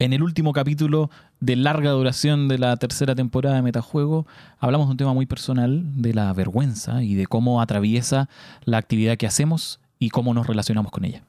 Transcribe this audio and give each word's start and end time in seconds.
En 0.00 0.12
el 0.12 0.22
último 0.22 0.52
capítulo 0.52 1.10
de 1.40 1.56
larga 1.56 1.90
duración 1.90 2.46
de 2.46 2.56
la 2.56 2.76
tercera 2.76 3.16
temporada 3.16 3.56
de 3.56 3.62
Metajuego, 3.62 4.28
hablamos 4.60 4.86
de 4.86 4.92
un 4.92 4.96
tema 4.96 5.12
muy 5.12 5.26
personal, 5.26 5.82
de 6.00 6.14
la 6.14 6.32
vergüenza 6.32 7.02
y 7.02 7.16
de 7.16 7.26
cómo 7.26 7.60
atraviesa 7.60 8.28
la 8.64 8.78
actividad 8.78 9.16
que 9.16 9.26
hacemos 9.26 9.80
y 9.98 10.10
cómo 10.10 10.34
nos 10.34 10.46
relacionamos 10.46 10.92
con 10.92 11.04
ella. 11.04 11.24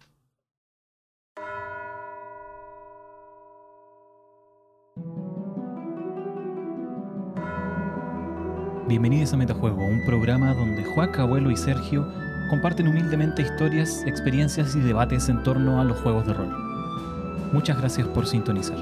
Bienvenidos 8.87 9.33
a 9.33 9.37
Metajuego, 9.37 9.83
un 9.83 10.05
programa 10.05 10.53
donde 10.53 10.83
Juaca, 10.83 11.23
Abuelo 11.23 11.49
y 11.49 11.57
Sergio 11.57 12.07
comparten 12.51 12.87
humildemente 12.87 13.41
historias, 13.41 14.03
experiencias 14.05 14.75
y 14.75 14.79
debates 14.81 15.27
en 15.27 15.41
torno 15.41 15.81
a 15.81 15.83
los 15.83 15.99
juegos 16.01 16.27
de 16.27 16.33
rol. 16.35 16.68
Muchas 17.51 17.77
gracias 17.77 18.07
por 18.07 18.27
sintonizar. 18.27 18.77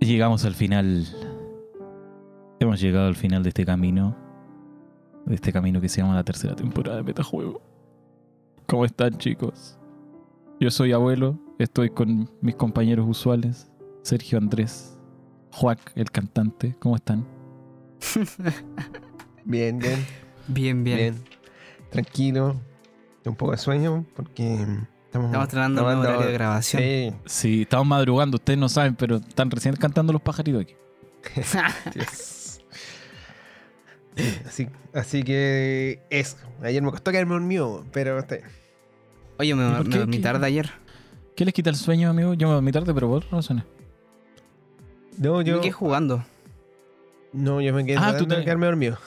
Llegamos 0.00 0.44
al 0.44 0.54
final. 0.54 1.06
Hemos 2.60 2.80
llegado 2.80 3.06
al 3.06 3.14
final 3.14 3.42
de 3.42 3.50
este 3.50 3.64
camino. 3.64 4.16
De 5.26 5.34
este 5.34 5.52
camino 5.52 5.80
que 5.80 5.88
se 5.88 6.00
llama 6.00 6.14
la 6.14 6.24
tercera 6.24 6.56
temporada 6.56 6.96
de 6.96 7.02
Metajuego. 7.02 7.60
¿Cómo 8.66 8.84
están, 8.84 9.18
chicos? 9.18 9.78
Yo 10.60 10.70
soy 10.70 10.92
abuelo, 10.92 11.38
estoy 11.58 11.90
con 11.90 12.28
mis 12.40 12.56
compañeros 12.56 13.06
usuales, 13.08 13.70
Sergio 14.02 14.38
Andrés, 14.38 14.98
Juac, 15.52 15.92
el 15.94 16.10
cantante. 16.10 16.74
¿Cómo 16.80 16.96
están? 16.96 17.24
Bien, 19.48 19.78
bien, 19.78 20.04
Bien, 20.46 20.84
bien. 20.84 20.96
bien. 20.96 21.24
Tranquilo. 21.90 22.60
Un 23.24 23.34
poco 23.34 23.52
de 23.52 23.58
sueño 23.58 24.04
porque 24.14 24.54
estamos, 25.06 25.26
Estamos 25.28 25.48
tratando 25.48 25.82
un 25.86 25.88
horario 25.98 26.26
de 26.26 26.32
grabación. 26.34 26.82
Sí, 26.82 27.12
Sí, 27.24 27.62
estamos 27.62 27.86
madrugando, 27.86 28.36
ustedes 28.36 28.58
no 28.58 28.68
saben, 28.68 28.94
pero 28.94 29.16
están 29.16 29.50
recién 29.50 29.74
cantando 29.76 30.12
los 30.12 30.22
pajaritos 30.22 30.62
aquí. 30.62 30.74
Así, 34.46 34.68
así 34.92 35.22
que 35.22 36.00
eso. 36.10 36.36
Ayer 36.62 36.82
me 36.82 36.90
costó 36.90 37.12
quedarme 37.12 37.34
dormido, 37.34 37.84
pero 37.92 38.18
está 38.18 38.34
bien. 38.36 38.48
Oye, 39.38 39.54
me, 39.54 39.68
¿Y 39.68 39.76
por 39.76 39.84
me 39.86 39.92
qué? 39.92 39.98
dormí 40.00 40.18
tarde 40.18 40.46
ayer. 40.46 40.70
¿Qué 41.36 41.44
les 41.44 41.54
quita 41.54 41.70
el 41.70 41.76
sueño, 41.76 42.10
amigo? 42.10 42.34
Yo 42.34 42.48
me 42.48 42.54
dormí 42.54 42.72
tarde, 42.72 42.92
pero 42.92 43.08
por 43.08 43.24
razones. 43.30 43.62
No, 45.18 45.40
yo, 45.42 45.56
Me 45.56 45.60
quedé 45.60 45.70
jugando. 45.72 46.24
No, 47.32 47.60
yo 47.60 47.72
me 47.74 47.84
quedé 47.84 47.96
Ah, 48.00 48.16
tú 48.16 48.26
te- 48.26 48.42
quedarme 48.42 48.66
dormido. 48.66 48.98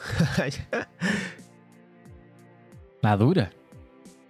La 3.02 3.18
dura. 3.18 3.52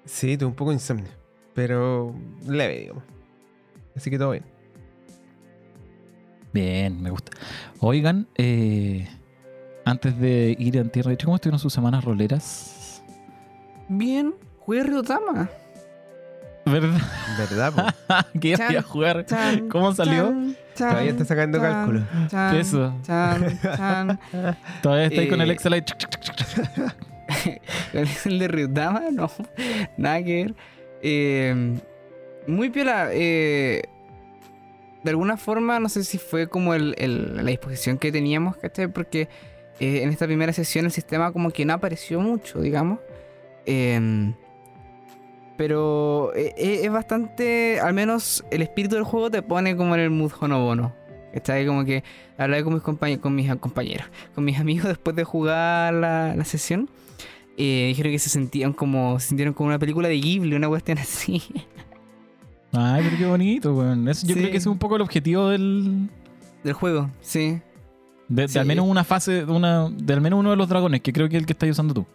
sí, 0.06 0.38
tuve 0.38 0.48
un 0.50 0.56
poco 0.56 0.72
de 0.72 0.76
insomnio, 0.76 1.10
pero 1.54 2.14
leve, 2.48 2.80
digamos. 2.80 3.04
Así 3.96 4.10
que 4.10 4.18
todo 4.18 4.32
bien. 4.32 4.46
Bien, 6.54 7.02
me 7.02 7.10
gusta. 7.10 7.32
Oigan, 7.80 8.28
eh, 8.36 9.08
antes 9.86 10.18
de 10.20 10.56
ir 10.60 10.80
a 10.80 10.84
Tierra 10.86 11.16
¿cómo 11.24 11.36
estuvieron 11.36 11.60
sus 11.60 11.74
semanas 11.74 12.04
roleras? 12.04 13.02
Bien, 13.90 14.34
jugué 14.60 14.84
Ryutama. 14.84 15.50
¿Verdad? 16.66 17.02
¿Verdad? 17.38 17.96
Chan, 18.42 18.72
iba 18.72 18.80
a 18.80 18.84
jugar? 18.84 19.26
Chan, 19.26 19.68
¿Cómo 19.70 19.94
salió? 19.94 20.26
chan, 20.30 20.56
chan, 20.76 20.90
Todavía 20.92 21.12
está 21.12 21.26
sacando 21.26 21.58
chan, 21.60 21.72
cálculo. 21.74 22.02
chan, 22.30 22.56
Eso. 22.58 22.94
chan, 23.04 23.60
chan. 23.62 24.20
Todavía 24.82 25.06
está 25.08 25.22
ahí 25.22 25.28
con 25.30 25.42
el 25.42 25.50
Eh, 25.50 25.54
Excel 25.54 25.74
ahí. 25.74 25.84
el 28.26 28.40
de 28.40 28.48
Ryutama, 28.48 29.02
no. 29.12 29.30
Nada 29.98 30.24
que 30.24 30.44
ver. 30.44 30.56
Eh, 31.02 31.80
muy 32.48 32.70
piola. 32.70 33.10
eh, 33.12 33.82
de 35.04 35.10
alguna 35.10 35.36
forma, 35.38 35.80
no 35.80 35.90
sé 35.90 36.04
si 36.04 36.20
fue 36.20 36.48
como 36.48 36.76
el, 36.76 36.94
el- 37.00 37.38
la 37.38 37.44
disposición 37.44 37.98
que 37.98 38.12
teníamos, 38.12 38.56
¿cachai? 38.58 38.88
Porque 38.88 39.30
eh, 39.80 40.04
en 40.04 40.10
esta 40.10 40.28
primera 40.28 40.54
sesión 40.54 40.86
el 40.86 40.92
sistema 40.92 41.32
como 41.32 41.50
que 41.50 41.66
no 41.66 41.74
apareció 41.74 42.20
mucho, 42.20 42.62
digamos. 42.62 43.00
Eh, 43.66 44.34
pero 45.62 46.34
eh, 46.34 46.56
eh, 46.58 46.80
es 46.86 46.92
bastante, 46.92 47.80
al 47.80 47.94
menos 47.94 48.44
el 48.50 48.64
espíritu 48.64 48.96
del 48.96 49.04
juego 49.04 49.30
te 49.30 49.44
pone 49.44 49.78
como 49.78 49.94
en 49.94 50.02
el 50.02 50.10
mood 50.10 50.32
honobono. 50.40 50.92
Está 51.34 51.54
ahí 51.54 51.68
como 51.68 51.86
que 51.86 52.04
hablé 52.36 52.64
con 52.64 52.74
mis, 52.74 52.82
compañ- 52.82 53.20
con 53.20 53.36
mis 53.36 53.54
compañeros, 53.58 54.08
con 54.34 54.44
mis 54.44 54.58
amigos 54.60 54.88
después 54.88 55.16
de 55.16 55.24
jugar 55.24 55.94
la, 55.94 56.36
la 56.36 56.46
sesión. 56.46 56.90
Eh, 57.60 57.86
dijeron 57.90 58.12
que 58.12 58.18
se 58.18 58.30
sentían 58.30 58.74
como, 58.74 59.20
se 59.20 59.28
sintieron 59.28 59.54
como 59.54 59.68
una 59.68 59.78
película 59.78 60.08
de 60.10 60.16
Ghibli, 60.20 60.56
una 60.56 60.68
cuestión 60.68 60.98
así. 60.98 61.44
Ay, 62.74 63.04
pero 63.06 63.18
qué 63.20 63.26
bonito, 63.28 63.76
weón. 63.76 64.08
Eso- 64.08 64.26
Yo 64.26 64.34
Sí. 64.34 64.40
creo 64.40 64.52
que 64.52 64.58
ese 64.58 64.68
es 64.68 64.74
un 64.74 64.80
poco 64.80 64.96
el 64.96 65.04
objetivo 65.04 65.50
del. 65.50 66.10
Del 66.64 66.74
juego, 66.74 67.12
sí. 67.22 67.60
De, 68.30 68.48
al 68.60 68.66
menos 68.66 68.88
una 68.88 69.04
fase, 69.04 69.46
de, 69.46 69.52
una, 69.52 69.90
de 69.92 70.14
al 70.14 70.22
menos 70.22 70.40
uno 70.40 70.50
de 70.50 70.56
los 70.56 70.68
dragones, 70.70 71.02
que 71.02 71.14
creo 71.14 71.30
que 71.30 71.36
es 71.38 71.42
el 71.42 71.46
que 71.46 71.54
estás 71.54 71.70
usando 71.70 71.94
tú. 71.94 72.06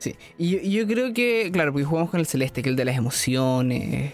Sí. 0.00 0.16
Y 0.38 0.50
yo, 0.50 0.58
yo 0.82 0.86
creo 0.88 1.14
que, 1.14 1.50
claro, 1.52 1.70
porque 1.72 1.84
jugamos 1.84 2.10
con 2.10 2.18
el 2.18 2.26
celeste, 2.26 2.62
que 2.62 2.70
es 2.70 2.72
el 2.72 2.76
de 2.76 2.84
las 2.86 2.96
emociones. 2.96 4.12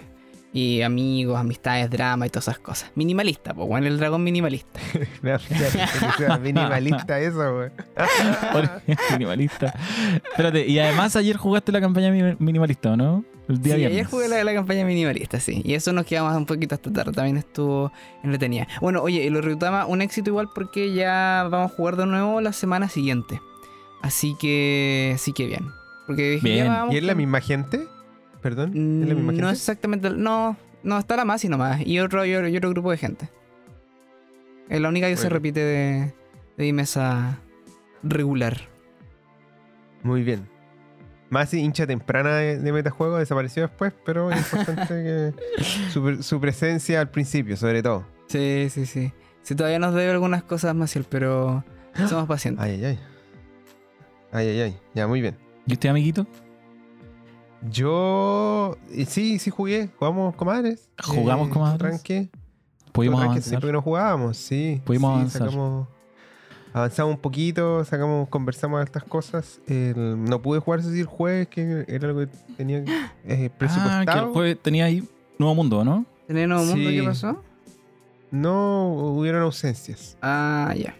Y 0.53 0.81
amigos, 0.81 1.39
amistades, 1.39 1.91
drama 1.91 2.27
y 2.27 2.31
todas 2.31 2.45
esas 2.49 2.59
cosas. 2.59 2.91
Minimalista, 2.95 3.53
pues, 3.53 3.69
bueno, 3.69 3.87
el 3.89 3.99
dragón 3.99 4.25
minimalista. 4.25 4.81
Minimalista 6.43 7.21
eso, 7.21 7.55
güey. 7.57 7.71
minimalista. 9.13 9.75
Espérate, 10.31 10.67
y 10.67 10.79
además 10.79 11.15
ayer 11.17 11.37
jugaste 11.37 11.73
la 11.73 11.81
campaña 11.81 12.11
mi- 12.11 12.37
minimalista, 12.39 12.93
¿o 12.93 12.97
no? 12.97 13.25
El 13.49 13.57
Sí, 13.57 13.63
día 13.63 13.75
ayer 13.75 13.91
viernes. 13.91 14.11
jugué 14.11 14.29
la, 14.29 14.43
la 14.45 14.55
campaña 14.55 14.85
minimalista, 14.85 15.39
sí. 15.41 15.63
Y 15.65 15.75
eso 15.75 15.93
nos 15.93 16.05
quedamos 16.07 16.35
un 16.37 16.47
poquito 16.47 16.75
hasta 16.75 16.93
tarde. 16.93 17.13
También 17.13 17.37
estuvo 17.37 17.93
entretenida. 18.25 18.67
Bueno, 18.81 19.03
oye, 19.03 19.25
y 19.25 19.31
lo 19.31 19.41
Ryutama, 19.41 19.87
un 19.87 20.03
éxito 20.03 20.31
igual 20.31 20.49
porque 20.55 20.93
ya 20.95 21.47
vamos 21.51 21.71
a 21.73 21.75
jugar 21.77 21.97
de 21.97 22.07
nuevo 22.07 22.41
la 22.41 22.53
semana 22.53 22.89
siguiente. 22.89 23.41
Así 24.03 24.37
que. 24.41 25.13
Así 25.15 25.33
que 25.33 25.47
bien. 25.47 25.67
Porque 26.07 26.31
dije, 26.33 26.49
Bien. 26.49 26.67
ya 26.67 26.87
¿Y 26.91 26.97
es 26.99 27.03
la 27.03 27.15
misma 27.15 27.41
gente? 27.41 27.87
Perdón, 28.43 28.71
¿es 29.03 29.09
la 29.09 29.15
misma 29.15 29.33
Mm, 29.33 29.37
gente? 29.37 29.43
No 29.43 29.51
exactamente. 29.51 30.11
No, 30.11 30.57
no, 30.83 30.99
está 30.99 31.17
la 31.17 31.25
más 31.25 31.45
y 31.45 31.49
nomás. 31.49 31.85
Y 31.85 31.99
otro, 31.99 32.25
y 32.25 32.35
otro, 32.35 32.49
y 32.49 32.57
otro 32.57 32.71
grupo 32.71 32.91
de 32.93 32.97
gente. 32.99 33.29
Es 34.69 34.81
la 34.81 34.89
única 34.89 35.09
que 35.09 35.17
se 35.17 35.29
repite 35.29 35.61
de, 35.61 36.01
de 36.57 36.65
mi 36.65 36.73
mesa 36.73 37.39
regular. 38.03 38.57
Muy 40.03 40.23
bien. 40.23 40.49
Más 41.29 41.53
hincha 41.55 41.87
temprana 41.89 42.37
de, 42.37 42.59
de 42.61 42.73
metajuego 42.73 43.19
desapareció 43.19 43.63
después, 43.63 43.93
pero 44.05 44.31
es 44.31 44.53
importante 44.53 44.87
que 44.95 45.63
su, 45.91 46.23
su 46.23 46.41
presencia 46.41 47.01
al 47.01 47.11
principio, 47.11 47.57
sobre 47.57 47.83
todo. 47.83 48.07
Sí, 48.29 48.69
sí, 48.71 48.87
sí. 48.87 49.13
Sí, 49.43 49.55
todavía 49.57 49.79
nos 49.81 49.95
debe 49.95 50.11
algunas 50.13 50.43
cosas, 50.45 50.75
Maciel, 50.75 51.05
pero 51.09 51.65
somos 52.09 52.29
pacientes. 52.29 52.65
Ay, 52.65 52.73
ay, 52.75 52.85
ay. 52.85 52.99
Ay, 54.33 54.49
ay, 54.49 54.61
ay. 54.61 54.79
Ya, 54.95 55.07
muy 55.07 55.21
bien. 55.21 55.37
¿Y 55.67 55.73
usted, 55.75 55.89
amiguito? 55.89 56.27
Yo. 57.71 58.77
eh, 58.93 59.07
Sí, 59.07 59.39
sí 59.39 59.51
jugué. 59.51 59.89
Jugamos 59.99 60.35
comadres. 60.37 60.89
Jugamos 61.03 61.49
comadres. 61.49 61.79
Tranque. 61.79 62.29
Pudimos 62.93 63.21
Hace 63.21 63.27
avanzar. 63.29 63.51
tiempo 63.51 63.67
que 63.67 63.73
no 63.73 63.83
jugábamos, 63.83 64.37
sí. 64.37 64.81
Pudimos 64.85 65.11
sí, 65.11 65.15
avanzar. 65.17 65.43
Sacamos, 65.51 65.89
avanzamos 66.73 67.15
un 67.17 67.21
poquito, 67.21 67.85
sacamos, 67.85 68.29
conversamos 68.29 68.79
de 68.81 68.85
estas 68.85 69.05
cosas. 69.05 69.61
El- 69.67 70.25
no 70.25 70.41
pude 70.41 70.61
jugar 70.61 70.83
sí, 70.83 71.01
el 71.01 71.05
jueves, 71.07 71.49
que 71.49 71.85
era 71.89 72.09
lo 72.09 72.19
que 72.21 72.27
tenía 72.57 72.83
eh, 73.25 73.51
presupuestado. 73.59 74.01
Ah, 74.01 74.13
que 74.13 74.19
el 74.19 74.33
jueves 74.33 74.59
tenía 74.63 74.87
ahí 74.87 75.07
Nuevo 75.39 75.55
Mundo, 75.55 75.85
¿no? 75.85 76.07
¿Tenés 76.27 76.49
nuevo 76.49 76.65
mundo? 76.65 76.89
Sí. 76.91 76.97
¿Qué 76.97 77.03
pasó? 77.03 77.43
No 78.31 78.89
hubieron 79.19 79.43
ausencias. 79.43 80.17
Ah, 80.23 80.75
ya. 80.77 80.95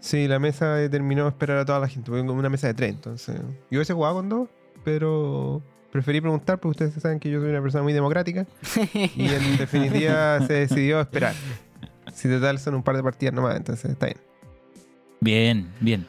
Sí, 0.00 0.28
la 0.28 0.38
mesa 0.38 0.74
determinó 0.74 1.26
esperar 1.28 1.58
a 1.58 1.64
toda 1.64 1.80
la 1.80 1.88
gente, 1.88 2.10
porque 2.10 2.24
como 2.26 2.38
una 2.38 2.48
mesa 2.48 2.68
de 2.68 2.74
tres, 2.74 2.90
entonces. 2.90 3.36
Yo 3.70 3.78
hubiese 3.78 3.92
jugado 3.94 4.14
con 4.16 4.28
dos, 4.28 4.48
pero 4.84 5.60
preferí 5.90 6.20
preguntar, 6.20 6.58
porque 6.60 6.84
ustedes 6.84 7.02
saben 7.02 7.18
que 7.18 7.30
yo 7.30 7.40
soy 7.40 7.50
una 7.50 7.60
persona 7.62 7.82
muy 7.82 7.92
democrática. 7.92 8.46
Y 9.16 9.28
en 9.28 9.56
definitiva 9.58 10.40
se 10.46 10.52
decidió 10.52 11.00
esperar. 11.00 11.34
Si 12.14 12.28
total 12.28 12.58
son 12.58 12.74
un 12.76 12.82
par 12.82 12.96
de 12.96 13.02
partidas 13.02 13.34
nomás, 13.34 13.56
entonces 13.56 13.90
está 13.90 14.06
bien. 14.06 14.18
Bien, 15.20 15.68
bien. 15.80 16.06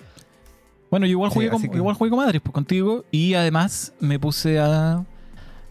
Bueno, 0.92 1.06
yo 1.06 1.12
igual 1.12 1.31
Sí, 1.31 1.36
jugué, 1.36 1.50
con, 1.50 1.62
que- 1.62 1.75
igual 1.78 1.96
jugué 1.96 2.10
con 2.12 2.19
Madres 2.19 2.42
pues, 2.42 2.54
contigo 2.54 3.06
y 3.12 3.34
además 3.34 3.94
me 4.00 4.19
puse 4.19 4.60
a, 4.60 5.04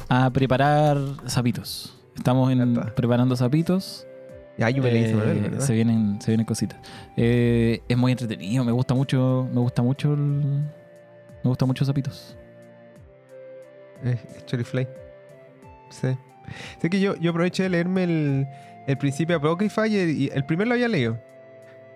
a 0.08 0.30
preparar 0.30 0.98
zapitos. 1.28 1.96
Estamos 2.16 2.50
en- 2.50 2.72
Epa. 2.72 2.94
preparando 2.96 3.36
zapitos. 3.36 4.06
Ya, 4.58 4.70
yo 4.70 4.82
me 4.82 4.90
leí 4.90 5.04
Eh, 5.04 5.50
se 5.60 5.72
vienen 5.72 6.20
se 6.20 6.32
vienen 6.32 6.44
cositas. 6.44 6.78
Eh, 7.16 7.80
es 7.88 7.96
muy 7.96 8.12
entretenido, 8.12 8.64
me 8.64 8.72
gusta 8.72 8.92
mucho, 8.94 9.48
me 9.52 9.60
gusta 9.60 9.82
mucho 9.82 10.14
el, 10.14 10.20
me 10.20 11.44
gusta 11.44 11.64
mucho 11.64 11.84
zapitos. 11.84 12.36
Es 14.04 14.44
Chorifly. 14.46 14.86
Sí. 15.90 16.08
Sé 16.80 16.90
que 16.90 17.00
yo, 17.00 17.14
yo 17.16 17.30
aproveché 17.30 17.62
de 17.64 17.68
leerme 17.68 18.04
el, 18.04 18.46
el 18.86 18.98
Principio 18.98 19.36
Apócrifa 19.36 19.86
y 19.86 19.96
el, 19.96 20.10
y 20.10 20.30
el 20.34 20.44
primero 20.44 20.68
lo 20.68 20.74
había 20.74 20.88
leído. 20.88 21.18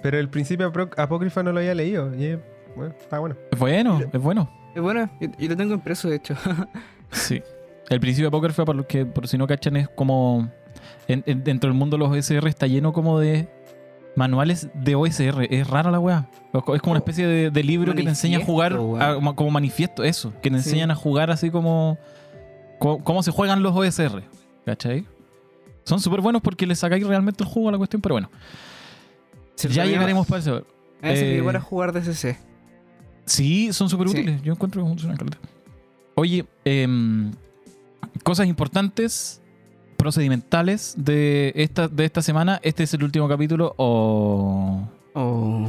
Pero 0.01 0.19
el 0.19 0.29
Principio 0.29 0.73
Apócrifa 0.97 1.43
no 1.43 1.53
lo 1.53 1.59
había 1.59 1.75
leído. 1.75 2.15
Y 2.15 2.25
eh, 2.25 2.41
bueno, 2.77 2.95
está 2.99 3.19
bueno. 3.19 3.37
Es 3.51 3.59
bueno, 3.59 4.01
es 4.13 4.21
bueno. 4.21 4.51
Es 4.75 4.81
bueno, 4.81 5.11
yo, 5.21 5.29
yo 5.39 5.49
lo 5.49 5.57
tengo 5.57 5.75
impreso, 5.75 6.09
de 6.09 6.17
hecho. 6.17 6.35
Sí. 7.11 7.43
El 7.91 8.01
principio 8.01 8.31
Face, 8.31 8.65
para 8.65 8.79
los 8.79 8.87
que 8.87 9.05
por 9.05 9.29
si 9.29 9.37
no 9.37 9.47
cachan, 9.47 9.77
es 9.77 9.89
como. 9.91 10.51
En- 11.09 11.23
en- 11.27 11.45
dentro 11.45 11.69
del 11.71 11.79
mundo 11.79 11.97
de 11.97 12.01
los 12.05 12.11
OSR 12.11 12.49
está 12.49 12.67
lleno 12.67 12.93
como 12.93 13.19
de 13.19 13.49
manuales 14.17 14.69
de 14.75 14.95
OSR. 14.95 15.47
Es 15.51 15.67
rara 15.69 15.91
la 15.91 15.99
weá. 15.99 16.29
Es 16.53 16.63
co- 16.63 16.75
es 16.75 16.83
como 16.83 16.93
una 16.93 16.99
especie 16.99 17.27
de, 17.27 17.51
de 17.51 17.63
libro 17.65 17.95
que 17.95 18.03
te 18.03 18.09
enseña 18.09 18.39
a 18.39 18.45
jugar 18.45 18.75
a- 18.75 19.15
como- 19.15 19.35
como 19.37 19.51
manifiesto, 19.51 20.05
eso. 20.05 20.33
Que 20.43 20.51
te 20.51 20.59
Sí. 20.59 20.69
enseñan 20.71 20.91
a 20.91 20.95
jugar 20.95 21.31
así 21.31 21.51
como. 21.51 21.99
co- 22.79 22.99
cómo 22.99 23.23
se 23.23 23.31
juegan 23.31 23.63
los 23.63 23.75
OSR. 23.77 24.23
¿Cachai? 24.67 25.07
Son 25.85 26.01
súper 26.01 26.21
buenos 26.21 26.43
porque 26.43 26.67
le 26.67 26.75
sacáis 26.75 27.07
realmente 27.07 27.43
el 27.45 27.49
juego 27.49 27.69
a 27.69 27.73
la 27.73 27.79
cuestión, 27.79 28.03
pero 28.03 28.15
bueno. 28.17 28.31
Ya 29.71 29.85
llegaremos 29.85 30.27
para 30.27 30.41
eso. 30.41 30.67
A 31.01 31.09
veces 31.09 31.41
eh, 31.41 31.43
para 31.45 31.61
jugar 31.61 31.93
DCC. 31.93 32.37
Sí, 33.25 33.73
son 33.73 33.89
súper 33.89 34.09
Sí. 34.09 34.19
útiles. 34.19 34.43
Yo 34.43 34.53
encuentro 34.53 34.83
que 34.83 34.89
funcionan. 34.89 35.19
Oye, 36.17 36.45
em, 36.65 37.31
cosas 38.25 38.47
importantes, 38.49 39.41
procedimentales 40.03 40.95
de 40.97 41.53
esta, 41.55 41.87
de 41.87 42.05
esta 42.05 42.23
semana. 42.23 42.59
Este 42.65 42.83
es 42.83 42.93
el 42.93 43.05
último 43.05 43.29
capítulo 43.29 43.73
o 43.77 44.89
Oh. 45.15 45.69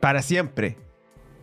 Para 0.00 0.20
siempre. 0.20 0.76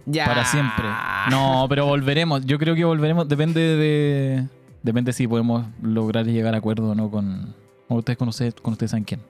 Ya. 0.05 0.25
para 0.25 0.45
siempre. 0.45 0.85
No, 1.31 1.65
pero 1.67 1.85
volveremos. 1.85 2.45
Yo 2.45 2.59
creo 2.59 2.75
que 2.75 2.85
volveremos. 2.85 3.27
Depende 3.27 3.59
de. 3.59 4.47
Depende 4.83 5.11
si 5.13 5.27
podemos 5.27 5.65
lograr 5.81 6.25
llegar 6.25 6.53
a 6.53 6.57
acuerdo 6.57 6.91
o 6.91 6.95
no 6.95 7.09
con. 7.09 7.55
O 7.87 7.95
ustedes 7.95 8.17
con 8.17 8.27
ustedes, 8.27 8.53
con 8.55 8.73
ustedes 8.73 8.91
saben 8.91 9.03
quién. 9.03 9.21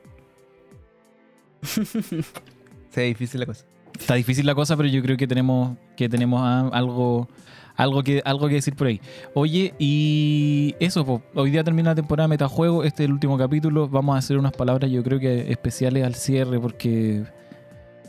Sí, 2.90 3.02
difícil 3.02 3.40
la 3.42 3.46
cosa. 3.46 3.64
Está 4.00 4.16
difícil 4.16 4.46
la 4.46 4.56
cosa, 4.56 4.76
pero 4.76 4.90
yo 4.90 5.04
creo 5.04 5.18
que 5.18 5.28
tenemos 5.28 5.78
que 5.96 6.10
tenemos 6.10 6.42
algo 6.74 7.28
algo 7.78 8.04
que 8.04 8.22
algo 8.26 8.48
que 8.48 8.56
decir 8.56 8.76
por 8.76 8.88
ahí. 8.88 9.00
Oye, 9.34 9.74
y 9.80 10.76
eso, 10.80 11.06
po, 11.06 11.22
hoy 11.36 11.52
día 11.52 11.64
termina 11.64 11.92
la 11.92 11.96
temporada 11.96 12.28
de 12.28 12.30
Metajuego, 12.30 12.84
este 12.84 13.04
es 13.04 13.08
el 13.08 13.14
último 13.14 13.38
capítulo, 13.38 13.88
vamos 13.88 14.16
a 14.16 14.20
hacer 14.20 14.38
unas 14.38 14.52
palabras 14.52 14.92
yo 14.92 15.04
creo 15.04 15.20
que 15.20 15.52
especiales 15.52 16.04
al 16.04 16.16
cierre 16.16 16.60
porque 16.60 17.24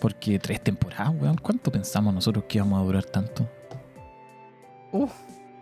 porque 0.01 0.39
tres 0.39 0.61
temporadas, 0.61 1.13
weón, 1.21 1.37
¿cuánto 1.37 1.71
pensamos 1.71 2.15
nosotros 2.15 2.45
que 2.49 2.59
íbamos 2.59 2.81
a 2.81 2.85
durar 2.85 3.05
tanto? 3.05 3.49
Uf. 4.93 5.13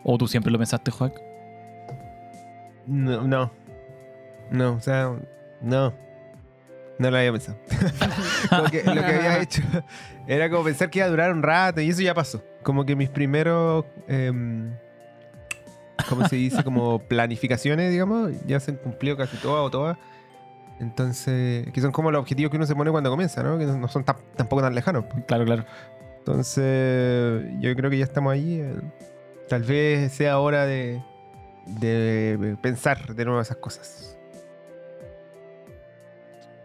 ¿O 0.05 0.17
tú 0.19 0.29
siempre 0.29 0.53
lo 0.53 0.59
pensaste, 0.59 0.91
Joac? 0.91 1.21
No, 2.87 3.27
no. 3.27 3.51
No, 4.51 4.75
o 4.75 4.81
sea, 4.81 5.17
no. 5.61 5.93
No 6.99 7.11
lo 7.11 7.17
había 7.19 7.31
pensado. 7.33 7.59
como 8.51 8.65
que 8.71 8.83
lo 8.85 8.95
que 8.95 9.01
había 9.15 9.41
hecho 9.43 9.63
era 10.27 10.49
como 10.51 10.65
pensar 10.65 10.89
que 10.91 10.99
iba 11.01 11.07
a 11.07 11.11
durar 11.11 11.33
un 11.33 11.43
rato 11.43 11.81
y 11.81 11.91
eso 11.91 12.01
ya 12.03 12.15
pasó. 12.15 12.43
Como 12.63 12.85
que 12.87 12.97
mis 12.97 13.09
primeros, 13.11 13.85
em, 14.09 14.73
¿cómo 16.09 16.27
se 16.29 16.37
dice? 16.37 16.65
Como 16.65 16.99
planificaciones, 17.09 17.91
digamos, 17.91 18.33
ya 18.47 18.61
se 18.61 18.71
han 18.73 18.77
cumplido 18.79 19.17
casi 19.17 19.37
todas 19.37 19.65
o 19.65 19.71
todas. 19.71 19.99
Entonces, 20.81 21.67
que 21.73 21.81
son 21.81 21.91
como 21.93 22.11
los 22.11 22.21
objetivos 22.21 22.51
que 22.51 22.57
uno 22.59 22.67
se 22.67 22.75
pone 22.75 22.91
cuando 22.91 23.09
comienza, 23.11 23.43
¿no? 23.43 23.59
Que 23.59 23.65
no 23.67 23.89
son 23.89 24.05
tan- 24.05 24.17
tampoco 24.37 24.63
tan 24.63 24.75
lejanos. 24.75 25.05
Claro, 25.27 25.45
claro. 25.45 25.65
Entonces, 26.19 27.45
yo 27.61 27.75
creo 27.77 27.91
que 27.91 27.99
ya 27.99 28.05
estamos 28.05 28.33
ahí. 28.33 28.61
eh, 28.61 28.75
Tal 29.49 29.63
vez 29.63 30.13
sea 30.13 30.39
hora 30.41 30.67
de, 30.67 31.01
de 31.67 32.57
pensar 32.61 33.15
de 33.15 33.25
nuevo 33.25 33.41
esas 33.41 33.57
cosas. 33.59 34.16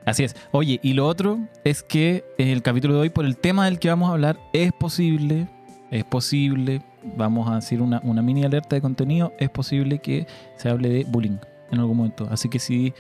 Así 0.06 0.24
es. 0.24 0.36
Oye, 0.52 0.80
y 0.82 0.94
lo 0.94 1.08
otro 1.08 1.40
es 1.64 1.84
que 1.84 2.24
en 2.38 2.48
el 2.48 2.62
capítulo 2.62 2.96
de 2.96 3.02
hoy, 3.02 3.10
por 3.10 3.26
el 3.26 3.38
tema 3.38 3.66
del 3.66 3.80
que 3.80 3.90
vamos 3.90 4.10
a 4.10 4.14
hablar, 4.14 4.40
es 4.52 4.72
posible, 4.74 5.48
es 5.92 6.04
posible, 6.04 6.82
vamos 7.16 7.50
a 7.50 7.56
decir 7.56 7.82
una, 7.82 8.02
una 8.04 8.22
mini 8.22 8.44
alerta 8.44 8.76
de 8.76 8.82
contenido, 8.82 9.34
es 9.40 9.50
posible 9.50 10.00
que 10.00 10.26
se 10.58 10.70
hable 10.70 10.90
de 10.90 11.04
bullying 11.04 11.38
en 11.72 11.80
algún 11.80 11.98
momento. 11.98 12.28
Así 12.32 12.50
que 12.50 12.60
si, 12.60 12.94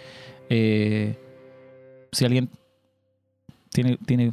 eh, 0.50 1.18
si 2.12 2.25
alguien 2.25 2.50
tiene, 3.69 3.97
tiene 4.06 4.31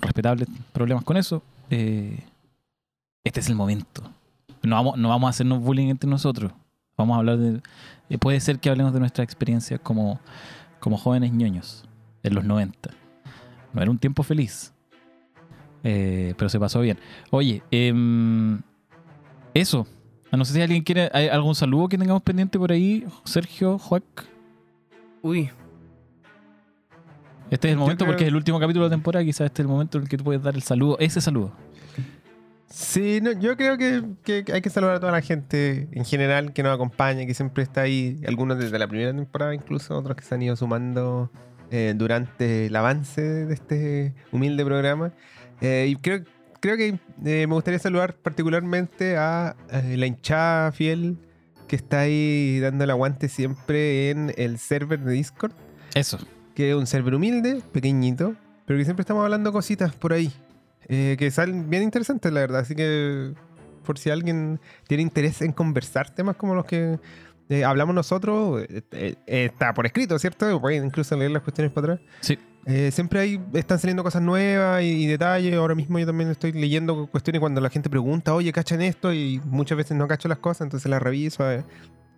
respetables 0.00 0.48
problemas 0.72 1.04
con 1.04 1.16
eso, 1.16 1.42
eh, 1.70 2.24
este 3.24 3.40
es 3.40 3.48
el 3.48 3.54
momento. 3.54 4.02
No 4.62 4.76
vamos, 4.76 4.98
no 4.98 5.08
vamos 5.08 5.28
a 5.28 5.30
hacernos 5.30 5.60
bullying 5.60 5.88
entre 5.88 6.10
nosotros. 6.10 6.52
Vamos 6.98 7.14
a 7.14 7.18
hablar 7.20 7.38
de... 7.38 7.60
eh, 8.10 8.18
puede 8.18 8.40
ser 8.40 8.58
que 8.58 8.68
hablemos 8.68 8.92
de 8.92 9.00
nuestra 9.00 9.24
experiencia 9.24 9.78
como 9.78 10.20
como 10.80 10.96
jóvenes 10.98 11.32
ñoños 11.32 11.84
en 12.22 12.34
los 12.34 12.44
90. 12.44 12.90
No 13.72 13.82
era 13.82 13.90
un 13.90 13.98
tiempo 13.98 14.22
feliz. 14.22 14.72
Eh, 15.84 16.34
pero 16.36 16.48
se 16.48 16.58
pasó 16.60 16.80
bien. 16.80 16.98
Oye, 17.30 17.62
em, 17.70 18.60
eso. 19.54 19.86
Ah, 20.30 20.36
No 20.36 20.44
sé 20.44 20.52
si 20.54 20.60
alguien 20.60 20.82
quiere 20.82 21.10
¿hay 21.12 21.28
algún 21.28 21.54
saludo 21.54 21.88
que 21.88 21.96
tengamos 21.98 22.22
pendiente 22.22 22.58
por 22.58 22.70
ahí. 22.72 23.04
Sergio, 23.24 23.78
Juac. 23.78 24.04
Uy. 25.22 25.50
Este 27.50 27.68
es 27.68 27.72
el 27.72 27.78
momento 27.78 28.04
creo- 28.04 28.12
porque 28.12 28.24
es 28.24 28.28
el 28.28 28.36
último 28.36 28.60
capítulo 28.60 28.84
de 28.84 28.90
la 28.90 28.96
temporada. 28.96 29.24
Quizás 29.24 29.46
este 29.46 29.62
es 29.62 29.64
el 29.66 29.68
momento 29.72 29.98
en 29.98 30.04
el 30.04 30.08
que 30.10 30.16
tú 30.16 30.24
puedes 30.24 30.42
dar 30.42 30.54
el 30.54 30.62
saludo. 30.62 30.96
Ese 31.00 31.20
saludo. 31.20 31.52
Sí, 32.70 33.20
no, 33.20 33.32
yo 33.32 33.56
creo 33.56 33.76
que, 33.76 34.04
que 34.22 34.44
hay 34.52 34.60
que 34.62 34.70
saludar 34.70 34.96
a 34.96 35.00
toda 35.00 35.10
la 35.10 35.22
gente 35.22 35.88
en 35.90 36.04
general 36.04 36.52
que 36.52 36.62
nos 36.62 36.72
acompaña, 36.72 37.26
que 37.26 37.34
siempre 37.34 37.64
está 37.64 37.82
ahí, 37.82 38.20
algunos 38.28 38.58
desde 38.58 38.78
la 38.78 38.86
primera 38.86 39.12
temporada, 39.12 39.52
incluso 39.54 39.98
otros 39.98 40.16
que 40.16 40.22
se 40.22 40.36
han 40.36 40.42
ido 40.42 40.54
sumando 40.54 41.32
eh, 41.72 41.94
durante 41.96 42.66
el 42.66 42.76
avance 42.76 43.22
de 43.22 43.52
este 43.52 44.14
humilde 44.30 44.64
programa. 44.64 45.12
Eh, 45.60 45.88
y 45.90 45.96
creo, 45.96 46.22
creo 46.60 46.76
que 46.76 46.98
eh, 47.24 47.46
me 47.48 47.54
gustaría 47.54 47.80
saludar 47.80 48.14
particularmente 48.14 49.16
a 49.16 49.56
eh, 49.72 49.96
la 49.96 50.06
hinchada 50.06 50.70
fiel 50.70 51.16
que 51.66 51.74
está 51.74 52.00
ahí 52.00 52.60
dando 52.60 52.84
el 52.84 52.90
aguante 52.90 53.28
siempre 53.28 54.10
en 54.10 54.32
el 54.36 54.58
server 54.58 55.00
de 55.00 55.12
Discord, 55.12 55.52
Eso. 55.94 56.18
que 56.54 56.70
es 56.70 56.76
un 56.76 56.86
server 56.86 57.14
humilde, 57.14 57.62
pequeñito, 57.72 58.36
pero 58.64 58.78
que 58.78 58.84
siempre 58.84 59.02
estamos 59.02 59.24
hablando 59.24 59.52
cositas 59.52 59.92
por 59.94 60.12
ahí. 60.12 60.32
Eh, 60.90 61.16
que 61.18 61.30
salen 61.30 61.70
bien 61.70 61.82
interesantes, 61.84 62.30
la 62.32 62.40
verdad. 62.40 62.60
Así 62.60 62.74
que, 62.74 63.32
por 63.86 63.98
si 63.98 64.10
alguien 64.10 64.60
tiene 64.86 65.02
interés 65.02 65.40
en 65.40 65.52
conversar 65.52 66.14
temas 66.14 66.36
como 66.36 66.54
los 66.54 66.64
que 66.66 66.98
eh, 67.48 67.64
hablamos 67.64 67.94
nosotros, 67.94 68.62
eh, 68.68 68.82
eh, 68.92 69.14
está 69.26 69.72
por 69.72 69.86
escrito, 69.86 70.18
¿cierto? 70.18 70.60
Pueden 70.60 70.84
incluso 70.84 71.16
leer 71.16 71.30
las 71.30 71.42
cuestiones 71.42 71.72
para 71.72 71.94
atrás. 71.94 72.08
Sí. 72.20 72.38
Eh, 72.66 72.90
siempre 72.92 73.20
hay, 73.20 73.40
están 73.54 73.78
saliendo 73.78 74.02
cosas 74.04 74.20
nuevas 74.20 74.82
y, 74.82 74.86
y 75.04 75.06
detalles. 75.06 75.54
Ahora 75.54 75.74
mismo 75.74 75.98
yo 75.98 76.04
también 76.06 76.28
estoy 76.30 76.52
leyendo 76.52 77.06
cuestiones 77.06 77.40
cuando 77.40 77.60
la 77.60 77.70
gente 77.70 77.88
pregunta, 77.88 78.34
oye, 78.34 78.52
¿cachan 78.52 78.82
esto? 78.82 79.12
Y 79.14 79.40
muchas 79.46 79.78
veces 79.78 79.96
no 79.96 80.06
cacho 80.06 80.28
las 80.28 80.38
cosas, 80.38 80.66
entonces 80.66 80.90
las 80.90 81.00
reviso. 81.02 81.50
eh. 81.50 81.64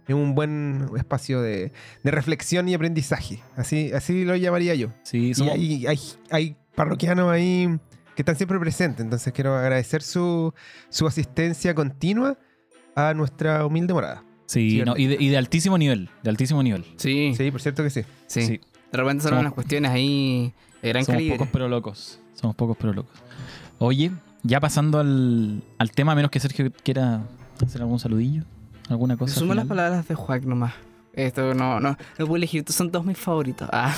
Es 0.08 0.14
un 0.16 0.34
buen 0.34 0.88
espacio 0.96 1.40
de, 1.40 1.70
de 2.02 2.10
reflexión 2.10 2.68
y 2.68 2.74
aprendizaje. 2.74 3.40
Así, 3.56 3.92
así 3.92 4.24
lo 4.24 4.34
llamaría 4.34 4.74
yo. 4.74 4.88
Sí, 5.04 5.28
Y 5.28 5.34
somos- 5.34 5.54
hay, 5.54 5.86
hay, 5.86 5.98
hay 6.30 6.56
parroquianos 6.74 7.30
ahí 7.30 7.78
que 8.14 8.22
están 8.22 8.36
siempre 8.36 8.58
presentes. 8.58 9.04
Entonces 9.04 9.32
quiero 9.32 9.56
agradecer 9.56 10.02
su, 10.02 10.52
su 10.88 11.06
asistencia 11.06 11.74
continua 11.74 12.36
a 12.94 13.14
nuestra 13.14 13.64
humilde 13.66 13.94
morada. 13.94 14.22
sí, 14.46 14.82
no, 14.84 14.96
y, 14.96 15.06
de, 15.06 15.16
y 15.18 15.28
de 15.28 15.36
altísimo 15.38 15.78
nivel. 15.78 16.10
De 16.22 16.30
altísimo 16.30 16.62
nivel. 16.62 16.84
Sí, 16.96 17.34
sí. 17.36 17.50
Por 17.50 17.60
cierto 17.62 17.82
que 17.82 17.90
sí. 17.90 18.02
Sí. 18.26 18.40
De 18.90 18.98
repente 18.98 19.22
salen 19.22 19.38
Somos- 19.38 19.40
unas 19.40 19.52
cuestiones 19.54 19.90
ahí 19.90 20.52
de 20.82 20.88
gran 20.90 21.04
Somos 21.04 21.16
calibre. 21.16 21.38
pocos 21.38 21.48
pero 21.52 21.68
locos. 21.68 22.20
Somos 22.34 22.54
pocos 22.56 22.76
pero 22.78 22.92
locos. 22.92 23.16
Oye, 23.78 24.10
ya 24.42 24.60
pasando 24.60 24.98
al, 25.00 25.62
al 25.78 25.90
tema, 25.92 26.12
a 26.12 26.14
menos 26.14 26.30
que 26.30 26.40
Sergio 26.40 26.70
quiera 26.82 27.22
hacer 27.64 27.80
algún 27.80 27.98
saludillo, 27.98 28.42
alguna 28.88 29.16
cosa. 29.16 29.34
Suma 29.38 29.54
las 29.54 29.66
palabras 29.66 30.06
de 30.06 30.14
Juac 30.14 30.42
nomás. 30.44 30.74
Esto 31.14 31.54
no, 31.54 31.78
no, 31.80 31.90
no 32.18 32.26
puedo 32.26 32.36
elegir, 32.36 32.60
estos 32.60 32.74
son 32.76 32.90
todos 32.90 33.04
mis 33.06 33.16
favoritos. 33.18 33.68
Ah. 33.72 33.94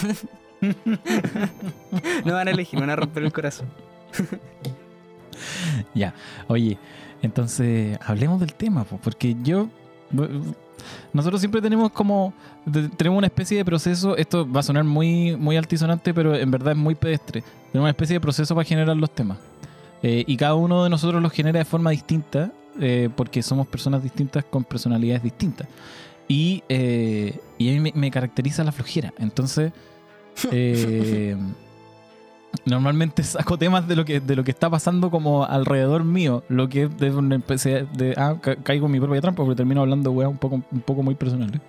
no 2.24 2.32
van 2.34 2.48
a 2.48 2.50
elegir, 2.50 2.74
me 2.78 2.86
van 2.86 2.90
a 2.90 2.96
romper 2.96 3.22
el 3.24 3.32
corazón. 3.32 3.66
Ya, 5.94 6.14
oye, 6.48 6.78
entonces 7.22 7.98
hablemos 8.04 8.40
del 8.40 8.54
tema, 8.54 8.84
po, 8.84 8.98
porque 9.02 9.36
yo. 9.42 9.68
Nosotros 11.12 11.40
siempre 11.40 11.60
tenemos 11.62 11.90
como. 11.92 12.32
Tenemos 12.96 13.18
una 13.18 13.26
especie 13.26 13.56
de 13.56 13.64
proceso. 13.64 14.16
Esto 14.16 14.50
va 14.50 14.60
a 14.60 14.62
sonar 14.62 14.84
muy, 14.84 15.36
muy 15.36 15.56
altisonante, 15.56 16.12
pero 16.12 16.34
en 16.34 16.50
verdad 16.50 16.72
es 16.72 16.78
muy 16.78 16.94
pedestre. 16.94 17.42
Tenemos 17.72 17.86
una 17.86 17.90
especie 17.90 18.14
de 18.14 18.20
proceso 18.20 18.54
para 18.54 18.64
generar 18.64 18.96
los 18.96 19.10
temas. 19.10 19.38
Eh, 20.02 20.24
y 20.26 20.36
cada 20.36 20.54
uno 20.54 20.84
de 20.84 20.90
nosotros 20.90 21.22
los 21.22 21.32
genera 21.32 21.58
de 21.58 21.64
forma 21.64 21.90
distinta, 21.90 22.52
eh, 22.78 23.08
porque 23.16 23.42
somos 23.42 23.66
personas 23.66 24.02
distintas 24.02 24.44
con 24.44 24.64
personalidades 24.64 25.22
distintas. 25.22 25.66
Y, 26.28 26.62
eh, 26.68 27.38
y 27.58 27.70
a 27.70 27.72
mí 27.72 27.80
me, 27.80 27.92
me 27.94 28.10
caracteriza 28.10 28.62
la 28.64 28.72
flojera. 28.72 29.12
Entonces. 29.18 29.72
Normalmente 32.64 33.22
saco 33.22 33.58
temas 33.58 33.86
de 33.88 33.96
lo 33.96 34.04
que 34.04 34.20
de 34.20 34.36
lo 34.36 34.44
que 34.44 34.50
está 34.52 34.70
pasando 34.70 35.10
como 35.10 35.44
alrededor 35.44 36.04
mío, 36.04 36.42
lo 36.48 36.68
que 36.68 36.84
es 36.84 36.96
de 36.98 37.10
una 37.10 37.36
especie 37.36 37.86
de 37.92 38.14
ah, 38.16 38.36
ca- 38.40 38.56
caigo 38.56 38.86
en 38.86 38.92
mi 38.92 39.00
propia 39.00 39.20
trampa 39.20 39.42
porque 39.42 39.56
termino 39.56 39.80
hablando 39.80 40.12
weá 40.12 40.28
un 40.28 40.38
poco 40.38 40.56
un 40.70 40.80
poco 40.80 41.02
muy 41.02 41.14
personal. 41.14 41.50
¿eh? 41.54 41.60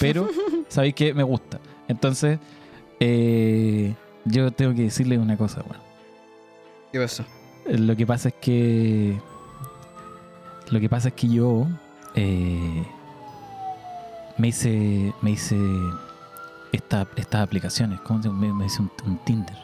Pero 0.00 0.28
sabéis 0.68 0.94
que 0.94 1.14
me 1.14 1.22
gusta. 1.22 1.58
Entonces, 1.88 2.38
eh, 3.00 3.94
yo 4.24 4.50
tengo 4.52 4.74
que 4.74 4.82
decirle 4.82 5.16
una 5.18 5.36
cosa, 5.36 5.62
bueno. 5.66 5.82
¿Qué 6.92 7.00
pasó? 7.00 7.24
Lo 7.66 7.94
que 7.96 8.06
pasa 8.06 8.28
es 8.28 8.34
que 8.40 9.18
Lo 10.70 10.80
que 10.80 10.88
pasa 10.88 11.08
es 11.08 11.14
que 11.14 11.28
yo 11.28 11.66
eh, 12.14 12.84
me 14.38 14.48
hice. 14.48 15.12
Me 15.22 15.30
hice. 15.32 15.56
esta- 16.72 17.06
estas 17.16 17.42
aplicaciones. 17.42 18.00
¿Cómo 18.00 18.22
se 18.22 18.28
llama? 18.28 18.40
Me, 18.40 18.52
me 18.52 18.66
hice 18.66 18.82
un, 18.82 18.90
un 19.06 19.18
Tinder. 19.24 19.56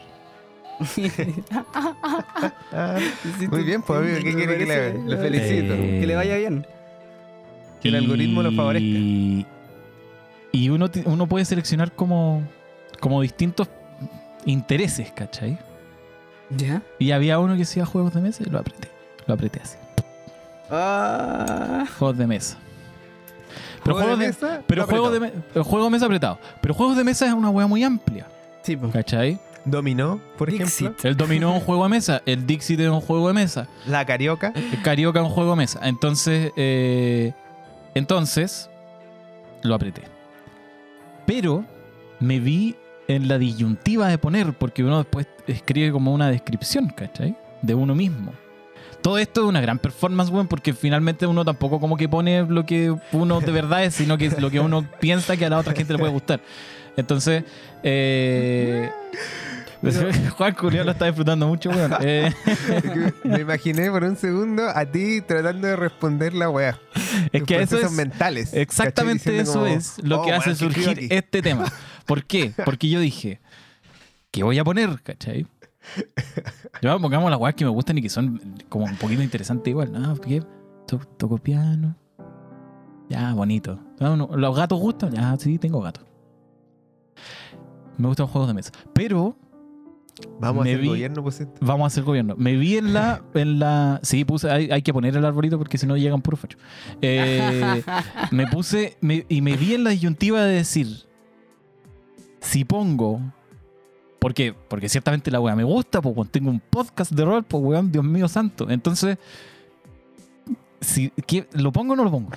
Ah, 2.73 2.99
Muy 3.51 3.63
bien, 3.65 3.83
pues, 3.83 4.01
amigo, 4.01 4.17
¿qué 4.23 4.35
quiere 4.35 4.59
que 4.59 4.67
le 4.67 4.75
haga? 4.75 4.95
Lo 5.05 5.19
felicito. 5.19 5.75
Eh, 5.75 5.99
Que 6.01 6.07
le 6.07 6.15
vaya 6.17 6.37
bien. 6.37 6.67
Que 7.81 7.89
el 7.89 7.95
algoritmo 7.97 8.43
lo 8.43 8.53
favorezca. 8.53 8.87
Y, 10.51 10.71
uno, 10.71 10.89
uno 11.05 11.27
puede 11.27 11.45
seleccionar 11.45 11.93
como, 11.93 12.43
como 13.01 13.21
distintos 13.23 13.69
intereses, 14.47 15.11
¿cachai? 15.13 15.59
¿Ya? 16.51 16.83
Y 16.99 17.11
había 17.11 17.39
uno 17.39 17.53
que 17.53 17.61
decía 17.61 17.85
juegos 17.85 18.15
de 18.15 18.21
mesa 18.21 18.43
y 18.47 18.51
lo 18.51 18.59
apreté. 18.59 18.89
Lo 19.27 19.35
apreté 19.35 19.61
así. 19.63 19.77
Ah, 20.71 21.85
Juegos 21.99 22.17
de 22.19 22.27
mesa. 22.27 22.57
Pero 23.85 23.95
¿Juego 23.97 24.17
juegos 24.17 24.19
de, 24.19 24.27
mesa? 24.27 24.63
pero 24.67 24.87
juegos 24.87 25.13
de, 25.13 25.63
juegos 25.63 25.85
de 25.87 25.91
mesa 25.91 26.07
apretado. 26.07 26.39
Pero 26.61 26.75
juegos 26.75 26.97
de 26.97 27.05
mesa 27.05 27.27
es 27.27 27.33
una 27.33 27.51
hueá 27.51 27.67
muy 27.67 27.83
amplia, 27.85 28.27
sí. 28.63 28.77
¿cachai? 28.93 29.39
Dominó, 29.71 30.21
por 30.37 30.51
Dixit. 30.51 30.83
ejemplo. 30.87 31.11
El 31.11 31.17
dominó 31.17 31.51
es 31.51 31.55
un 31.57 31.61
juego 31.67 31.83
de 31.85 31.89
mesa, 31.91 32.23
el 32.27 32.47
Dixit 32.47 32.81
es 32.81 32.89
un 32.89 33.01
juego 33.01 33.29
de 33.29 33.35
mesa, 33.35 33.69
La 33.87 34.05
carioca. 34.05 34.53
el 34.55 34.83
Carioca 34.83 35.21
es 35.21 35.27
un 35.27 35.33
juego 35.33 35.51
de 35.51 35.57
mesa. 35.57 35.81
Entonces, 35.83 36.53
eh, 36.57 37.33
entonces, 37.95 38.71
lo 39.63 39.75
apreté. 39.75 40.03
Pero 41.27 41.65
me 42.21 42.41
vi 42.41 42.77
en 43.09 43.29
la 43.29 43.39
disyuntiva 43.39 44.09
de 44.09 44.19
poner, 44.19 44.53
porque 44.53 44.85
uno 44.85 44.99
después 44.99 45.27
escribe 45.47 45.93
como 45.93 46.13
una 46.13 46.29
descripción, 46.31 46.89
¿cachai? 46.89 47.37
De 47.63 47.75
uno 47.75 47.95
mismo. 47.95 48.33
Todo 49.03 49.19
esto 49.19 49.43
es 49.43 49.47
una 49.49 49.61
gran 49.61 49.79
performance, 49.79 50.31
weón, 50.31 50.49
porque 50.49 50.75
finalmente 50.75 51.27
uno 51.27 51.45
tampoco 51.45 51.81
como 51.81 51.97
que 51.97 52.09
pone 52.09 52.43
lo 52.45 52.67
que 52.67 52.95
uno 53.13 53.41
de 53.41 53.53
verdad 53.53 53.85
es, 53.85 53.95
sino 53.95 54.19
que 54.19 54.27
es 54.27 54.41
lo 54.41 54.51
que 54.51 54.61
uno 54.61 54.85
piensa 55.01 55.37
que 55.37 55.47
a 55.47 55.51
la 55.51 55.59
otra 55.59 55.73
gente 55.73 55.93
le 55.93 55.99
puede 55.99 56.13
gustar. 56.13 56.41
Entonces, 56.97 57.45
eh... 57.83 58.91
Juan 60.37 60.55
Culiao 60.55 60.85
lo 60.85 60.91
está 60.93 61.07
disfrutando 61.07 61.47
mucho, 61.47 61.71
weón. 61.71 61.93
Eh, 62.01 62.33
Me 63.25 63.41
imaginé 63.41 63.91
por 63.91 64.03
un 64.05 64.17
segundo 64.17 64.69
a 64.69 64.85
ti 64.87 65.21
tratando 65.21 65.69
de 65.69 65.77
responder 65.77 66.35
la 66.35 66.51
weá. 66.51 66.79
es 67.33 67.43
que 67.45 67.63
eso 67.63 67.79
es... 67.79 67.93
mentales. 67.93 68.53
Exactamente 68.55 69.39
eso 69.39 69.67
es 69.67 69.99
lo 70.03 70.23
que 70.23 70.33
"Oh, 70.33 70.37
hace 70.37 70.51
weón, 70.51 70.59
¿qué 70.59 70.65
escribo 70.67 70.73
surgir 70.85 70.91
aquí?". 71.07 71.09
este 71.15 71.43
tema. 71.43 71.67
¿Por 72.07 72.25
qué? 72.25 72.53
Porque 72.65 72.89
yo 72.89 73.01
dije, 73.01 73.41
¿qué 74.31 74.43
voy 74.43 74.59
a 74.59 74.65
poner? 74.65 75.01
¿Cachai? 75.03 75.47
Yo 76.83 77.01
pongamos 77.01 77.31
las 77.31 77.39
weas 77.41 77.55
que 77.55 77.65
me 77.65 77.71
gustan 77.71 77.99
y 77.99 78.03
que 78.03 78.09
son 78.11 78.41
como 78.69 78.85
un 78.85 78.97
poquito 78.97 79.23
interesantes 79.23 79.71
igual. 79.71 79.93
Ah, 79.97 80.15
¿qué? 80.27 80.43
To- 80.87 80.99
toco 81.17 81.39
piano. 81.39 81.95
Ya, 83.09 83.33
bonito. 83.33 83.79
No, 84.01 84.17
¿Los 84.37 84.57
gatos 84.57 84.79
gustan? 84.81 85.13
Ya, 85.13 85.35
sí, 85.39 85.59
tengo 85.59 85.81
gatos. 85.81 86.05
Me 87.97 88.07
gustan 88.07 88.25
los 88.25 88.31
juegos 88.31 88.49
de 88.49 88.55
mesa. 88.55 88.71
Pero 88.93 89.35
Vamos 90.41 90.65
Me 90.65 90.71
a 90.71 90.73
hacer 90.75 90.83
vi- 90.83 90.89
gobierno, 90.89 91.23
pues. 91.23 91.47
vamos 91.61 91.85
a 91.85 91.87
hacer 91.89 92.05
gobierno. 92.05 92.35
Me 92.37 92.57
vi 92.57 92.77
en 92.77 92.93
la. 92.93 93.23
En 93.35 93.59
la 93.59 94.01
sí, 94.03 94.25
puse. 94.25 94.51
Hay, 94.51 94.71
hay 94.71 94.83
que 94.83 94.93
poner 94.93 95.17
el 95.17 95.25
arbolito 95.25 95.59
porque 95.59 95.79
si 95.79 95.87
no 95.87 95.97
llegan 95.97 96.23
puro 96.23 96.37
facho. 96.37 96.59
Eh, 97.03 97.83
me 98.31 98.47
puse. 98.47 98.97
me- 99.01 99.25
y 99.29 99.41
me 99.43 99.57
vi 99.57 99.75
en 99.75 99.85
la 99.85 99.91
disyuntiva 99.91 100.43
de 100.43 100.55
decir. 100.55 100.89
Si 102.41 102.65
pongo. 102.65 103.21
Porque, 104.21 104.53
porque 104.69 104.89
ciertamente 104.89 105.31
la 105.31 105.41
weá 105.41 105.55
me 105.55 105.63
gusta, 105.65 106.03
pues 106.03 106.29
tengo 106.31 106.51
un 106.51 106.59
podcast 106.61 107.13
de 107.13 107.25
rol, 107.25 107.45
pues 107.45 107.63
weón, 107.63 107.93
Dios 107.93 108.05
mío 108.05 108.27
santo. 108.29 108.69
Entonces. 108.71 109.19
Si, 110.81 111.11
¿qué- 111.27 111.47
¿Lo 111.53 111.73
pongo 111.73 111.93
o 111.93 111.97
no 111.97 112.05
lo 112.05 112.11
pongo? 112.11 112.31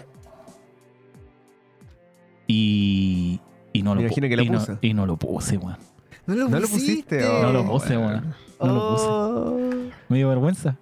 Y. 2.48 3.40
Y 3.74 3.84
no 3.84 3.92
Me 3.96 3.96
lo 3.96 4.02
pu- 4.02 4.06
imagino 4.08 4.28
que 4.30 4.36
lo 4.38 4.44
y 4.44 4.50
no- 4.50 4.80
y 4.82 4.94
no 4.94 5.06
lo 5.06 5.18
puse, 5.18 5.58
weón. 5.58 5.78
No 6.28 6.36
lo 6.36 6.50
No 6.50 6.60
lo 6.60 6.68
pusiste. 6.68 7.24
oh, 7.26 7.42
No 7.44 7.52
lo 7.54 7.66
puse, 7.68 7.98
weón. 7.98 8.36
No 8.60 8.68
lo 8.68 8.90
puse. 8.92 9.06
Oh. 9.08 9.58
Me 10.10 10.18
dio 10.18 10.30
vergüenza. 10.30 10.76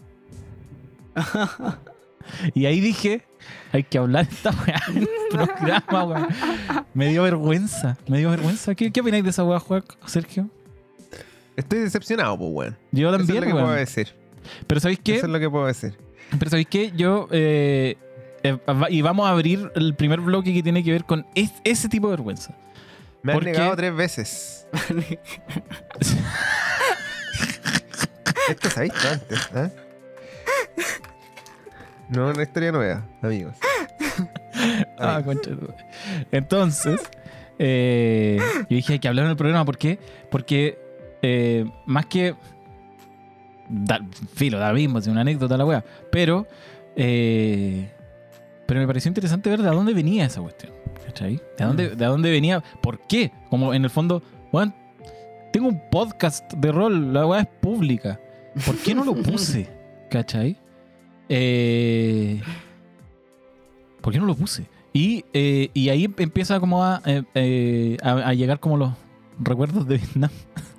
y 2.53 2.65
ahí 2.65 2.79
dije, 2.79 3.25
hay 3.72 3.84
que 3.84 3.98
hablar 3.98 4.27
de 4.27 4.34
esta 4.36 4.51
weá 4.51 4.81
en 4.89 4.98
el 4.98 5.08
programa, 5.31 6.03
weón. 6.03 6.27
Me 6.93 7.08
dio 7.10 7.24
vergüenza, 7.24 7.98
me 8.08 8.19
dio 8.19 8.29
vergüenza. 8.29 8.75
¿Qué, 8.75 8.91
qué 8.91 9.01
opináis 9.01 9.24
de 9.24 9.29
esa 9.31 9.43
weá, 9.43 9.60
Juan, 9.60 9.84
Sergio? 10.05 10.50
Estoy 11.55 11.79
decepcionado, 11.79 12.38
pues, 12.38 12.50
weón. 12.53 12.77
Yo 12.91 13.10
Eso 13.10 13.15
es 13.17 13.27
también, 13.27 13.41
lo 13.41 13.48
que 13.55 13.62
puedo 13.63 13.74
decir. 13.75 14.08
Pero 14.67 14.79
¿sabéis 14.81 15.00
qué? 15.03 15.15
Eso 15.17 15.25
es 15.25 15.31
lo 15.31 15.39
que 15.39 15.50
puedo 15.50 15.65
decir. 15.65 15.96
Pero 16.38 16.50
¿sabéis 16.50 16.67
qué? 16.69 16.91
Yo... 16.96 17.27
eh, 17.31 17.98
eh, 18.43 18.58
y 18.89 19.01
vamos 19.01 19.27
a 19.27 19.31
abrir 19.31 19.69
el 19.75 19.96
primer 19.96 20.22
bloque 20.22 20.53
que 20.53 20.63
tiene 20.63 20.81
que 20.84 20.91
ver 20.93 21.03
con 21.03 21.25
es- 21.36 21.51
ese 21.65 21.89
tipo 21.89 22.08
de 22.08 22.12
vergüenza. 22.12 22.55
Me 23.22 23.34
han 23.34 23.44
negado 23.44 23.76
tres 23.76 23.96
veces. 23.96 24.68
Esto 28.50 28.70
se 28.70 28.80
ha 28.80 28.84
visto 28.84 29.08
antes, 29.10 29.50
¿eh? 29.56 29.70
No, 32.10 32.30
una 32.30 32.44
historia 32.44 32.72
nueva, 32.72 33.06
amigos. 33.22 33.56
Ah, 34.98 35.22
concha. 35.24 35.52
Entonces, 36.32 37.00
eh, 37.58 38.38
yo 38.70 38.76
dije 38.76 38.94
hay 38.94 39.00
que 39.00 39.08
hablar 39.08 39.26
en 39.26 39.32
el 39.32 39.38
programa. 39.38 39.64
¿Por 39.64 39.78
qué? 39.78 39.98
Porque 40.30 40.78
eh, 41.22 41.64
más 41.86 42.08
que. 42.08 42.36
Da, 43.70 44.02
filo, 44.36 44.60
da 44.60 44.70
lo 44.70 44.76
mismo, 44.76 45.00
es 45.00 45.08
una 45.08 45.22
anécdota 45.22 45.56
la 45.56 45.64
wea. 45.66 45.86
Pero. 46.12 46.46
eh, 46.98 47.90
pero 48.66 48.82
me 48.82 48.88
pareció 48.88 49.08
interesante 49.10 49.50
ver 49.50 49.62
de 49.62 49.70
dónde 49.70 49.94
venía 49.94 50.26
esa 50.26 50.42
cuestión. 50.42 50.74
¿Cachai? 51.10 51.42
¿De 51.58 51.66
dónde, 51.66 51.89
de 51.96 52.06
dónde 52.06 52.30
venía? 52.30 52.63
¿Por 52.84 53.00
qué? 53.08 53.32
Como 53.50 53.74
en 53.74 53.84
el 53.84 53.89
fondo, 53.89 54.22
weón, 54.51 54.75
tengo 55.51 55.68
un 55.68 55.82
podcast 55.89 56.54
de 56.54 56.72
rol, 56.72 57.12
la 57.12 57.25
weá 57.25 57.42
es 57.42 57.48
pública. 57.48 58.20
¿Por 58.63 58.75
qué 58.78 58.94
no 58.94 59.04
lo 59.04 59.16
puse? 59.16 59.68
¿Cachai? 60.12 60.56
Eh, 61.28 62.39
¿Por 64.01 64.13
qué 64.13 64.20
no 64.20 64.28
lo 64.28 64.36
puse? 64.36 64.68
Y, 64.94 65.25
eh, 65.34 65.72
y 65.74 65.89
ahí 65.89 66.08
empieza 66.18 66.60
como 66.60 66.84
a, 66.84 67.01
eh, 67.34 67.98
a, 68.04 68.12
a 68.12 68.34
llegar 68.36 68.60
como 68.60 68.78
los 68.78 68.92
recuerdos 69.39 69.88
de 69.88 69.98
Vietnam. 69.98 70.30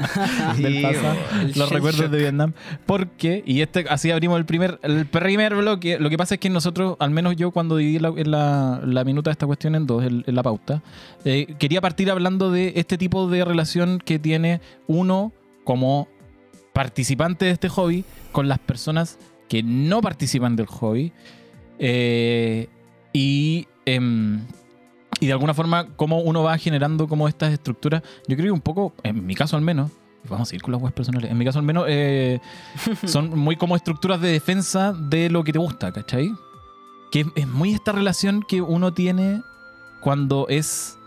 del 0.58 0.82
pasado. 0.82 1.16
los 1.54 1.70
recuerdos 1.70 2.02
shock. 2.02 2.10
de 2.10 2.18
Vietnam. 2.18 2.52
Porque, 2.86 3.42
y 3.46 3.60
este 3.60 3.86
así 3.88 4.10
abrimos 4.10 4.38
el 4.38 4.46
primer, 4.46 4.78
el 4.82 5.06
primer 5.06 5.54
bloque. 5.54 5.98
Lo 5.98 6.10
que 6.10 6.16
pasa 6.16 6.34
es 6.34 6.40
que 6.40 6.50
nosotros, 6.50 6.96
al 6.98 7.10
menos 7.10 7.36
yo 7.36 7.50
cuando 7.50 7.76
dividí 7.76 7.98
la, 7.98 8.10
la, 8.10 8.80
la 8.84 9.04
minuta 9.04 9.30
de 9.30 9.32
esta 9.32 9.46
cuestión 9.46 9.74
en 9.74 9.86
dos, 9.86 10.04
en, 10.04 10.24
en 10.26 10.34
la 10.34 10.42
pauta, 10.42 10.82
eh, 11.24 11.54
quería 11.58 11.80
partir 11.80 12.10
hablando 12.10 12.50
de 12.50 12.72
este 12.76 12.98
tipo 12.98 13.28
de 13.28 13.44
relación 13.44 13.98
que 14.04 14.18
tiene 14.18 14.60
uno 14.86 15.32
como 15.64 16.08
participante 16.72 17.44
de 17.44 17.50
este 17.52 17.68
hobby 17.68 18.04
con 18.32 18.48
las 18.48 18.58
personas 18.58 19.18
que 19.48 19.62
no 19.62 20.00
participan 20.00 20.56
del 20.56 20.66
hobby. 20.66 21.12
Eh, 21.78 22.68
y, 23.12 23.66
em, 23.86 24.40
y 25.20 25.26
de 25.26 25.32
alguna 25.32 25.54
forma, 25.54 25.86
cómo 25.96 26.20
uno 26.20 26.42
va 26.42 26.56
generando 26.58 27.06
como 27.06 27.28
estas 27.28 27.52
estructuras. 27.52 28.02
Yo 28.26 28.36
creo 28.36 28.46
que 28.46 28.52
un 28.52 28.60
poco, 28.60 28.94
en 29.02 29.24
mi 29.26 29.34
caso 29.34 29.56
al 29.56 29.62
menos, 29.62 29.90
vamos 30.28 30.50
a 30.50 30.54
ir 30.54 30.62
con 30.62 30.72
las 30.72 30.80
webs 30.80 30.94
personales, 30.94 31.30
en 31.30 31.38
mi 31.38 31.44
caso 31.44 31.58
al 31.58 31.64
menos, 31.64 31.84
eh, 31.88 32.40
son 33.06 33.38
muy 33.38 33.56
como 33.56 33.76
estructuras 33.76 34.20
de 34.20 34.28
defensa 34.28 34.92
de 34.92 35.30
lo 35.30 35.44
que 35.44 35.52
te 35.52 35.58
gusta, 35.58 35.92
¿cachai? 35.92 36.32
Que 37.12 37.26
es, 37.34 37.46
muy 37.46 37.74
esta 37.74 37.92
relación 37.92 38.42
que 38.42 38.62
uno 38.62 38.94
tiene 38.94 39.42
cuando 40.00 40.46
es 40.48 40.98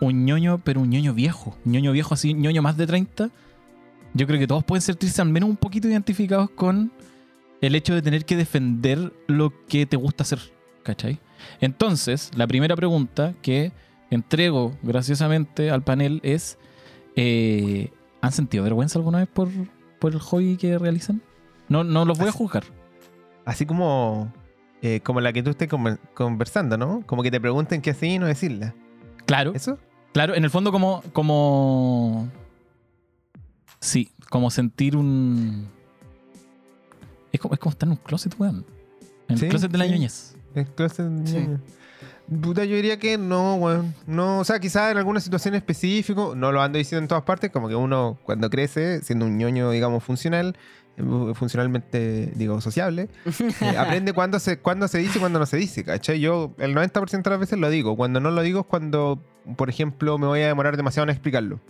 un 0.00 0.24
ñoño, 0.24 0.58
pero 0.64 0.80
un 0.80 0.88
ñoño 0.88 1.12
viejo. 1.12 1.56
Un 1.64 1.72
ñoño 1.72 1.92
viejo 1.92 2.14
así, 2.14 2.32
ñoño 2.32 2.62
más 2.62 2.76
de 2.76 2.86
30. 2.86 3.30
Yo 4.14 4.26
creo 4.26 4.38
que 4.38 4.46
todos 4.46 4.64
pueden 4.64 4.82
sentirse 4.82 5.20
al 5.20 5.28
menos 5.28 5.50
un 5.50 5.56
poquito 5.56 5.88
identificados 5.88 6.48
con 6.50 6.92
el 7.60 7.74
hecho 7.74 7.94
de 7.94 8.02
tener 8.02 8.24
que 8.24 8.36
defender 8.36 9.12
lo 9.26 9.52
que 9.66 9.84
te 9.84 9.96
gusta 9.96 10.22
hacer, 10.22 10.38
¿cachai? 10.84 11.18
Entonces, 11.60 12.30
la 12.36 12.46
primera 12.46 12.76
pregunta 12.76 13.34
que 13.42 13.72
entrego 14.10 14.76
graciosamente 14.82 15.70
al 15.70 15.82
panel 15.82 16.20
es, 16.22 16.58
eh, 17.16 17.90
¿han 18.20 18.32
sentido 18.32 18.64
vergüenza 18.64 18.98
alguna 18.98 19.18
vez 19.18 19.28
por, 19.28 19.48
por 19.98 20.12
el 20.12 20.20
hobby 20.20 20.56
que 20.56 20.78
realizan? 20.78 21.20
No, 21.68 21.84
no 21.84 22.04
los 22.04 22.18
voy 22.18 22.26
a 22.26 22.30
Así- 22.30 22.38
juzgar. 22.38 22.64
Así 23.44 23.66
como, 23.66 24.32
eh, 24.82 25.00
como 25.00 25.20
la 25.20 25.32
que 25.32 25.42
tú 25.42 25.50
estés 25.50 25.68
conver- 25.68 25.98
conversando, 26.14 26.76
¿no? 26.78 27.02
Como 27.06 27.22
que 27.22 27.30
te 27.30 27.40
pregunten 27.40 27.80
qué 27.82 27.90
hacer 27.90 28.08
y 28.10 28.18
no 28.18 28.26
decirla. 28.26 28.74
Claro, 29.26 29.52
¿Eso? 29.54 29.78
claro, 30.12 30.34
en 30.34 30.44
el 30.44 30.50
fondo 30.50 30.70
como... 30.72 31.02
como 31.12 32.28
sí, 33.80 34.10
como 34.30 34.50
sentir 34.50 34.96
un... 34.96 35.68
Es 37.32 37.40
como, 37.40 37.54
es 37.54 37.60
como 37.60 37.70
estar 37.72 37.86
en 37.86 37.92
un 37.92 37.96
closet, 37.98 38.34
weón. 38.38 38.64
En 39.28 39.34
el 39.34 39.38
Sí, 39.38 39.48
closet 39.48 39.70
de 39.70 39.78
la 39.78 39.84
sí. 39.84 39.90
ñoñez. 39.92 40.34
Ñoño. 40.54 41.60
Puta, 42.42 42.64
yo 42.64 42.76
diría 42.76 42.98
que 42.98 43.16
no, 43.16 43.54
weón. 43.56 43.94
No, 44.06 44.40
o 44.40 44.44
sea, 44.44 44.58
quizás 44.60 44.92
en 44.92 44.98
alguna 44.98 45.18
situación 45.20 45.54
específica, 45.54 46.20
no 46.36 46.52
lo 46.52 46.60
ando 46.60 46.76
diciendo 46.78 47.02
en 47.02 47.08
todas 47.08 47.24
partes, 47.24 47.50
como 47.50 47.68
que 47.68 47.74
uno 47.74 48.18
cuando 48.22 48.50
crece, 48.50 49.02
siendo 49.02 49.24
un 49.24 49.38
ñoño, 49.38 49.70
digamos, 49.70 50.04
funcional, 50.04 50.54
eh, 50.98 51.32
funcionalmente, 51.34 52.32
digo, 52.34 52.60
sociable, 52.60 53.08
eh, 53.62 53.76
aprende 53.78 54.12
cuándo 54.12 54.38
se, 54.40 54.58
cuándo 54.58 54.88
se 54.88 54.98
dice 54.98 55.16
y 55.16 55.20
cuándo 55.20 55.38
no 55.38 55.46
se 55.46 55.56
dice, 55.56 55.84
¿cachai? 55.84 56.20
Yo 56.20 56.54
el 56.58 56.74
90% 56.74 57.22
de 57.22 57.30
las 57.30 57.40
veces 57.40 57.58
lo 57.58 57.70
digo. 57.70 57.96
Cuando 57.96 58.20
no 58.20 58.30
lo 58.30 58.42
digo 58.42 58.60
es 58.60 58.66
cuando, 58.66 59.22
por 59.56 59.70
ejemplo, 59.70 60.18
me 60.18 60.26
voy 60.26 60.42
a 60.42 60.48
demorar 60.48 60.76
demasiado 60.76 61.04
en 61.04 61.10
explicarlo. 61.10 61.60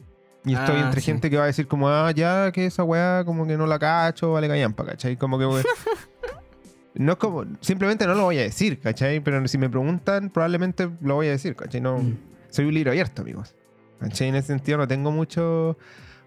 Y 0.44 0.54
estoy 0.54 0.76
Ah, 0.76 0.86
entre 0.86 1.00
sí. 1.00 1.06
gente 1.06 1.30
que 1.30 1.36
va 1.36 1.44
a 1.44 1.46
decir 1.48 1.68
como, 1.68 1.88
ah, 1.88 2.10
ya, 2.10 2.50
que 2.52 2.66
esa 2.66 2.82
weá 2.82 3.22
como 3.24 3.46
que 3.46 3.56
no 3.56 3.66
la 3.66 3.78
cacho, 3.78 4.32
vale 4.32 4.48
callampa, 4.48 4.84
¿cachai? 4.84 5.16
Como 5.16 5.38
que... 5.38 5.44
no 6.94 7.12
es 7.12 7.18
como... 7.18 7.44
Simplemente 7.60 8.06
no 8.06 8.14
lo 8.14 8.24
voy 8.24 8.38
a 8.38 8.42
decir, 8.42 8.80
¿cachai? 8.80 9.20
Pero 9.20 9.46
si 9.48 9.58
me 9.58 9.68
preguntan, 9.68 10.30
probablemente 10.30 10.88
lo 11.00 11.14
voy 11.16 11.28
a 11.28 11.30
decir, 11.30 11.54
¿cachai? 11.56 11.80
No, 11.80 11.98
Mm. 11.98 12.16
soy 12.50 12.64
un 12.66 12.74
libro 12.74 12.90
abierto, 12.90 13.22
amigos. 13.22 13.54
¿Cachai? 14.00 14.28
En 14.28 14.34
ese 14.36 14.48
sentido 14.48 14.78
no 14.78 14.88
tengo 14.88 15.10
mucho... 15.10 15.76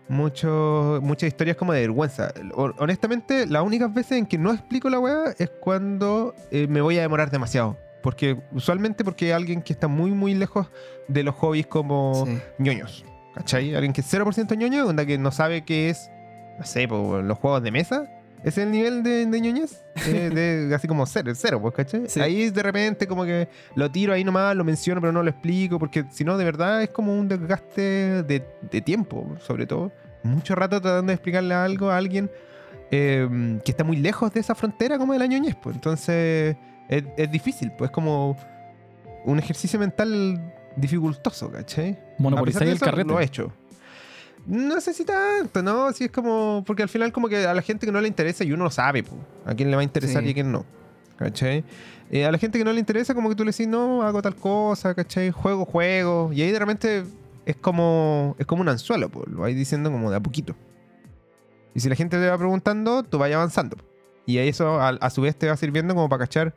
Mucho, 0.10 1.00
muchas 1.02 1.28
historias 1.30 1.56
como 1.56 1.72
de 1.72 1.82
vergüenza. 1.82 2.34
Ho- 2.56 2.74
Honestamente, 2.80 3.46
las 3.48 3.64
únicas 3.64 3.94
veces 3.94 4.18
en 4.18 4.26
que 4.26 4.38
no 4.38 4.52
explico 4.52 4.90
la 4.90 5.00
weá 5.00 5.34
es 5.38 5.50
cuando 5.62 6.36
eh, 6.52 6.68
me 6.68 6.82
voy 6.82 6.98
a 6.98 7.02
demorar 7.02 7.32
demasiado. 7.32 7.78
Porque 8.04 8.38
usualmente 8.52 9.06
porque 9.06 9.28
hay 9.28 9.32
alguien 9.32 9.62
que 9.62 9.72
está 9.72 9.88
muy 9.88 10.12
muy 10.12 10.34
lejos 10.34 10.70
de 11.08 11.24
los 11.24 11.36
hobbies 11.36 11.68
como 11.68 12.26
Sí. 12.26 12.38
ñoños. 12.58 13.06
¿Cachai? 13.36 13.74
Alguien 13.74 13.94
que 13.94 14.02
es 14.02 14.08
0% 14.14 14.54
ñoño, 14.58 14.86
onda 14.86 15.06
que 15.06 15.18
no 15.18 15.32
sabe 15.32 15.64
qué 15.64 15.90
es, 15.90 16.12
no 16.60 16.66
sé, 16.66 16.90
po, 16.90 17.22
los 17.22 17.38
juegos 17.38 17.64
de 17.64 17.72
mesa. 17.72 18.10
Es 18.44 18.58
el 18.58 18.72
nivel 18.72 19.04
de, 19.04 19.26
de 19.26 19.42
ñoñez. 19.42 19.84
eh, 20.08 20.30
de, 20.70 20.76
así 20.76 20.88
como 20.88 21.06
cero, 21.06 21.32
cero, 21.36 21.60
pues, 21.62 21.74
¿cachai? 21.74 22.08
Sí. 22.08 22.20
Ahí 22.20 22.50
de 22.50 22.64
repente 22.64 23.08
como 23.08 23.24
que 23.24 23.48
lo 23.76 23.92
tiro 23.92 24.14
ahí 24.14 24.24
nomás, 24.24 24.56
lo 24.56 24.64
menciono, 24.64 25.00
pero 25.00 25.14
no 25.14 25.22
lo 25.24 25.30
explico, 25.30 25.78
porque 25.78 26.06
si 26.12 26.24
no, 26.24 26.38
de 26.38 26.46
verdad 26.46 26.82
es 26.82 26.90
como 26.90 27.18
un 27.18 27.28
desgaste 27.28 28.24
de, 28.24 28.44
de 28.72 28.82
tiempo, 28.82 29.36
sobre 29.40 29.66
todo. 29.66 29.92
Mucho 30.24 30.56
rato 30.56 30.82
tratando 30.82 31.10
de 31.10 31.14
explicarle 31.14 31.54
algo 31.54 31.90
a 31.90 31.98
alguien 31.98 32.30
eh, 32.92 33.60
que 33.64 33.72
está 33.72 33.84
muy 33.84 33.98
lejos 33.98 34.34
de 34.34 34.40
esa 34.40 34.54
frontera 34.54 34.98
como 34.98 35.14
de 35.14 35.20
la 35.20 35.26
ñoñez, 35.28 35.56
pues. 35.56 35.76
Entonces 35.76 36.56
es, 36.90 37.04
es 37.18 37.32
difícil, 37.32 37.72
pues 37.78 37.90
es 37.90 37.94
como 37.94 38.38
un 39.26 39.40
ejercicio 39.40 39.80
mental 39.80 40.54
dificultoso, 40.76 41.52
¿cachai? 41.52 41.98
De 42.66 42.72
el 42.72 42.80
carrete. 42.80 43.10
Lo 43.10 43.20
he 43.20 43.24
hecho. 43.24 43.52
No 44.46 44.82
sé 44.82 44.94
si 44.94 45.06
tanto, 45.06 45.62
¿no? 45.62 45.92
Si 45.94 46.06
es 46.06 46.12
como. 46.12 46.64
Porque 46.66 46.84
al 46.84 46.90
final, 46.90 47.12
como 47.12 47.30
que 47.30 47.46
a 47.46 47.54
la 47.54 47.62
gente 47.62 47.86
que 47.86 47.92
no 47.92 48.02
le 48.02 48.08
interesa, 48.08 48.44
y 48.44 48.52
uno 48.52 48.66
lo 48.66 48.72
sabe, 48.72 49.04
po, 49.04 49.16
a 49.46 49.54
quién 49.54 49.70
le 49.70 49.76
va 49.76 49.82
a 49.82 49.84
interesar 49.84 50.24
Sí. 50.24 50.30
y 50.30 50.32
a 50.32 50.34
quién 50.34 50.52
no. 50.52 50.66
¿Cachai? 51.18 51.64
Eh, 52.10 52.26
a 52.26 52.32
la 52.32 52.38
gente 52.40 52.58
que 52.58 52.66
no 52.66 52.74
le 52.74 52.80
interesa, 52.80 53.14
como 53.14 53.30
que 53.30 53.36
tú 53.36 53.44
le 53.46 53.52
decís, 53.52 53.68
no, 53.68 54.02
hago 54.02 54.22
tal 54.22 54.36
cosa, 54.36 54.96
¿cachai? 54.96 55.30
Juego, 55.32 55.66
juego. 55.66 56.32
Y 56.34 56.42
ahí 56.42 56.52
de 56.52 56.60
repente 56.60 57.04
es 57.46 57.56
como. 57.56 58.36
Es 58.40 58.46
como 58.48 58.62
un 58.62 58.70
anzuelo, 58.70 59.10
po, 59.10 59.24
lo 59.28 59.42
vais 59.42 59.56
diciendo 59.56 59.92
como 59.92 60.10
de 60.10 60.18
a 60.18 60.20
poquito. 60.20 60.56
Y 61.74 61.80
si 61.80 61.88
la 61.88 61.96
gente 61.96 62.18
te 62.18 62.28
va 62.28 62.38
preguntando, 62.38 63.04
tú 63.04 63.18
vayas 63.20 63.38
avanzando. 63.38 63.78
Y 64.26 64.38
eso 64.40 64.82
a, 64.82 64.90
a 64.90 65.10
su 65.10 65.22
vez 65.22 65.36
te 65.36 65.48
va 65.48 65.56
sirviendo 65.56 65.94
como 65.96 66.10
para 66.10 66.26
cachar 66.26 66.54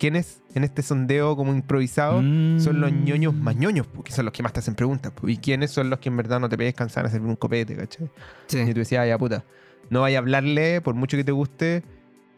quiénes 0.00 0.42
en 0.54 0.64
este 0.64 0.82
sondeo 0.82 1.36
como 1.36 1.52
improvisado 1.54 2.16
son 2.58 2.80
los 2.80 2.90
Mm. 2.90 3.04
ñoños 3.04 3.34
más 3.34 3.54
ñoños, 3.54 3.86
porque 3.86 4.10
son 4.10 4.24
los 4.24 4.32
que 4.34 4.42
más 4.42 4.52
te 4.52 4.58
hacen 4.58 4.74
preguntas. 4.74 5.12
po. 5.12 5.28
¿Y 5.28 5.36
quiénes 5.36 5.70
son 5.70 5.90
los 5.90 6.00
que 6.00 6.08
en 6.08 6.16
verdad 6.16 6.40
no 6.40 6.48
te 6.48 6.56
pegues 6.58 6.74
cansar 6.74 7.04
de 7.04 7.10
hacer 7.10 7.20
un 7.20 7.36
copete, 7.36 7.76
¿cachai? 7.76 8.10
Y 8.50 8.72
tú 8.72 8.80
decías, 8.80 9.02
"Ay, 9.02 9.10
ya 9.10 9.18
puta, 9.18 9.44
no 9.90 10.00
vaya 10.00 10.18
a 10.18 10.20
hablarle, 10.22 10.80
por 10.80 10.94
mucho 10.94 11.16
que 11.16 11.22
te 11.24 11.32
guste, 11.32 11.82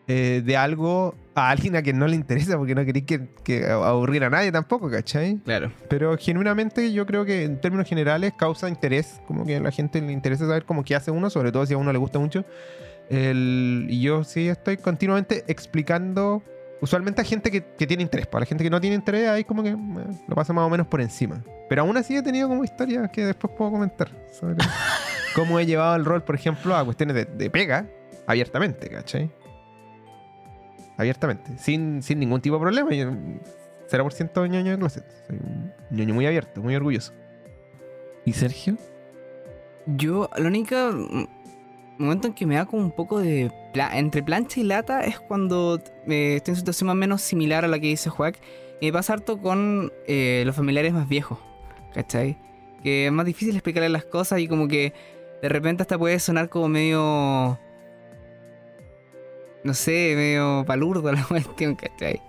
eh, 0.08 0.42
de 0.44 0.56
algo 0.56 1.14
a 1.34 1.48
alguien 1.50 1.76
a 1.76 1.82
quien 1.82 1.96
no 1.98 2.08
le 2.08 2.16
interesa, 2.16 2.58
porque 2.58 2.74
no 2.74 2.84
queréis 2.84 3.06
que, 3.06 3.28
que 3.44 3.64
aburrir 3.66 4.24
a 4.24 4.30
nadie 4.30 4.50
tampoco, 4.50 4.90
¿cachai? 4.90 5.38
Claro. 5.44 5.70
Pero 5.88 6.16
genuinamente 6.18 6.92
yo 6.92 7.06
creo 7.06 7.24
que 7.24 7.44
en 7.44 7.60
términos 7.60 7.88
generales 7.88 8.32
causa 8.36 8.68
interés, 8.68 9.20
como 9.28 9.46
que 9.46 9.56
a 9.56 9.60
la 9.60 9.70
gente 9.70 10.02
le 10.02 10.12
interesa 10.12 10.46
saber 10.46 10.64
cómo 10.64 10.82
que 10.84 10.96
hace 10.96 11.10
uno, 11.12 11.30
sobre 11.30 11.52
todo 11.52 11.64
si 11.64 11.74
a 11.74 11.78
uno 11.78 11.92
le 11.92 11.98
gusta 11.98 12.18
mucho. 12.18 12.44
El- 13.08 13.86
y 13.90 14.00
yo 14.00 14.24
sí 14.24 14.48
estoy 14.48 14.76
continuamente 14.78 15.44
explicando, 15.46 16.42
usualmente 16.82 17.22
a 17.22 17.24
gente 17.24 17.50
que, 17.50 17.64
que 17.64 17.86
tiene 17.86 18.02
interés, 18.02 18.26
para 18.26 18.40
la 18.40 18.46
gente 18.46 18.62
que 18.62 18.68
no 18.68 18.80
tiene 18.80 18.96
interés, 18.96 19.28
ahí 19.28 19.44
como 19.44 19.62
que 19.62 19.70
eh, 19.70 19.76
lo 20.28 20.34
pasa 20.34 20.52
más 20.52 20.66
o 20.66 20.68
menos 20.68 20.86
por 20.86 21.00
encima. 21.00 21.42
Pero 21.68 21.82
aún 21.82 21.96
así 21.96 22.14
he 22.14 22.22
tenido 22.22 22.48
como 22.48 22.64
historias 22.64 23.08
que 23.10 23.24
después 23.24 23.54
puedo 23.56 23.70
comentar 23.70 24.10
sobre 24.30 24.56
cómo 25.34 25.58
he 25.58 25.64
llevado 25.64 25.96
el 25.96 26.04
rol, 26.04 26.22
por 26.22 26.34
ejemplo, 26.34 26.76
a 26.76 26.84
cuestiones 26.84 27.14
de, 27.14 27.24
de 27.24 27.48
pega 27.48 27.86
abiertamente, 28.26 28.90
¿cachai? 28.90 29.30
Abiertamente, 30.98 31.56
sin, 31.56 32.02
sin 32.02 32.18
ningún 32.18 32.40
tipo 32.42 32.56
de 32.56 32.60
problema. 32.60 32.92
Yo, 32.92 33.10
0% 33.90 34.48
ñoño 34.48 34.72
de 34.72 34.78
closet. 34.78 35.04
Soy 35.26 35.36
un 35.36 35.72
ñoño 35.90 36.14
muy 36.14 36.26
abierto, 36.26 36.62
muy 36.62 36.74
orgulloso. 36.74 37.12
¿Y 38.24 38.32
Sergio? 38.32 38.76
Yo, 39.86 40.30
el 40.36 40.46
único 40.46 40.74
mm, 40.74 41.26
momento 41.98 42.28
en 42.28 42.34
que 42.34 42.46
me 42.46 42.56
da 42.56 42.66
como 42.66 42.82
un 42.82 42.92
poco 42.92 43.20
de. 43.20 43.50
Entre 43.74 44.22
plancha 44.22 44.60
y 44.60 44.64
lata 44.64 45.02
es 45.02 45.18
cuando 45.18 45.80
eh, 46.06 46.36
estoy 46.36 46.52
en 46.52 46.56
situación 46.56 46.86
más 46.88 46.94
o 46.94 46.96
menos 46.96 47.22
similar 47.22 47.64
a 47.64 47.68
la 47.68 47.78
que 47.78 47.88
dice 47.88 48.10
Juac. 48.10 48.38
Me 48.80 48.92
pasa 48.92 49.14
harto 49.14 49.40
con 49.40 49.92
eh, 50.06 50.42
los 50.44 50.56
familiares 50.56 50.92
más 50.92 51.08
viejos, 51.08 51.38
¿cachai? 51.94 52.36
Que 52.82 53.06
es 53.06 53.12
más 53.12 53.26
difícil 53.26 53.54
explicarles 53.54 53.90
las 53.90 54.04
cosas 54.04 54.40
y 54.40 54.48
como 54.48 54.68
que 54.68 54.92
de 55.40 55.48
repente 55.48 55.82
hasta 55.82 55.98
puede 55.98 56.18
sonar 56.18 56.48
como 56.48 56.68
medio. 56.68 57.58
No 59.64 59.74
sé, 59.74 60.14
medio 60.16 60.64
palurdo 60.66 61.12
la 61.12 61.24
cuestión, 61.24 61.76
¿cachai? 61.76 62.20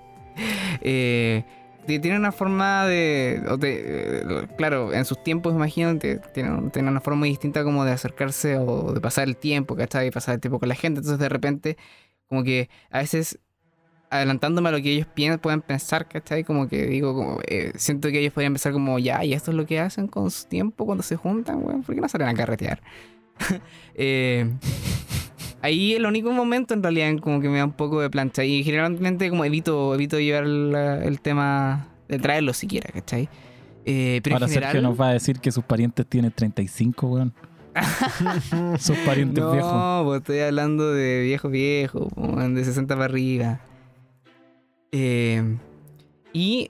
Eh, 0.81 1.43
tiene 1.85 2.17
una 2.17 2.31
forma 2.31 2.85
de, 2.85 4.47
Claro, 4.57 4.93
en 4.93 5.05
sus 5.05 5.23
tiempos, 5.23 5.53
imagino, 5.53 5.97
tienen, 5.97 6.71
tienen 6.71 6.91
una 6.91 7.01
forma 7.01 7.19
muy 7.19 7.29
distinta 7.29 7.63
como 7.63 7.85
de 7.85 7.91
acercarse 7.91 8.57
o 8.57 8.93
de 8.93 9.01
pasar 9.01 9.27
el 9.27 9.37
tiempo, 9.37 9.75
¿cachai? 9.75 10.11
Pasar 10.11 10.35
el 10.35 10.41
tiempo 10.41 10.59
con 10.59 10.69
la 10.69 10.75
gente. 10.75 10.99
Entonces, 10.99 11.19
de 11.19 11.29
repente, 11.29 11.77
como 12.27 12.43
que 12.43 12.69
a 12.89 12.99
veces 12.99 13.39
adelantándome 14.13 14.69
a 14.69 14.71
lo 14.71 14.81
que 14.81 14.91
ellos 14.91 15.07
piensan, 15.07 15.39
pueden 15.39 15.61
pensar, 15.61 16.07
¿cachai? 16.07 16.43
Como 16.43 16.67
que 16.67 16.85
digo, 16.85 17.15
como, 17.15 17.39
eh, 17.47 17.73
siento 17.75 18.09
que 18.09 18.19
ellos 18.19 18.31
podrían 18.31 18.53
pensar 18.53 18.71
como, 18.71 18.99
ya, 18.99 19.23
y 19.25 19.33
esto 19.33 19.49
es 19.51 19.57
lo 19.57 19.65
que 19.65 19.79
hacen 19.79 20.07
con 20.07 20.29
su 20.29 20.47
tiempo 20.47 20.85
cuando 20.85 21.03
se 21.03 21.15
juntan, 21.15 21.65
weón, 21.65 21.81
¿por 21.81 21.95
qué 21.95 22.01
no 22.01 22.07
salen 22.07 22.27
a 22.27 22.33
carretear? 22.33 22.81
Eh, 23.95 24.51
ahí 25.63 25.93
el 25.93 26.05
único 26.05 26.31
momento 26.31 26.75
en 26.75 26.83
realidad 26.83 27.09
en 27.09 27.17
como 27.17 27.41
que 27.41 27.49
me 27.49 27.57
da 27.57 27.65
un 27.65 27.71
poco 27.73 27.99
de 28.01 28.09
plancha 28.11 28.43
y 28.43 28.63
generalmente 28.63 29.29
como 29.31 29.43
evito, 29.45 29.95
evito 29.95 30.19
llevar 30.19 30.45
la- 30.45 31.03
el 31.03 31.19
tema 31.21 31.87
de 32.07 32.19
traerlo 32.19 32.53
siquiera, 32.53 32.91
¿cachai? 32.91 33.27
Eh, 33.85 34.21
pero 34.23 34.35
Ahora 34.35 34.45
en 34.45 34.49
general... 34.51 34.71
Sergio 34.73 34.89
nos 34.89 35.01
va 35.01 35.09
a 35.09 35.13
decir 35.13 35.39
que 35.39 35.51
sus 35.51 35.63
parientes 35.63 36.05
tienen 36.05 36.31
35, 36.31 37.07
weón. 37.07 37.33
sus 38.79 38.95
parientes 38.99 39.43
no, 39.43 39.51
viejos. 39.51 40.03
pues 40.05 40.19
estoy 40.21 40.39
hablando 40.41 40.93
de 40.93 41.23
viejo 41.23 41.49
viejo, 41.49 42.07
de 42.15 42.63
60 42.65 42.93
para 42.93 43.05
arriba. 43.05 43.61
Eh, 44.91 45.57
y. 46.33 46.69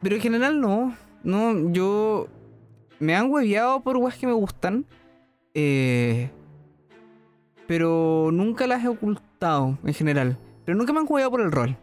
Pero 0.00 0.14
en 0.16 0.22
general 0.22 0.60
no. 0.60 0.94
No, 1.24 1.72
yo. 1.72 2.28
Me 3.00 3.14
han 3.16 3.30
hueveado 3.30 3.80
por 3.82 3.96
weas 3.96 4.16
que 4.16 4.26
me 4.26 4.32
gustan. 4.32 4.84
eh, 5.54 6.30
pero 7.68 8.30
nunca 8.32 8.66
las 8.66 8.82
he 8.82 8.88
ocultado 8.88 9.78
en 9.84 9.94
general. 9.94 10.38
Pero 10.64 10.76
nunca 10.76 10.92
me 10.92 11.00
han 11.00 11.06
hueveado 11.08 11.30
por 11.30 11.42
el 11.42 11.52
rol. 11.52 11.76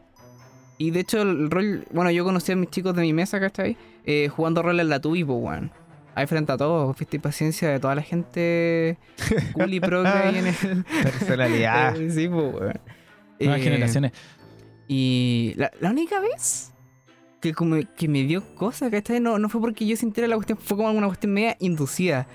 Y 0.78 0.91
de 0.91 1.00
hecho, 1.02 1.21
el 1.21 1.50
rol. 1.50 1.86
Bueno, 1.93 2.12
yo 2.12 2.26
conocí 2.26 2.52
a 2.52 2.56
mis 2.56 2.69
chicos 2.71 2.95
de 2.95 3.04
mi 3.04 3.13
mesa, 3.13 3.39
¿cachai? 3.39 3.78
Eh, 4.04 4.28
jugando 4.28 4.62
rol 4.62 4.80
en 4.80 4.89
la 4.89 5.00
pues, 5.00 5.24
weón. 5.26 5.71
Ahí 6.15 6.28
frente 6.28 6.52
a 6.52 6.58
todos, 6.58 6.98
viste 6.98 7.17
y 7.17 7.19
paciencia 7.19 7.69
de 7.69 7.80
toda 7.80 7.93
la 7.93 8.02
gente 8.02 8.98
cool 9.54 9.74
y 9.74 9.80
pro 9.80 10.02
que 10.04 10.10
hay 10.10 10.38
en 10.39 10.48
el. 10.48 10.86
Personalidad. 11.04 11.95
Eh, 12.02 12.10
sí, 12.10 12.28
pues, 12.28 12.54
weón. 12.54 12.80
Nuevas 13.39 13.60
Eh, 13.60 13.63
generaciones. 13.63 14.12
Y 14.88 15.54
la, 15.56 15.71
la 15.80 15.91
única 15.91 16.19
vez 16.19 16.71
que, 17.41 17.54
como, 17.54 17.78
que 17.95 18.08
me 18.08 18.24
dio 18.24 18.56
cosas, 18.56 18.89
¿cachai? 18.89 19.19
No, 19.19 19.38
no 19.38 19.50
fue 19.50 19.62
porque 19.62 19.86
yo 19.86 19.95
sintiera 19.95 20.28
la 20.28 20.36
cuestión, 20.36 20.58
fue 20.58 20.78
como 20.78 20.89
una 20.89 21.08
cuestión 21.08 21.32
media 21.32 21.56
inducida. 21.60 22.28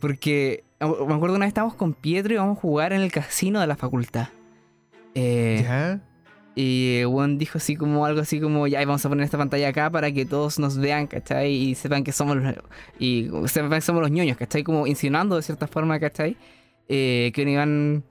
Porque 0.00 0.64
me 0.86 1.14
acuerdo 1.14 1.36
una 1.36 1.46
vez 1.46 1.48
estábamos 1.48 1.74
con 1.74 1.94
Pietro 1.94 2.32
y 2.32 2.36
íbamos 2.36 2.58
a 2.58 2.60
jugar 2.60 2.92
en 2.92 3.00
el 3.00 3.12
casino 3.12 3.60
de 3.60 3.66
la 3.66 3.76
facultad. 3.76 4.28
Eh, 5.14 5.60
¿Ya? 5.62 6.00
y 6.56 7.02
Juan 7.04 7.36
dijo 7.36 7.58
así 7.58 7.74
como 7.76 8.06
algo 8.06 8.20
así 8.20 8.40
como, 8.40 8.66
ya 8.66 8.78
vamos 8.80 9.04
a 9.04 9.08
poner 9.08 9.24
esta 9.24 9.38
pantalla 9.38 9.68
acá 9.68 9.90
para 9.90 10.12
que 10.12 10.24
todos 10.24 10.58
nos 10.58 10.78
vean, 10.78 11.06
¿cachai? 11.06 11.52
Y 11.52 11.74
sepan 11.74 12.04
que 12.04 12.12
somos 12.12 12.36
los, 12.36 12.54
y 12.98 13.28
sepan 13.46 13.70
que 13.70 13.80
somos 13.80 14.02
los 14.02 14.10
ñoños, 14.10 14.36
¿cachai? 14.36 14.62
Como 14.62 14.86
insinuando 14.86 15.36
de 15.36 15.42
cierta 15.42 15.66
forma, 15.66 15.98
¿cachai? 15.98 16.36
Eh, 16.88 17.32
que 17.34 17.44
no 17.44 17.50
iban 17.50 18.04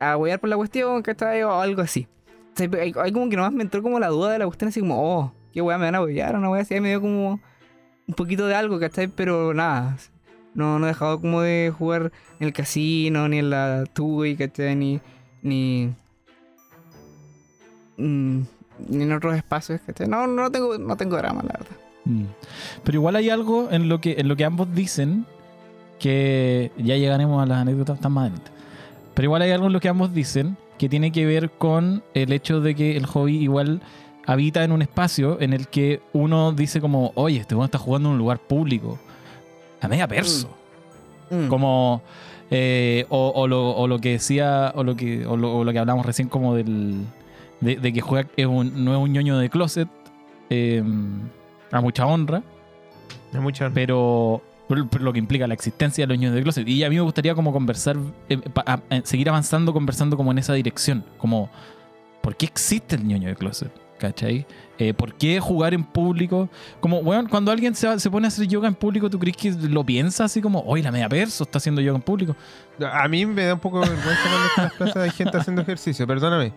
a 0.00 0.16
huear 0.16 0.38
por 0.38 0.50
la 0.50 0.56
cuestión, 0.56 1.02
¿cachai? 1.02 1.42
O 1.44 1.60
algo 1.60 1.80
así. 1.80 2.06
O 2.54 2.58
sea, 2.58 2.68
Hay, 2.80 2.92
hay 3.00 3.12
como 3.12 3.30
que 3.30 3.36
nomás 3.36 3.52
me 3.52 3.62
entró 3.62 3.82
como 3.82 3.98
la 3.98 4.08
duda 4.08 4.32
de 4.32 4.38
la 4.38 4.46
cuestión, 4.46 4.68
así 4.68 4.80
como, 4.80 5.00
oh, 5.02 5.32
qué 5.52 5.62
weá 5.62 5.78
me 5.78 5.86
van 5.86 5.94
a 5.94 6.02
huear, 6.02 6.36
una 6.36 6.50
weá 6.50 6.62
así. 6.62 6.74
Ahí 6.74 6.80
me 6.80 6.90
dio 6.90 7.00
como 7.00 7.40
un 8.06 8.14
poquito 8.14 8.46
de 8.46 8.54
algo, 8.54 8.78
¿cachai? 8.78 9.08
Pero 9.08 9.54
nada. 9.54 9.96
No, 10.54 10.78
no 10.78 10.86
he 10.86 10.88
dejado 10.88 11.20
como 11.20 11.42
de 11.42 11.72
jugar 11.76 12.12
en 12.40 12.46
el 12.46 12.52
casino, 12.52 13.28
ni 13.28 13.38
en 13.38 13.50
la 13.50 13.84
TUI, 13.92 14.36
¿cachai? 14.36 14.74
Ni, 14.74 15.00
ni, 15.42 15.94
mm, 17.96 18.40
ni 18.88 19.02
en 19.02 19.12
otros 19.12 19.36
espacios, 19.36 19.80
¿cachai? 19.86 20.08
No, 20.08 20.26
no 20.26 20.50
tengo, 20.50 20.78
no 20.78 20.96
tengo 20.96 21.16
drama, 21.16 21.42
la 21.42 21.52
verdad. 21.52 21.76
Mm. 22.04 22.24
Pero 22.82 22.98
igual 22.98 23.16
hay 23.16 23.30
algo 23.30 23.68
en 23.70 23.88
lo 23.88 24.00
que, 24.00 24.16
en 24.18 24.28
lo 24.28 24.36
que 24.36 24.44
ambos 24.44 24.74
dicen 24.74 25.26
que 25.98 26.72
ya 26.76 26.96
llegaremos 26.96 27.42
a 27.42 27.46
las 27.46 27.58
anécdotas 27.58 28.00
tan 28.00 28.12
más. 28.12 28.30
Pero 29.14 29.26
igual 29.26 29.42
hay 29.42 29.50
algo 29.50 29.66
en 29.66 29.72
lo 29.72 29.80
que 29.80 29.88
ambos 29.88 30.14
dicen 30.14 30.56
que 30.78 30.88
tiene 30.88 31.12
que 31.12 31.26
ver 31.26 31.50
con 31.50 32.02
el 32.14 32.32
hecho 32.32 32.60
de 32.60 32.74
que 32.74 32.96
el 32.96 33.06
hobby 33.06 33.36
igual 33.36 33.82
habita 34.26 34.62
en 34.62 34.72
un 34.72 34.82
espacio 34.82 35.40
en 35.40 35.52
el 35.52 35.68
que 35.68 36.00
uno 36.12 36.52
dice 36.52 36.80
como, 36.80 37.12
oye, 37.14 37.38
este 37.40 37.54
weón 37.54 37.64
está 37.64 37.78
jugando 37.78 38.10
en 38.10 38.12
un 38.12 38.18
lugar 38.18 38.38
público. 38.38 38.98
A 39.80 39.88
media 39.88 40.06
perso. 40.08 40.48
Mm. 41.30 41.48
Como. 41.48 42.02
eh, 42.50 43.06
o, 43.10 43.32
o 43.34 43.46
lo, 43.46 43.70
o 43.70 43.86
lo 43.86 43.98
que 43.98 44.12
decía. 44.12 44.72
O 44.74 44.82
lo 44.84 44.96
que, 44.96 45.26
o 45.26 45.36
lo, 45.36 45.56
o 45.58 45.64
lo 45.64 45.72
que 45.72 45.78
hablamos 45.78 46.04
recién, 46.06 46.28
como 46.28 46.54
del. 46.54 47.04
De, 47.60 47.76
de 47.76 47.92
que 47.92 48.00
juega. 48.00 48.28
Es 48.36 48.46
un, 48.46 48.84
no 48.84 48.92
es 48.92 48.98
un 48.98 49.12
ñoño 49.12 49.38
de 49.38 49.50
closet. 49.50 49.88
eh, 50.50 50.82
a 51.70 51.80
mucha 51.80 52.06
honra. 52.06 52.42
Hay 53.32 53.40
mucha- 53.40 53.70
Pero. 53.70 54.42
pero- 54.68 54.88
lo 55.00 55.12
que 55.12 55.18
implica 55.18 55.46
la 55.46 55.54
existencia 55.54 56.06
de 56.06 56.12
los 56.14 56.18
ñoños 56.20 56.34
de 56.36 56.42
closet. 56.42 56.66
Y 56.68 56.82
a 56.84 56.88
mí 56.90 56.96
me 56.96 57.02
gustaría 57.02 57.34
como 57.34 57.52
conversar. 57.52 57.96
eh, 58.28 58.38
pa- 58.38 58.64
a- 58.66 58.80
eh, 58.90 59.02
seguir 59.04 59.28
avanzando, 59.28 59.72
conversando 59.72 60.16
como 60.16 60.30
en 60.32 60.38
esa 60.38 60.54
dirección. 60.54 61.04
Como. 61.18 61.50
¿Por 62.22 62.36
qué 62.36 62.46
existe 62.46 62.96
el 62.96 63.06
ñoño 63.06 63.28
de 63.28 63.36
closet? 63.36 63.70
¿Cachai? 63.98 64.46
Eh, 64.80 64.94
¿Por 64.94 65.14
qué 65.14 65.40
jugar 65.40 65.74
en 65.74 65.82
público? 65.82 66.48
Como, 66.80 67.02
bueno, 67.02 67.28
cuando 67.28 67.50
alguien 67.50 67.74
se, 67.74 67.88
va- 67.88 67.98
se 67.98 68.08
pone 68.10 68.26
a 68.26 68.28
hacer 68.28 68.46
yoga 68.46 68.68
en 68.68 68.74
público, 68.76 69.10
¿tú 69.10 69.18
crees 69.18 69.36
que 69.36 69.50
lo 69.50 69.84
piensa 69.84 70.24
así 70.24 70.40
como, 70.40 70.60
hoy 70.60 70.82
la 70.82 70.92
media 70.92 71.08
perso 71.08 71.42
está 71.44 71.58
haciendo 71.58 71.80
yoga 71.80 71.96
en 71.96 72.02
público? 72.02 72.36
A 72.92 73.08
mí 73.08 73.26
me 73.26 73.44
da 73.44 73.54
un 73.54 73.60
poco 73.60 73.80
de 73.80 73.88
vergüenza 73.90 74.22
cuando 74.22 74.38
en 74.56 74.62
las 74.64 74.72
plazas 74.74 74.96
hay 74.98 75.10
gente 75.10 75.36
haciendo 75.36 75.62
ejercicio, 75.62 76.06
perdóname. 76.06 76.52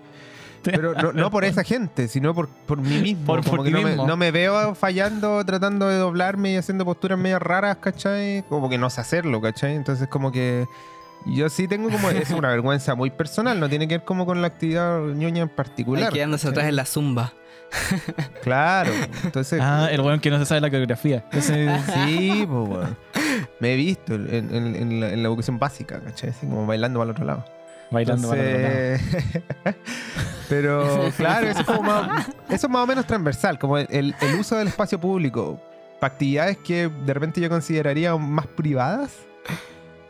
Pero 0.64 0.94
no, 0.94 1.12
no 1.12 1.32
por 1.32 1.44
esa 1.44 1.64
gente, 1.64 2.08
sino 2.08 2.36
por, 2.36 2.48
por 2.48 2.78
mí 2.80 3.00
mismo. 3.00 3.26
Por- 3.26 3.44
como 3.44 3.58
por 3.58 3.66
que 3.66 3.72
no, 3.72 3.82
me, 3.82 3.86
mismo. 3.90 4.06
no 4.06 4.16
me 4.16 4.30
veo 4.30 4.76
fallando, 4.76 5.44
tratando 5.44 5.88
de 5.88 5.98
doblarme 5.98 6.52
y 6.52 6.56
haciendo 6.58 6.86
posturas 6.86 7.18
medio 7.18 7.40
raras, 7.40 7.78
¿cachai? 7.78 8.44
Como 8.48 8.70
que 8.70 8.78
no 8.78 8.92
sé 8.92 9.02
hacerlo, 9.02 9.42
¿cachai? 9.42 9.74
Entonces 9.76 10.08
como 10.08 10.32
que 10.32 10.68
yo 11.26 11.50
sí 11.50 11.68
tengo 11.68 11.90
como... 11.90 12.08
Es 12.12 12.30
una 12.30 12.50
vergüenza 12.50 12.94
muy 12.94 13.10
personal, 13.10 13.60
no 13.60 13.68
tiene 13.68 13.88
que 13.88 13.98
ver 13.98 14.06
como 14.06 14.28
con 14.28 14.40
la 14.42 14.48
actividad 14.48 15.00
ñoña 15.02 15.42
en 15.42 15.50
particular. 15.50 16.14
quedándose 16.14 16.44
¿cachai? 16.44 16.52
atrás 16.60 16.70
en 16.70 16.76
la 16.76 16.86
zumba. 16.86 17.34
Claro, 18.44 18.92
entonces... 19.24 19.60
Ah, 19.62 19.88
el 19.92 20.02
weón 20.02 20.20
que 20.20 20.30
no 20.30 20.38
se 20.40 20.46
sabe 20.46 20.62
la 20.62 20.70
coreografía. 20.70 21.24
Sí, 21.40 22.46
pues, 22.48 22.70
weón. 22.70 22.98
Me 23.60 23.74
he 23.74 23.76
visto 23.76 24.16
en, 24.16 24.54
en- 24.54 24.76
en 24.76 25.00
la, 25.00 25.10
en 25.10 25.24
la 25.24 25.30
educación 25.30 25.58
básica, 25.60 26.00
¿cachai? 26.02 26.32
Así 26.32 26.46
como 26.48 26.66
bailando 26.66 27.00
para 27.00 27.06
el 27.10 27.12
otro 27.12 27.26
lado. 27.26 27.46
bailando 27.92 28.30
para 28.30 28.42
el 28.42 28.96
otro 29.00 29.12
lado. 29.66 29.78
Pero 30.50 31.10
claro, 31.16 31.48
eso 31.48 31.60
es, 31.62 31.66
como 31.66 31.84
más, 31.84 32.28
eso 32.50 32.68
es 32.68 32.70
más 32.70 32.84
o 32.84 32.88
menos 32.88 33.06
transversal, 33.08 33.58
como 33.58 33.78
el, 33.78 33.88
el- 33.90 34.16
el 34.22 34.36
uso 34.40 34.58
del 34.58 34.68
espacio 34.68 35.00
público 35.00 35.62
para 36.00 36.14
actividades 36.14 36.58
que 36.58 36.90
de 36.90 37.14
repente 37.14 37.40
yo 37.40 37.50
consideraría 37.50 38.16
más 38.18 38.48
privadas. 38.48 39.12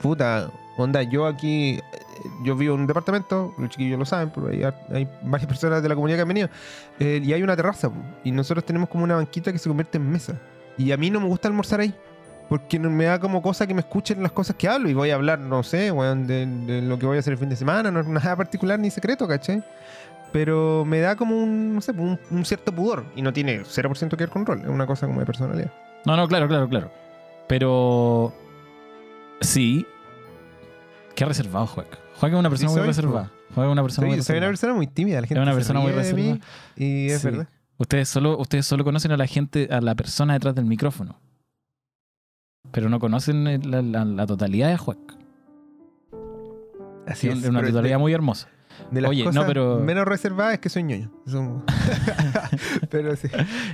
Puta, 0.01 0.49
onda, 0.77 1.03
yo 1.03 1.27
aquí, 1.27 1.79
yo 2.43 2.55
vivo 2.55 2.75
en 2.75 2.81
un 2.81 2.87
departamento, 2.87 3.53
los 3.57 3.69
chiquillos 3.69 3.99
lo 3.99 4.05
saben, 4.05 4.31
pero 4.33 4.47
hay, 4.47 5.07
varias 5.23 5.47
personas 5.49 5.81
de 5.81 5.89
la 5.89 5.95
comunidad 5.95 6.17
que 6.17 6.21
han 6.21 6.27
venido, 6.27 6.49
eh, 6.99 7.21
y 7.23 7.33
hay 7.33 7.43
una 7.43 7.55
terraza, 7.55 7.91
y 8.23 8.31
nosotros 8.31 8.65
tenemos 8.65 8.89
como 8.89 9.03
una 9.03 9.15
banquita 9.15 9.51
que 9.51 9.57
se 9.57 9.69
convierte 9.69 9.97
en 9.97 10.09
mesa. 10.11 10.39
Y 10.77 10.91
a 10.91 10.97
mí 10.97 11.09
no 11.09 11.19
me 11.19 11.27
gusta 11.27 11.47
almorzar 11.47 11.81
ahí. 11.81 11.93
Porque 12.49 12.79
me 12.79 13.05
da 13.05 13.17
como 13.17 13.41
cosa 13.41 13.65
que 13.65 13.73
me 13.73 13.79
escuchen 13.79 14.21
las 14.21 14.33
cosas 14.33 14.57
que 14.57 14.67
hablo 14.67 14.89
y 14.89 14.93
voy 14.93 15.09
a 15.09 15.15
hablar, 15.15 15.39
no 15.39 15.63
sé, 15.63 15.89
weón, 15.89 16.27
de, 16.27 16.81
lo 16.81 16.99
que 16.99 17.05
voy 17.05 17.15
a 17.15 17.21
hacer 17.21 17.31
el 17.31 17.39
fin 17.39 17.47
de 17.47 17.55
semana, 17.55 17.91
no 17.91 18.01
es 18.01 18.07
nada 18.07 18.35
particular 18.35 18.77
ni 18.77 18.91
secreto, 18.91 19.25
¿cachai? 19.25 19.63
Pero 20.33 20.83
me 20.83 20.99
da 20.99 21.15
como 21.15 21.37
un, 21.37 21.75
no 21.75 21.79
sé, 21.79 21.93
un, 21.93 22.19
cierto 22.43 22.73
pudor 22.73 23.05
y 23.15 23.21
no 23.21 23.31
tiene 23.31 23.61
0% 23.61 24.09
que 24.09 24.15
ver 24.17 24.29
con 24.29 24.45
rol, 24.45 24.59
es 24.63 24.67
una 24.67 24.85
cosa 24.85 25.07
como 25.07 25.21
de 25.21 25.25
personalidad. 25.25 25.71
No, 26.05 26.17
no, 26.17 26.27
claro, 26.27 26.49
claro, 26.49 26.67
claro. 26.67 26.91
Pero. 27.47 28.33
Sí. 29.39 29.85
Qué 31.15 31.23
reservado, 31.23 31.67
Juan. 31.67 31.87
Juan 32.21 32.31
es 32.33 32.39
una 32.39 32.49
persona 32.49 32.69
Sí 32.71 32.77
muy 32.77 32.87
reservada. 32.87 33.31
Juan 33.53 33.67
es 33.67 33.71
una 33.73 33.81
persona 33.83 34.07
muy 34.07 34.15
Soy, 34.17 34.23
soy 34.23 34.37
una 34.37 34.47
reservada. 34.47 34.51
persona 34.51 34.73
muy 34.75 34.87
tímida, 34.87 35.21
la 35.21 35.27
gente 35.27 35.39
Es 35.41 35.43
una 35.45 35.53
persona 35.55 35.79
muy 35.81 35.91
reservada. 35.91 36.39
y 36.77 37.07
es 37.09 37.21
Sí. 37.21 37.27
verdad. 37.27 37.47
Ustedes 37.77 38.07
solo, 38.09 38.37
ustedes 38.37 38.65
solo 38.65 38.83
conocen 38.83 39.11
a 39.11 39.17
la 39.17 39.27
gente, 39.27 39.67
a 39.71 39.81
la 39.81 39.95
persona 39.95 40.33
detrás 40.33 40.55
del 40.55 40.65
micrófono. 40.65 41.19
Pero 42.71 42.87
no 42.89 42.99
conocen 42.99 43.47
el- 43.47 43.69
la, 43.69 43.81
la- 43.81 44.05
la 44.05 44.25
totalidad 44.27 44.69
de 44.69 44.77
Juan. 44.77 44.97
Así 47.07 47.27
Es 47.27 47.39
es. 47.39 47.49
una 47.49 47.61
totalidad 47.61 47.95
de, 47.95 47.97
muy 47.97 48.13
hermosa. 48.13 48.47
de 48.91 49.01
las 49.01 49.09
Oye, 49.11 49.25
no, 49.31 49.45
pero- 49.45 49.79
menos 49.79 50.05
reservadas 50.05 50.53
es 50.53 50.59
que 50.59 50.69
soy 50.69 50.83
ñoño. 50.83 51.11
Pero 52.89 53.15
sí. 53.15 53.27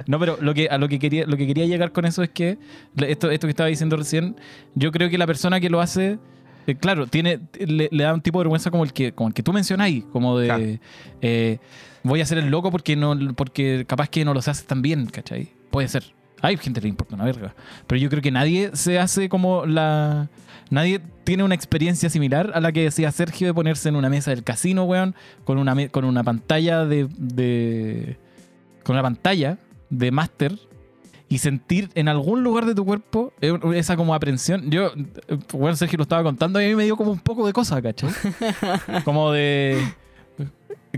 No, 0.08 0.20
pero 0.20 0.38
lo 0.42 0.54
que, 0.54 0.70
a 0.70 0.78
lo 0.78 0.88
que 0.88 1.00
quería, 1.00 1.26
lo 1.26 1.38
que 1.38 1.46
quería 1.48 1.66
llegar 1.66 1.92
con 1.92 2.06
eso 2.06 2.24
es 2.24 2.30
que 2.30 2.58
esto, 2.98 3.30
esto 3.30 3.48
que 3.48 3.52
estaba 3.52 3.68
diciendo 3.68 3.96
recién, 3.98 4.36
yo 4.76 4.92
creo 4.92 5.10
que 5.10 5.18
la 5.18 5.28
persona 5.28 5.60
que 5.60 5.70
lo 5.70 5.82
hace, 5.82 6.20
eh, 6.68 6.76
claro, 6.76 7.08
tiene, 7.08 7.40
le, 7.60 7.90
le 7.92 8.04
da 8.04 8.14
un 8.14 8.22
tipo 8.22 8.38
de 8.40 8.44
vergüenza 8.44 8.70
como 8.70 8.84
el 8.84 8.94
que, 8.94 9.12
como 9.14 9.30
el 9.30 9.34
que 9.34 9.42
tú 9.44 9.52
mencionas 9.54 9.86
ahí, 9.86 10.02
como 10.12 10.38
de 10.38 10.48
Claro. 10.48 10.64
eh, 11.22 11.58
voy 12.04 12.22
a 12.22 12.26
ser 12.26 12.38
el 12.38 12.50
loco 12.50 12.70
porque 12.72 12.96
no, 12.96 13.18
porque 13.36 13.86
capaz 13.88 14.10
que 14.10 14.24
no 14.24 14.34
lo 14.34 14.40
haces 14.40 14.66
tan 14.66 14.82
bien, 14.82 15.08
¿cachai? 15.08 15.50
Puede 15.72 15.88
ser. 15.88 16.04
Hay 16.42 16.56
gente 16.58 16.80
que 16.80 16.86
le 16.86 16.90
importa 16.90 17.16
una 17.16 17.26
verga. 17.26 17.56
Pero 17.88 18.00
yo 18.00 18.10
creo 18.10 18.22
que 18.22 18.30
nadie 18.32 18.70
se 18.74 19.00
hace 19.00 19.28
como 19.28 19.66
la. 19.66 20.30
Nadie 20.70 21.00
tiene 21.24 21.44
una 21.44 21.56
experiencia 21.56 22.10
similar 22.10 22.52
a 22.54 22.60
la 22.62 22.72
que 22.72 22.84
decía 22.84 23.10
Sergio 23.12 23.48
de 23.48 23.54
ponerse 23.54 23.90
en 23.90 23.96
una 23.96 24.10
mesa 24.10 24.32
del 24.32 24.44
casino, 24.44 24.84
weón, 24.84 25.16
con 25.46 25.58
una, 25.58 25.88
con 25.88 26.06
una 26.06 26.24
pantalla 26.24 26.86
de, 26.86 27.08
de- 27.18 28.18
con 28.84 28.96
una 28.96 29.02
pantalla 29.04 29.58
de 29.90 30.12
máster 30.12 30.60
y 31.30 31.40
sentir 31.40 31.90
en 31.96 32.08
algún 32.08 32.44
lugar 32.44 32.66
de 32.66 32.74
tu 32.74 32.86
cuerpo 32.86 33.34
eh, 33.42 33.58
esa 33.76 33.98
como 33.98 34.14
aprensión. 34.14 34.70
Yo, 34.72 34.88
eh, 35.28 35.38
bueno, 35.54 35.76
Sergio 35.76 35.98
lo 35.98 36.04
estaba 36.04 36.24
contando 36.24 36.62
y 36.62 36.66
a 36.66 36.68
mí 36.70 36.76
me 36.76 36.86
dio 36.86 36.96
como 36.96 37.12
un 37.12 37.20
poco 37.20 37.46
de 37.46 37.54
cosa, 37.54 37.82
¿cachai? 37.82 38.10
como 39.06 39.32
de. 39.32 39.82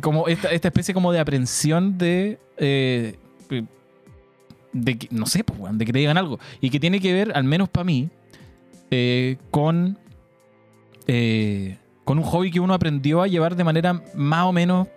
Como 0.02 0.28
esta, 0.28 0.50
esta 0.52 0.68
especie 0.68 0.94
como 0.94 1.12
de 1.12 1.20
aprensión 1.20 1.98
de. 1.98 2.40
eh, 2.58 3.18
de 4.74 4.98
que, 4.98 5.08
no 5.12 5.26
sé, 5.26 5.44
pues, 5.44 5.78
de 5.78 5.86
que 5.86 5.94
te 5.94 6.00
digan 6.00 6.18
algo. 6.18 6.40
Y 6.62 6.70
que 6.70 6.80
tiene 6.80 7.00
que 7.00 7.14
ver, 7.14 7.32
al 7.36 7.44
menos 7.44 7.70
para 7.70 7.84
mí, 7.84 8.10
eh, 8.92 9.38
con. 9.52 9.98
eh, 11.08 11.78
con 12.04 12.18
un 12.18 12.24
hobby 12.24 12.50
que 12.50 12.60
uno 12.60 12.74
aprendió 12.74 13.22
a 13.22 13.28
llevar 13.28 13.56
de 13.56 13.64
manera 13.64 14.02
más 14.16 14.46
o 14.46 14.52
menos 14.52 14.88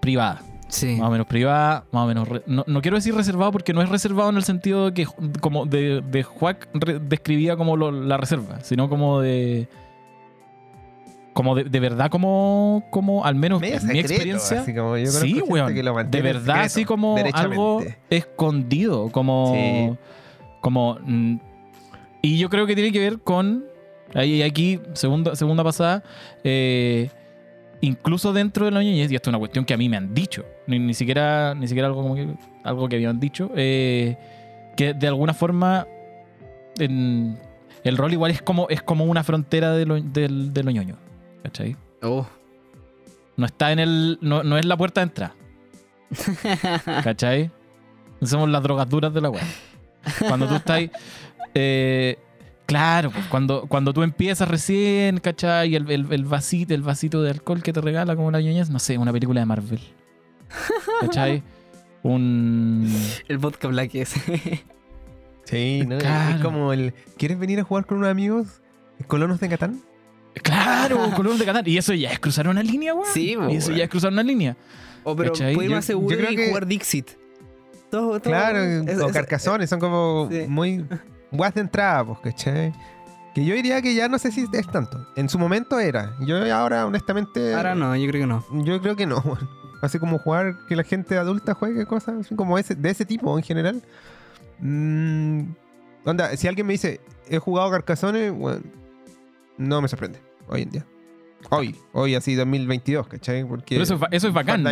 privada. 0.00 0.42
Sí. 0.68 0.96
Más 0.96 1.08
o 1.08 1.10
menos 1.12 1.26
privada, 1.26 1.84
más 1.92 2.04
o 2.04 2.06
menos. 2.08 2.28
re- 2.28 2.42
no, 2.46 2.64
no 2.66 2.82
quiero 2.82 2.96
decir 2.96 3.14
reservado 3.14 3.52
porque 3.52 3.72
no 3.72 3.82
es 3.82 3.88
reservado 3.88 4.30
en 4.30 4.36
el 4.36 4.42
sentido 4.44 4.86
de 4.86 4.94
que 4.94 5.06
como 5.40 5.64
de, 5.66 6.00
de 6.02 6.22
Juac 6.24 6.68
re- 6.74 6.98
describía 6.98 7.56
como 7.56 7.76
lo- 7.76 7.92
la 7.92 8.16
reserva, 8.16 8.60
sino 8.62 8.88
como 8.88 9.20
de. 9.20 9.68
Como 11.32 11.54
de, 11.54 11.64
de 11.64 11.80
verdad, 11.80 12.10
como, 12.10 12.82
como 12.90 13.24
al 13.26 13.34
menos 13.34 13.60
Medio 13.60 13.76
en 13.76 13.82
mi 13.82 13.88
secreto, 13.88 14.08
experiencia. 14.14 14.60
así 14.62 14.74
como 14.74 14.96
yo 14.96 15.06
Sí, 15.06 15.42
weón. 15.46 15.74
que 15.74 15.82
lo 15.82 15.94
De 16.02 16.22
verdad, 16.22 16.44
secreto, 16.44 16.64
así 16.64 16.84
como 16.86 17.16
algo 17.34 17.82
escondido. 18.10 19.10
Como. 19.12 19.52
Sí. 19.54 19.96
Como. 20.62 20.98
mm, 21.02 21.36
y 22.22 22.38
yo 22.38 22.48
creo 22.48 22.66
que 22.66 22.74
tiene 22.74 22.90
que 22.90 23.00
ver 23.00 23.18
con. 23.20 23.64
Ahí, 24.14 24.42
aquí, 24.42 24.80
segunda, 24.94 25.36
segunda 25.36 25.62
pasada. 25.62 26.02
eh, 26.42 27.10
incluso 27.80 28.32
dentro 28.32 28.64
de 28.64 28.70
la 28.70 28.82
ñoñez, 28.82 29.10
y 29.10 29.14
esto 29.14 29.28
es 29.30 29.32
una 29.32 29.38
cuestión 29.38 29.64
que 29.64 29.74
a 29.74 29.76
mí 29.76 29.88
me 29.88 29.96
han 29.96 30.14
dicho. 30.14 30.44
Ni, 30.66 30.78
ni 30.78 30.94
siquiera, 30.94 31.54
ni 31.54 31.68
siquiera 31.68 31.88
algo 31.88 32.02
como 32.02 32.14
que, 32.14 32.28
algo 32.64 32.88
que 32.88 32.96
habían 32.96 33.20
dicho. 33.20 33.50
eh, 33.56 34.16
que 34.76 34.94
de 34.94 35.06
alguna 35.08 35.34
forma. 35.34 35.86
en- 36.78 37.38
el 37.84 37.96
rol 37.96 38.12
igual 38.12 38.32
es 38.32 38.42
como, 38.42 38.68
es 38.68 38.82
como 38.82 39.04
una 39.04 39.22
frontera 39.22 39.72
de 39.72 39.86
lo, 39.86 40.00
de 40.00 40.28
lo 40.64 40.70
ñoño. 40.72 40.96
¿Cachai? 41.44 41.76
Oh. 42.02 42.26
No 43.36 43.46
está 43.46 43.70
en 43.72 43.78
el. 43.78 44.18
No, 44.20 44.42
no 44.42 44.58
es 44.58 44.64
la 44.64 44.76
puerta 44.76 45.00
de 45.00 45.04
entrada. 45.04 45.34
¿Cachai? 47.04 47.50
Somos 48.22 48.48
las 48.48 48.62
drogas 48.62 48.88
duras 48.88 49.12
de 49.14 49.20
la 49.20 49.30
web. 49.30 49.42
Cuando 50.26 50.46
tú 50.48 50.54
estás. 50.56 50.82
eh, 51.54 52.18
claro, 52.66 53.10
pues, 53.10 53.24
cuando, 53.26 53.66
cuando 53.68 53.92
tú 53.92 54.02
empiezas 54.02 54.48
recién, 54.48 55.18
¿cachai? 55.20 55.74
El, 55.74 55.90
el, 55.90 56.06
el 56.12 56.24
vasito, 56.24 56.74
el 56.74 56.82
vasito 56.82 57.22
de 57.22 57.30
alcohol 57.30 57.62
que 57.62 57.72
te 57.72 57.80
regala 57.80 58.14
como 58.16 58.30
la 58.30 58.40
ñoñez, 58.40 58.68
no 58.70 58.78
sé, 58.78 58.98
una 58.98 59.12
película 59.12 59.40
de 59.40 59.46
Marvel. 59.46 59.80
¿Cachai? 61.00 61.42
Un. 62.02 62.88
El 63.28 63.38
vodka 63.38 63.68
black 63.68 63.94
ese. 63.94 64.64
Sí, 65.44 65.82
¿no? 65.86 65.98
Claro. 65.98 66.36
Es 66.36 66.42
como 66.42 66.72
el. 66.72 66.92
¿Quieres 67.16 67.38
venir 67.38 67.60
a 67.60 67.64
jugar 67.64 67.86
con 67.86 67.98
unos 67.98 68.10
amigos? 68.10 68.46
¿Colonos 69.06 69.40
de 69.40 69.48
Catán? 69.48 69.80
Claro, 70.42 71.10
color 71.16 71.36
de 71.38 71.44
Catán. 71.44 71.62
Y 71.66 71.78
eso 71.78 71.94
ya 71.94 72.10
es 72.10 72.18
cruzar 72.20 72.46
una 72.48 72.62
línea, 72.62 72.94
weón. 72.94 73.06
Sí, 73.12 73.34
po, 73.36 73.48
Y 73.48 73.56
eso 73.56 73.68
weón. 73.68 73.78
ya 73.78 73.84
es 73.84 73.90
cruzar 73.90 74.12
una 74.12 74.22
línea. 74.22 74.56
Oh, 75.02 75.16
pero 75.16 75.32
¿Cachai? 75.32 75.54
puede 75.54 75.66
ir 75.66 75.70
Yo- 75.70 75.76
más 75.76 75.84
yo 75.84 75.94
seguro 75.94 76.16
creo 76.16 76.30
y 76.32 76.36
que- 76.36 76.48
jugar 76.48 76.66
Dixit. 76.66 77.10
Todo, 77.90 78.20
todo- 78.20 78.20
Claro, 78.20 78.58
es- 78.58 78.98
o 78.98 79.06
es- 79.06 79.12
carcazones, 79.12 79.70
son 79.70 79.78
como 79.80 80.28
Sí. 80.30 80.44
muy 80.48 80.84
guas 81.30 81.54
de 81.54 81.62
entrada, 81.62 82.04
pues, 82.04 82.18
¿cachai? 82.20 82.72
Que 83.34 83.44
yo 83.44 83.54
diría 83.54 83.82
que 83.82 83.94
ya 83.94 84.08
no 84.08 84.18
sé 84.18 84.32
si 84.32 84.46
es 84.50 84.66
tanto. 84.68 85.06
En 85.14 85.28
su 85.28 85.38
momento 85.38 85.78
era. 85.78 86.14
Yo 86.20 86.54
ahora, 86.54 86.86
honestamente. 86.86 87.54
Ahora 87.54 87.74
no, 87.74 87.94
yo 87.94 88.08
creo 88.08 88.22
que 88.22 88.26
no. 88.26 88.64
Yo 88.64 88.80
creo 88.80 88.96
que 88.96 89.06
no, 89.06 89.18
weón. 89.24 89.48
Así 89.82 89.98
como 89.98 90.18
jugar 90.18 90.56
que 90.68 90.74
la 90.74 90.84
gente 90.84 91.18
adulta 91.18 91.52
juegue 91.52 91.84
cosas 91.84 92.20
así 92.20 92.34
como 92.34 92.58
ese, 92.58 92.74
de 92.74 92.88
ese 92.88 93.04
tipo 93.04 93.36
en 93.36 93.44
general. 93.44 93.82
Mm, 94.58 95.42
onda, 96.06 96.34
si 96.36 96.48
alguien 96.48 96.66
me 96.66 96.72
dice, 96.72 97.00
he 97.28 97.38
jugado 97.38 97.70
Carcazones, 97.70 98.32
bueno, 98.32 98.62
no 99.58 99.82
me 99.82 99.88
sorprende 99.88 100.18
hoy 100.48 100.62
en 100.62 100.70
día. 100.70 100.86
Hoy, 101.50 101.76
hoy 101.92 102.14
así 102.14 102.34
2022, 102.34 103.06
¿cachai? 103.06 103.44
Porque 103.44 103.74
Pero 103.74 103.82
eso 103.82 103.94
es, 103.96 104.00
eso 104.24 104.32
bacán, 104.32 104.64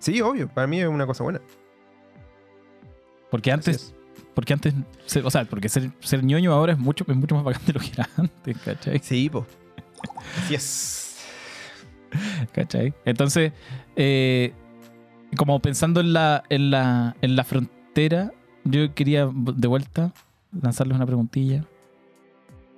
Sí, 0.00 0.20
obvio, 0.20 0.48
para 0.48 0.66
mí 0.66 0.80
es 0.80 0.88
una 0.88 1.06
cosa 1.06 1.22
buena. 1.22 1.40
Porque 3.30 3.52
antes, 3.52 3.76
es. 3.76 3.94
Porque 4.38 4.52
antes, 4.52 4.72
ser- 5.04 5.26
o 5.26 5.30
sea, 5.32 5.44
porque 5.46 5.68
ser, 5.68 5.90
ser 5.98 6.22
ñoño 6.22 6.52
ahora 6.52 6.72
es 6.74 6.78
mucho, 6.78 7.04
es 7.08 7.16
mucho 7.16 7.34
más 7.34 7.42
bacán 7.42 7.62
de 7.66 7.72
lo 7.72 7.80
que 7.80 7.88
era 7.92 8.08
antes, 8.16 8.56
¿cachai? 8.58 9.00
Sí, 9.02 9.28
po. 9.28 9.44
Así 10.44 10.54
es. 10.54 11.16
¿Cachai? 12.52 12.94
Entonces, 13.04 13.52
eh, 13.96 14.52
como 15.36 15.58
pensando 15.58 15.98
en 15.98 16.12
la, 16.12 16.44
en 16.50 16.70
la, 16.70 17.16
en 17.20 17.34
la 17.34 17.42
frontera, 17.42 18.30
yo 18.62 18.94
quería 18.94 19.28
de 19.34 19.66
vuelta 19.66 20.12
lanzarles 20.52 20.94
una 20.94 21.06
preguntilla. 21.06 21.64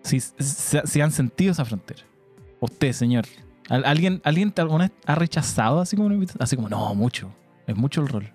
Si, 0.02 0.18
si, 0.18 0.78
si 0.82 1.00
han 1.02 1.12
sentido 1.12 1.52
esa 1.52 1.66
frontera. 1.66 2.00
Usted, 2.60 2.92
señor. 2.92 3.26
¿Al- 3.68 3.84
¿Alguien, 3.84 4.22
¿Alguien 4.24 4.54
alguna 4.56 4.84
vez 4.84 4.92
ha 5.04 5.14
rechazado 5.14 5.80
así 5.80 5.94
como 5.94 6.06
una 6.06 6.14
invitación? 6.14 6.42
Así 6.42 6.56
como, 6.56 6.70
no, 6.70 6.94
mucho. 6.94 7.30
Es 7.66 7.76
mucho 7.76 8.00
el 8.00 8.08
rol. 8.08 8.32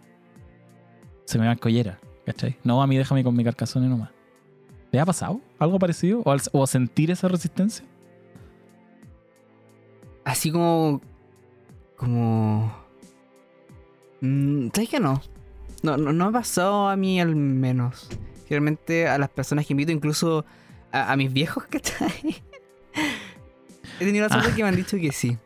Se 1.26 1.40
me 1.40 1.48
va 1.48 1.56
collera, 1.56 1.98
¿cachai? 2.26 2.58
No, 2.64 2.82
a 2.82 2.88
mí 2.88 2.98
déjame 2.98 3.24
con 3.24 3.36
mi 3.36 3.44
carcasone 3.44 3.88
nomás. 3.88 4.10
¿Le 4.92 5.00
ha 5.00 5.06
pasado 5.06 5.42
algo 5.60 5.78
parecido? 5.80 6.22
¿O, 6.26 6.32
al- 6.32 6.42
o 6.52 6.66
sentir 6.68 7.12
esa 7.12 7.28
resistencia? 7.28 7.86
Así 10.24 10.52
como. 10.52 11.02
Como. 11.98 12.74
Mm, 14.22 14.68
¿Sabes 14.74 14.90
que 14.90 15.00
no? 15.00 15.22
No, 15.84 15.98
no? 15.98 16.14
no 16.14 16.26
ha 16.26 16.32
pasado 16.32 16.88
a 16.90 16.96
mí 16.96 17.20
al 17.22 17.36
menos. 17.36 18.10
Realmente 18.50 19.08
a 19.08 19.18
las 19.18 19.30
personas 19.30 19.66
que 19.66 19.74
invito, 19.74 19.92
incluso 19.92 20.46
a, 20.92 21.12
a 21.12 21.16
mis 21.16 21.32
viejos, 21.32 21.66
¿cachai? 21.70 22.42
He 24.00 24.06
tenido 24.06 24.28
la 24.28 24.30
suerte 24.30 24.50
Ah. 24.52 24.56
que 24.56 24.64
me 24.64 24.70
han 24.70 24.76
dicho 24.76 24.98
que 24.98 25.12
sí. 25.12 25.38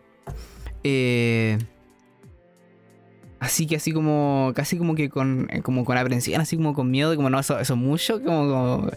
Eh, 0.84 1.58
así 3.40 3.66
que 3.68 3.76
así 3.78 3.92
como. 3.92 4.52
Casi 4.56 4.78
como 4.78 4.96
que 4.96 5.10
con. 5.10 5.48
eh, 5.52 5.62
como 5.62 5.86
con 5.86 5.98
aprensión, 5.98 6.42
así 6.42 6.56
como 6.58 6.74
con 6.74 6.90
miedo, 6.92 7.16
como 7.16 7.30
no, 7.30 7.40
eso, 7.40 7.60
eso 7.60 7.74
es 7.74 7.80
mucho, 7.80 8.22
como, 8.24 8.48
como. 8.52 8.90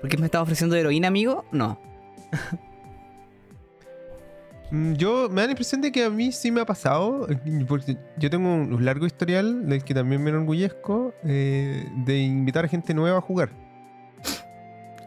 ¿Por 0.00 0.08
qué 0.10 0.16
me 0.16 0.26
estaba 0.26 0.42
ofreciendo 0.42 0.76
heroína, 0.76 1.08
amigo? 1.08 1.44
No. 1.52 1.78
Mm, 4.72 4.92
Yo 4.94 5.28
me 5.28 5.40
da 5.40 5.46
la 5.48 5.52
impresión 5.52 5.80
de 5.80 5.90
que 5.90 6.04
a 6.04 6.10
mí 6.10 6.30
sí 6.30 6.50
me 6.52 6.60
ha 6.60 6.64
pasado, 6.64 7.26
eh, 7.28 7.36
porque 7.66 7.96
yo 8.18 8.30
tengo 8.30 8.48
un 8.54 8.84
largo 8.84 9.04
historial 9.04 9.68
del 9.68 9.82
que 9.82 9.94
también 9.94 10.22
me 10.22 10.30
enorgullezco 10.30 11.12
eh, 11.24 11.88
de 12.04 12.18
invitar 12.20 12.64
a 12.64 12.68
gente 12.68 12.94
nueva 12.94 13.18
a 13.18 13.20
jugar. 13.20 13.50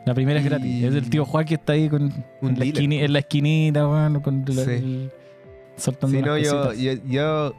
La 0.06 0.14
primera 0.14 0.38
es 0.40 0.46
gratis. 0.46 0.84
Es 0.84 0.94
el 0.96 1.10
tío 1.10 1.24
Juan 1.24 1.46
que 1.46 1.54
está 1.54 1.72
ahí 1.74 1.88
con, 1.88 2.04
Un 2.42 2.50
en, 2.50 2.60
la 2.60 2.66
esquini- 2.66 3.04
en 3.04 3.14
la 3.14 3.20
esquinita, 3.20 3.88
weón, 3.88 4.20
con 4.20 4.44
la- 4.46 4.66
Sí. 4.66 4.70
el- 4.72 5.12
soltando 5.78 6.14
Sí, 6.18 6.22
las 6.22 6.28
no, 6.30 6.38
yo, 6.38 6.64
cositas. 6.66 6.78
yo, 6.78 6.94
yo- 7.08 7.56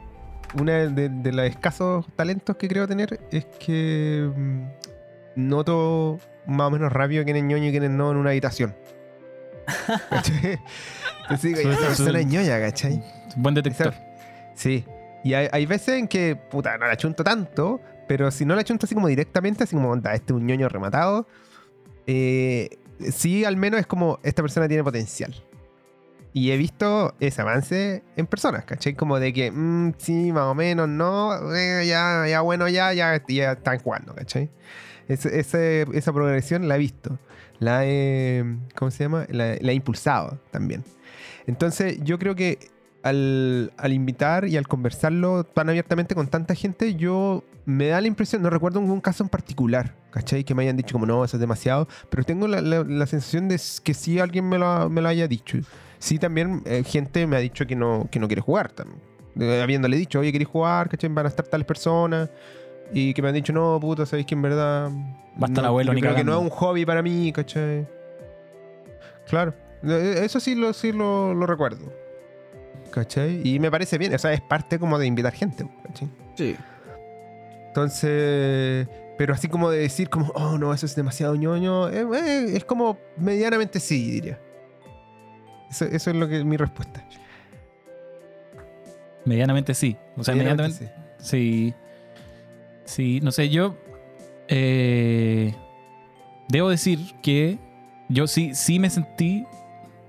una 0.59 0.73
de, 0.87 1.09
de 1.09 1.31
los 1.31 1.45
escasos 1.45 2.05
talentos 2.15 2.55
que 2.57 2.67
creo 2.67 2.87
tener 2.87 3.19
es 3.31 3.45
que 3.59 4.29
mm, 4.35 4.61
noto 5.35 6.19
más 6.45 6.67
o 6.67 6.71
menos 6.71 6.91
rápido 6.91 7.23
quién 7.23 7.37
es 7.37 7.43
ñoño 7.43 7.67
y 7.67 7.71
quién 7.71 7.83
es 7.83 7.89
no 7.91 8.11
en 8.11 8.17
una 8.17 8.29
habitación. 8.29 8.75
¿Cachai? 10.09 10.59
Entonces 11.23 11.57
digo, 11.57 11.59
Eso- 11.59 11.71
esta 11.71 11.87
persona 11.87 12.19
es 12.19 12.25
ñoña, 12.27 12.59
¿cachai? 12.59 13.01
Buen 13.35 13.55
detector. 13.55 13.93
Sí. 14.53 14.85
Y 15.23 15.33
hay, 15.33 15.47
hay 15.51 15.65
veces 15.65 15.95
en 15.99 16.07
que, 16.07 16.35
puta, 16.35 16.77
no 16.77 16.85
la 16.85 16.95
chunto 16.97 17.23
tanto, 17.23 17.81
pero 18.07 18.29
si 18.29 18.45
no 18.45 18.55
la 18.55 18.63
chunto 18.63 18.85
así 18.85 18.93
como 18.93 19.07
directamente, 19.07 19.63
así 19.63 19.75
como, 19.75 19.89
onda, 19.89 20.13
este 20.13 20.33
es 20.33 20.37
un 20.37 20.45
ñoño 20.45 20.69
rematado, 20.69 21.27
eh, 22.05 22.69
sí, 23.11 23.43
al 23.43 23.57
menos 23.57 23.79
es 23.79 23.87
como, 23.87 24.19
esta 24.21 24.43
persona 24.43 24.67
tiene 24.67 24.83
potencial. 24.83 25.33
Y 26.37 26.51
he 26.51 26.57
visto 26.57 27.15
ese 27.21 27.41
avance 27.41 28.03
en 28.17 28.27
personas, 28.27 28.65
¿cachai? 28.65 28.93
Como 28.93 29.21
de 29.21 29.31
que, 29.31 29.51
mm, 29.51 29.93
sí, 29.97 30.33
más 30.33 30.43
o 30.43 30.53
menos, 30.53 30.89
no, 30.89 31.31
eh, 31.55 31.85
ya, 31.87 32.25
ya, 32.27 32.41
bueno, 32.41 32.67
ya, 32.67 32.91
ya, 32.91 33.23
ya 33.25 33.53
están 33.53 33.79
jugando, 33.79 34.13
¿cachai? 34.13 34.49
Ese- 35.07 35.39
ese- 35.39 35.85
esa 35.93 36.11
progresión 36.11 36.67
la 36.67 36.75
he 36.75 36.79
visto. 36.79 37.17
La 37.59 37.85
he, 37.85 38.43
¿cómo 38.75 38.91
se 38.91 39.05
llama? 39.05 39.25
La, 39.29 39.55
la 39.61 39.71
he 39.71 39.75
impulsado 39.75 40.37
también. 40.51 40.83
Entonces, 41.47 41.99
yo 42.03 42.19
creo 42.19 42.35
que 42.35 42.59
al, 43.01 43.71
al 43.77 43.93
invitar 43.93 44.45
y 44.45 44.57
al 44.57 44.67
conversarlo 44.67 45.45
tan 45.45 45.69
abiertamente 45.69 46.15
con 46.15 46.27
tanta 46.27 46.53
gente, 46.53 46.95
yo 46.95 47.45
me 47.65 47.87
da 47.87 48.01
la 48.01 48.07
impresión, 48.07 48.41
no 48.41 48.49
recuerdo 48.49 48.81
ningún 48.81 48.99
caso 48.99 49.23
en 49.23 49.29
particular, 49.29 49.95
¿cachai? 50.11 50.43
Que 50.43 50.53
me 50.53 50.63
hayan 50.63 50.75
dicho 50.75 50.91
como 50.91 51.05
no, 51.05 51.23
eso 51.23 51.37
es 51.37 51.41
demasiado, 51.41 51.87
pero 52.09 52.23
tengo 52.25 52.45
la, 52.49 52.59
la- 52.59 52.83
la 52.83 53.05
sensación 53.07 53.47
de 53.47 53.57
que 53.85 53.93
sí 53.93 54.19
alguien 54.19 54.49
me 54.49 54.57
lo, 54.57 54.89
me 54.89 55.01
lo 55.01 55.07
haya 55.07 55.29
dicho. 55.29 55.59
Sí, 56.05 56.19
también 56.19 56.61
eh, 56.65 56.83
gente 56.83 57.25
me 57.25 57.35
ha 57.35 57.39
dicho 57.39 57.65
que 57.65 57.75
no, 57.75 58.07
que 58.11 58.19
no 58.19 58.27
quiere 58.27 58.41
jugar 58.41 58.71
también. 58.71 59.01
Eh, 59.39 59.59
habiéndole 59.61 59.97
dicho, 59.97 60.19
oye, 60.19 60.31
¿querés 60.31 60.47
jugar? 60.47 60.87
¿cachai? 60.87 61.09
Van 61.09 61.25
a 61.25 61.29
estar 61.29 61.47
tales 61.47 61.65
personas. 61.65 62.29
Y 62.93 63.13
que 63.15 63.23
me 63.23 63.29
han 63.29 63.33
dicho, 63.33 63.51
no, 63.51 63.79
puta, 63.81 64.05
sabéis 64.05 64.27
que 64.27 64.35
en 64.35 64.41
verdad. 64.43 64.91
Va 64.91 65.47
a 65.47 65.49
estar 65.49 65.63
no, 65.63 65.69
abuelo 65.69 65.93
ni 65.95 66.01
creo 66.01 66.13
que 66.15 66.23
no 66.23 66.31
cagando". 66.33 66.47
es 66.47 66.51
un 66.53 66.57
hobby 66.59 66.85
para 66.85 67.01
mí, 67.01 67.31
¿cachai? 67.33 67.87
Claro. 69.27 69.55
Eh, 69.83 70.21
Eso 70.23 70.39
sí 70.39 70.53
lo, 70.53 70.71
sí 70.73 70.91
lo, 70.91 71.33
lo 71.33 71.47
recuerdo. 71.47 71.91
¿Cachai? 72.91 73.41
Y 73.43 73.57
me 73.59 73.71
parece 73.71 73.97
bien. 73.97 74.13
O 74.13 74.19
sea, 74.19 74.31
es 74.31 74.41
parte 74.41 74.77
como 74.77 74.99
de 74.99 75.07
invitar 75.07 75.33
gente, 75.33 75.67
¿cachai? 75.87 76.07
Sí. 76.35 76.55
Entonces. 77.69 78.87
Pero 79.17 79.33
así 79.33 79.47
como 79.47 79.69
de 79.71 79.79
decir, 79.79 80.09
como, 80.09 80.27
oh 80.35 80.57
no, 80.57 80.73
eso 80.73 80.85
es 80.85 80.95
demasiado 80.95 81.35
ñoño. 81.35 81.89
eh, 81.89 82.05
eh, 82.15 82.45
es 82.55 82.63
como 82.65 82.97
medianamente 83.17 83.79
sí, 83.79 84.11
diría. 84.11 84.39
Eso, 85.75 85.83
eso 85.85 86.09
es 86.09 86.15
lo 86.15 86.29
que 86.29 86.41
mi 86.45 86.55
respuesta. 86.55 87.03
Medianamente 89.25 89.73
sí. 89.73 89.97
O 90.15 90.23
sea, 90.23 90.33
medianamente, 90.33 90.89
sí. 91.17 91.73
Sí, 92.85 93.19
no 93.21 93.31
sé, 93.33 93.49
yo. 93.49 93.75
eh, 94.47 95.53
debo 96.47 96.69
decir 96.69 96.99
que 97.21 97.57
yo 98.07 98.25
sí, 98.27 98.55
sí 98.55 98.79
me 98.79 98.89
sentí 98.89 99.45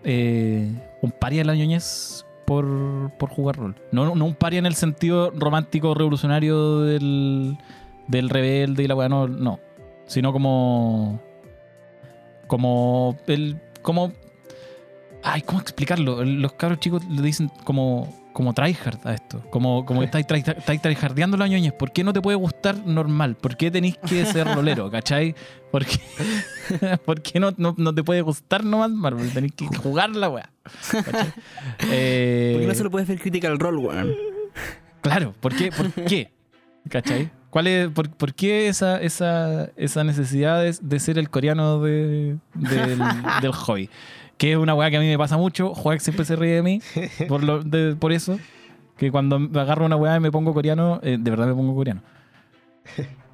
eh, 0.05 0.70
un 1.02 1.11
paria 1.11 1.40
de 1.40 1.46
la 1.46 1.55
ñoñez 1.57 2.24
por, 2.44 3.11
por 3.18 3.31
jugar 3.31 3.57
rol. 3.57 3.74
No, 3.90 4.14
no 4.14 4.24
un 4.24 4.35
paria 4.37 4.61
en 4.61 4.66
el 4.66 4.76
sentido 4.76 5.33
romántico 5.33 5.94
revolucionario 5.94 6.83
del, 6.83 7.59
del 8.07 8.29
rebelde 8.29 8.85
y 8.85 8.87
la 8.87 8.94
weá, 8.94 9.09
no, 9.09 9.26
no. 9.26 9.59
Sino 10.07 10.33
como. 10.33 11.20
Como. 12.46 13.16
El. 13.26 13.61
Como. 13.83 14.12
Ay, 15.28 15.42
¿cómo 15.42 15.60
explicarlo? 15.60 16.24
Los 16.24 16.52
cabros 16.52 16.78
chicos 16.80 17.04
le 17.06 17.22
dicen 17.22 17.50
como. 17.64 18.24
Como 18.32 18.52
tryhard 18.52 18.98
a 19.04 19.14
esto. 19.14 19.40
Como, 19.48 19.86
como 19.86 20.00
que 20.00 20.04
estáis 20.06 20.26
try- 20.26 20.44
estáis 20.58 20.82
tryhardeando 20.82 21.38
la 21.38 21.48
ñoñez. 21.48 21.72
¿Por 21.72 21.90
qué 21.90 22.04
no 22.04 22.12
te 22.12 22.20
puede 22.20 22.36
gustar 22.36 22.76
normal? 22.86 23.34
¿Por 23.34 23.56
qué 23.56 23.70
tenéis 23.70 23.96
que 24.06 24.26
ser 24.32 24.46
rolero? 24.54 24.90
¿Cachai? 24.90 25.34
¿Por 25.72 25.86
qué, 25.86 25.98
¿Por 27.06 27.22
qué 27.22 27.40
no, 27.40 27.54
no, 27.56 27.74
no 27.78 27.94
te 27.94 28.04
puede 28.04 28.20
gustar 28.20 28.62
nomás 28.62 28.90
Marvel? 28.90 29.32
Tenéis 29.32 29.54
que 29.54 29.66
jugar 29.78 30.10
la 30.14 30.28
weá. 30.28 30.50
Eh, 31.90 32.50
¿Por 32.52 32.60
qué 32.62 32.66
no 32.68 32.74
se 32.74 32.84
lo 32.84 32.90
puedes 32.90 33.08
ver 33.08 33.18
crítica 33.20 33.48
al 33.48 33.58
rol, 33.58 33.78
weón? 33.78 34.12
Claro, 35.00 35.34
¿por 35.40 35.54
qué? 35.54 35.70
¿Por 35.72 35.90
qué? 35.92 36.30
¿Cachai? 36.90 37.30
¿Cuál 37.50 37.66
es, 37.68 37.88
por, 37.88 38.10
por 38.10 38.34
qué 38.34 38.68
esa, 38.68 39.00
esa, 39.00 39.70
esa 39.76 40.04
necesidad 40.04 40.62
de, 40.62 40.76
de 40.80 41.00
ser 41.00 41.18
el 41.18 41.30
coreano 41.30 41.80
de- 41.80 42.36
del, 42.54 42.98
del 43.40 43.52
hobby? 43.52 43.88
Que 44.38 44.53
es 44.53 44.59
una 44.59 44.75
weá 44.75 44.90
que 44.90 44.96
a 44.99 45.01
mí 45.01 45.07
me 45.07 45.16
pasa 45.18 45.37
mucho. 45.37 45.75
Joaquín 45.75 46.01
siempre 46.01 46.25
se 46.25 46.37
ríe 46.37 46.57
de 46.57 46.62
mí 46.62 46.81
por, 47.29 47.42
lo, 47.42 47.62
de- 47.62 47.96
por 47.96 48.12
eso. 48.12 48.38
Que 48.96 49.11
cuando 49.11 49.37
agarro 49.61 49.85
una 49.87 49.96
weá 49.96 50.16
y 50.16 50.20
me 50.20 50.31
pongo 50.31 50.53
coreano, 50.55 51.01
eh, 51.03 51.16
de 51.20 51.31
verdad 51.31 51.46
me 51.46 51.55
pongo 51.55 51.75
coreano. 51.75 52.03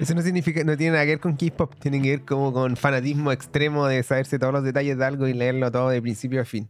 Eso 0.00 0.14
no 0.14 0.20
significa, 0.22 0.62
no 0.64 0.76
tiene 0.76 0.92
nada 0.92 1.04
que 1.04 1.12
ver 1.12 1.20
con 1.20 1.36
K-pop, 1.36 1.74
tiene 1.78 2.02
que 2.02 2.10
ver 2.10 2.20
como 2.24 2.52
con 2.52 2.76
fanatismo 2.76 3.32
extremo 3.32 3.86
de 3.86 4.02
saberse 4.02 4.38
todos 4.38 4.52
los 4.52 4.62
detalles 4.64 4.98
de 4.98 5.04
algo 5.04 5.26
y 5.28 5.32
leerlo 5.32 5.70
todo 5.70 5.88
de 5.88 6.02
principio 6.02 6.42
a 6.42 6.44
fin. 6.44 6.68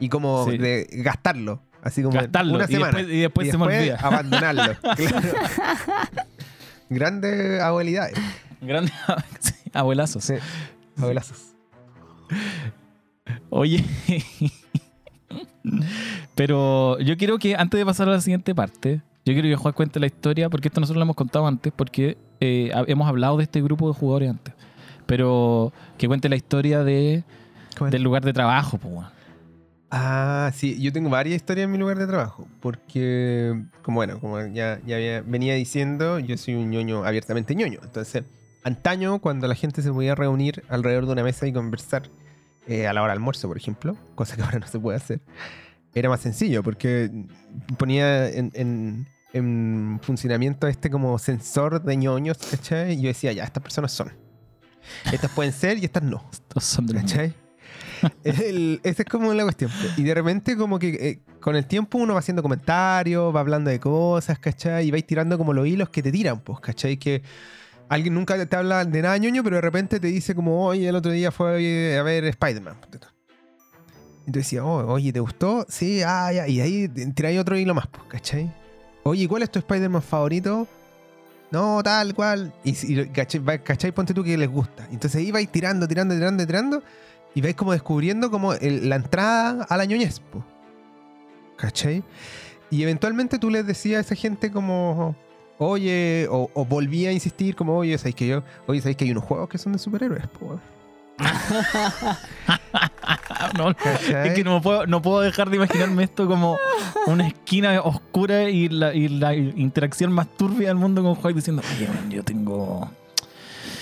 Y 0.00 0.08
como 0.08 0.46
Sí. 0.50 0.58
de 0.58 0.88
gastarlo, 0.90 1.62
así 1.82 2.02
como 2.02 2.14
Gastarlo 2.18 2.54
una 2.54 2.64
y 2.64 2.72
semana. 2.72 2.96
después, 2.98 3.14
y 3.16 3.20
después 3.20 3.50
se 3.50 3.58
me 3.58 3.64
olvida. 3.64 3.96
abandonarlo. 4.00 4.62
Claro. 4.96 5.28
Grandes 6.88 7.60
abuelidades. 7.60 8.18
Grandes 8.60 8.92
sí, 9.40 9.54
abuelazos. 9.72 10.24
Sí, 10.24 10.34
abuelazos. 10.98 11.54
Oye. 13.50 13.84
Pero 16.34 16.98
yo 17.00 17.16
quiero 17.16 17.38
que 17.38 17.54
antes 17.56 17.78
de 17.78 17.86
pasar 17.86 18.08
a 18.08 18.12
la 18.12 18.20
siguiente 18.20 18.54
parte, 18.54 19.02
yo 19.24 19.32
quiero 19.32 19.48
que 19.48 19.56
Juan 19.56 19.74
cuente 19.74 20.00
la 20.00 20.06
historia, 20.06 20.50
porque 20.50 20.68
esto 20.68 20.80
nosotros 20.80 20.98
lo 20.98 21.02
hemos 21.04 21.16
contado 21.16 21.46
antes, 21.46 21.72
porque 21.74 22.18
eh, 22.40 22.70
hemos 22.86 23.08
hablado 23.08 23.36
de 23.36 23.44
este 23.44 23.62
grupo 23.62 23.88
de 23.88 23.94
jugadores 23.94 24.30
antes. 24.30 24.54
Pero 25.06 25.72
que 25.98 26.06
cuente 26.08 26.28
la 26.28 26.36
historia 26.36 26.84
de, 26.84 27.24
del 27.90 28.02
lugar 28.02 28.24
de 28.24 28.32
trabajo, 28.32 28.78
pues. 28.78 29.06
Ah, 29.90 30.50
sí, 30.54 30.80
yo 30.80 30.90
tengo 30.92 31.10
varias 31.10 31.36
historias 31.36 31.66
en 31.66 31.72
mi 31.72 31.76
lugar 31.78 31.98
de 31.98 32.06
trabajo, 32.06 32.48
porque, 32.60 33.62
como 33.82 33.96
bueno, 33.96 34.18
como 34.20 34.40
ya, 34.46 34.80
ya 34.86 34.96
había- 34.96 35.20
venía 35.20 35.54
diciendo, 35.54 36.18
yo 36.18 36.36
soy 36.38 36.54
un 36.54 36.70
ñoño 36.70 37.04
abiertamente 37.04 37.54
ñoño. 37.54 37.78
Entonces, 37.82 38.24
antaño, 38.64 39.18
cuando 39.18 39.46
la 39.48 39.54
gente 39.54 39.82
se 39.82 39.92
podía 39.92 40.14
reunir 40.14 40.64
alrededor 40.70 41.04
de 41.06 41.12
una 41.12 41.22
mesa 41.22 41.46
y 41.46 41.52
conversar, 41.52 42.04
eh, 42.66 42.86
a 42.86 42.92
la 42.92 43.02
hora 43.02 43.12
del 43.12 43.18
almuerzo, 43.20 43.48
por 43.48 43.56
ejemplo, 43.56 43.96
cosa 44.14 44.36
que 44.36 44.42
ahora 44.42 44.58
no 44.58 44.66
se 44.66 44.78
puede 44.78 44.96
hacer, 44.96 45.20
era 45.94 46.08
más 46.08 46.20
sencillo 46.20 46.62
porque 46.62 47.10
ponía 47.78 48.28
en, 48.28 48.50
en- 48.54 49.08
en 49.34 49.98
funcionamiento 50.02 50.66
este 50.66 50.90
como 50.90 51.18
sensor 51.18 51.82
de 51.82 51.96
ñoños, 51.96 52.38
¿cachai? 52.50 52.92
Y 52.94 53.02
yo 53.02 53.08
decía, 53.08 53.32
ya, 53.32 53.44
estas 53.44 53.62
personas 53.62 53.90
son. 53.92 54.12
Estas 55.10 55.30
pueden 55.30 55.52
ser 55.52 55.78
y 55.78 55.84
estas 55.86 56.02
no. 56.02 56.28
Estos 56.32 56.64
son 56.64 56.86
del. 56.86 56.96
¿Cachai? 56.98 57.34
El- 58.24 58.80
esa 58.82 59.02
es 59.02 59.08
como 59.08 59.32
la 59.32 59.44
cuestión. 59.44 59.70
Y 59.96 60.02
de 60.02 60.14
repente, 60.14 60.56
como 60.56 60.78
que 60.78 60.88
eh, 60.90 61.20
con 61.40 61.56
el 61.56 61.66
tiempo 61.66 61.96
uno 61.98 62.12
va 62.14 62.18
haciendo 62.18 62.42
comentarios, 62.42 63.34
va 63.34 63.40
hablando 63.40 63.70
de 63.70 63.80
cosas, 63.80 64.38
¿cachai? 64.38 64.88
Y 64.88 64.90
vais 64.90 65.06
tirando 65.06 65.38
como 65.38 65.52
los 65.54 65.66
hilos 65.66 65.88
que 65.88 66.02
te 66.02 66.12
tiran, 66.12 66.40
pues, 66.40 66.60
¿cachai? 66.60 66.96
Que 66.98 67.22
alguien 67.92 68.14
nunca 68.14 68.44
te 68.46 68.56
habla 68.56 68.84
de 68.84 69.02
nada 69.02 69.18
ñoño, 69.18 69.44
pero 69.44 69.56
de 69.56 69.62
repente 69.62 70.00
te 70.00 70.06
dice 70.06 70.34
como, 70.34 70.64
oye, 70.64 70.88
el 70.88 70.96
otro 70.96 71.12
día 71.12 71.30
fue 71.30 71.98
a 71.98 72.02
ver 72.02 72.24
Spider-Man. 72.24 72.76
Y 74.26 74.32
tú 74.32 74.40
oh, 74.62 74.94
oye, 74.94 75.12
¿te 75.12 75.20
gustó? 75.20 75.66
Sí, 75.68 76.00
ah, 76.02 76.32
ya. 76.32 76.48
Y 76.48 76.60
ahí 76.60 76.88
tiráis 76.88 77.38
otro 77.38 77.56
hilo 77.56 77.74
más, 77.74 77.86
pues, 77.88 78.04
¿cachai? 78.08 78.54
Oye, 79.02 79.28
¿cuál 79.28 79.42
es 79.42 79.50
tu 79.50 79.58
Spider-Man 79.58 80.00
favorito? 80.00 80.66
No, 81.50 81.82
tal 81.82 82.14
cual. 82.14 82.54
Y, 82.64 82.70
y 82.94 83.08
¿cachai? 83.08 83.42
¿cachai? 83.62 83.92
Ponte 83.92 84.14
tú 84.14 84.24
que 84.24 84.38
les 84.38 84.48
gusta. 84.48 84.86
Entonces 84.90 85.16
ahí 85.16 85.30
vais 85.30 85.50
tirando, 85.50 85.86
tirando, 85.86 86.14
tirando, 86.14 86.46
tirando. 86.46 86.82
Y 87.34 87.42
vais 87.42 87.54
como 87.54 87.72
descubriendo 87.72 88.30
como 88.30 88.54
la 88.54 88.96
entrada 88.96 89.64
a 89.68 89.76
la 89.76 89.84
ñoñez. 89.84 90.20
po. 90.20 90.42
¿Cachai? 91.56 92.02
Y 92.70 92.82
eventualmente 92.82 93.38
tú 93.38 93.50
les 93.50 93.66
decías 93.66 93.98
a 93.98 94.00
esa 94.00 94.14
gente 94.14 94.50
como... 94.50 95.14
Oye, 95.64 96.26
o, 96.30 96.50
o 96.54 96.64
volví 96.64 97.06
a 97.06 97.12
insistir 97.12 97.54
como, 97.56 97.76
oye, 97.78 97.96
¿sabéis 97.98 98.14
que 98.16 98.26
yo? 98.26 98.42
Oye, 98.66 98.80
¿sabéis 98.80 98.96
que 98.96 99.04
hay 99.04 99.10
unos 99.12 99.24
juegos 99.24 99.48
que 99.48 99.58
son 99.58 99.72
de 99.72 99.78
superhéroes? 99.78 100.26
po? 100.28 100.58
No, 103.56 103.74
¿Cachai? 103.74 104.28
es 104.28 104.34
que 104.34 104.44
no 104.44 104.62
puedo, 104.62 104.86
no 104.86 105.02
puedo 105.02 105.20
dejar 105.20 105.50
de 105.50 105.56
imaginarme 105.56 106.04
esto 106.04 106.26
como 106.26 106.56
una 107.06 107.26
esquina 107.26 107.80
oscura 107.82 108.48
y 108.48 108.68
la, 108.68 108.94
y 108.94 109.08
la 109.08 109.34
interacción 109.34 110.12
más 110.12 110.28
turbia 110.36 110.68
del 110.68 110.76
mundo 110.76 111.02
con 111.02 111.14
Juan 111.16 111.34
diciendo, 111.34 111.62
oye, 111.76 111.88
man, 111.88 112.10
yo 112.10 112.22
tengo, 112.22 112.88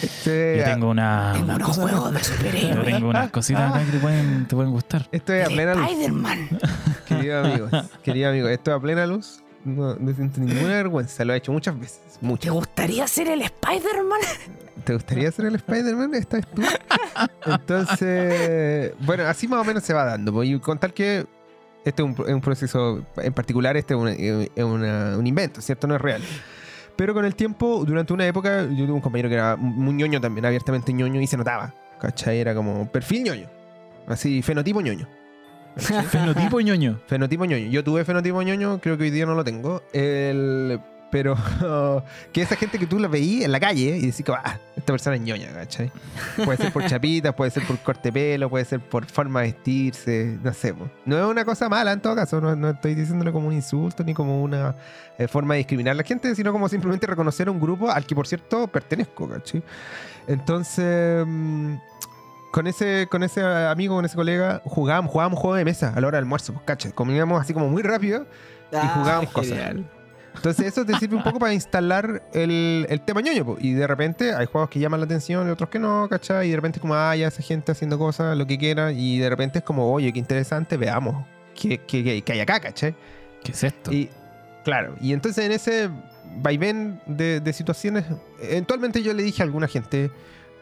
Este, 0.03 0.57
yo 0.59 0.65
tengo 0.65 0.89
una, 0.91 1.35
una 1.43 1.55
unos 1.57 1.69
cosa- 1.69 1.83
juegos 1.83 2.13
de 2.13 2.19
yo 2.19 2.25
superhéroes. 2.25 2.85
tengo 2.85 3.09
unas 3.11 3.31
cositas 3.31 3.71
acá 3.71 3.85
que 3.85 3.93
te 3.93 3.99
pueden, 3.99 4.47
te 4.49 4.57
pueden 4.57 4.73
gustar. 4.73 5.07
Esto 5.13 5.33
es 5.35 5.47
a 5.47 5.51
plena 5.51 5.75
luz. 5.75 5.87
Spider-Man. 5.91 6.49
Querido 7.07 7.41
amigos, 7.45 7.71
querido 8.03 8.31
amigo, 8.31 8.49
esto 8.49 8.71
es 8.73 8.77
a 8.77 8.81
plena 8.81 9.07
luz. 9.07 9.43
No, 9.65 9.95
no 9.95 10.15
siento 10.15 10.41
ninguna 10.41 10.69
vergüenza, 10.75 11.25
lo 11.25 11.35
he 11.35 11.37
hecho 11.37 11.53
muchas 11.53 11.79
veces. 11.79 12.01
¿Te 12.21 12.27
Muchas. 12.27 12.53
gustaría 12.53 13.07
ser 13.07 13.29
el 13.29 13.43
Spider-Man? 13.43 14.21
¿Te 14.85 14.95
gustaría 14.95 15.31
ser 15.33 15.47
el 15.47 15.55
Spider-Man? 15.57 16.15
Esta 16.15 16.39
vez 16.39 16.47
tú. 16.55 16.63
Entonces, 17.47 18.93
bueno, 19.01 19.25
así 19.27 19.47
más 19.49 19.61
o 19.61 19.65
menos 19.65 19.83
se 19.85 19.93
va 19.93 20.05
dando. 20.05 20.33
pues, 20.33 20.49
Y 20.49 20.59
con 20.61 20.79
tal 20.79 20.93
que 20.95 21.27
este 21.85 22.03
es 22.03 22.09
un, 22.09 22.13
es 22.27 22.35
un 22.35 22.41
proceso 22.41 23.05
en 23.17 23.33
particular, 23.33 23.77
este 23.77 23.95
es, 23.95 24.01
una- 24.01 24.13
es 24.13 24.65
una- 24.65 25.17
un 25.19 25.27
invento, 25.27 25.61
¿cierto? 25.61 25.87
No 25.87 25.95
es 25.97 26.01
real. 26.01 26.23
Pero 26.97 27.15
con 27.15 27.25
el 27.25 27.35
tiempo, 27.35 27.85
durante 27.87 28.13
una 28.13 28.27
época, 28.27 28.63
yo 28.65 28.85
tuve 28.85 28.93
un 28.93 29.01
compañero 29.01 29.29
que 29.29 29.35
era 29.37 29.57
muy 29.57 29.95
ñoño 29.95 30.21
también, 30.21 30.45
abiertamente 30.45 30.93
ñoño, 30.93 31.21
y 31.21 31.27
se 31.27 31.37
notaba. 31.37 31.75
¿Cachai? 32.01 32.39
Era 32.41 32.55
como 32.55 32.91
perfil 32.91 33.25
ñoño. 33.25 33.49
Así, 34.07 34.43
fenotipo 34.43 34.81
ñoño. 34.81 35.07
Fenotipo 36.11 36.61
ñoño. 36.61 37.01
Fenotipo 37.07 37.45
ñoño. 37.45 37.71
Yo 37.71 37.85
tuve 37.85 38.05
fenotipo 38.05 38.43
ñoño, 38.43 38.81
creo 38.81 38.97
que 38.99 39.05
hoy 39.05 39.11
día 39.11 39.27
no 39.27 39.35
lo 39.35 39.45
tengo. 39.45 39.83
El- 39.93 40.81
pero 41.11 41.37
que 42.33 42.43
esa 42.43 42.55
gente 42.55 42.79
que 42.79 42.87
tú 42.87 42.99
la 43.01 43.09
veí 43.09 43.43
en 43.43 43.51
la 43.51 43.59
calle 43.59 43.97
y 43.97 44.07
decís 44.07 44.25
que 44.25 44.33
ah, 44.33 44.59
esta 44.77 44.93
persona 44.93 45.17
es 45.17 45.23
ñoña, 45.23 45.49
¿cachai? 45.53 45.91
Puede 46.45 46.57
ser 46.57 46.73
por 46.73 46.85
chapitas, 46.87 47.35
puede 47.35 47.51
ser 47.51 47.65
por 47.65 47.79
corte 47.79 48.13
pelo, 48.13 48.49
puede 48.49 48.65
ser 48.65 48.79
por 48.79 49.05
forma 49.07 49.41
de 49.41 49.47
vestirse, 49.49 50.39
no 50.43 50.53
sé. 50.55 50.73
No 51.05 51.19
es 51.19 51.25
una 51.25 51.45
cosa 51.45 51.69
mala 51.69 51.91
en 51.93 52.01
todo 52.01 52.15
caso, 52.15 52.41
no, 52.41 52.55
no 52.55 52.71
estoy 52.71 52.95
diciéndolo 52.95 53.33
como 53.33 53.49
un 53.49 53.55
insulto 53.55 54.05
ni 54.05 54.15
como 54.15 54.41
una 54.41 54.77
eh, 55.19 55.27
forma 55.27 55.55
de 55.55 55.59
discriminar 55.59 55.93
a 55.93 55.97
la 55.97 56.05
gente, 56.05 56.33
sino 56.37 56.53
como 56.53 56.69
simplemente 56.69 57.09
reconocer 57.09 57.51
un 57.51 57.59
grupo 57.61 57.91
al 57.91 58.07
que, 58.07 58.15
por 58.15 58.29
cierto, 58.29 58.69
pertenezco, 58.69 59.29
¿cachai? 59.29 59.65
Entonces, 60.29 61.25
mm, 61.27 61.75
con 62.53 62.67
ese, 62.67 63.07
con 63.11 63.23
ese 63.23 63.43
amigo, 63.43 63.95
con 63.97 64.05
ese 64.05 64.17
colega, 64.17 64.61
jugábamos, 64.65 65.11
jugábamos 65.13 65.39
juegos 65.39 65.59
de 65.59 65.65
mesa 65.65 65.93
a 65.95 66.01
la 66.01 66.07
hora 66.09 66.17
del 66.19 66.25
almuerzo, 66.25 66.53
pues, 66.53 66.65
¿cachai? 66.65 66.93
Comíamos 66.93 67.41
así 67.41 67.53
como 67.55 67.69
muy 67.69 67.83
rápido 67.83 68.27
y 68.73 68.87
jugábamos 68.89 69.31
cosas. 69.31 69.51
genial. 69.53 69.89
Entonces 70.35 70.67
eso 70.67 70.85
te 70.87 70.95
sirve 70.97 71.17
un 71.17 71.25
poco 71.25 71.41
para 71.41 71.53
instalar 71.53 72.23
el, 72.33 72.87
el 72.89 73.01
tema 73.01 73.21
ñoño. 73.21 73.45
po. 73.45 73.57
Y 73.61 73.73
de 73.73 73.87
repente 73.87 74.33
hay 74.33 74.47
juegos 74.47 74.71
que 74.71 74.79
llaman 74.79 75.01
la 75.01 75.07
atención 75.07 75.49
y 75.49 75.51
otros 75.51 75.69
que 75.71 75.79
no, 75.81 76.09
¿cachai? 76.09 76.47
Y 76.47 76.51
de 76.51 76.57
repente 76.57 76.79
es 76.79 76.81
como, 76.81 76.95
ah, 76.95 77.15
ya 77.17 77.27
esa 77.29 77.43
gente 77.43 77.73
haciendo 77.73 77.99
cosas, 77.99 78.37
lo 78.39 78.47
que 78.47 78.57
quiera. 78.57 78.93
Y 78.93 79.19
de 79.19 79.29
repente 79.29 79.59
es 79.59 79.65
como, 79.65 79.93
oye, 79.93 80.13
qué 80.13 80.19
interesante, 80.21 80.77
veamos 80.77 81.27
qué, 81.61 81.79
qué- 81.79 82.05
qué- 82.05 82.23
qué 82.23 82.33
hay 82.33 82.41
acá, 82.41 82.61
¿cachai? 82.61 82.95
¿Qué 83.43 83.51
es 83.53 83.65
esto? 83.65 83.93
Y 83.93 84.09
claro, 84.65 84.95
y 85.01 85.13
entonces 85.13 85.45
en 85.45 85.51
ese 85.53 85.91
vaivén 86.37 87.01
de, 87.07 87.41
de 87.41 87.53
situaciones, 87.53 88.05
eventualmente 88.41 89.03
yo 89.03 89.13
le 89.13 89.23
dije 89.25 89.43
a 89.43 89.47
alguna 89.47 89.67
gente, 89.67 90.13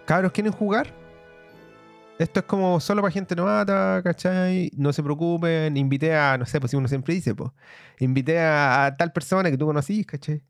cabros, 0.06 0.32
¿quieren 0.32 0.52
jugar? 0.52 0.94
Esto 2.18 2.40
es 2.40 2.46
como 2.46 2.80
solo 2.80 3.00
para 3.02 3.12
gente 3.12 3.36
novata, 3.36 4.00
¿cachai? 4.02 4.70
No 4.76 4.92
se 4.92 5.02
preocupen. 5.02 5.76
Invité 5.76 6.14
a, 6.16 6.36
no 6.36 6.46
sé, 6.46 6.58
pues 6.60 6.70
si 6.70 6.76
uno 6.76 6.88
siempre 6.88 7.14
dice, 7.14 7.34
pues, 7.34 7.50
invité 8.00 8.40
a, 8.40 8.86
a 8.86 8.96
tal 8.96 9.12
persona 9.12 9.50
que 9.50 9.56
tú 9.56 9.66
conocís, 9.66 10.04
¿cachai? 10.06 10.42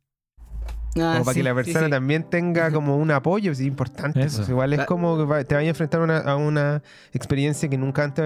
Ah, 0.96 1.12
Como 1.12 1.24
para 1.24 1.35
sí, 1.35 1.40
que 1.40 1.44
la 1.44 1.50
sí, 1.50 1.54
persona 1.57 1.85
sí. 1.85 1.90
también 1.90 2.24
tenga 2.24 2.72
como 2.72 2.96
un 2.96 3.11
apoyo, 3.11 3.52
es 3.52 3.61
importante. 3.61 4.20
Eso. 4.22 4.38
pues, 4.38 4.48
igual 4.48 4.72
es 4.72 4.85
como 4.87 5.18
que 5.18 5.44
te 5.44 5.54
vayas 5.54 5.68
a 5.68 5.70
enfrentar 5.70 6.00
a 6.00 6.04
una, 6.04 6.18
a 6.18 6.37
una 6.37 6.83
experiencia 7.12 7.68
que 7.68 7.76
nunca 7.76 8.02
antes 8.04 8.24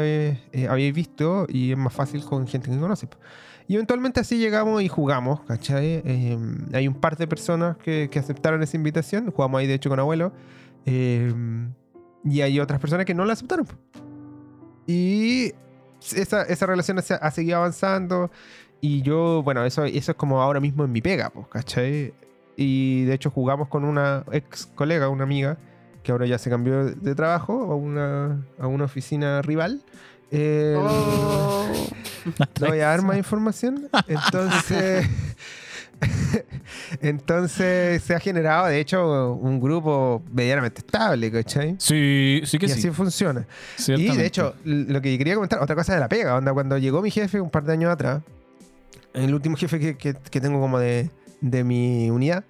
eh, 0.52 0.68
habéis 0.70 0.94
visto 0.94 1.46
y 1.48 1.72
es 1.72 1.76
más 1.76 1.92
fácil 1.92 2.24
con 2.24 2.46
gente 2.46 2.70
que 2.70 2.78
conoces. 2.78 3.08
pues. 3.08 3.20
Y 3.68 3.74
eventualmente 3.74 4.20
así 4.20 4.38
llegamos 4.38 4.82
y 4.82 4.88
jugamos, 4.88 5.40
¿cachai? 5.42 6.02
Eh, 6.04 6.38
hay 6.72 6.88
un 6.88 6.94
par 6.94 7.16
de 7.16 7.26
personas 7.26 7.76
que, 7.76 8.08
que 8.10 8.18
aceptaron 8.18 8.62
esa 8.62 8.76
invitación, 8.76 9.30
jugamos 9.30 9.58
ahí 9.60 9.66
de 9.66 9.74
hecho 9.74 9.88
con 9.90 9.98
abuelo, 10.00 10.32
eh, 10.86 11.32
y 12.24 12.40
hay 12.40 12.60
otras 12.60 12.80
personas 12.80 13.06
que 13.06 13.14
no 13.14 13.24
la 13.24 13.32
aceptaron. 13.34 13.66
Y 14.86 15.52
esa, 16.14 16.42
esa 16.42 16.66
relación 16.66 17.00
se- 17.02 17.14
ha 17.14 17.30
seguido 17.30 17.58
avanzando. 17.58 18.30
Y 18.80 19.02
yo, 19.02 19.42
bueno, 19.44 19.64
eso, 19.64 19.84
eso 19.84 20.10
es 20.12 20.16
como 20.16 20.42
ahora 20.42 20.58
mismo 20.60 20.84
en 20.84 20.92
mi 20.92 21.00
pega, 21.00 21.30
pues, 21.30 21.46
¿cachai? 21.48 22.12
Y 22.56 23.04
de 23.04 23.14
hecho 23.14 23.30
jugamos 23.30 23.68
con 23.68 23.84
una 23.84 24.24
ex 24.32 24.66
colega, 24.66 25.08
una 25.08 25.22
amiga, 25.24 25.56
que 26.02 26.10
ahora 26.12 26.26
ya 26.26 26.36
se 26.38 26.50
cambió 26.50 26.84
de 26.86 27.14
trabajo 27.14 27.52
a 27.70 27.76
una, 27.76 28.44
a 28.58 28.66
una 28.66 28.84
oficina 28.84 29.40
rival. 29.42 29.82
Eh, 30.32 30.74
Oh. 30.78 31.66
no 32.60 32.66
voy 32.68 32.80
a 32.80 32.88
dar 32.88 33.02
más 33.02 33.16
información. 33.16 33.88
Entonces, 34.08 35.06
entonces 37.00 38.02
se 38.02 38.14
ha 38.14 38.20
generado, 38.20 38.66
de 38.66 38.80
hecho, 38.80 39.32
un 39.34 39.60
grupo 39.60 40.22
medianamente 40.32 40.80
estable, 40.80 41.30
¿cachai? 41.30 41.76
Sí, 41.78 42.40
sí 42.44 42.58
que 42.58 42.66
y 42.66 42.68
sí. 42.68 42.78
así 42.80 42.90
funciona. 42.90 43.46
Y 43.88 44.16
de 44.16 44.26
hecho, 44.26 44.54
lo 44.64 45.00
que 45.00 45.16
quería 45.18 45.34
comentar, 45.34 45.60
otra 45.62 45.76
cosa 45.76 45.94
de 45.94 46.00
la 46.00 46.08
pega, 46.08 46.36
onda, 46.36 46.52
cuando 46.52 46.78
llegó 46.78 47.02
mi 47.02 47.10
jefe 47.10 47.40
un 47.40 47.50
par 47.50 47.64
de 47.64 47.72
años 47.74 47.90
atrás, 47.92 48.22
el 49.14 49.34
último 49.34 49.56
jefe 49.56 49.78
que, 49.78 49.96
que- 49.96 50.14
que 50.14 50.40
tengo 50.40 50.60
como 50.60 50.78
de, 50.78 51.10
de 51.40 51.64
mi 51.64 52.10
unidad, 52.10 52.44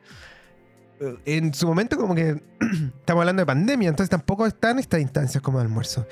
eh, 1.00 1.16
en 1.26 1.52
su 1.54 1.66
momento 1.66 1.96
como 1.96 2.14
que 2.14 2.40
estamos 3.00 3.20
hablando 3.22 3.42
de 3.42 3.46
pandemia, 3.46 3.88
entonces 3.88 4.10
tampoco 4.10 4.46
están 4.46 4.78
estas 4.78 5.00
instancias 5.00 5.42
como 5.42 5.58
de 5.58 5.64
almuerzo. 5.64 6.06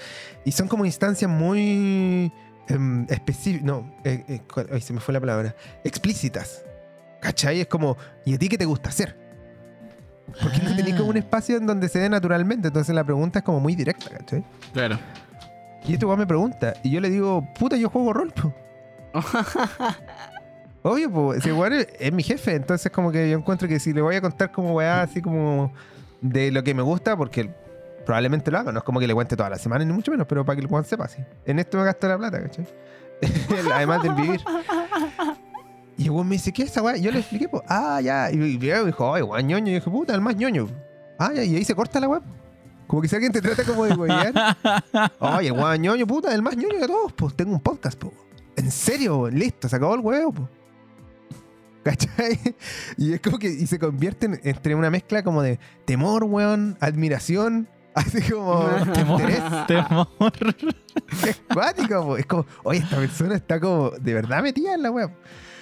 Y 0.45 0.53
son 0.53 0.69
como 0.69 0.85
instancias 0.85 1.31
muy 1.31 2.33
específicas, 3.09 3.65
no, 3.65 3.93
eh, 4.05 4.25
eh, 4.29 4.41
ay, 4.73 4.81
se 4.81 4.93
me 4.93 5.01
fue 5.01 5.13
la 5.13 5.19
palabra, 5.21 5.57
explícitas. 5.83 6.65
¿Cachai? 7.21 7.61
Es 7.61 7.67
como, 7.67 7.97
¿y 8.25 8.35
a 8.35 8.39
ti 8.39 8.49
qué 8.49 8.59
te 8.59 8.65
gusta 8.65 8.89
hacer? 8.89 9.17
Porque 10.43 10.59
no 10.59 10.75
tenéis 10.75 10.97
como 10.97 11.11
un 11.11 11.17
espacio 11.17 11.57
en 11.57 11.67
donde 11.67 11.89
se 11.89 11.99
dé 11.99 12.09
naturalmente, 12.09 12.69
entonces 12.69 12.95
la 12.95 13.05
pregunta 13.05 13.41
es 13.41 13.45
como 13.45 13.61
muy 13.61 13.75
directa, 13.75 14.11
¿cachai? 14.11 14.45
Claro. 14.73 14.99
Y 15.85 15.95
este 15.95 16.07
weón 16.07 16.19
me 16.19 16.27
pregunta. 16.27 16.75
Y 16.83 16.91
yo 16.91 17.01
le 17.01 17.11
digo, 17.11 17.47
puta, 17.59 17.77
yo 17.77 17.89
juego 17.89 18.13
rol, 18.13 18.33
po. 18.33 18.55
Obvio, 20.83 21.11
po. 21.11 21.35
Ese 21.35 21.53
weón 21.53 21.73
es, 21.73 21.89
es 21.99 22.13
mi 22.13 22.23
jefe. 22.23 22.55
Entonces, 22.55 22.93
como 22.93 23.11
que 23.11 23.31
yo 23.31 23.39
encuentro 23.39 23.67
que 23.67 23.81
si 23.81 23.93
le 23.93 24.01
voy 24.01 24.17
a 24.17 24.21
contar 24.21 24.53
como 24.53 24.75
weá, 24.75 25.03
así 25.03 25.21
como 25.21 25.73
de 26.21 26.51
lo 26.51 26.63
que 26.63 26.75
me 26.75 26.83
gusta, 26.83 27.17
porque 27.17 27.51
probablemente 28.05 28.51
lo 28.51 28.59
haga. 28.59 28.73
No 28.73 28.79
es 28.79 28.85
como 28.85 29.01
que 29.01 29.07
le 29.07 29.15
cuente 29.15 29.37
toda 29.37 29.51
la 29.51 29.59
semana, 29.59 29.85
ni 29.85 29.93
mucho 29.93 30.11
menos, 30.11 30.27
pero 30.27 30.45
para 30.45 30.57
que 30.57 30.63
el 30.63 30.71
weón 30.71 30.85
sepa 30.85 31.05
así. 31.05 31.23
En 31.45 31.59
esto 31.59 31.79
me 31.79 31.85
gasto 31.85 32.09
la 32.09 32.19
plata, 32.19 32.43
¿cachai? 32.43 32.67
Además 33.75 34.03
del 34.03 34.15
vivir. 34.15 34.41
Y 36.01 36.05
el 36.05 36.13
weón 36.13 36.27
me 36.29 36.37
dice, 36.37 36.51
¿qué 36.51 36.63
es 36.63 36.71
esa 36.71 36.81
weá? 36.83 36.97
Yo 36.97 37.11
le 37.11 37.19
expliqué, 37.19 37.47
pues, 37.47 37.63
ah, 37.69 38.01
ya. 38.01 38.31
Y, 38.33 38.39
me 38.39 38.47
dijo, 38.49 39.15
ay, 39.15 39.21
weón, 39.21 39.47
ñoño. 39.47 39.67
Y 39.67 39.73
yo 39.73 39.75
dije, 39.81 39.91
puta, 39.91 40.15
el 40.15 40.23
más 40.23 40.35
ñoño. 40.35 40.67
Ah, 41.19 41.31
ya. 41.35 41.45
Y 41.45 41.57
ahí 41.57 41.63
se 41.63 41.75
corta 41.75 42.01
la 42.01 42.09
weá. 42.09 42.23
Como 42.87 43.03
que 43.03 43.09
si 43.09 43.17
alguien 43.17 43.33
te 43.33 43.43
trata 43.43 43.65
como 43.65 43.85
de 43.85 43.93
wear. 43.93 44.33
Oye, 45.19 45.53
weón, 45.53 45.83
ñoño, 45.83 46.07
puta, 46.07 46.35
el 46.35 46.41
más 46.41 46.57
ñoño 46.57 46.81
de 46.81 46.87
todos, 46.87 47.13
pues 47.13 47.37
tengo 47.37 47.53
un 47.53 47.61
podcast, 47.61 47.99
po. 47.99 48.15
En 48.57 48.71
serio, 48.71 49.19
weón, 49.19 49.39
listo, 49.39 49.69
se 49.69 49.77
acabó 49.77 49.95
el 49.95 50.01
huevo, 50.01 50.33
po. 50.33 50.49
¿Cachai? 51.83 52.41
Y 52.97 53.13
es 53.13 53.21
como 53.21 53.39
que 53.39 53.49
y 53.51 53.67
se 53.67 53.79
convierte 53.79 54.25
en- 54.25 54.41
entre 54.43 54.75
una 54.75 54.89
mezcla 54.89 55.23
como 55.23 55.43
de 55.43 55.59
temor, 55.85 56.25
weón, 56.25 56.79
admiración, 56.81 57.69
Así 57.95 58.23
como. 58.23 58.65
Temor. 58.95 59.21
interés. 59.21 59.43
Temor. 59.67 60.09
Es 61.27 61.43
cuático, 61.53 62.05
po. 62.07 62.17
Es 62.17 62.25
como, 62.25 62.47
oye, 62.63 62.79
esta 62.79 62.97
persona 62.97 63.35
está 63.35 63.61
como 63.61 63.91
de 63.91 64.15
verdad 64.15 64.43
metida 64.43 64.73
en 64.73 64.83
la 64.83 64.91
web. 64.91 65.11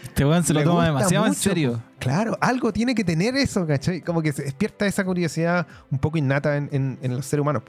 Este 0.04 0.24
weón 0.24 0.42
se 0.44 0.52
lo 0.54 0.62
toma 0.64 0.84
demasiado 0.86 1.26
en 1.26 1.34
serio. 1.34 1.82
Claro, 1.98 2.36
algo 2.40 2.72
tiene 2.72 2.94
que 2.94 3.04
tener 3.04 3.36
eso, 3.36 3.66
¿cachai? 3.66 4.00
Como 4.00 4.20
que 4.22 4.32
se 4.32 4.42
despierta 4.42 4.86
esa 4.86 5.04
curiosidad 5.04 5.66
un 5.90 5.98
poco 5.98 6.18
innata 6.18 6.56
en, 6.56 6.68
en- 6.72 6.98
en 7.02 7.16
los 7.16 7.26
seres 7.26 7.42
humanos. 7.42 7.62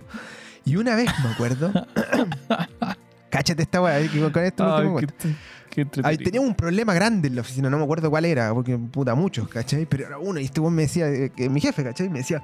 Y 0.66 0.76
una 0.76 0.96
vez 0.96 1.10
me 1.24 1.30
acuerdo. 1.30 1.72
cáchate 3.30 3.64
esta 3.64 3.82
weá, 3.82 4.00
eh, 4.00 4.10
con 4.34 4.44
esto 4.44 4.64
no 4.66 4.76
Ay, 4.76 4.84
tengo 4.84 5.00
Ahí 5.00 5.82
entretenido. 5.84 6.24
teníamos 6.24 6.50
un 6.50 6.56
problema 6.56 6.94
grande 6.96 7.28
en 7.28 7.36
la 7.36 7.42
oficina, 7.42 7.70
no 7.70 7.78
me 7.78 7.84
acuerdo 7.84 8.10
cuál 8.10 8.26
era, 8.26 8.54
porque 8.54 8.78
puta, 8.78 9.14
muchos, 9.16 9.48
¿cachai? 9.48 9.86
Pero 9.86 10.08
era 10.08 10.18
uno, 10.18 10.40
y 10.40 10.46
este 10.46 10.60
weón 10.60 10.74
me 10.74 10.84
decía, 10.84 11.08
eh, 11.10 11.32
que 11.36 11.48
mi 11.50 11.62
jefe, 11.62 11.84
¿cachai? 11.84 12.10
Me 12.10 12.20
decía, 12.20 12.42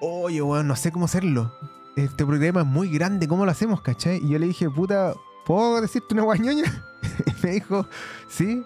oye, 0.00 0.42
weón, 0.42 0.68
no 0.68 0.76
sé 0.76 0.92
cómo 0.92 1.06
hacerlo. 1.06 1.52
Este 1.96 2.26
problema 2.26 2.60
es 2.60 2.66
muy 2.66 2.90
grande, 2.90 3.26
¿cómo 3.26 3.46
lo 3.46 3.50
hacemos, 3.50 3.80
cachai? 3.80 4.18
Y 4.22 4.28
yo 4.28 4.38
le 4.38 4.46
dije, 4.46 4.68
puta, 4.68 5.14
¿puedo 5.46 5.80
decirte 5.80 6.12
una 6.12 6.24
guañoña? 6.24 6.64
y 7.26 7.46
me 7.46 7.52
dijo, 7.52 7.88
sí. 8.28 8.62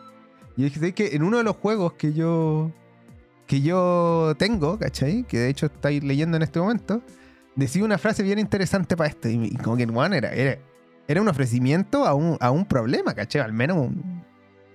Y 0.60 0.68
yo 0.68 0.74
¿sabes 0.74 0.94
que 0.94 1.14
En 1.14 1.22
uno 1.22 1.38
de 1.38 1.44
los 1.44 1.56
juegos 1.56 1.94
que 1.94 2.12
yo 2.12 2.70
que 3.46 3.62
yo 3.62 4.32
tengo, 4.38 4.78
¿cachai? 4.78 5.24
Que 5.24 5.38
de 5.40 5.48
hecho 5.48 5.66
estáis 5.66 6.04
leyendo 6.04 6.36
en 6.36 6.44
este 6.44 6.60
momento, 6.60 7.02
decía 7.56 7.82
una 7.84 7.98
frase 7.98 8.22
bien 8.22 8.38
interesante 8.38 8.96
para 8.96 9.10
esto. 9.10 9.28
Y, 9.28 9.56
como 9.56 9.76
que, 9.76 9.86
weón, 9.86 10.12
era, 10.14 10.30
era, 10.32 10.56
era 11.08 11.20
un 11.20 11.26
ofrecimiento 11.28 12.06
a 12.06 12.14
un, 12.14 12.36
a 12.38 12.52
un 12.52 12.64
problema, 12.64 13.12
¿cachai? 13.12 13.40
Al 13.42 13.52
menos 13.52 13.78
un- 13.78 14.22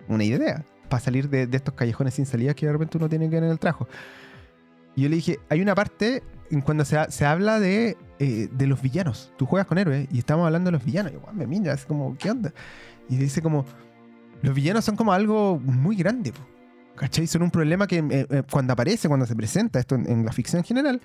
una 0.10 0.24
idea. 0.26 0.66
Para 0.90 1.02
salir 1.02 1.30
de, 1.30 1.48
de 1.48 1.56
estos 1.56 1.74
callejones 1.74 2.16
sin 2.16 2.26
salida 2.26 2.54
que 2.54 2.66
de 2.66 2.74
repente 2.74 2.98
uno 2.98 3.08
tiene 3.08 3.30
que 3.30 3.36
ver 3.36 3.46
en 3.46 3.52
el 3.52 3.60
trabajo. 3.60 3.88
Y 4.94 5.04
yo 5.04 5.10
le 5.10 5.16
dije, 5.16 5.40
hay 5.48 5.62
una 5.62 5.74
parte 5.74 6.22
en 6.52 6.60
cuando 6.60 6.84
se, 6.84 6.98
se 7.12 7.26
habla 7.26 7.62
de, 7.62 7.96
eh, 8.20 8.50
de 8.52 8.68
los 8.68 8.82
villanos. 8.82 9.32
Tú 9.38 9.46
juegas 9.46 9.68
con 9.68 9.78
héroes 9.78 10.10
y 10.12 10.20
estamos 10.20 10.46
hablando 10.46 10.68
de 10.68 10.74
los 10.74 10.84
villanos. 10.84 11.14
Y 11.14 11.16
weón, 11.16 11.38
me 11.38 11.48
mira, 11.48 11.72
es 11.74 11.86
como, 11.86 12.18
¿qué 12.18 12.30
onda? 12.30 12.54
Y 13.08 13.16
dice 13.16 13.42
como, 13.42 13.66
los 14.46 14.54
villanos 14.56 14.86
son 14.86 14.96
como 14.96 15.12
algo 15.12 15.60
muy 15.60 15.96
grande. 15.96 16.32
¿cachai? 16.96 17.28
Son 17.28 17.42
un 17.42 17.52
problema 17.52 17.88
que 17.88 17.98
eh, 17.98 18.28
eh, 18.30 18.44
cuando 18.50 18.74
aparece, 18.74 19.08
cuando 19.08 19.26
se 19.26 19.36
presenta 19.36 19.80
esto 19.80 19.96
en, 19.96 20.24
la 20.24 20.32
ficción 20.32 20.60
en 20.60 20.66
general, 20.66 21.02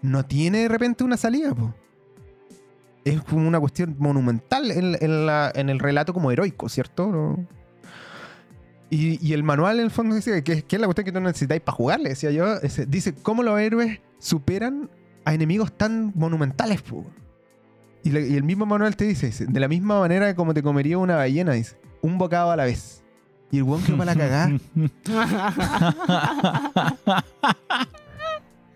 no 0.00 0.24
tiene 0.24 0.58
de 0.58 0.68
repente 0.68 1.04
una 1.04 1.16
salida, 1.16 1.54
po. 1.54 1.74
Es 3.04 3.20
como 3.22 3.48
una 3.48 3.58
cuestión 3.58 3.96
monumental 3.98 4.70
en, 4.70 5.68
el 5.68 5.78
relato 5.80 6.14
como 6.14 6.30
heroico, 6.30 6.68
¿cierto? 6.68 7.36
Y, 8.90 9.32
el 9.32 9.42
manual 9.42 9.80
en 9.80 9.86
el 9.86 9.90
fondo 9.90 10.14
dice 10.14 10.44
que, 10.44 10.64
es 10.68 10.80
la 10.80 10.86
cuestión 10.86 11.04
que 11.04 11.12
tú 11.12 11.20
necesitáis 11.20 11.62
para 11.62 11.74
jugarle, 11.74 12.10
decía 12.10 12.30
yo. 12.30 12.60
dice 12.86 13.12
cómo 13.14 13.42
los 13.42 13.58
héroes 13.58 14.00
superan 14.20 14.88
a 15.24 15.34
enemigos 15.34 15.76
tan 15.76 16.12
monumentales, 16.14 16.80
po. 16.82 17.04
Y, 18.04 18.16
el 18.16 18.42
mismo 18.42 18.66
manual 18.66 18.96
te 18.96 19.04
dice, 19.04 19.26
dice, 19.26 19.46
de 19.46 19.60
la 19.60 19.68
misma 19.68 20.00
manera 20.00 20.34
como 20.34 20.54
te 20.54 20.62
comería 20.62 20.98
una 20.98 21.16
ballena, 21.16 21.52
dice, 21.52 21.76
un 22.00 22.18
bocado 22.18 22.50
a 22.50 22.56
la 22.56 22.64
vez. 22.64 23.02
Y 23.50 23.58
el 23.58 23.64
weón 23.64 23.82
que 23.82 23.92
para 23.92 24.14
la 24.14 24.20
cagada. 24.20 24.50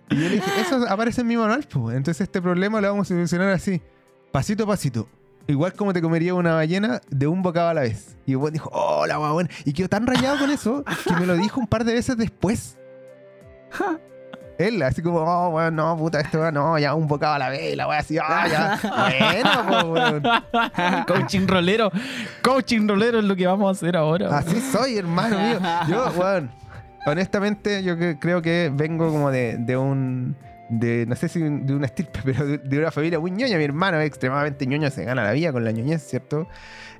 Y 0.09 0.15
yo 0.15 0.29
le 0.29 0.37
dije, 0.37 0.49
eso 0.61 0.87
aparece 0.89 1.23
en 1.23 1.27
mi 1.27 1.37
manual, 1.37 1.67
pues. 1.69 1.97
Entonces 1.97 2.23
este 2.23 2.41
problema 2.41 2.81
lo 2.81 2.89
vamos 2.89 3.09
a 3.09 3.15
solucionar 3.15 3.49
así, 3.49 3.83
pasito 4.31 4.63
a 4.65 4.69
pasito. 4.69 5.09
Igual 5.49 5.73
como 5.75 5.93
te 5.93 6.03
comería 6.03 6.35
una 6.35 6.55
ballena 6.55 7.01
de 7.09 7.27
un 7.27 7.43
bocado 7.43 7.71
a 7.71 7.75
la 7.75 7.81
vez. 7.83 8.17
Y 8.25 8.33
el 8.33 8.39
weón 8.39 8.53
dijo, 8.53 8.71
oh, 8.73 9.07
la 9.07 9.19
buena. 9.19 9.51
Y 9.65 9.73
quedó 9.73 9.89
tan 9.89 10.07
rayado 10.07 10.39
con 10.39 10.51
eso 10.51 10.85
que 11.05 11.15
me 11.15 11.27
lo 11.27 11.37
dijo 11.37 11.61
un 11.61 11.67
par 11.67 11.85
de 11.85 11.95
veces 11.95 12.17
después. 12.17 12.79
Él, 14.59 14.83
así 14.83 15.03
como, 15.03 15.19
oh, 15.19 15.49
weón, 15.51 15.77
no, 15.77 15.97
puta, 15.97 16.21
esto, 16.21 16.51
no, 16.51 16.79
ya 16.79 16.95
un 16.95 17.07
bocado 17.07 17.35
a 17.35 17.39
la 17.39 17.49
vez. 17.51 17.73
Y 17.73 17.77
la 17.77 17.87
weá 17.89 17.99
así, 17.99 18.17
ah, 18.19 18.47
ya. 18.49 18.81
Bueno, 18.83 19.91
pues, 19.93 20.13
weón. 20.13 21.05
coaching 21.07 21.47
rolero. 21.47 21.91
Coaching 22.43 22.89
rolero 22.89 23.19
es 23.19 23.25
lo 23.25 23.37
que 23.37 23.47
vamos 23.47 23.69
a 23.69 23.73
hacer 23.73 23.97
ahora. 23.97 24.37
Así 24.39 24.61
soy, 24.61 24.97
hermano 24.97 25.39
mío. 25.39 25.59
Yo, 25.89 26.11
weón, 26.17 26.51
honestamente, 27.07 27.83
yo 27.83 27.97
creo 28.19 28.41
que 28.43 28.71
vengo 28.75 29.11
como 29.11 29.31
de, 29.31 29.57
de 29.59 29.77
un. 29.77 30.37
De, 30.69 31.05
no 31.07 31.15
sé 31.15 31.29
si 31.29 31.39
de 31.41 31.75
una 31.75 31.87
estirpe, 31.87 32.19
pero 32.25 32.45
de, 32.47 32.59
de 32.59 32.79
una 32.79 32.91
familia 32.91 33.21
muy 33.21 33.31
ñoña. 33.31 33.57
Mi 33.59 33.65
hermano 33.65 34.01
es 34.01 34.07
extremadamente 34.07 34.67
ñoño, 34.67 34.91
se 34.91 35.05
gana 35.05 35.23
la 35.23 35.33
vida 35.33 35.53
con 35.53 35.65
la 35.65 35.71
ñoñez, 35.71 36.03
¿cierto? 36.03 36.49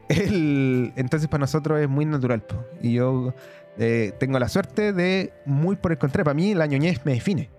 Él- 0.09 0.93
entonces, 0.95 1.29
para 1.29 1.41
nosotros 1.41 1.81
es 1.81 1.89
muy 1.89 2.05
natural. 2.05 2.43
po. 2.43 2.63
Y 2.81 2.93
yo 2.93 3.35
eh, 3.79 4.13
tengo 4.19 4.39
la 4.39 4.49
suerte 4.49 4.93
de, 4.93 5.33
muy 5.45 5.77
por 5.77 5.93
el 5.93 5.99
contrario, 5.99 6.25
para 6.25 6.35
mí 6.35 6.55
la 6.55 6.67
ñoñez 6.67 7.05
me 7.05 7.13
define. 7.15 7.51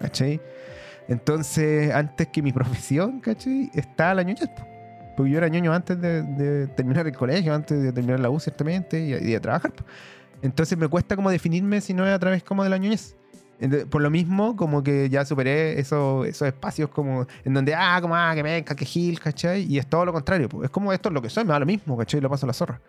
¿Cachai? 0.00 0.40
Entonces, 1.08 1.92
antes 1.92 2.28
que 2.28 2.42
mi 2.42 2.52
profesión, 2.52 3.20
¿cachai? 3.20 3.70
Está 3.74 4.14
la 4.14 4.22
ñoñez. 4.22 4.48
po. 4.48 4.66
Porque 5.16 5.30
yo 5.30 5.38
era 5.38 5.48
ñoño 5.48 5.72
antes 5.72 6.00
de, 6.00 6.68
terminar 6.68 7.06
el 7.06 7.14
colegio, 7.14 7.54
antes 7.54 7.82
de 7.82 7.92
terminar 7.92 8.20
la 8.20 8.30
U, 8.30 8.40
ciertamente, 8.40 8.98
y, 9.00 9.12
y 9.12 9.32
de 9.32 9.40
trabajar. 9.40 9.72
Entonces 10.42 10.76
me 10.78 10.88
cuesta 10.88 11.16
como 11.16 11.30
definirme 11.30 11.80
si 11.80 11.94
no 11.94 12.06
es 12.06 12.12
a 12.12 12.18
través 12.18 12.42
como 12.42 12.64
de 12.64 12.70
la 12.70 12.78
ñoñez. 12.78 13.16
Por 13.90 14.02
lo 14.02 14.10
mismo, 14.10 14.56
como 14.56 14.82
que 14.82 15.08
ya 15.08 15.24
superé 15.24 15.78
esos, 15.78 16.26
esos 16.26 16.48
espacios 16.48 16.90
como 16.90 17.26
en 17.44 17.54
donde, 17.54 17.74
ah, 17.76 17.98
como, 18.00 18.16
ah, 18.16 18.32
que 18.34 18.42
venga, 18.42 18.74
que 18.74 18.84
gil, 18.84 19.20
¿cachai? 19.20 19.62
Y 19.62 19.78
es 19.78 19.86
todo 19.86 20.04
lo 20.04 20.12
contrario. 20.12 20.48
Es 20.64 20.70
como 20.70 20.92
esto 20.92 21.10
es 21.10 21.12
lo 21.12 21.22
que 21.22 21.30
soy, 21.30 21.44
me 21.44 21.50
da 21.50 21.60
lo 21.60 21.66
mismo, 21.66 21.96
¿cachai? 21.96 22.20
Lo 22.20 22.28
paso 22.28 22.44
a 22.46 22.48
la 22.48 22.52
zorra. 22.54 22.80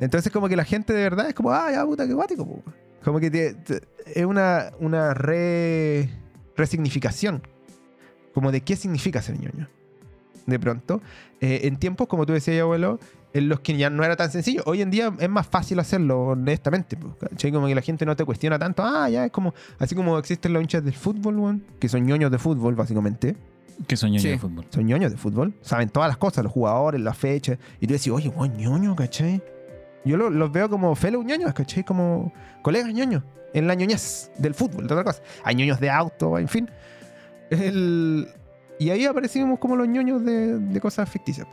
Entonces 0.00 0.32
como 0.32 0.48
que 0.48 0.56
la 0.56 0.64
gente 0.64 0.92
de 0.92 1.02
verdad 1.02 1.28
es 1.28 1.34
como, 1.34 1.52
ah, 1.52 1.70
ya, 1.70 1.84
puta, 1.84 2.06
qué 2.06 2.14
guático. 2.14 2.46
po". 2.46 2.62
Como 3.04 3.20
que 3.20 3.30
te- 3.30 3.54
te- 3.54 3.80
es 4.14 4.24
una, 4.24 4.72
una 4.80 5.14
re, 5.14 6.08
resignificación. 6.56 7.42
Como 8.34 8.52
de 8.52 8.60
qué 8.62 8.76
significa 8.76 9.20
ser 9.22 9.38
ñoño. 9.40 9.68
De 10.46 10.58
pronto. 10.58 11.00
Eh, 11.40 11.60
en 11.64 11.76
tiempos, 11.76 12.06
como 12.08 12.26
tú 12.26 12.32
decías, 12.32 12.60
abuelo, 12.60 12.98
en 13.32 13.48
los 13.48 13.60
que 13.60 13.76
ya 13.76 13.90
no 13.90 14.02
era 14.04 14.16
tan 14.16 14.30
sencillo. 14.30 14.62
Hoy 14.66 14.82
en 14.82 14.90
día 14.90 15.12
es 15.18 15.28
más 15.28 15.46
fácil 15.46 15.78
hacerlo, 15.78 16.20
honestamente. 16.28 16.96
po, 16.96 17.16
¿cachai? 17.18 17.52
Como 17.52 17.66
que 17.66 17.74
la 17.74 17.82
gente 17.82 18.04
no 18.06 18.16
te 18.16 18.24
cuestiona 18.24 18.58
tanto. 18.58 18.82
Ah, 18.84 19.08
ya 19.08 19.26
es 19.26 19.30
como. 19.32 19.54
Así 19.78 19.94
como 19.94 20.18
existen 20.18 20.52
los 20.52 20.62
hinchas 20.62 20.84
del 20.84 20.94
fútbol, 20.94 21.36
weón, 21.38 21.64
que 21.78 21.88
son 21.88 22.04
ñoños 22.04 22.30
de 22.30 22.38
fútbol, 22.38 22.74
básicamente. 22.74 23.36
Que 23.86 23.96
sueño 23.96 24.20
Sí. 24.20 24.28
de 24.28 24.38
fútbol. 24.38 24.66
Son 24.70 24.84
ñoños 24.84 25.10
de 25.10 25.16
fútbol. 25.16 25.54
Saben 25.62 25.88
todas 25.88 26.08
las 26.08 26.16
cosas, 26.18 26.44
los 26.44 26.52
jugadores, 26.52 27.00
las 27.00 27.16
fechas. 27.16 27.58
Y 27.80 27.86
tú 27.86 27.92
decís, 27.94 28.08
oye, 28.08 28.28
weón, 28.28 28.56
ñoño, 28.56 28.94
¿cachai? 28.96 29.42
Yo 30.04 30.16
lo- 30.16 30.30
los 30.30 30.50
veo 30.50 30.68
como 30.70 30.94
fellow 30.94 31.22
ñoños, 31.22 31.52
¿cachai? 31.54 31.84
Como 31.84 32.32
colegas 32.62 32.92
ñoños. 32.92 33.22
En 33.52 33.66
la 33.66 33.74
ñoñez 33.74 34.30
del 34.38 34.54
fútbol, 34.54 34.86
de 34.86 34.94
otra 34.94 35.04
cosa. 35.04 35.22
Hay 35.44 35.54
ñoños 35.56 35.80
de 35.80 35.90
auto, 35.90 36.38
en 36.38 36.48
fin. 36.48 36.70
El- 37.50 38.28
Y 38.78 38.88
ahí 38.88 39.04
aparecimos 39.04 39.58
como 39.58 39.76
los 39.76 39.86
ñoños 39.88 40.24
de, 40.24 40.58
de 40.58 40.80
cosas 40.80 41.06
ficticias. 41.08 41.46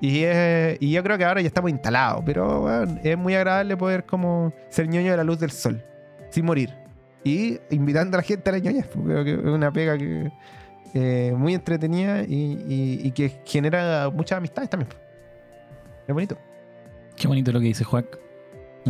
Y, 0.00 0.20
eh, 0.24 0.78
y 0.80 0.92
yo 0.92 1.02
creo 1.02 1.18
que 1.18 1.24
ahora 1.26 1.40
ya 1.42 1.46
estamos 1.48 1.70
instalados, 1.70 2.22
pero 2.24 2.82
es 3.02 3.18
muy 3.18 3.34
agradable 3.34 3.76
poder 3.76 4.04
como 4.04 4.52
ser 4.70 4.88
ñoño 4.88 5.10
de 5.10 5.16
la 5.18 5.24
luz 5.24 5.38
del 5.38 5.50
sol, 5.50 5.82
sin 6.30 6.46
morir. 6.46 6.70
Y 7.22 7.58
invitando 7.70 8.16
a 8.16 8.20
la 8.20 8.22
gente 8.22 8.48
a 8.48 8.52
la 8.54 8.58
ñoñez, 8.60 8.86
es 8.86 9.44
una 9.44 9.70
pega 9.72 9.98
que 9.98 10.32
eh, 10.94 11.34
muy 11.36 11.52
entretenida 11.54 12.22
y, 12.22 12.34
y- 12.66 13.00
y 13.08 13.10
que 13.10 13.40
genera 13.44 14.08
muchas 14.10 14.38
amistades 14.38 14.70
también. 14.70 14.88
Es 16.08 16.14
bonito. 16.14 16.38
Qué 17.16 17.28
bonito 17.28 17.52
lo 17.52 17.60
que 17.60 17.66
dice 17.66 17.84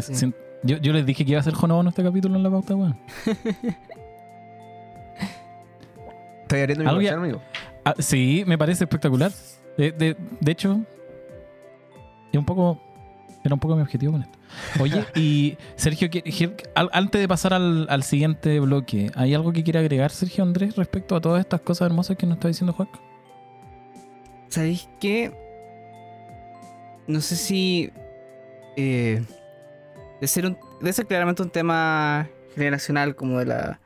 Sí. 0.01 0.14
siento- 0.14 0.39
Yo, 0.62 0.79
yo 0.79 0.93
les 0.95 1.05
dije 1.05 1.25
que 1.25 1.33
iba 1.33 1.41
a 1.41 1.43
ser 1.43 1.53
Jonobono 1.55 1.91
este 1.91 2.03
capítulo 2.03 2.37
en 2.37 2.43
la 2.43 2.51
pauta, 2.51 2.75
weón. 2.75 2.97
Estoy 6.43 6.61
abriendo 6.61 6.85
mi 6.85 6.91
corazón, 6.91 7.25
amigo. 7.25 7.43
Ah, 7.85 7.95
sí, 7.99 8.45
me 8.47 8.57
parece 8.59 8.85
espectacular. 8.85 9.31
De, 9.77 9.93
de- 9.93 10.16
de 10.41 10.53
hecho, 10.53 10.81
es 12.33 12.39
un 12.39 12.45
poco. 12.45 12.81
Era 13.45 13.55
un 13.55 13.61
poco 13.61 13.77
mi 13.77 13.83
objetivo 13.83 14.12
con 14.12 14.22
esto. 14.22 14.39
Oye, 14.81 15.05
y 15.14 15.59
Sergio, 15.77 16.09
¿qué- 16.11 16.22
qué- 16.22 16.57
al- 16.75 16.89
antes 16.93 17.20
de 17.20 17.29
pasar 17.29 17.53
al, 17.53 17.87
al 17.91 18.03
siguiente 18.03 18.59
bloque, 18.61 19.11
¿hay 19.16 19.35
algo 19.35 19.53
que 19.53 19.62
quiera 19.64 19.81
agregar, 19.81 20.11
Sergio 20.11 20.45
Andrés, 20.45 20.77
respecto 20.77 21.14
a 21.16 21.20
todas 21.20 21.41
estas 21.41 21.61
cosas 21.61 21.87
hermosas 21.87 22.16
que 22.16 22.25
nos 22.27 22.37
está 22.37 22.49
diciendo 22.49 22.72
Juan? 22.72 22.89
¿Sabéis 24.49 24.89
qué? 25.01 25.33
No 27.07 27.20
sé 27.20 27.37
si. 27.37 27.91
Eh, 28.77 29.22
de, 30.20 30.27
ser 30.27 30.57
de 30.81 30.93
ser 30.93 31.07
claramente 31.07 31.43
un 31.43 31.51
tema 31.51 32.29
generacional, 32.55 33.14
como 33.14 33.39
de 33.39 33.47
la, 33.47 33.81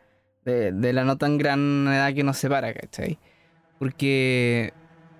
de, 0.44 0.92
la 0.92 1.04
no 1.04 1.16
tan 1.16 1.38
gran 1.38 1.86
edad 1.88 2.14
que 2.14 2.24
nos 2.24 2.38
separa, 2.38 2.72
¿cachai? 2.72 3.18
Porque. 3.78 4.72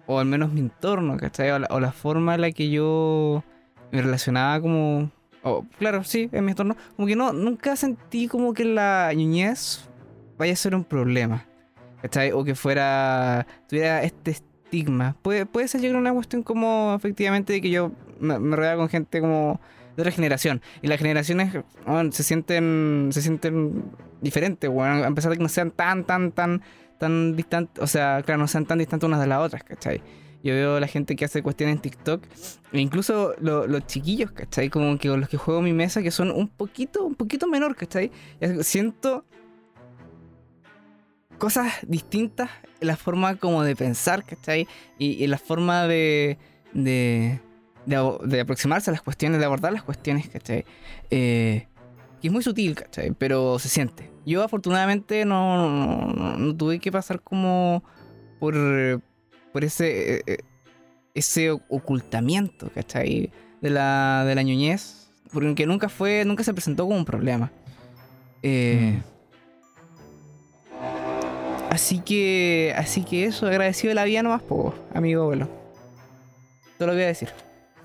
O 0.06 0.18
al 0.18 0.26
menos 0.26 0.52
mi 0.52 0.60
entorno, 0.60 1.18
¿cachai? 1.18 1.50
O 1.50 1.58
la, 1.58 1.68
o 1.70 1.80
la 1.80 1.92
forma 1.92 2.34
en 2.34 2.40
la 2.40 2.50
que 2.50 2.70
yo 2.70 3.44
me 3.92 4.00
relacionaba 4.00 4.60
como. 4.60 5.10
o, 5.42 5.64
claro, 5.78 6.02
sí, 6.04 6.28
en 6.32 6.44
mi 6.44 6.52
entorno. 6.52 6.76
Como 6.96 7.06
que 7.06 7.16
no, 7.16 7.32
nunca 7.32 7.76
sentí 7.76 8.26
como 8.26 8.54
que 8.54 8.64
la 8.64 9.12
niñez 9.14 9.88
vaya 10.38 10.54
a 10.54 10.56
ser 10.56 10.74
un 10.74 10.84
problema. 10.84 11.46
¿Cachai? 12.02 12.32
O 12.32 12.44
que 12.44 12.54
fuera. 12.54 13.46
tuviera 13.68 14.02
este 14.02 14.30
estigma. 14.30 15.16
Puede, 15.22 15.46
puede 15.46 15.68
ser 15.68 15.80
llegar 15.80 15.98
una 15.98 16.12
cuestión 16.12 16.42
como 16.42 16.94
efectivamente 16.96 17.52
de 17.52 17.60
que 17.60 17.70
yo 17.70 17.92
me, 18.20 18.38
me 18.38 18.56
rodeo 18.56 18.76
con 18.76 18.88
gente 18.88 19.20
como 19.20 19.60
de 19.96 20.02
otra 20.02 20.12
generación. 20.12 20.62
Y 20.82 20.88
las 20.88 20.98
generaciones 20.98 21.52
bueno, 21.86 22.12
se 22.12 22.22
sienten. 22.22 23.08
se 23.12 23.22
sienten 23.22 23.84
diferentes, 24.20 24.68
weón. 24.70 25.04
A 25.04 25.10
pesar 25.12 25.30
de 25.30 25.36
que 25.36 25.42
no 25.42 25.48
sean 25.48 25.70
tan, 25.70 26.04
tan, 26.04 26.32
tan, 26.32 26.62
tan 26.98 27.36
distantes. 27.36 27.82
O 27.82 27.86
sea, 27.86 28.22
claro, 28.24 28.40
no 28.40 28.48
sean 28.48 28.66
tan 28.66 28.78
distantes 28.78 29.06
unas 29.06 29.20
de 29.20 29.26
las 29.26 29.40
otras, 29.40 29.62
¿cachai? 29.64 30.00
Yo 30.42 30.54
veo 30.54 30.78
la 30.78 30.86
gente 30.86 31.16
que 31.16 31.24
hace 31.24 31.42
cuestiones 31.42 31.74
en 31.76 31.82
TikTok, 31.82 32.24
e 32.72 32.78
incluso 32.80 33.34
lo- 33.40 33.66
los 33.66 33.84
chiquillos, 33.88 34.30
¿cachai? 34.30 34.70
Como 34.70 34.96
que 34.96 35.08
los 35.08 35.28
que 35.28 35.36
juego 35.36 35.58
en 35.58 35.64
mi 35.64 35.72
mesa, 35.72 36.00
que 36.00 36.12
son 36.12 36.30
un 36.30 36.46
poquito, 36.48 37.04
un 37.04 37.16
poquito 37.16 37.48
menor, 37.48 37.74
¿cachai? 37.74 38.12
Siento 38.60 39.24
cosas 41.38 41.72
distintas 41.86 42.50
en 42.80 42.86
la 42.88 42.96
forma 42.96 43.36
como 43.36 43.62
de 43.64 43.74
pensar, 43.76 44.24
¿cachai? 44.24 44.66
Y, 44.98 45.22
y 45.22 45.26
la 45.26 45.38
forma 45.38 45.86
de, 45.86 46.38
de, 46.72 47.40
de, 47.88 48.40
aproximarse 48.40 48.90
a 48.90 48.92
las 48.92 49.02
cuestiones, 49.02 49.38
de 49.40 49.46
abordar 49.46 49.72
las 49.72 49.82
cuestiones, 49.82 50.28
¿cachai? 50.28 50.64
Eh, 51.10 51.66
que 52.20 52.28
es 52.28 52.32
muy 52.32 52.42
sutil, 52.42 52.74
¿cachai? 52.74 53.12
Pero 53.12 53.58
se 53.58 53.68
siente. 53.68 54.10
Yo 54.26 54.42
afortunadamente 54.42 55.24
no, 55.24 55.56
no, 55.56 56.12
no- 56.12 56.36
no 56.36 56.56
tuve 56.56 56.78
que 56.80 56.92
pasar 56.92 57.20
como 57.22 57.82
por, 58.40 58.54
por 59.52 59.64
ese, 59.64 60.16
eh, 60.16 60.22
eh, 60.26 60.38
ese 61.14 61.50
ocultamiento, 61.50 62.70
¿cachai? 62.74 63.30
De 63.62 63.70
la, 63.70 64.24
de 64.26 64.34
la 64.34 64.42
ñoñez, 64.42 65.10
porque 65.32 65.66
nunca 65.66 65.88
fue, 65.88 66.24
nunca 66.24 66.44
se 66.44 66.52
presentó 66.52 66.84
como 66.84 66.96
un 66.96 67.04
problema. 67.04 67.50
Eh, 68.42 69.00
Así 71.70 72.00
que, 72.00 72.74
así 72.76 73.04
que 73.04 73.26
eso, 73.26 73.46
agradecido 73.46 73.90
de 73.90 73.94
la 73.94 74.04
vida 74.04 74.22
nomás, 74.22 74.42
po, 74.42 74.74
amigo 74.94 75.22
abuelo. 75.22 75.48
Todo 76.78 76.88
lo 76.88 76.92
que 76.92 76.96
voy 76.96 77.04
a 77.04 77.08
decir. 77.08 77.28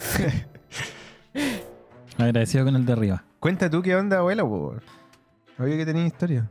Agradecido 2.17 2.65
con 2.65 2.75
el 2.75 2.85
de 2.85 2.93
arriba. 2.93 3.23
Cuenta 3.39 3.69
tú 3.69 3.81
qué 3.81 3.95
onda, 3.95 4.19
abuelo, 4.19 4.47
po. 4.47 4.75
Obvio 5.59 5.77
que 5.77 5.85
tenías 5.85 6.07
historia. 6.07 6.49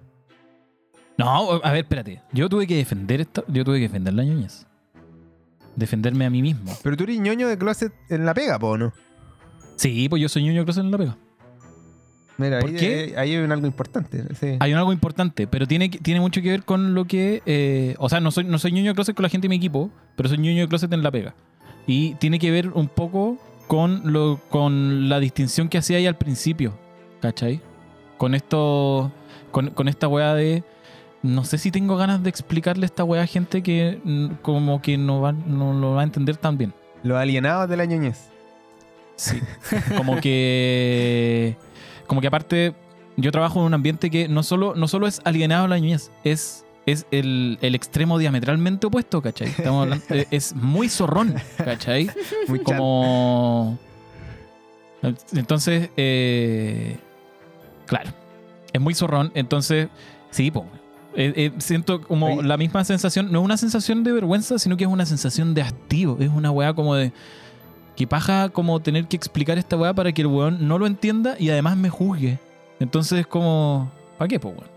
No, 1.18 1.53
a 1.62 1.72
ver, 1.72 1.84
espérate. 1.84 2.20
Yo 2.32 2.48
tuve 2.48 2.66
que 2.66 2.76
defender 2.76 3.20
esta, 3.20 3.44
yo 3.48 3.64
tuve 3.64 3.76
que 3.76 3.84
defender 3.84 4.14
la 4.14 4.24
ñoñez. 4.24 4.66
Defenderme 5.76 6.26
a 6.26 6.30
mí 6.30 6.42
mismo. 6.42 6.72
Pero 6.82 6.96
tú 6.96 7.05
eres 7.05 7.18
ñoño 7.18 7.48
de 7.48 7.57
closet 7.57 7.92
en 8.11 8.26
la 8.26 8.34
pega, 8.34 8.59
po, 8.59 8.76
¿no? 8.76 8.92
Sí, 9.76 10.09
pues 10.09 10.20
yo 10.20 10.28
soy 10.28 10.44
ñoño 10.44 10.64
Cross 10.64 10.78
en 10.78 10.90
la 10.90 10.98
pega. 10.98 11.16
Mira, 12.38 12.61
¿Por 12.61 12.70
ahí, 12.70 12.76
qué? 12.76 13.14
ahí 13.16 13.34
hay 13.34 13.42
un 13.42 13.53
algo 13.53 13.66
importante. 13.66 14.24
Sí. 14.34 14.57
Hay 14.59 14.72
un 14.72 14.78
algo 14.78 14.92
importante, 14.92 15.46
pero 15.46 15.66
tiene, 15.66 15.88
tiene 15.88 16.20
mucho 16.20 16.42
que 16.42 16.50
ver 16.50 16.64
con 16.64 16.94
lo 16.94 17.07
que. 17.07 17.42
eh, 17.46 17.94
o 17.98 18.09
sea, 18.09 18.20
no 18.20 18.30
soy, 18.30 18.44
no 18.44 18.59
soy 18.59 18.72
ñoño 18.72 18.90
de 18.90 18.94
closet 18.94 19.14
con 19.14 19.22
la 19.22 19.28
gente 19.28 19.46
de 19.46 19.48
mi 19.50 19.57
equipo, 19.57 19.90
pero 20.16 20.28
soy 20.28 20.38
ñoño 20.38 20.62
de 20.62 20.68
closet 20.68 20.92
en 20.92 21.03
la 21.03 21.11
pega. 21.11 21.34
Y 21.87 22.14
tiene 22.14 22.39
que 22.39 22.51
ver 22.51 22.70
un 22.70 22.89
poco 22.89 23.39
con, 23.66 24.12
lo, 24.12 24.41
con 24.51 25.09
la 25.09 25.20
distinción 25.20 25.68
que 25.68 25.78
hacía 25.78 25.99
ahí 25.99 26.07
al 26.07 26.16
principio. 26.16 26.74
¿Cachai? 27.20 27.61
Con 28.18 28.35
esto. 28.35 29.11
Con, 29.51 29.70
con 29.70 29.89
esta 29.89 30.09
weá 30.09 30.35
de. 30.35 30.64
No 31.22 31.45
sé 31.45 31.59
si 31.59 31.70
tengo 31.70 31.97
ganas 31.97 32.22
de 32.22 32.30
explicarle 32.30 32.85
esta 32.85 33.05
weá 33.05 33.22
a 33.22 33.26
gente 33.26 33.62
que 33.62 34.01
como 34.43 34.83
que 34.83 34.99
no, 34.99 35.20
va, 35.20 35.33
no 35.33 35.72
lo 35.72 35.93
va 35.93 36.01
a 36.01 36.05
entender 36.05 36.37
tan 36.37 36.59
bien. 36.59 36.74
Los 37.05 37.16
alienados 37.16 37.68
de 37.68 37.76
la 37.76 37.85
ñoñez. 37.85 38.30
Sí. 39.16 39.41
Como 39.97 40.20
que. 40.20 41.57
Como 42.07 42.20
que 42.20 42.26
aparte, 42.26 42.74
yo 43.16 43.30
trabajo 43.33 43.61
en 43.61 43.66
un 43.66 43.74
ambiente 43.74 44.11
que 44.11 44.28
no 44.28 44.43
solo, 44.43 44.74
no 44.74 44.89
solo 44.89 45.07
es 45.07 45.20
alienado 45.24 45.64
a 45.64 45.68
la 45.68 45.76
niñez, 45.76 46.11
es, 46.24 46.64
es 46.87 47.07
el, 47.11 47.59
el 47.62 47.74
extremo 47.74 48.18
diametralmente 48.18 48.87
opuesto, 48.87 49.22
¿cachai? 49.22 49.49
Estamos 49.49 49.83
hablando- 49.85 50.05
eh, 50.14 50.26
es 50.30 50.55
muy 50.55 50.89
zorrón, 50.89 51.35
¿cachai? 51.59 52.11
Muy 52.49 52.61
como... 52.61 53.78
Entonces, 55.33 55.91
eh, 55.97 56.97
claro, 57.87 58.11
es 58.72 58.80
muy 58.80 58.95
zorrón. 58.95 59.33
Entonces, 59.35 59.89
sí, 60.30 60.51
po, 60.51 60.64
eh, 61.14 61.33
eh, 61.37 61.53
siento 61.59 62.01
como 62.03 62.26
Oye. 62.39 62.47
la 62.47 62.57
misma 62.57 62.85
sensación. 62.85 63.33
No 63.33 63.41
es 63.41 63.45
una 63.45 63.57
sensación 63.57 64.05
de 64.05 64.12
vergüenza, 64.12 64.59
sino 64.59 64.76
que 64.76 64.85
es 64.85 64.91
una 64.91 65.05
sensación 65.07 65.55
de 65.55 65.62
hastío. 65.62 66.16
Es 66.20 66.28
una 66.28 66.51
weá 66.51 66.72
como 66.74 66.95
de. 66.95 67.12
Que 67.97 68.07
paja 68.07 68.49
como 68.49 68.80
tener 68.80 69.07
que 69.07 69.16
explicar 69.16 69.59
esta 69.59 69.76
weá 69.76 69.93
para 69.93 70.12
que 70.12 70.22
el 70.22 70.28
weón 70.28 70.66
no 70.66 70.78
lo 70.78 70.87
entienda 70.87 71.35
y 71.39 71.51
además 71.51 71.76
me 71.76 71.91
juzgue. 71.91 72.39
Entonces 72.78 73.20
es 73.20 73.26
como. 73.26 73.91
¿Para 74.18 74.28
qué, 74.28 74.39
po, 74.39 74.51
weón? 74.51 74.72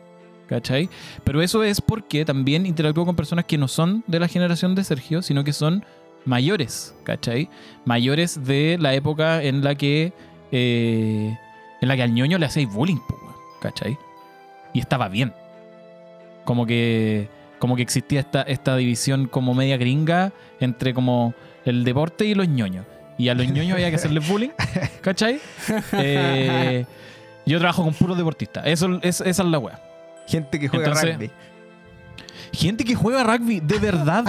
¿Cachai? 0.48 0.90
Pero 1.24 1.42
eso 1.42 1.64
es 1.64 1.82
porque 1.82 2.24
también 2.24 2.66
interactúo 2.66 3.06
con 3.06 3.16
personas 3.16 3.46
que 3.46 3.58
no 3.58 3.68
son 3.68 4.04
de 4.06 4.20
la 4.20 4.28
generación 4.28 4.76
de 4.76 4.84
Sergio, 4.84 5.22
sino 5.22 5.44
que 5.44 5.54
son 5.54 5.84
mayores, 6.26 6.96
¿cachai? 7.04 7.50
Mayores 7.86 8.46
de 8.46 8.78
la 8.80 8.94
época 8.94 9.42
en 9.44 9.64
la 9.64 9.76
que. 9.76 10.14
eh, 10.52 11.38
en 11.82 11.88
la 11.88 11.96
que 11.96 12.04
al 12.04 12.14
ñoño 12.14 12.38
le 12.38 12.46
hacéis 12.46 12.72
bullying, 12.72 13.00
¿cachai? 13.62 13.98
Y 14.74 14.80
estaba 14.80 15.08
bien. 15.08 15.34
Como 16.44 16.66
que. 16.66 17.28
Como 17.60 17.76
que 17.76 17.82
existía 17.82 18.20
esta, 18.20 18.42
esta 18.44 18.76
división 18.76 19.28
como 19.28 19.54
media 19.54 19.78
gringa 19.78 20.34
entre 20.60 20.94
como 20.94 21.34
el 21.64 21.84
deporte 21.84 22.26
y 22.26 22.36
los 22.36 22.48
ñoños. 22.48 22.86
Y 23.18 23.30
a 23.30 23.34
los 23.34 23.48
ñoños 23.48 23.74
había 23.74 23.90
que 23.90 23.96
hacerles 23.96 24.28
bullying, 24.28 24.50
¿cachai? 25.02 25.40
Eh, 25.94 26.86
yo 27.46 27.60
trabajo 27.60 27.84
con 27.84 27.94
puros 27.94 28.18
deportistas. 28.18 28.66
Eso, 28.68 29.00
es, 29.02 29.22
esa 29.22 29.44
es 29.44 29.50
la 29.50 29.58
wea. 29.60 29.82
Gente 30.28 30.60
que 30.60 30.68
juega 30.68 30.86
Entonces- 30.88 31.14
rugby. 31.16 31.32
Gente 32.54 32.86
que 32.86 32.96
juega 32.96 33.24
rugby 33.24 33.60
de 33.60 33.80
verdad, 33.80 34.24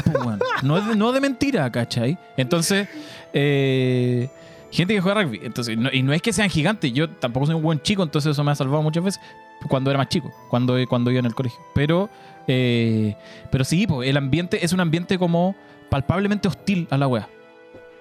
no, 0.62 0.76
es 0.78 0.86
de, 0.86 0.96
no 0.96 1.12
de 1.12 1.20
mentira, 1.20 1.70
¿cachai? 1.70 2.18
Entonces, 2.36 2.88
eh, 3.32 4.28
gente 4.72 4.94
que 4.94 5.00
juega 5.00 5.22
rugby. 5.22 5.40
Entonces, 5.44 5.78
no- 5.78 5.90
y 5.92 6.02
no 6.02 6.12
es 6.12 6.22
que 6.22 6.32
sean 6.32 6.50
gigantes, 6.50 6.92
yo 6.92 7.08
tampoco 7.08 7.46
soy 7.46 7.54
un 7.54 7.62
buen 7.62 7.80
chico, 7.80 8.02
entonces 8.02 8.32
eso 8.32 8.42
me 8.42 8.50
ha 8.50 8.54
salvado 8.56 8.82
muchas 8.82 9.04
veces 9.04 9.20
cuando 9.68 9.90
era 9.90 9.98
más 9.98 10.08
chico, 10.08 10.32
cuando, 10.50 10.76
cuando 10.88 11.10
iba 11.10 11.20
en 11.20 11.26
el 11.26 11.34
colegio. 11.34 11.58
Pero, 11.74 12.10
eh, 12.48 13.14
pero 13.52 13.64
sí, 13.64 13.86
el 14.04 14.16
ambiente 14.16 14.64
es 14.64 14.72
un 14.72 14.80
ambiente 14.80 15.18
como 15.18 15.54
palpablemente 15.88 16.48
hostil 16.48 16.88
a 16.90 16.98
la 16.98 17.06
wea. 17.06 17.28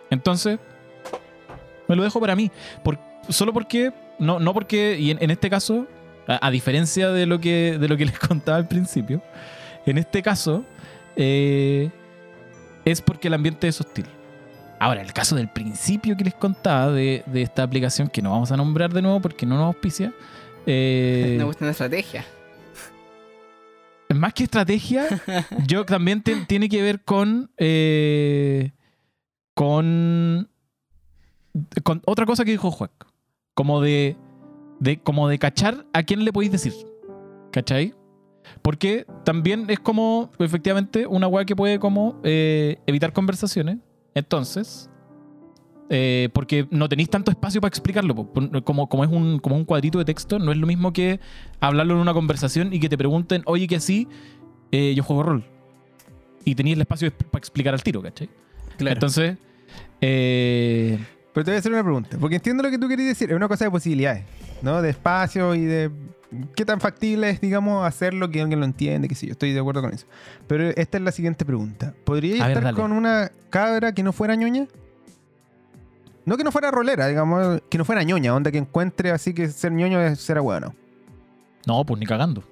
Entonces, 0.10 0.58
me 1.88 1.96
lo 1.96 2.04
dejo 2.04 2.20
para 2.20 2.36
mí. 2.36 2.50
Por, 2.84 2.98
solo 3.30 3.54
porque, 3.54 3.92
no, 4.18 4.40
no 4.40 4.54
porque, 4.54 4.98
y 5.00 5.12
en, 5.12 5.18
en 5.22 5.30
este 5.30 5.50
caso, 5.52 5.86
a, 6.28 6.48
a 6.48 6.52
diferencia 6.52 7.10
de 7.10 7.26
lo, 7.26 7.40
que, 7.40 7.78
de 7.80 7.88
lo 7.88 7.98
que 7.98 8.06
les 8.08 8.20
contaba 8.20 8.58
al 8.58 8.68
principio, 8.68 9.22
en 9.86 9.98
este 9.98 10.22
caso, 10.22 10.66
eh, 11.16 11.90
es 12.86 13.02
porque 13.02 13.28
el 13.28 13.34
ambiente 13.36 13.68
es 13.68 13.80
hostil. 13.80 14.06
Ahora, 14.80 15.02
el 15.02 15.14
caso 15.14 15.36
del 15.36 15.48
principio 15.48 16.18
que 16.18 16.24
les 16.26 16.34
contaba 16.36 16.92
de, 16.92 17.24
de 17.28 17.42
esta 17.42 17.64
aplicación, 17.64 18.10
que 18.10 18.22
no 18.22 18.32
vamos 18.32 18.52
a 18.52 18.58
nombrar 18.58 18.92
de 18.94 19.02
nuevo 19.02 19.22
porque 19.22 19.46
no 19.46 19.56
nos 19.56 19.68
auspicia, 19.68 20.14
eh, 20.66 21.34
Una 21.36 21.46
cuestión 21.46 21.68
de 21.68 21.72
estrategia. 21.72 22.26
más 24.14 24.34
que 24.34 24.44
estrategia, 24.44 25.06
yo 25.68 25.86
también 25.86 26.22
te- 26.22 26.36
tiene 26.46 26.68
que 26.70 26.82
ver 26.82 27.02
con, 27.04 27.50
eh, 27.58 28.72
con 29.54 30.50
con 31.84 32.02
otra 32.06 32.26
cosa 32.26 32.44
que 32.44 32.52
dijo 32.52 32.70
Juan, 32.70 32.90
como 33.54 33.80
de, 33.80 34.18
de 34.80 35.00
como 35.00 35.28
de 35.28 35.40
cachar 35.40 35.86
a 35.94 36.04
quién 36.04 36.26
le 36.26 36.34
podéis 36.34 36.52
decir, 36.52 36.74
¿cachai? 37.52 37.94
Porque 38.62 39.06
también 39.24 39.66
es 39.70 39.80
como, 39.80 40.32
efectivamente, 40.40 41.08
una 41.08 41.28
weá 41.28 41.46
que 41.46 41.56
puede 41.56 41.80
como 41.80 42.20
eh, 42.24 42.78
evitar 42.86 43.14
conversaciones. 43.14 43.78
Entonces, 44.14 44.90
eh, 45.90 46.30
porque 46.34 46.68
no 46.72 46.90
tenéis 46.90 47.10
tanto 47.10 47.32
espacio 47.32 47.62
para 47.62 47.70
explicarlo. 47.70 48.16
Como, 48.64 48.88
como, 48.88 49.04
es 49.04 49.10
un, 49.10 49.40
como 49.40 49.56
un 49.56 49.66
cuadrito 49.66 50.00
de 50.00 50.06
texto, 50.06 50.40
no 50.40 50.52
es 50.52 50.58
lo 50.58 50.68
mismo 50.68 50.94
que 50.94 51.20
hablarlo 51.60 51.94
en 51.94 52.00
una 52.00 52.14
conversación 52.14 52.74
y 52.74 52.80
que 52.80 52.90
te 52.90 52.98
pregunten, 52.98 53.44
oye, 53.46 53.68
que 53.68 53.76
así, 53.76 54.08
eh, 54.72 54.94
yo 54.96 55.04
juego 55.04 55.24
rol. 55.24 55.44
Y 56.44 56.56
tenéis 56.56 56.76
el 56.76 56.82
espacio 56.82 57.12
para 57.12 57.40
explicar 57.40 57.74
al 57.74 57.84
tiro, 57.84 58.02
¿cachai? 58.02 58.30
Claro. 58.78 58.94
Entonces, 58.94 59.38
eh, 60.02 61.00
Pero 61.36 61.44
te 61.44 61.52
voy 61.52 61.56
a 61.58 61.60
hacer 61.60 61.72
una 61.74 61.84
pregunta, 61.84 62.18
porque 62.18 62.38
entiendo 62.38 62.64
lo 62.64 62.72
que 62.72 62.80
tú 62.80 62.88
querías 62.88 63.10
decir, 63.10 63.30
es 63.30 63.36
una 63.36 63.50
cosa 63.50 63.66
de 63.66 63.72
posibilidades, 63.72 64.24
¿no? 64.62 64.82
De 64.82 64.90
espacio 64.90 65.54
y 65.54 65.66
de 65.66 65.92
qué 66.56 66.64
tan 66.64 66.80
factible 66.80 67.30
es, 67.30 67.42
digamos, 67.42 67.86
hacerlo 67.86 68.30
que 68.32 68.40
alguien 68.40 68.62
lo 68.62 68.66
entiende, 68.66 69.10
que 69.10 69.16
sí, 69.16 69.28
yo 69.28 69.34
estoy 69.34 69.52
de 69.52 69.60
acuerdo 69.60 69.82
con 69.82 69.92
eso. 69.94 70.08
Pero 70.48 70.70
esta 70.70 70.98
es 70.98 71.04
la 71.04 71.12
siguiente 71.12 71.44
pregunta. 71.44 71.94
¿Podríais 72.06 72.42
A 72.42 72.48
ver, 72.48 72.58
estar 72.58 72.74
con 72.74 72.94
una 72.94 73.30
cabra 73.50 73.92
que 73.92 74.02
no 74.02 74.14
fuera 74.14 74.36
ñoña? 74.36 74.66
No 76.24 76.38
que 76.38 76.46
no 76.46 76.54
fuera 76.54 76.72
rolera, 76.72 77.08
digamos, 77.08 77.62
que 77.70 77.78
no 77.78 77.84
fuera 77.84 78.02
ñoña, 78.04 78.34
onda 78.34 78.50
que 78.50 78.58
encuentre 78.58 79.12
así 79.12 79.34
que 79.34 79.50
ser 79.50 79.74
ñoño 79.74 80.00
es 80.02 80.22
ser 80.22 80.40
bueno. 80.40 80.74
no, 81.68 81.86
pues 81.86 82.00
ni 82.00 82.06
cagando. 82.06 82.44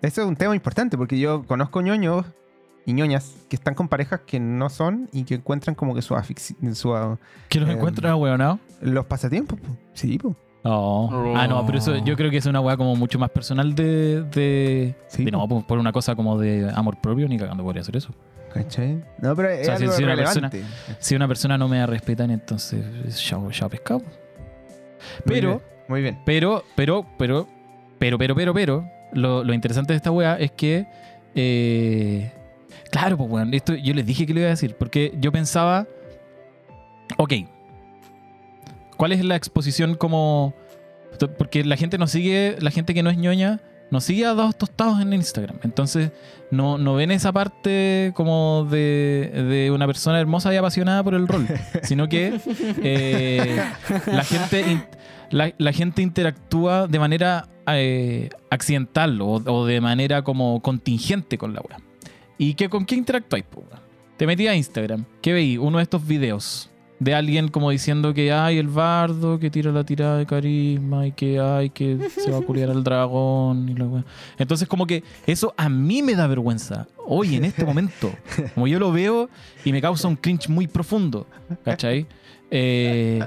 Eso 0.00 0.22
es 0.22 0.28
un 0.28 0.36
tema 0.36 0.54
importante, 0.54 0.96
porque 0.96 1.18
yo 1.18 1.42
conozco 1.44 1.80
ñoños 1.82 2.24
y 2.86 2.92
ñoñas 2.92 3.34
que 3.48 3.56
están 3.56 3.74
con 3.74 3.88
parejas 3.88 4.20
que 4.26 4.40
no 4.40 4.68
son 4.70 5.08
y 5.12 5.24
que 5.24 5.34
encuentran 5.34 5.74
como 5.74 5.94
que 5.94 6.02
su, 6.02 6.14
afici- 6.14 6.56
su 6.74 7.18
¿Que 7.48 7.60
los 7.60 7.68
Em, 7.68 7.76
encuentran 7.76 8.14
weonados? 8.14 8.58
los 8.80 9.04
pasatiempos. 9.06 9.58
po. 9.60 9.68
Sí, 9.92 10.18
po. 10.18 10.34
No. 10.62 11.34
Ah, 11.36 11.46
no, 11.48 11.64
pero 11.64 11.78
eso 11.78 11.96
yo 12.04 12.16
creo 12.16 12.30
que 12.30 12.36
es 12.36 12.44
una 12.46 12.60
weá 12.60 12.76
como 12.76 12.94
mucho 12.96 13.18
más 13.18 13.30
personal 13.30 13.74
de. 13.74 14.22
de, 14.24 14.94
Sí, 15.08 15.24
de 15.24 15.30
no, 15.30 15.46
po. 15.48 15.66
por 15.66 15.78
una 15.78 15.90
cosa 15.92 16.14
como 16.14 16.38
de 16.38 16.70
amor 16.74 17.00
propio, 17.00 17.26
ni 17.28 17.38
cagando 17.38 17.62
podría 17.62 17.80
hacer 17.82 17.96
eso. 17.96 18.14
¿Cachai? 18.52 19.02
No, 19.22 19.34
pero 19.36 19.48
es 19.48 19.64
sea, 19.66 19.76
si- 19.78 19.84
algo 19.84 19.94
si 19.96 20.02
una 20.02 20.14
relevante. 20.16 20.62
Si 20.98 21.14
una 21.14 21.28
persona 21.28 21.56
no 21.56 21.68
me 21.68 21.86
respeta, 21.86 22.24
entonces 22.24 22.84
chao, 23.22 23.50
chao 23.52 23.68
pescado. 23.70 24.00
Muy 24.00 24.08
Pero, 25.24 25.48
bien, 25.48 25.60
Muy 25.88 26.02
bien. 26.02 26.18
pero, 26.26 26.64
pero, 26.76 27.06
pero, 27.18 27.46
pero, 27.98 28.18
pero, 28.18 28.34
pero, 28.34 28.52
pero, 28.54 28.84
lo, 29.14 29.44
lo 29.44 29.54
interesante 29.54 29.92
de 29.92 29.96
esta 29.98 30.10
weá 30.10 30.36
es 30.36 30.50
que. 30.52 30.86
eh, 31.34 32.32
claro, 32.90 33.16
pues, 33.16 33.30
weón, 33.30 33.54
esto 33.54 33.74
yo 33.74 33.94
les 33.94 34.06
dije 34.06 34.26
que 34.26 34.34
lo 34.34 34.40
iba 34.40 34.48
a 34.48 34.50
decir, 34.50 34.74
porque 34.76 35.14
yo 35.20 35.32
pensaba. 35.32 35.86
Ok. 37.16 37.34
¿Cuál 38.96 39.12
es 39.12 39.24
la 39.24 39.36
exposición 39.36 39.94
como.? 39.94 40.54
Porque 41.38 41.64
la 41.64 41.76
gente 41.76 41.98
no 41.98 42.06
sigue, 42.06 42.56
la 42.60 42.70
gente 42.70 42.94
que 42.94 43.02
no 43.02 43.10
es 43.10 43.18
ñoña, 43.18 43.60
nos 43.90 44.04
sigue 44.04 44.24
a 44.24 44.34
dos 44.34 44.56
tostados 44.56 45.00
en 45.00 45.12
Instagram. 45.12 45.58
Entonces, 45.64 46.12
no, 46.50 46.78
no 46.78 46.94
ven 46.94 47.10
esa 47.10 47.32
parte 47.32 48.12
como 48.14 48.66
de, 48.70 49.30
de 49.48 49.70
una 49.70 49.86
persona 49.86 50.20
hermosa 50.20 50.54
y 50.54 50.56
apasionada 50.56 51.02
por 51.02 51.14
el 51.14 51.26
rol, 51.26 51.46
sino 51.82 52.08
que 52.08 52.40
eh, 52.82 53.62
la, 54.06 54.24
gente 54.24 54.86
la 55.30 55.72
gente 55.72 56.02
interactúa 56.02 56.86
de 56.86 56.98
manera 56.98 57.48
eh, 57.66 58.30
accidental 58.50 59.20
o, 59.20 59.32
o 59.32 59.66
de 59.66 59.80
manera 59.80 60.22
como 60.22 60.60
contingente 60.62 61.36
con 61.36 61.54
la 61.54 61.60
web. 61.60 61.89
¿Y 62.40 62.54
qué, 62.54 62.70
con 62.70 62.86
qué 62.86 62.94
weón? 62.94 63.44
Te 64.16 64.26
metí 64.26 64.46
a 64.46 64.56
Instagram, 64.56 65.04
¿qué 65.20 65.34
veí? 65.34 65.58
Uno 65.58 65.76
de 65.76 65.82
estos 65.82 66.06
videos 66.06 66.70
de 66.98 67.14
alguien 67.14 67.48
como 67.48 67.68
diciendo 67.70 68.14
que 68.14 68.32
hay 68.32 68.56
el 68.56 68.68
bardo 68.68 69.38
que 69.38 69.50
tira 69.50 69.70
la 69.72 69.84
tirada 69.84 70.16
de 70.16 70.24
carisma 70.24 71.06
y 71.06 71.12
que 71.12 71.38
hay 71.38 71.68
que 71.68 71.98
se 72.08 72.30
va 72.30 72.38
a 72.38 72.40
culiar 72.40 72.70
al 72.70 72.82
dragón. 72.82 74.04
Entonces 74.38 74.66
como 74.68 74.86
que 74.86 75.04
eso 75.26 75.52
a 75.58 75.68
mí 75.68 76.02
me 76.02 76.14
da 76.14 76.26
vergüenza 76.26 76.88
hoy 76.96 77.36
en 77.36 77.44
este 77.44 77.62
momento. 77.62 78.10
Como 78.54 78.66
yo 78.66 78.78
lo 78.78 78.90
veo 78.90 79.28
y 79.62 79.70
me 79.70 79.82
causa 79.82 80.08
un 80.08 80.16
cringe 80.16 80.48
muy 80.48 80.66
profundo, 80.66 81.26
¿cachai? 81.62 82.06
Eh, 82.50 83.22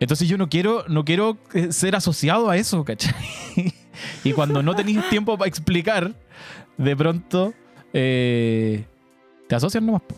entonces 0.00 0.26
yo 0.26 0.38
no 0.38 0.48
quiero, 0.48 0.86
no 0.88 1.04
quiero 1.04 1.36
eh, 1.52 1.70
ser 1.70 1.94
asociado 1.94 2.48
a 2.48 2.56
eso, 2.56 2.82
¿cachai? 2.82 3.14
y 4.24 4.32
cuando 4.32 4.62
no 4.62 4.74
tenéis 4.74 5.06
tiempo 5.10 5.36
para 5.36 5.50
explicar, 5.50 6.14
de 6.78 6.96
pronto 6.96 7.52
eh, 7.92 8.84
te 9.48 9.54
asocian 9.54 9.84
nomás. 9.86 10.02
po. 10.02 10.14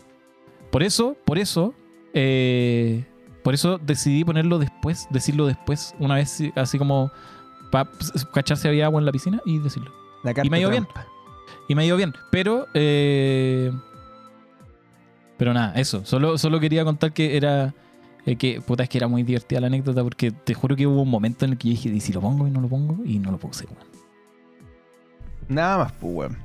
Por 0.71 0.83
eso, 0.83 1.17
por 1.25 1.37
eso, 1.37 1.73
eh, 2.13 3.05
por 3.43 3.53
eso 3.53 3.77
decidí 3.77 4.23
ponerlo 4.23 4.57
después, 4.59 5.07
decirlo 5.09 5.45
después, 5.45 5.95
una 5.99 6.15
vez 6.15 6.29
sí, 6.29 6.51
así 6.55 6.77
como 6.77 7.11
para 7.71 7.89
cachar 8.33 8.57
si 8.57 8.67
había 8.67 8.85
agua 8.85 8.99
en 8.99 9.05
la 9.05 9.11
piscina 9.11 9.41
y 9.45 9.59
decirlo. 9.59 9.91
La 10.23 10.33
carta 10.33 10.49
me 10.49 10.57
ha 10.57 10.59
ido 10.61 10.69
bien. 10.69 10.87
Y 11.67 11.75
me 11.75 11.83
ha 11.83 11.85
ido 11.85 11.97
bien, 11.97 12.13
pero... 12.31 12.67
eh, 12.73 13.71
pero 15.37 15.53
nada, 15.53 15.73
eso. 15.75 16.05
Solo, 16.05 16.37
solo 16.37 16.59
quería 16.59 16.83
contar 16.85 17.13
que 17.13 17.35
era... 17.35 17.73
eh, 18.25 18.35
que 18.35 18.61
puta, 18.61 18.83
es 18.83 18.89
que 18.89 18.97
era 18.97 19.07
muy 19.07 19.23
divertida 19.23 19.59
la 19.59 19.67
anécdota 19.67 20.03
porque 20.03 20.31
te 20.31 20.53
juro 20.53 20.75
que 20.75 20.85
hubo 20.85 21.01
un 21.01 21.09
momento 21.09 21.45
en 21.45 21.51
el 21.51 21.57
que 21.57 21.69
yo 21.69 21.71
dije, 21.73 21.89
¿y 21.89 21.99
si 21.99 22.13
lo 22.13 22.21
pongo 22.21 22.47
y 22.47 22.51
no 22.51 22.61
lo 22.61 22.67
pongo? 22.67 23.03
Y 23.05 23.19
no 23.19 23.31
lo 23.31 23.37
puse, 23.37 23.65
weón. 23.65 23.87
Nada 25.47 25.77
más, 25.79 25.91
pues, 25.93 26.13
weón. 26.13 26.37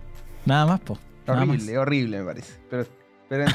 Nada 0.45 0.67
más, 0.67 0.81
po. 0.81 0.99
Horrible, 1.27 1.79
horrible, 1.79 2.19
me 2.21 2.25
parece. 2.25 2.53
Pero, 2.71 2.87
pero 3.29 3.43
en- 3.45 3.49
en- 3.49 3.55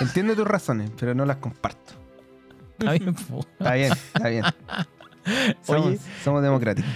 entiendo 0.00 0.34
tus 0.34 0.46
razones, 0.46 0.90
pero 0.98 1.14
no 1.14 1.24
las 1.24 1.36
comparto. 1.36 1.92
Está 2.78 2.92
bien. 2.92 3.14
Está 3.58 3.74
bien, 3.74 3.92
está 3.92 4.28
bien. 4.28 4.44
Somos, 5.62 5.86
Oye. 5.86 5.98
somos 6.22 6.42
democráticos. 6.42 6.90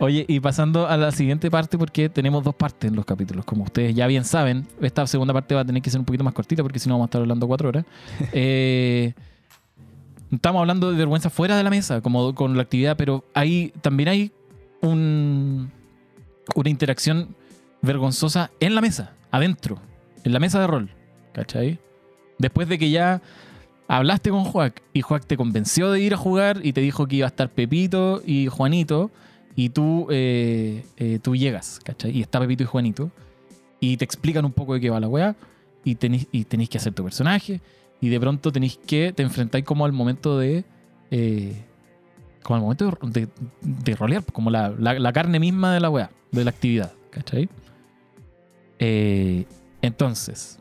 Oye, 0.00 0.24
y 0.28 0.38
pasando 0.38 0.86
a 0.86 0.96
la 0.96 1.10
siguiente 1.12 1.50
parte, 1.50 1.78
porque 1.78 2.08
tenemos 2.08 2.44
dos 2.44 2.54
partes 2.54 2.88
en 2.90 2.94
los 2.96 3.04
capítulos. 3.06 3.44
Como 3.46 3.64
ustedes 3.64 3.94
ya 3.94 4.06
bien 4.06 4.24
saben, 4.24 4.66
esta 4.82 5.06
segunda 5.06 5.32
parte 5.32 5.54
va 5.54 5.62
a 5.62 5.64
tener 5.64 5.82
que 5.82 5.88
ser 5.90 5.98
un 5.98 6.04
poquito 6.04 6.22
más 6.24 6.34
cortita, 6.34 6.62
porque 6.62 6.78
si 6.78 6.88
no 6.88 6.94
vamos 6.96 7.06
a 7.06 7.08
estar 7.08 7.20
hablando 7.22 7.46
cuatro 7.48 7.68
horas. 7.70 7.84
Eh, 8.32 9.14
estamos 10.30 10.60
hablando 10.60 10.90
de 10.92 10.98
vergüenza 10.98 11.30
fuera 11.30 11.56
de 11.56 11.62
la 11.64 11.70
mesa, 11.70 12.00
como 12.02 12.34
con 12.34 12.54
la 12.56 12.62
actividad, 12.62 12.96
pero 12.96 13.24
ahí 13.34 13.72
también 13.80 14.08
hay 14.10 14.32
un, 14.82 15.70
una 16.54 16.68
interacción 16.68 17.34
vergonzosa 17.82 18.50
en 18.60 18.74
la 18.74 18.80
mesa, 18.82 19.12
adentro, 19.30 19.78
en 20.24 20.32
la 20.32 20.38
mesa 20.40 20.60
de 20.60 20.66
rol. 20.66 20.90
¿Cachai? 21.32 21.78
Después 22.38 22.68
de 22.68 22.78
que 22.78 22.90
ya 22.90 23.20
hablaste 23.86 24.30
con 24.30 24.44
Juac 24.44 24.82
y 24.92 25.02
Juac 25.02 25.24
te 25.26 25.36
convenció 25.36 25.90
de 25.92 26.00
ir 26.00 26.14
a 26.14 26.16
jugar 26.16 26.60
y 26.62 26.72
te 26.72 26.80
dijo 26.80 27.06
que 27.06 27.16
iba 27.16 27.26
a 27.26 27.28
estar 27.28 27.48
Pepito 27.50 28.22
y 28.26 28.48
Juanito 28.48 29.10
y 29.56 29.70
tú, 29.70 30.06
eh, 30.10 30.84
eh, 30.96 31.18
tú 31.22 31.34
llegas, 31.36 31.80
¿cachai? 31.84 32.16
Y 32.16 32.20
está 32.22 32.38
Pepito 32.40 32.62
y 32.64 32.66
Juanito 32.66 33.10
y 33.80 33.96
te 33.96 34.04
explican 34.04 34.44
un 34.44 34.52
poco 34.52 34.74
de 34.74 34.80
qué 34.80 34.90
va 34.90 35.00
la 35.00 35.08
weá 35.08 35.36
y 35.84 35.94
tenéis, 35.94 36.26
y 36.32 36.44
tenéis 36.44 36.68
que 36.70 36.78
hacer 36.78 36.92
tu 36.92 37.04
personaje 37.04 37.60
y 38.00 38.08
de 38.08 38.20
pronto 38.20 38.50
tenéis 38.52 38.78
que, 38.86 39.12
te 39.12 39.22
enfrentáis 39.22 39.64
como 39.64 39.84
al 39.84 39.92
momento 39.92 40.38
de... 40.38 40.64
eh, 41.10 41.64
como 42.42 42.56
al 42.56 42.62
momento 42.62 42.98
de, 43.02 43.20
de- 43.20 43.28
de 43.62 43.96
rolear, 43.96 44.24
como 44.32 44.50
la, 44.50 44.70
la- 44.78 44.98
la 44.98 45.12
carne 45.12 45.38
misma 45.40 45.72
de 45.74 45.80
la 45.80 45.90
weá, 45.90 46.10
de 46.32 46.44
la 46.44 46.50
actividad, 46.50 46.92
¿cachai? 47.10 47.48
Eh, 48.78 49.44
entonces, 49.82 50.58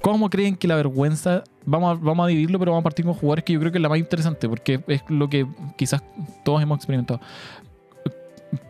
¿cómo 0.00 0.30
creen 0.30 0.56
que 0.56 0.68
la 0.68 0.76
vergüenza... 0.76 1.44
Vamos 1.64 1.98
a, 1.98 2.00
vamos 2.00 2.24
a 2.24 2.28
dividirlo, 2.28 2.60
pero 2.60 2.70
vamos 2.70 2.82
a 2.82 2.84
partir 2.84 3.04
con 3.04 3.14
jugadores 3.14 3.44
que 3.44 3.52
yo 3.52 3.58
creo 3.58 3.72
que 3.72 3.78
es 3.78 3.82
la 3.82 3.88
más 3.88 3.98
interesante, 3.98 4.48
porque 4.48 4.80
es 4.86 5.02
lo 5.08 5.28
que 5.28 5.46
quizás 5.76 6.00
todos 6.44 6.62
hemos 6.62 6.76
experimentado. 6.76 7.20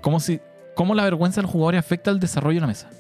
¿Cómo, 0.01 0.19
si, 0.19 0.41
¿Cómo 0.75 0.95
la 0.95 1.05
vergüenza 1.05 1.41
del 1.41 1.51
jugador 1.51 1.77
afecta 1.77 2.11
al 2.11 2.21
desarrollo 2.21 2.57
de 2.57 2.61
la 2.63 2.67
mesa? 2.67 2.91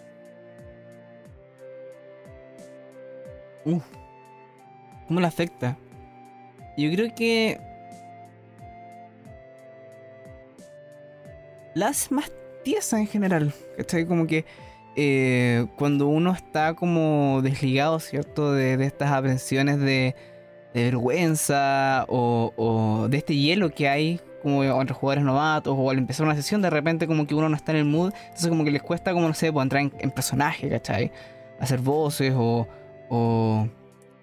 ¿Cómo 5.09 5.20
le 5.20 5.26
afecta? 5.26 5.76
Yo 6.76 6.91
creo 6.91 7.14
que. 7.14 7.61
La 11.74 11.89
hace 11.89 12.14
más 12.14 12.30
tiesa 12.62 12.99
en 12.99 13.07
general. 13.07 13.53
¿Cachai? 13.76 14.07
Como 14.07 14.26
que. 14.26 14.45
Eh, 14.97 15.66
cuando 15.76 16.09
uno 16.09 16.32
está 16.32 16.74
como 16.74 17.40
desligado, 17.42 18.01
¿cierto? 18.01 18.53
De, 18.53 18.74
estas 18.84 19.12
aprensiones 19.12 19.78
de, 19.78 20.14
vergüenza 20.74 22.05
o, 22.09 22.53
o 22.57 23.09
de 23.09 23.16
este 23.16 23.34
hielo 23.34 23.70
que 23.70 23.88
hay 23.88 24.20
como 24.42 24.62
entre 24.62 24.94
jugadores 24.94 25.24
novatos 25.24 25.74
o 25.74 25.90
al 25.90 25.97
empezar 25.97 26.26
una 26.26 26.36
sesión 26.36 26.61
de 26.61 26.68
repente 26.68 27.07
como 27.07 27.26
que 27.26 27.34
uno 27.34 27.49
no 27.49 27.57
está 27.57 27.72
en 27.72 27.78
el 27.78 27.84
mood 27.86 28.12
entonces 28.24 28.49
como 28.49 28.62
que 28.62 28.70
les 28.70 28.82
cuesta 28.82 29.14
como 29.14 29.26
no 29.26 29.32
sé 29.32 29.51
pues, 29.51 29.62
entrar 29.62 29.80
en, 29.80 29.92
en 30.01 30.11
personaje 30.11 30.68
¿cachai? 30.68 31.11
hacer 31.61 31.80
voces 31.80 32.34
o, 32.36 32.68
o, 33.09 33.68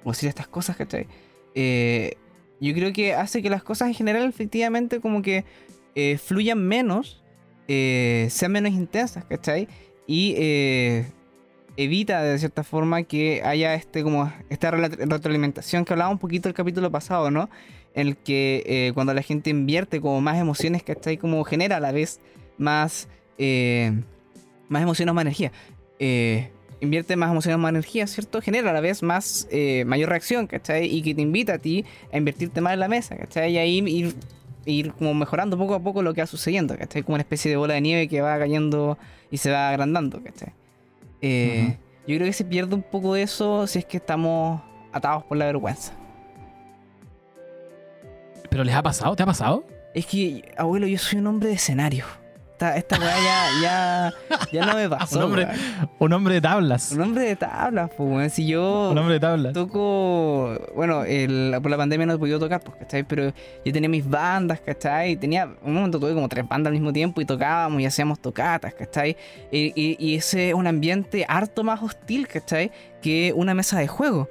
o 0.04 0.12
decir 0.12 0.30
estas 0.30 0.48
cosas, 0.48 0.76
¿cachai? 0.76 1.08
Eh, 1.56 2.16
yo 2.60 2.74
creo 2.74 2.94
que 2.94 3.14
hace 3.14 3.42
que 3.42 3.50
las 3.50 3.64
cosas 3.64 3.88
en 3.88 3.94
general 3.94 4.28
efectivamente 4.28 5.00
como 5.00 5.22
que 5.22 5.46
eh, 5.96 6.18
fluyan 6.18 6.66
menos, 6.66 7.24
eh, 7.68 8.28
sean 8.30 8.52
menos 8.52 8.72
intensas, 8.74 9.26
¿cachai? 9.26 9.68
Y 10.08 10.36
eh, 10.38 11.06
evita 11.78 12.22
de 12.22 12.38
cierta 12.38 12.64
forma 12.64 13.04
que 13.04 13.42
haya 13.44 13.74
este 13.74 14.04
como 14.04 14.32
esta 14.50 14.72
retroalimentación 14.72 15.86
que 15.86 15.94
hablaba 15.94 16.12
un 16.12 16.20
poquito 16.20 16.50
el 16.50 16.56
capítulo 16.56 16.92
pasado, 16.92 17.32
¿no? 17.32 17.50
En 17.94 18.08
el 18.08 18.18
que 18.18 18.64
eh, 18.66 18.92
cuando 18.94 19.14
la 19.14 19.22
gente 19.22 19.50
invierte 19.50 20.02
como 20.02 20.20
más 20.20 20.38
emociones, 20.38 20.84
¿cachai? 20.84 21.18
Como 21.18 21.44
genera 21.44 21.78
a 21.78 21.80
la 21.80 21.92
vez 21.92 22.20
más, 22.58 23.08
eh, 23.38 23.94
más 24.68 24.82
emociones, 24.82 25.14
más 25.14 25.22
energía. 25.24 25.52
Invierte 26.82 27.16
más 27.16 27.32
emociones, 27.32 27.60
más 27.60 27.70
energía, 27.70 28.08
¿cierto? 28.08 28.42
Genera 28.42 28.72
a 28.72 28.74
la 28.74 28.82
vez 28.82 29.04
más, 29.04 29.48
mayor 29.86 30.10
reacción, 30.10 30.48
¿cachai? 30.48 30.86
Y 30.86 31.02
que 31.02 31.16
te 31.16 31.22
invita 31.22 31.54
a 31.54 31.58
ti 31.60 31.86
a 32.12 32.18
invertirte 32.18 32.60
más 32.60 32.74
en 32.74 32.82
la 32.82 32.90
mesa, 32.90 33.16
¿cachai? 33.16 33.54
Y 33.54 33.58
ahí 33.58 33.78
ir, 33.78 34.16
ir 34.66 34.92
como 34.94 35.14
mejorando 35.14 35.58
poco 35.58 35.76
a 35.76 35.80
poco 35.80 36.02
lo 36.02 36.14
que 36.14 36.22
va 36.22 36.28
sucediendo, 36.28 36.78
¿cachai? 36.78 37.04
Como 37.04 37.16
una 37.16 37.22
especie 37.22 37.50
de 37.50 37.58
bola 37.58 37.76
de 37.76 37.82
nieve 37.82 38.10
que 38.10 38.20
va 38.20 38.38
cayendo 38.38 38.98
y 39.34 39.38
se 39.40 39.50
va 39.50 39.70
agrandando, 39.70 40.22
¿cachai? 40.24 40.54
Eh, 41.20 41.76
Yo 42.06 42.18
creo 42.18 42.28
que 42.28 42.34
se 42.34 42.46
pierde 42.46 42.76
un 42.76 42.84
poco 42.84 43.16
eso 43.16 43.66
si 43.66 43.80
es 43.80 43.86
que 43.86 43.98
estamos 43.98 44.62
atados 44.92 45.24
por 45.24 45.38
la 45.38 45.46
vergüenza. 45.46 45.92
¿Pero 48.48 48.64
les 48.64 48.76
ha 48.76 48.84
pasado? 48.84 49.16
¿Te 49.16 49.24
ha 49.24 49.26
pasado? 49.26 49.66
Es 49.96 50.06
que, 50.06 50.54
abuelo, 50.56 50.86
yo 50.86 51.00
soy 51.00 51.18
un 51.18 51.26
hombre 51.26 51.50
de 51.50 51.56
escenario. 51.56 52.06
Esta, 52.70 52.78
esta 52.78 53.00
weá 53.00 53.16
ya, 53.62 53.62
ya, 53.62 54.14
ya 54.52 54.66
no 54.66 54.76
me 54.76 54.88
pasó. 54.90 55.18
Un 55.20 55.24
hombre-. 55.26 55.48
Un 56.00 56.14
hombre 56.14 56.34
de 56.36 56.42
tablas. 56.42 56.92
Un 56.92 57.02
hombre 57.02 57.24
de 57.26 57.36
tablas, 57.36 57.90
pues. 57.98 58.34
Si 58.34 58.48
yo. 58.48 58.90
Un 58.92 58.98
hombre 58.98 59.16
de 59.16 59.20
tablas. 59.20 59.54
toco. 59.54 60.54
Bueno, 60.76 61.04
el- 61.04 61.56
por 61.62 61.70
la 61.72 61.78
pandemia 61.78 62.06
no 62.06 62.14
he 62.14 62.18
podido 62.18 62.40
tocar, 62.40 62.62
pues, 62.62 62.78
¿cachai? 62.78 63.04
Pero 63.04 63.34
yo 63.66 63.74
tenía 63.74 63.90
mis 63.90 64.08
bandas, 64.10 64.62
¿cachai? 64.62 65.16
Tenía. 65.18 65.50
Un 65.64 65.74
momento 65.74 66.00
tuve 66.00 66.14
como 66.14 66.30
tres 66.30 66.48
bandas 66.48 66.70
al 66.70 66.74
mismo 66.74 66.94
tiempo 66.94 67.20
y 67.22 67.26
tocábamos 67.26 67.82
y 67.82 67.86
hacíamos 67.86 68.20
tocatas, 68.22 68.74
¿cachai? 68.74 69.18
Y, 69.52 69.74
y- 69.76 69.98
y 70.00 70.16
ese 70.16 70.50
es 70.50 70.54
un 70.56 70.68
ambiente 70.68 71.26
harto 71.28 71.64
más 71.64 71.82
hostil, 71.84 72.28
¿cachai? 72.28 72.72
Que 73.02 73.34
una 73.36 73.54
mesa 73.54 73.78
de 73.80 73.88
juego. 73.88 74.30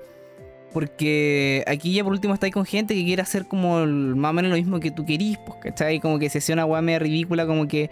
Porque 0.73 1.63
aquí 1.67 1.93
ya 1.93 2.03
por 2.03 2.13
último 2.13 2.33
estáis 2.33 2.53
con 2.55 2.65
gente 2.65 2.95
que 2.95 3.05
quiere 3.05 3.21
hacer 3.21 3.47
como 3.47 3.81
el- 3.81 4.17
más 4.17 4.31
o 4.31 4.33
menos 4.33 4.51
lo 4.51 4.57
mismo 4.57 4.81
que 4.81 4.91
tú 4.91 5.05
querís, 5.05 5.39
pues, 5.45 5.59
¿cachai? 5.61 6.01
Como 6.01 6.19
que 6.19 6.31
se 6.31 6.39
hace 6.39 6.53
una 6.53 6.65
weá 6.65 6.81
media 6.81 6.99
ridícula, 6.99 7.47
como 7.47 7.69
que. 7.69 7.91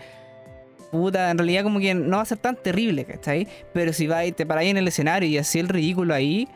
Puta, 0.90 1.30
en 1.30 1.38
realidad 1.38 1.62
como 1.62 1.78
que 1.78 1.94
no 1.94 2.16
va 2.16 2.22
a 2.22 2.26
ser 2.26 2.38
tan 2.38 2.56
terrible, 2.56 3.04
¿cachai? 3.04 3.46
Pero 3.72 3.92
si 3.92 4.06
vais, 4.06 4.34
te 4.34 4.44
paráis 4.44 4.70
en 4.70 4.76
el 4.76 4.88
escenario 4.88 5.28
y 5.28 5.38
así 5.38 5.58
el 5.60 5.68
ridículo 5.68 6.14
ahí, 6.14 6.48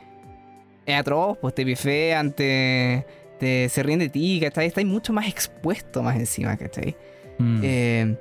es 0.87 0.99
atroz, 0.99 1.39
pues 1.41 1.55
te 1.55 1.64
pifean, 1.64 2.32
te, 2.32 3.07
te- 3.39 3.68
se 3.68 3.82
ríen 3.82 4.01
de 4.01 4.09
ti, 4.09 4.41
¿cachai? 4.43 4.66
Estáis 4.66 4.87
mucho 4.87 5.12
más 5.12 5.28
expuesto 5.28 6.03
más 6.03 6.16
encima, 6.16 6.57
¿cachai? 6.57 6.97
Mm. 7.39 7.61
Eh, 7.62 8.16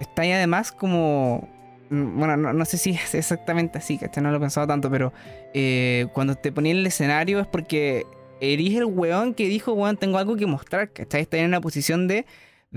está 0.00 0.22
ahí 0.22 0.32
además 0.32 0.72
como... 0.72 1.48
mm, 1.90 2.18
Bueno, 2.18 2.36
no, 2.38 2.52
no 2.54 2.64
sé 2.64 2.78
si 2.78 2.90
es 2.90 3.14
exactamente 3.14 3.76
así, 3.78 3.98
¿cachai? 3.98 4.22
No 4.22 4.30
lo 4.30 4.38
he 4.38 4.40
pensado 4.40 4.66
tanto, 4.66 4.90
pero 4.90 5.12
eh, 5.54 6.06
cuando 6.14 6.34
te 6.34 6.50
ponía 6.50 6.72
en 6.72 6.78
el 6.78 6.86
escenario 6.86 7.40
es 7.40 7.46
porque 7.46 8.04
eres 8.40 8.74
el 8.74 8.86
weón 8.86 9.34
que 9.34 9.48
dijo, 9.48 9.72
weón, 9.74 9.96
tengo 9.98 10.16
algo 10.18 10.34
que 10.36 10.46
mostrar, 10.46 10.90
¿cachai? 10.90 11.20
Está 11.22 11.36
en 11.36 11.44
una 11.46 11.60
posición 11.60 12.08
de... 12.08 12.24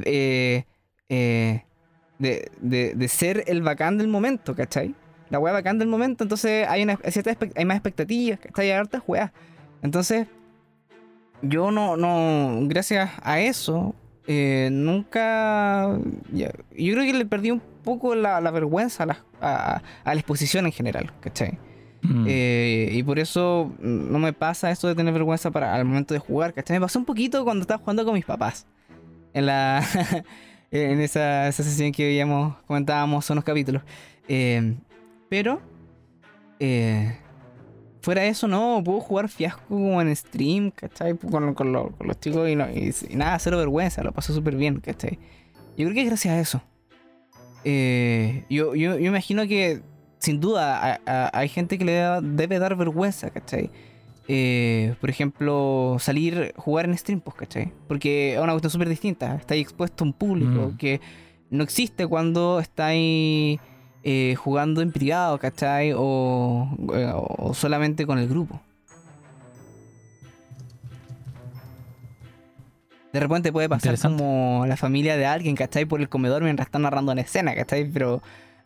eh, 0.03 0.66
eh, 1.07 1.64
de, 2.20 2.51
de, 2.61 2.93
de 2.95 3.07
ser 3.07 3.43
el 3.47 3.61
bacán 3.63 3.97
del 3.97 4.07
momento, 4.07 4.55
¿cachai? 4.55 4.93
La 5.30 5.39
weá 5.39 5.53
bacán 5.53 5.80
del 5.80 5.88
momento, 5.88 6.24
entonces 6.24 6.67
hay, 6.67 6.84
una, 6.84 6.97
cierta 7.09 7.36
hay 7.55 7.65
más 7.65 7.78
expectativas, 7.78 8.39
¿cachai? 8.39 8.65
Hay 8.72 8.78
hartas 8.78 9.01
weas. 9.07 9.32
Entonces, 9.82 10.28
yo 11.41 11.72
no, 11.72 11.95
no, 11.97 12.59
gracias 12.67 13.11
a 13.24 13.39
eso, 13.39 13.95
eh, 14.28 14.70
nunca, 14.72 15.97
ya- 16.34 16.51
yo 16.78 16.93
creo 16.93 17.03
que 17.05 17.13
le 17.13 17.26
perdí 17.26 17.51
un 17.51 17.61
poco 17.84 18.13
la, 18.15 18.41
la 18.41 18.51
vergüenza 18.51 19.03
a 19.03 19.05
la, 19.05 19.24
a- 19.41 19.82
a 20.03 20.13
la 20.13 20.20
exposición 20.20 20.65
en 20.65 20.72
general, 20.72 21.11
¿cachai? 21.22 21.57
Mm. 22.01 22.26
Eh, 22.28 22.89
y 22.93 23.03
por 23.03 23.20
eso 23.20 23.74
no 23.80 24.20
me 24.20 24.34
pasa 24.34 24.72
esto 24.72 24.88
de 24.88 24.95
tener 24.95 25.13
vergüenza 25.13 25.51
para 25.51 25.76
al 25.76 25.86
momento 25.86 26.13
de 26.13 26.20
jugar, 26.20 26.53
¿cachai? 26.53 26.78
Me 26.78 26.82
pasó 26.86 26.99
un 26.99 27.05
poquito 27.05 27.43
cuando 27.43 27.61
estaba 27.61 27.78
jugando 27.80 28.03
con 28.05 28.13
mis 28.13 28.26
papás. 28.26 28.65
En 29.34 29.45
la. 29.45 29.84
en 30.72 30.99
esa, 31.01 31.47
esa 31.47 31.63
sesión 31.63 31.91
que 31.91 32.03
veíamos, 32.05 32.55
comentábamos 32.67 33.30
unos 33.30 33.43
capítulos. 33.43 33.82
Eh, 34.28 34.76
pero. 35.30 35.61
eh, 36.59 37.15
fuera 38.01 38.22
de 38.22 38.30
eso, 38.30 38.47
no, 38.47 38.82
puedo 38.84 38.99
jugar 39.01 39.28
fiasco 39.30 39.61
como 39.67 40.01
en 40.01 40.15
stream, 40.15 40.72
¿cachai? 40.72 41.15
Con, 41.17 41.53
con 41.53 41.72
lo- 41.74 41.91
con 41.91 42.07
los 42.07 42.20
chicos 42.20 42.49
y, 42.49 42.55
no- 42.55 42.70
y- 42.70 42.93
y 43.09 43.15
nada, 43.15 43.38
cero 43.39 43.57
vergüenza, 43.57 44.03
lo 44.03 44.11
paso 44.13 44.34
súper 44.34 44.55
bien, 44.55 44.80
¿cachai? 44.80 45.20
Yo 45.78 45.86
creo 45.86 45.93
que 45.93 46.01
es 46.01 46.07
gracias 46.07 46.34
a 46.34 46.39
eso. 46.39 46.61
Eh, 47.65 48.45
yo, 48.49 48.74
yo, 48.76 48.97
yo 48.97 49.07
imagino 49.07 49.45
que 49.47 49.82
sin 50.20 50.39
duda 50.39 50.93
a- 50.93 50.99
a- 51.05 51.30
hay 51.38 51.49
gente 51.49 51.78
que 51.78 51.86
le 51.86 51.93
debe 52.22 52.57
dar 52.59 52.76
vergüenza, 52.76 53.30
¿cachai? 53.32 53.70
Eh, 54.32 54.94
por 55.02 55.10
ejemplo, 55.10 55.98
salir, 56.00 56.54
jugar 56.56 56.86
en 56.86 56.96
stream, 56.96 57.20
pues, 57.20 57.36
¿cachai? 57.36 57.74
Porque 57.88 58.34
es 58.36 58.40
una 58.40 58.54
cuestión 58.54 58.70
súper 58.70 58.88
distinta. 58.88 59.36
Estáis 59.36 59.64
expuesto 59.64 60.04
a 60.04 60.08
un 60.08 60.14
público 60.14 60.70
Mm. 60.74 60.78
que 60.78 61.02
no 61.50 61.64
existe 61.64 62.06
cuando 62.06 62.60
estáis 62.60 63.60
eh, 64.04 64.36
jugando 64.38 64.82
en 64.84 64.92
privado, 64.92 65.40
¿cachai? 65.40 65.94
O, 65.96 66.70
eh, 66.94 67.12
o 67.14 67.54
solamente 67.56 68.06
con 68.06 68.20
el 68.20 68.28
grupo. 68.30 68.62
De 73.12 73.20
repente 73.20 73.52
puede 73.52 73.68
pasar 73.68 73.98
como 74.00 74.66
la 74.68 74.78
familia 74.78 75.18
de 75.18 75.26
alguien, 75.26 75.56
¿cachai? 75.56 75.86
Por 75.86 76.00
el 76.00 76.10
comedor 76.10 76.44
mientras 76.44 76.68
están 76.68 76.84
narrando 76.84 77.12
una 77.12 77.22
escena, 77.22 77.56
¿cachai? 77.56 77.90
Pero 77.92 78.22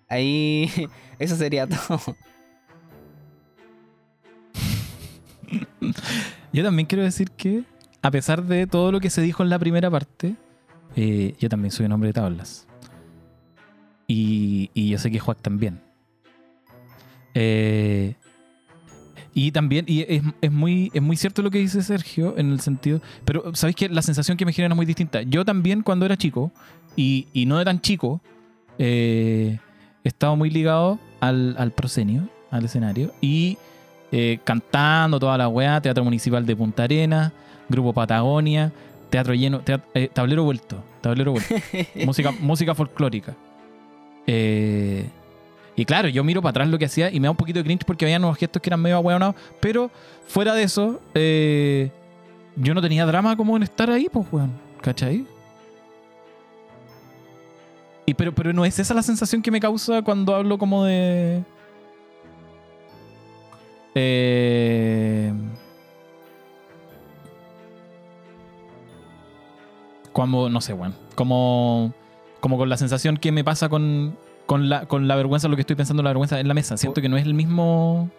ahí 0.09 0.69
eso 1.19 1.37
sería 1.37 1.65
todo. 1.67 1.99
Yo 6.53 6.63
también 6.63 6.85
quiero 6.85 7.03
decir 7.03 7.31
que, 7.31 7.63
a 8.01 8.11
pesar 8.11 8.43
de 8.43 8.67
todo 8.67 8.91
lo 8.91 8.99
que 8.99 9.09
se 9.09 9.21
dijo 9.21 9.43
en 9.43 9.49
la 9.49 9.59
primera 9.59 9.89
parte, 9.89 10.35
eh, 10.95 11.35
yo 11.39 11.49
también 11.49 11.71
soy 11.71 11.85
un 11.85 11.91
hombre 11.93 12.09
de 12.09 12.13
tablas. 12.13 12.67
Y, 14.07 14.69
yo 14.75 14.97
sé 14.97 15.09
que 15.09 15.19
Juan 15.19 15.37
también. 15.41 15.81
Eh, 17.33 18.15
y 19.33 19.51
también, 19.51 19.85
y 19.87 20.05
es, 20.07 20.51
muy, 20.51 20.91
es 20.93 21.01
muy 21.01 21.17
cierto 21.17 21.41
lo 21.41 21.49
que 21.49 21.57
dice 21.57 21.81
Sergio 21.81 22.35
en 22.37 22.51
el 22.51 22.59
sentido. 22.59 23.01
Pero, 23.25 23.55
¿sabéis 23.55 23.75
que 23.75 23.89
La 23.89 24.03
sensación 24.03 24.37
que 24.37 24.45
me 24.45 24.53
genera 24.53 24.73
es 24.73 24.75
muy 24.75 24.85
distinta. 24.85 25.23
Yo 25.23 25.43
también, 25.43 25.81
cuando 25.81 26.05
era 26.05 26.17
chico, 26.17 26.51
y, 26.95 27.25
no 27.47 27.57
de 27.57 27.65
tan 27.65 27.81
chico, 27.81 28.21
eh, 28.77 29.57
estaba 30.03 30.35
muy 30.35 30.51
ligado 30.51 30.99
al, 31.19 31.55
al 31.57 31.71
proscenio, 31.71 32.29
al 32.51 32.65
escenario, 32.65 33.11
y 33.21 33.57
eh, 34.15 34.37
cantando 34.43 35.19
toda 35.19 35.35
la 35.37 35.47
weá, 35.47 35.81
Teatro 35.81 36.03
Municipal 36.03 36.45
de 36.45 36.55
Punta 36.55 36.83
Arenas, 36.83 37.31
Grupo 37.67 37.91
Patagonia, 37.93 38.71
Teatro 39.09 39.33
lleno, 39.33 39.59
teat- 39.61 39.81
eh, 39.95 40.07
tablero 40.13 40.43
vuelto, 40.43 40.83
tablero 41.01 41.31
vuelto, 41.31 41.53
música, 42.05 42.31
música 42.31 42.75
folclórica. 42.75 43.35
Eh, 44.27 45.09
y 45.75 45.85
claro, 45.85 46.07
yo 46.09 46.23
miro 46.23 46.41
para 46.41 46.51
atrás 46.51 46.67
lo 46.69 46.77
que 46.77 46.85
hacía 46.85 47.09
y 47.11 47.19
me 47.19 47.25
da 47.25 47.31
un 47.31 47.37
poquito 47.37 47.57
de 47.59 47.65
cringe 47.65 47.83
porque 47.85 48.05
había 48.05 48.17
unos 48.17 48.37
gestos 48.37 48.61
que 48.61 48.69
eran 48.69 48.79
medio 48.81 48.97
ahueonados, 48.97 49.35
pero 49.59 49.89
fuera 50.27 50.53
de 50.53 50.61
eso, 50.63 51.01
yo 51.15 52.73
no 52.75 52.81
tenía 52.81 53.05
drama 53.07 53.35
como 53.35 53.57
en 53.57 53.63
estar 53.63 53.89
ahí, 53.89 54.07
pues, 54.11 54.27
weón, 54.31 54.51
¿cachai? 54.81 55.25
Y 58.05 58.13
pero, 58.13 58.33
pero 58.35 58.53
no 58.53 58.65
es 58.65 58.77
esa 58.79 58.93
la 58.93 59.01
sensación 59.01 59.41
que 59.41 59.49
me 59.49 59.59
causa 59.59 60.01
cuando 60.01 60.35
hablo 60.35 60.57
como 60.57 60.83
de. 60.85 61.43
Eh, 63.95 65.31
como, 70.11 70.49
no 70.49 70.61
sé, 70.61 70.73
weón. 70.73 70.95
Como, 71.15 71.93
como 72.39 72.57
con 72.57 72.69
la 72.69 72.77
sensación 72.77 73.17
que 73.17 73.31
me 73.31 73.43
pasa 73.43 73.69
con, 73.69 74.17
con, 74.45 74.69
la, 74.69 74.85
con 74.85 75.07
la 75.07 75.15
vergüenza, 75.15 75.47
lo 75.47 75.55
que 75.55 75.61
estoy 75.61 75.75
pensando, 75.75 76.03
la 76.03 76.09
vergüenza 76.09 76.39
en 76.39 76.47
la 76.47 76.53
mesa. 76.53 76.77
Siento 76.77 77.01
que 77.01 77.09
no 77.09 77.17
es 77.17 77.25
el 77.25 77.33
mismo. 77.33 78.09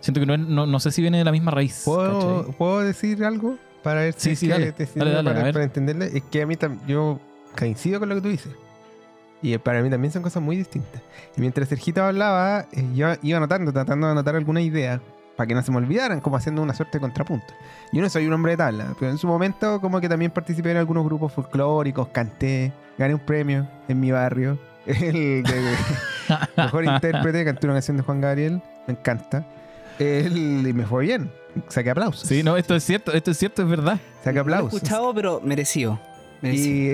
Siento 0.00 0.20
que 0.20 0.26
no, 0.26 0.34
es- 0.34 0.40
no, 0.40 0.66
no 0.66 0.80
sé 0.80 0.90
si 0.90 1.00
viene 1.02 1.18
de 1.18 1.24
la 1.24 1.32
misma 1.32 1.50
raíz. 1.50 1.82
¿Puedo. 1.84 2.52
¿Puedo 2.52 2.80
decir 2.80 3.24
algo? 3.24 3.56
Para 3.82 4.00
ver 4.02 4.14
si 4.16 4.36
sí, 4.36 4.48
dale. 4.48 4.74
Dale, 4.94 5.10
dale, 5.12 5.30
para, 5.30 5.52
para 5.52 5.64
entenderle. 5.64 6.10
Es 6.16 6.22
que 6.24 6.42
a 6.42 6.46
mí 6.46 6.56
yo 6.86 7.20
coincido 7.56 8.00
con 8.00 8.08
lo 8.08 8.16
que 8.16 8.20
tú 8.20 8.28
dices. 8.28 8.52
Y 9.42 9.52
eh, 9.52 9.58
para 9.58 9.82
mí 9.82 9.90
también 9.90 10.12
son 10.12 10.22
cosas 10.22 10.42
muy 10.42 10.56
distintas. 10.56 11.00
Y 11.36 11.40
mientras 11.40 11.68
Sergito 11.68 12.02
hablaba, 12.02 12.66
eh, 12.72 12.84
yo 12.94 13.08
iba 13.22 13.38
anotando, 13.38 13.72
tratando 13.72 14.06
de 14.06 14.12
anotar 14.12 14.34
alguna 14.36 14.60
idea 14.60 15.00
para 15.36 15.46
que 15.46 15.54
no 15.54 15.62
se 15.62 15.70
me 15.70 15.76
olvidaran, 15.76 16.20
como 16.20 16.36
haciendo 16.36 16.60
una 16.62 16.74
suerte 16.74 16.98
de 16.98 17.00
contrapunto. 17.00 17.46
Yo 17.92 18.02
no 18.02 18.08
soy 18.10 18.26
un 18.26 18.32
hombre 18.32 18.52
de 18.52 18.56
tabla, 18.56 18.94
pero 18.98 19.12
en 19.12 19.18
su 19.18 19.28
momento 19.28 19.80
como 19.80 20.00
que 20.00 20.08
también 20.08 20.32
participé 20.32 20.72
en 20.72 20.78
algunos 20.78 21.04
grupos 21.04 21.32
folclóricos, 21.32 22.08
canté, 22.08 22.72
gané 22.98 23.14
un 23.14 23.20
premio 23.20 23.68
en 23.86 24.00
mi 24.00 24.10
barrio. 24.10 24.58
El 24.86 25.42
de 25.44 25.74
mejor 26.56 26.84
intérprete, 26.84 27.44
canté 27.44 27.66
una 27.68 27.74
canción 27.74 27.96
de 27.98 28.02
Juan 28.02 28.20
Gabriel, 28.20 28.60
me 28.88 28.94
encanta. 28.94 29.46
El, 30.00 30.66
y 30.66 30.72
me 30.72 30.84
fue 30.86 31.04
bien, 31.04 31.30
saqué 31.68 31.90
aplausos. 31.90 32.28
Sí, 32.28 32.42
no, 32.42 32.56
esto 32.56 32.74
es 32.74 32.82
cierto, 32.82 33.12
esto 33.12 33.30
es 33.30 33.38
cierto, 33.38 33.62
es 33.62 33.68
verdad. 33.68 34.00
Saqué 34.24 34.38
No 34.38 34.44
lo 34.44 34.50
he 34.50 34.54
aplausos. 34.54 34.74
escuchado, 34.74 35.14
pero 35.14 35.40
merecido. 35.44 36.00
Y, 36.42 36.56
Sí. 36.56 36.92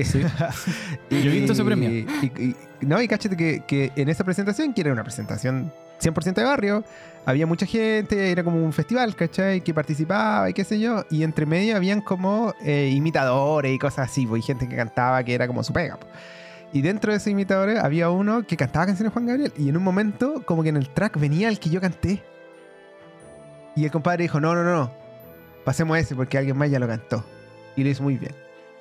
y- 1.10 1.10
Yo 1.22 1.30
he 1.30 1.34
visto 1.34 1.52
ese 1.52 1.64
premio. 1.64 1.90
y- 1.90 2.06
y- 2.38 2.56
no, 2.80 3.00
y 3.00 3.08
cáchate 3.08 3.36
que, 3.36 3.62
que 3.66 3.92
en 3.96 4.08
esa 4.08 4.24
presentación, 4.24 4.72
que 4.74 4.80
era 4.82 4.92
una 4.92 5.04
presentación 5.04 5.72
100% 6.00 6.34
de 6.34 6.44
barrio, 6.44 6.84
había 7.26 7.46
mucha 7.46 7.66
gente, 7.66 8.30
era 8.30 8.42
como 8.44 8.62
un 8.62 8.72
festival, 8.72 9.14
¿cachai? 9.16 9.60
Que 9.62 9.72
participaba 9.72 10.50
y 10.50 10.52
qué 10.54 10.64
sé 10.64 10.78
yo, 10.80 11.04
y 11.10 11.22
entre 11.22 11.46
medio 11.46 11.76
habían 11.76 12.00
como 12.00 12.54
eh, 12.62 12.90
imitadores 12.94 13.72
y 13.74 13.78
cosas 13.78 14.10
así, 14.10 14.26
pues, 14.26 14.42
y 14.42 14.46
gente 14.46 14.68
que 14.68 14.76
cantaba 14.76 15.22
que 15.24 15.34
era 15.34 15.46
como 15.46 15.62
su 15.62 15.72
pega. 15.72 15.96
pues. 15.98 16.10
Y 16.72 16.82
dentro 16.82 17.12
de 17.12 17.18
esos 17.18 17.28
imitadores 17.28 17.78
había 17.78 18.10
uno 18.10 18.44
que 18.46 18.56
cantaba 18.56 18.86
canciones 18.86 19.12
de 19.12 19.14
Juan 19.14 19.26
Gabriel, 19.26 19.52
y 19.56 19.68
en 19.68 19.76
un 19.76 19.84
momento, 19.84 20.42
como 20.44 20.62
que 20.62 20.70
en 20.70 20.76
el 20.76 20.88
track 20.88 21.18
venía 21.18 21.48
el 21.48 21.58
que 21.60 21.70
yo 21.70 21.80
canté. 21.80 22.22
Y 23.76 23.84
el 23.84 23.90
compadre 23.90 24.24
dijo: 24.24 24.40
No, 24.40 24.54
no, 24.54 24.64
no, 24.64 24.90
pasemos 25.64 25.96
ese 25.98 26.14
porque 26.16 26.36
alguien 26.38 26.56
más 26.56 26.70
ya 26.70 26.78
lo 26.78 26.88
cantó. 26.88 27.24
Y 27.76 27.82
lo 27.84 27.90
hizo 27.90 28.02
muy 28.02 28.16
bien. 28.18 28.34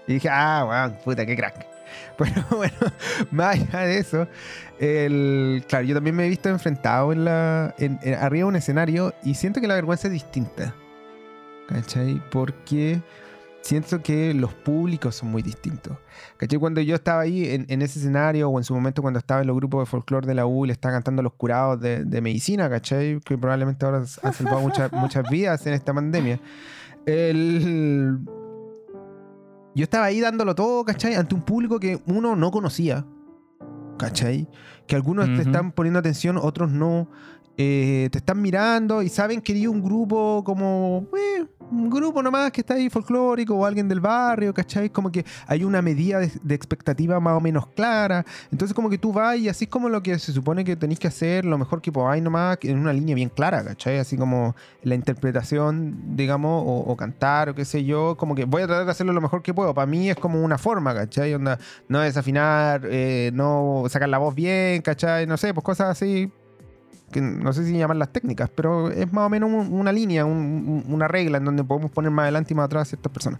Y 0.07 0.13
dije, 0.15 0.29
ah, 0.31 0.65
weón, 0.67 0.97
puta, 1.03 1.25
qué 1.25 1.35
crack. 1.35 1.65
Pero 2.17 2.31
bueno, 2.57 2.73
más 3.31 3.55
allá 3.59 3.79
de 3.81 3.97
eso, 3.99 4.27
el, 4.79 5.63
claro, 5.67 5.85
yo 5.85 5.93
también 5.95 6.15
me 6.15 6.25
he 6.25 6.29
visto 6.29 6.49
enfrentado 6.49 7.11
en 7.13 7.25
la, 7.25 7.73
en- 7.77 7.99
en- 8.03 8.15
arriba 8.15 8.45
de 8.45 8.49
un 8.49 8.55
escenario 8.55 9.13
y 9.23 9.35
siento 9.35 9.61
que 9.61 9.67
la 9.67 9.75
vergüenza 9.75 10.07
es 10.07 10.13
distinta. 10.13 10.73
¿Cachai? 11.67 12.21
Porque 12.31 13.01
siento 13.61 14.01
que 14.03 14.33
los 14.33 14.53
públicos 14.53 15.15
son 15.15 15.29
muy 15.31 15.41
distintos. 15.41 15.97
¿Cachai? 16.37 16.59
Cuando 16.59 16.81
yo 16.81 16.95
estaba 16.95 17.21
ahí 17.21 17.47
en, 17.53 17.65
en 17.69 17.81
ese 17.81 17.99
escenario 17.99 18.49
o 18.49 18.57
en 18.57 18.63
su 18.65 18.73
momento 18.73 19.01
cuando 19.01 19.19
estaba 19.19 19.41
en 19.41 19.47
los 19.47 19.55
grupos 19.55 19.83
de 19.83 19.85
folclore 19.85 20.27
de 20.27 20.33
la 20.35 20.45
U 20.45 20.65
le 20.65 20.73
estaba 20.73 20.93
cantando 20.95 21.21
los 21.21 21.33
curados 21.33 21.79
de, 21.79 22.03
de 22.03 22.21
medicina, 22.21 22.69
¿cachai? 22.69 23.19
Que 23.21 23.37
probablemente 23.37 23.85
ahora 23.85 23.99
han 23.99 24.33
salvado 24.33 24.59
muchas, 24.59 24.91
muchas 24.91 25.29
vidas 25.29 25.65
en 25.67 25.73
esta 25.73 25.93
pandemia. 25.93 26.39
El, 27.05 28.19
yo 29.75 29.83
estaba 29.83 30.05
ahí 30.05 30.19
dándolo 30.19 30.55
todo, 30.55 30.83
¿cachai? 30.85 31.15
Ante 31.15 31.35
un 31.35 31.41
público 31.41 31.79
que 31.79 31.99
uno 32.05 32.35
no 32.35 32.51
conocía, 32.51 33.05
¿cachai? 33.97 34.47
Que 34.87 34.95
algunos 34.95 35.25
te 35.27 35.41
están 35.41 35.71
poniendo 35.71 35.99
atención, 35.99 36.37
otros 36.37 36.71
no. 36.71 37.09
Eh, 37.55 38.09
te 38.11 38.17
están 38.17 38.41
mirando 38.41 39.03
y 39.03 39.09
saben 39.09 39.39
que 39.39 39.51
eres 39.51 39.67
un 39.67 39.83
grupo 39.83 40.43
como 40.43 41.05
eh, 41.15 41.45
un 41.69 41.87
grupo 41.87 42.23
nomás 42.23 42.51
que 42.51 42.61
está 42.61 42.73
ahí 42.73 42.89
folclórico 42.89 43.55
o 43.55 43.65
alguien 43.65 43.87
del 43.87 43.99
barrio, 43.99 44.53
¿cachai? 44.55 44.89
Como 44.89 45.11
que 45.11 45.23
hay 45.45 45.63
una 45.63 45.81
medida 45.81 46.19
de, 46.19 46.31
de 46.41 46.55
expectativa 46.55 47.19
más 47.19 47.37
o 47.37 47.39
menos 47.39 47.67
clara. 47.67 48.25
Entonces 48.51 48.73
como 48.73 48.89
que 48.89 48.97
tú 48.97 49.13
vas 49.13 49.37
y 49.37 49.49
así 49.49 49.65
es 49.65 49.69
como 49.69 49.87
lo 49.89 50.01
que 50.01 50.17
se 50.17 50.31
supone 50.31 50.63
que 50.63 50.75
tenéis 50.75 50.99
que 50.99 51.07
hacer, 51.07 51.45
lo 51.45 51.57
mejor 51.59 51.81
que 51.81 51.91
podáis 51.91 52.23
nomás, 52.23 52.57
en 52.63 52.79
una 52.79 52.91
línea 52.91 53.15
bien 53.15 53.29
clara, 53.29 53.63
¿cachai? 53.63 53.99
Así 53.99 54.17
como 54.17 54.55
la 54.81 54.95
interpretación, 54.95 56.15
digamos, 56.15 56.63
o, 56.65 56.91
o 56.91 56.97
cantar 56.97 57.49
o 57.49 57.55
qué 57.55 57.65
sé 57.65 57.83
yo, 57.83 58.17
como 58.17 58.33
que 58.33 58.45
voy 58.45 58.63
a 58.63 58.67
tratar 58.67 58.85
de 58.85 58.91
hacerlo 58.91 59.13
lo 59.13 59.21
mejor 59.21 59.43
que 59.43 59.53
puedo. 59.53 59.75
Para 59.75 59.85
mí 59.85 60.09
es 60.09 60.15
como 60.15 60.41
una 60.41 60.57
forma, 60.57 60.95
¿cachai? 60.95 61.33
Onda, 61.35 61.59
no 61.87 61.99
desafinar, 61.99 62.81
eh, 62.85 63.29
no 63.33 63.83
sacar 63.89 64.09
la 64.09 64.17
voz 64.17 64.33
bien, 64.33 64.81
¿cachai? 64.81 65.27
No 65.27 65.37
sé, 65.37 65.53
pues 65.53 65.63
cosas 65.63 65.89
así 65.89 66.31
que 67.13 67.21
no 67.21 67.53
sé 67.53 67.63
si 67.65 67.77
llaman 67.77 67.97
técnicas, 68.11 68.49
pero 68.53 68.89
es 68.91 69.13
más 69.13 69.25
o 69.25 69.29
menos 69.29 69.49
un- 69.49 69.71
una 69.73 69.93
línea, 69.93 70.25
un- 70.25 70.83
un- 70.85 70.93
una 70.93 71.07
regla 71.07 71.37
en 71.37 71.45
donde 71.45 71.63
podemos 71.63 71.89
poner 71.91 72.11
más 72.11 72.23
adelante 72.23 72.53
y 72.53 72.55
más 72.57 72.65
atrás 72.65 72.81
a 72.81 72.85
ciertas 72.89 73.11
personas. 73.13 73.39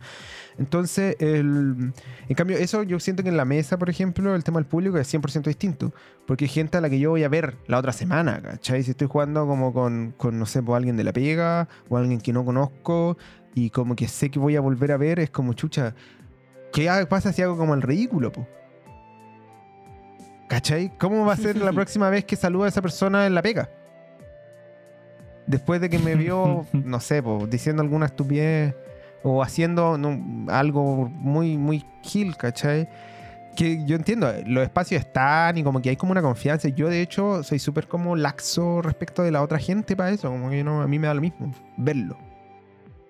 Entonces, 0.57 1.15
en 1.19 1.93
cambio, 2.35 2.57
eso 2.57 2.83
yo 2.83 2.99
siento 2.99 3.23
que 3.23 3.29
en 3.29 3.37
la 3.37 3.45
mesa, 3.45 3.77
por 3.77 3.89
ejemplo, 3.89 4.35
el 4.35 4.43
tema 4.43 4.59
del 4.59 4.65
público 4.67 4.97
es 4.97 5.07
100% 5.07 5.49
distinto, 5.49 5.93
porque 6.25 6.45
hay 6.45 6.49
gente 6.49 6.77
a 6.77 6.81
la 6.81 6.89
que 6.89 6.99
yo 6.99 7.09
voy 7.09 7.23
a 7.23 7.29
ver 7.29 7.57
la 7.67 7.79
otra 7.79 7.91
semana, 7.91 8.39
¿cachai? 8.41 8.83
Si 8.83 8.91
estoy 8.91 9.07
jugando 9.07 9.45
como 9.47 9.73
con, 9.73 10.13
no 10.31 10.45
sé, 10.45 10.61
pues, 10.63 10.77
alguien 10.77 10.95
de 10.95 11.03
la 11.03 11.11
pega 11.13 11.67
o 11.89 11.97
alguien 11.97 12.21
que 12.21 12.31
no 12.33 12.45
conozco 12.45 13.17
y 13.55 13.69
como 13.71 13.95
que 13.95 14.07
sé 14.07 14.29
que 14.29 14.39
voy 14.39 14.55
a 14.55 14.61
volver 14.61 14.91
a 14.91 14.97
ver, 14.97 15.19
es 15.19 15.29
como 15.31 15.53
chucha. 15.53 15.95
¿Qué 16.71 16.89
pasa 17.09 17.33
si 17.33 17.41
hago 17.41 17.57
como 17.57 17.73
el 17.73 17.81
ridículo, 17.81 18.31
po? 18.31 18.47
¿Cachai? 20.53 20.91
¿Cómo 20.99 21.25
va 21.25 21.33
a 21.33 21.37
ser 21.37 21.57
la 21.57 21.73
próxima 21.73 22.11
vez 22.11 22.25
que 22.25 22.35
saluda 22.35 22.65
a 22.65 22.69
esa 22.69 22.83
persona 22.83 23.25
en 23.25 23.33
la 23.33 23.41
pega? 23.41 23.71
Después 25.47 25.81
de 25.81 25.89
que 25.89 25.97
me 25.97 26.13
vio, 26.23 26.67
no 26.73 26.99
sé, 26.99 27.23
po, 27.23 27.47
diciendo 27.47 27.81
alguna 27.81 28.05
estupidez 28.05 28.75
o 29.23 29.41
haciendo 29.41 29.97
no, 29.97 30.51
algo 30.53 31.09
muy, 31.09 31.57
muy 31.57 31.83
gil, 32.03 32.37
¿cachai? 32.37 32.87
Que 33.55 33.83
yo 33.87 33.95
entiendo, 33.95 34.31
los 34.45 34.63
espacios 34.63 35.01
están 35.01 35.57
y 35.57 35.63
como 35.63 35.81
que 35.81 35.89
hay 35.89 35.95
como 35.95 36.11
una 36.11 36.21
confianza. 36.21 36.67
Yo, 36.67 36.87
de 36.87 37.01
hecho, 37.01 37.41
soy 37.41 37.57
súper 37.57 37.87
como 37.87 38.15
laxo 38.15 38.83
respecto 38.83 39.23
de 39.23 39.31
la 39.31 39.41
otra 39.41 39.57
gente 39.57 39.95
para 39.95 40.11
eso. 40.11 40.29
Como 40.29 40.51
que 40.51 40.63
no, 40.63 40.83
a 40.83 40.87
mí 40.87 40.99
me 40.99 41.07
da 41.07 41.15
lo 41.15 41.21
mismo 41.21 41.51
verlo. 41.77 42.15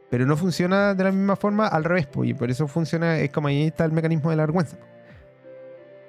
Pero 0.09 0.25
no 0.25 0.37
funciona 0.37 0.93
de 0.93 1.03
la 1.03 1.11
misma 1.11 1.35
forma 1.35 1.67
al 1.67 1.83
revés, 1.83 2.07
po, 2.07 2.23
y 2.23 2.33
por 2.33 2.49
eso 2.49 2.69
funciona, 2.69 3.17
es 3.17 3.31
como 3.31 3.49
ahí 3.49 3.63
está 3.63 3.83
el 3.83 3.91
mecanismo 3.91 4.29
de 4.29 4.37
la 4.37 4.43
vergüenza. 4.43 4.77
po. 4.77 4.92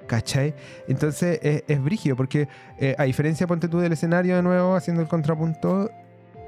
¿Cachai? 0.06 0.54
Entonces 0.86 1.38
es, 1.42 1.64
es 1.66 1.82
brígido, 1.82 2.16
porque 2.16 2.48
eh, 2.78 2.94
a 2.98 3.04
diferencia, 3.04 3.46
ponte 3.46 3.68
tú 3.68 3.78
del 3.78 3.92
escenario 3.92 4.36
de 4.36 4.42
nuevo, 4.42 4.74
haciendo 4.74 5.00
el 5.02 5.08
contrapunto, 5.08 5.90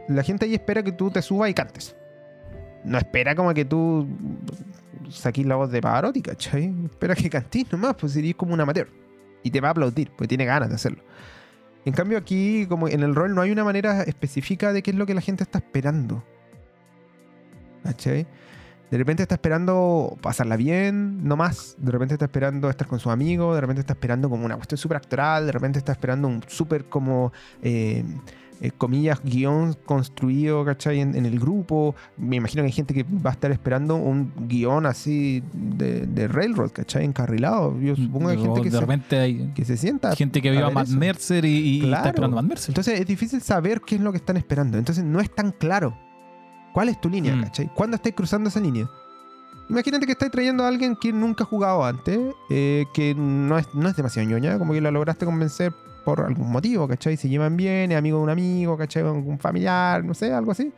la 0.08 0.22
gente 0.22 0.44
ahí 0.44 0.54
espera 0.54 0.82
que 0.82 0.92
tú 0.92 1.10
te 1.10 1.22
subas 1.22 1.50
y 1.50 1.54
cantes. 1.54 1.96
No 2.84 2.98
espera 2.98 3.34
como 3.34 3.52
que 3.54 3.64
tú 3.64 4.06
saquís 5.10 5.46
la 5.46 5.56
voz 5.56 5.70
de 5.70 5.80
Pavarotti, 5.80 6.22
¿cachai? 6.22 6.72
Espera 6.84 7.14
que 7.14 7.30
cantís 7.30 7.70
nomás, 7.72 7.94
pues 7.96 8.12
serías 8.12 8.36
como 8.36 8.54
un 8.54 8.60
amateur. 8.60 8.88
Y 9.42 9.50
te 9.50 9.60
va 9.60 9.68
a 9.68 9.70
aplaudir, 9.72 10.10
porque 10.10 10.28
tiene 10.28 10.44
ganas 10.44 10.68
de 10.68 10.74
hacerlo. 10.74 11.02
En 11.84 11.92
cambio 11.92 12.18
aquí, 12.18 12.66
como 12.68 12.88
en 12.88 13.02
el 13.02 13.14
rol, 13.14 13.34
no 13.34 13.42
hay 13.42 13.50
una 13.50 13.64
manera 13.64 14.02
específica 14.02 14.72
de 14.72 14.82
qué 14.82 14.90
es 14.90 14.96
lo 14.96 15.06
que 15.06 15.14
la 15.14 15.20
gente 15.20 15.44
está 15.44 15.58
esperando. 15.58 16.22
¿Cachai? 17.84 18.26
De 18.90 18.98
repente 18.98 19.22
está 19.22 19.34
esperando 19.34 20.16
pasarla 20.20 20.56
bien, 20.56 21.24
no 21.24 21.36
más. 21.36 21.74
De 21.78 21.90
repente 21.90 22.14
está 22.14 22.26
esperando 22.26 22.70
estar 22.70 22.86
con 22.86 23.00
sus 23.00 23.10
amigos. 23.12 23.54
De 23.54 23.60
repente 23.60 23.80
está 23.80 23.94
esperando 23.94 24.30
como 24.30 24.44
una 24.44 24.54
cuestión 24.56 24.78
súper 24.78 24.98
actoral. 24.98 25.46
De 25.46 25.52
repente 25.52 25.78
está 25.78 25.92
esperando 25.92 26.28
un 26.28 26.42
súper 26.46 26.84
como, 26.84 27.32
eh, 27.62 28.04
eh, 28.60 28.70
comillas, 28.70 29.20
guion 29.22 29.74
construido, 29.84 30.64
¿cachai? 30.64 31.00
En, 31.00 31.14
en 31.16 31.26
el 31.26 31.38
grupo. 31.40 31.94
Me 32.16 32.36
imagino 32.36 32.62
que 32.62 32.66
hay 32.66 32.72
gente 32.72 32.94
que 32.94 33.02
va 33.02 33.30
a 33.30 33.32
estar 33.32 33.50
esperando 33.50 33.96
un 33.96 34.32
guion 34.48 34.86
así 34.86 35.42
de, 35.52 36.06
de 36.06 36.28
Railroad, 36.28 36.70
¿cachai? 36.70 37.04
Encarrilado. 37.04 37.78
Yo 37.80 37.96
supongo 37.96 38.28
que 38.28 38.34
hay 38.34 38.40
gente 38.40 38.60
que, 38.62 38.70
de 38.70 38.74
se, 38.76 38.80
repente 38.80 39.18
hay 39.18 39.52
que 39.54 39.64
se 39.64 39.76
sienta. 39.76 40.14
gente 40.14 40.40
que 40.40 40.48
a 40.50 40.52
vio 40.52 40.66
a 40.66 40.70
Matt. 40.70 40.88
Mercer 40.88 41.44
y, 41.44 41.48
y- 41.48 41.76
y 41.76 41.80
Claro. 41.80 41.96
está 41.96 42.08
esperando 42.10 42.38
a 42.38 42.42
Matt 42.42 42.48
Mercer. 42.50 42.70
Entonces 42.70 43.00
es 43.00 43.06
difícil 43.06 43.42
saber 43.42 43.80
qué 43.80 43.96
es 43.96 44.00
lo 44.00 44.12
que 44.12 44.18
están 44.18 44.36
esperando. 44.36 44.78
Entonces 44.78 45.04
no 45.04 45.18
es 45.20 45.34
tan 45.34 45.50
claro. 45.50 45.98
¿Cuál 46.76 46.90
es 46.90 47.00
tu 47.00 47.08
línea, 47.08 47.34
Mm. 47.34 47.42
cachai? 47.44 47.70
¿Cuándo 47.72 47.96
estáis 47.96 48.14
cruzando 48.14 48.50
esa 48.50 48.60
línea? 48.60 48.86
Imagínate 49.70 50.04
que 50.04 50.12
estáis 50.12 50.30
trayendo 50.30 50.62
a 50.62 50.68
alguien 50.68 50.94
que 50.94 51.10
nunca 51.10 51.44
ha 51.44 51.46
jugado 51.46 51.82
antes, 51.82 52.18
eh, 52.50 52.84
que 52.92 53.14
no 53.14 53.56
es, 53.56 53.66
no 53.74 53.88
es 53.88 53.96
demasiado 53.96 54.28
ñoña, 54.28 54.58
como 54.58 54.74
que 54.74 54.82
la 54.82 54.90
lograste 54.90 55.24
convencer 55.24 55.72
por 56.04 56.20
algún 56.20 56.52
motivo, 56.52 56.86
¿cachai? 56.86 57.16
Se 57.16 57.30
llevan 57.30 57.56
bien, 57.56 57.92
es 57.92 57.96
amigo 57.96 58.18
de 58.18 58.24
un 58.24 58.28
amigo, 58.28 58.76
¿cachai? 58.76 59.04
Un 59.04 59.38
familiar, 59.38 60.04
no 60.04 60.12
sé, 60.12 60.34
algo 60.34 60.50
así. 60.52 60.70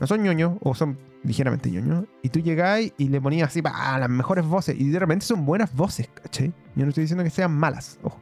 No 0.00 0.08
son 0.08 0.24
ñoños, 0.24 0.54
o 0.60 0.74
son 0.74 0.98
ligeramente 1.22 1.70
ñoños. 1.70 2.04
Y 2.24 2.28
tú 2.30 2.40
llegáis 2.40 2.92
y 2.98 3.08
le 3.08 3.20
ponías 3.20 3.46
así, 3.50 3.62
pa, 3.62 3.96
las 4.00 4.10
mejores 4.10 4.44
voces. 4.44 4.74
Y 4.76 4.88
de 4.90 4.98
repente 4.98 5.24
son 5.24 5.46
buenas 5.46 5.72
voces, 5.72 6.08
¿cachai? 6.20 6.48
Yo 6.74 6.82
no 6.84 6.88
estoy 6.88 7.02
diciendo 7.02 7.22
que 7.22 7.30
sean 7.30 7.56
malas, 7.56 7.96
ojo. 8.02 8.20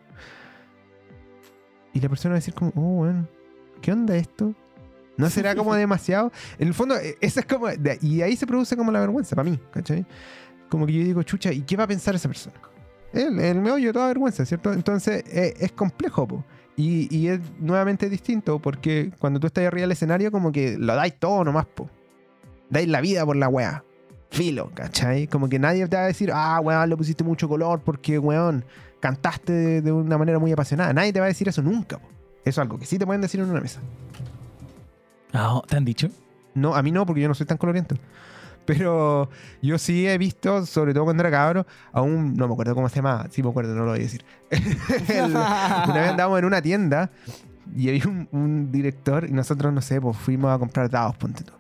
Y 1.94 2.00
la 2.00 2.10
persona 2.10 2.34
va 2.34 2.36
a 2.36 2.40
decir 2.40 2.52
como, 2.52 2.72
oh, 2.76 2.96
bueno, 2.98 3.26
¿qué 3.80 3.90
onda 3.90 4.16
esto? 4.16 4.52
¿No 5.20 5.30
será 5.30 5.54
como 5.54 5.74
demasiado? 5.76 6.32
En 6.58 6.68
el 6.68 6.74
fondo, 6.74 6.96
eh, 6.96 7.16
esa 7.20 7.40
es 7.40 7.46
como... 7.46 7.66
y 8.00 8.22
ahí 8.22 8.36
se 8.36 8.46
produce 8.46 8.76
como 8.76 8.90
la 8.90 9.00
vergüenza 9.00 9.36
para 9.36 9.50
mí, 9.50 9.58
¿cachai? 9.72 10.06
Como 10.68 10.86
que 10.86 10.92
yo 10.92 11.04
digo, 11.04 11.22
chucha, 11.22 11.52
¿y 11.52 11.62
qué 11.62 11.76
va 11.76 11.84
a 11.84 11.88
pensar 11.88 12.14
esa 12.14 12.28
persona? 12.28 12.56
El, 13.12 13.38
el 13.40 13.60
meollo 13.60 13.88
de 13.88 13.92
toda 13.92 14.06
vergüenza, 14.06 14.44
¿cierto? 14.46 14.72
Entonces 14.72 15.24
eh, 15.26 15.54
es 15.58 15.72
complejo, 15.72 16.26
po. 16.26 16.44
Y, 16.76 17.14
y 17.14 17.28
es 17.28 17.40
nuevamente 17.58 18.08
distinto 18.08 18.58
porque 18.58 19.12
cuando 19.18 19.40
tú 19.40 19.48
estás 19.48 19.66
arriba 19.66 19.82
del 19.82 19.92
escenario, 19.92 20.30
como 20.30 20.52
que 20.52 20.78
lo 20.78 20.94
dais 20.94 21.18
todo 21.18 21.44
nomás, 21.44 21.66
po. 21.66 21.90
Dais 22.70 22.88
la 22.88 23.00
vida 23.00 23.26
por 23.26 23.36
la 23.36 23.48
weá. 23.48 23.84
Filo, 24.30 24.70
¿cachai? 24.74 25.26
Como 25.26 25.48
que 25.48 25.58
nadie 25.58 25.88
te 25.88 25.96
va 25.96 26.04
a 26.04 26.06
decir, 26.06 26.30
ah, 26.32 26.60
weón, 26.60 26.88
le 26.88 26.96
pusiste 26.96 27.24
mucho 27.24 27.48
color 27.48 27.80
porque, 27.80 28.18
weón, 28.18 28.64
cantaste 29.00 29.52
de, 29.52 29.82
de 29.82 29.90
una 29.90 30.16
manera 30.16 30.38
muy 30.38 30.52
apasionada. 30.52 30.92
Nadie 30.92 31.12
te 31.12 31.18
va 31.18 31.26
a 31.26 31.28
decir 31.28 31.48
eso 31.48 31.62
nunca, 31.62 31.98
po. 31.98 32.06
Eso 32.44 32.48
es 32.48 32.58
algo 32.58 32.78
que 32.78 32.86
sí 32.86 32.98
te 32.98 33.04
pueden 33.04 33.20
decir 33.20 33.40
en 33.40 33.50
una 33.50 33.60
mesa. 33.60 33.80
Ah, 35.32 35.60
¿Te 35.66 35.76
han 35.76 35.84
dicho? 35.84 36.08
No, 36.54 36.74
a 36.74 36.82
mí 36.82 36.90
no, 36.90 37.06
porque 37.06 37.20
yo 37.20 37.28
no 37.28 37.34
soy 37.34 37.46
tan 37.46 37.58
coloriento. 37.58 37.96
Pero 38.66 39.30
yo 39.62 39.78
sí 39.78 40.06
he 40.06 40.16
visto, 40.18 40.64
sobre 40.66 40.92
todo 40.92 41.04
cuando 41.04 41.22
era 41.22 41.30
cabro, 41.30 41.66
a 41.92 42.02
un. 42.02 42.34
No 42.34 42.46
me 42.46 42.52
acuerdo 42.52 42.74
cómo 42.74 42.88
se 42.88 42.96
llama. 42.96 43.26
Sí, 43.30 43.42
me 43.42 43.50
acuerdo, 43.50 43.74
no 43.74 43.84
lo 43.84 43.90
voy 43.90 44.00
a 44.00 44.02
decir. 44.02 44.24
Una 45.24 45.92
vez 45.94 46.10
andábamos 46.10 46.38
en 46.38 46.44
una 46.44 46.62
tienda 46.62 47.10
y 47.74 47.88
había 47.88 48.04
un, 48.06 48.28
un 48.32 48.70
director 48.70 49.28
y 49.28 49.32
nosotros, 49.32 49.72
no 49.72 49.80
sé, 49.80 50.00
pues 50.00 50.16
fuimos 50.16 50.54
a 50.54 50.58
comprar 50.58 50.90
dados, 50.90 51.16
ponte 51.16 51.44
tú. 51.44 51.52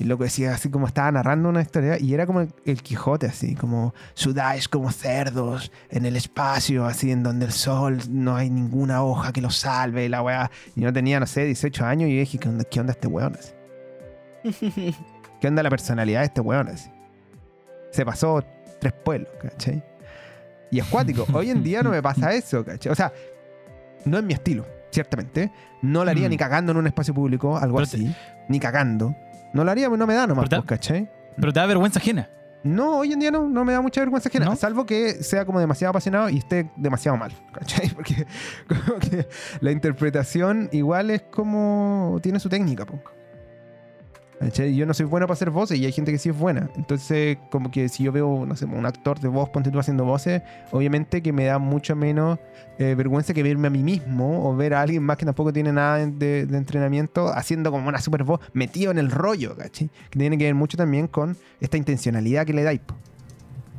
Y 0.00 0.04
el 0.04 0.08
loco 0.08 0.24
decía 0.24 0.54
así 0.54 0.70
como 0.70 0.86
estaba 0.86 1.12
narrando 1.12 1.50
una 1.50 1.60
historia 1.60 1.98
y 2.00 2.14
era 2.14 2.24
como 2.26 2.40
el, 2.40 2.52
el 2.64 2.82
Quijote, 2.82 3.26
así 3.26 3.54
como 3.54 3.92
sudáis 4.14 4.66
como 4.66 4.90
cerdos 4.90 5.70
en 5.90 6.06
el 6.06 6.16
espacio, 6.16 6.86
así 6.86 7.10
en 7.12 7.22
donde 7.22 7.44
el 7.44 7.52
sol 7.52 7.98
no 8.08 8.34
hay 8.34 8.48
ninguna 8.48 9.02
hoja 9.04 9.30
que 9.32 9.42
lo 9.42 9.50
salve 9.50 10.06
y 10.06 10.08
la 10.08 10.22
weá. 10.22 10.50
Y 10.74 10.80
yo 10.80 10.92
tenía, 10.92 11.20
no 11.20 11.26
sé, 11.26 11.44
18 11.44 11.84
años 11.84 12.08
y 12.08 12.14
yo 12.14 12.20
dije, 12.20 12.38
¿qué 12.38 12.48
onda, 12.48 12.64
qué 12.64 12.80
onda 12.80 12.92
este 12.92 13.08
weón? 13.08 13.36
Así. 13.38 13.52
¿Qué 15.40 15.48
onda 15.48 15.62
la 15.62 15.70
personalidad 15.70 16.20
de 16.20 16.26
este 16.26 16.40
weón? 16.40 16.68
Así? 16.68 16.90
Se 17.92 18.04
pasó 18.04 18.42
tres 18.80 18.92
pueblos, 18.92 19.30
¿cachai? 19.40 19.82
Y 20.70 20.78
es 20.78 20.86
cuático. 20.86 21.26
Hoy 21.34 21.50
en 21.50 21.62
día 21.62 21.82
no 21.82 21.90
me 21.90 22.02
pasa 22.02 22.32
eso, 22.32 22.64
¿cachai? 22.64 22.90
O 22.90 22.94
sea, 22.94 23.12
no 24.06 24.16
es 24.18 24.24
mi 24.24 24.32
estilo, 24.32 24.64
ciertamente. 24.90 25.50
No 25.82 26.04
lo 26.04 26.10
haría 26.10 26.26
Mm. 26.26 26.30
ni 26.30 26.36
cagando 26.38 26.72
en 26.72 26.78
un 26.78 26.86
espacio 26.86 27.12
público, 27.12 27.56
algo 27.58 27.76
Pero 27.76 27.88
te- 27.88 27.96
así. 27.98 28.14
Ni 28.48 28.58
cagando. 28.60 29.14
No 29.52 29.64
lo 29.64 29.70
haría, 29.70 29.88
no 29.88 30.06
me 30.06 30.14
da 30.14 30.26
nomás, 30.26 30.48
Pero 30.48 30.62
te- 30.62 30.66
pues, 30.66 30.78
¿cachai? 30.80 31.10
Pero 31.36 31.52
te 31.52 31.60
da 31.60 31.66
vergüenza 31.66 31.98
ajena. 31.98 32.28
No, 32.62 32.98
hoy 32.98 33.12
en 33.14 33.20
día 33.20 33.30
no, 33.30 33.48
no 33.48 33.64
me 33.64 33.72
da 33.72 33.80
mucha 33.80 34.02
vergüenza 34.02 34.28
ajena, 34.28 34.44
¿No? 34.44 34.54
salvo 34.56 34.84
que 34.84 35.22
sea 35.22 35.46
como 35.46 35.58
demasiado 35.60 35.90
apasionado 35.90 36.28
y 36.28 36.36
esté 36.38 36.70
demasiado 36.76 37.16
mal, 37.16 37.32
¿cachai? 37.52 37.88
Porque 37.94 38.26
como 38.68 38.98
que 38.98 39.26
la 39.60 39.70
interpretación 39.70 40.68
igual 40.72 41.10
es 41.10 41.22
como... 41.22 42.18
tiene 42.22 42.38
su 42.38 42.48
técnica, 42.50 42.84
po. 42.84 43.00
¿Cachai? 44.40 44.74
Yo 44.74 44.86
no 44.86 44.94
soy 44.94 45.04
bueno 45.04 45.26
para 45.26 45.34
hacer 45.34 45.50
voces 45.50 45.78
y 45.78 45.84
hay 45.84 45.92
gente 45.92 46.10
que 46.10 46.16
sí 46.18 46.30
es 46.30 46.38
buena. 46.38 46.70
Entonces, 46.74 47.36
como 47.50 47.70
que 47.70 47.90
si 47.90 48.04
yo 48.04 48.10
veo, 48.10 48.46
no 48.46 48.56
sé, 48.56 48.64
un 48.64 48.86
actor 48.86 49.20
de 49.20 49.28
voz, 49.28 49.50
ponte 49.50 49.70
tú 49.70 49.78
haciendo 49.78 50.06
voces, 50.06 50.40
obviamente 50.70 51.20
que 51.22 51.30
me 51.30 51.44
da 51.44 51.58
mucho 51.58 51.94
menos 51.94 52.38
eh, 52.78 52.94
vergüenza 52.94 53.34
que 53.34 53.42
verme 53.42 53.66
a 53.66 53.70
mí 53.70 53.82
mismo 53.82 54.48
o 54.48 54.56
ver 54.56 54.72
a 54.72 54.80
alguien 54.80 55.02
más 55.02 55.18
que 55.18 55.26
tampoco 55.26 55.52
tiene 55.52 55.72
nada 55.74 55.98
de, 55.98 56.46
de 56.46 56.56
entrenamiento 56.56 57.28
haciendo 57.28 57.70
como 57.70 57.86
una 57.86 58.00
super 58.00 58.24
voz 58.24 58.40
metido 58.54 58.90
en 58.90 58.98
el 58.98 59.10
rollo, 59.10 59.54
¿cachai? 59.58 59.90
Que 60.08 60.18
tiene 60.18 60.38
que 60.38 60.44
ver 60.44 60.54
mucho 60.54 60.78
también 60.78 61.06
con 61.06 61.36
esta 61.60 61.76
intencionalidad 61.76 62.46
que 62.46 62.54
le 62.54 62.62
dais. 62.62 62.80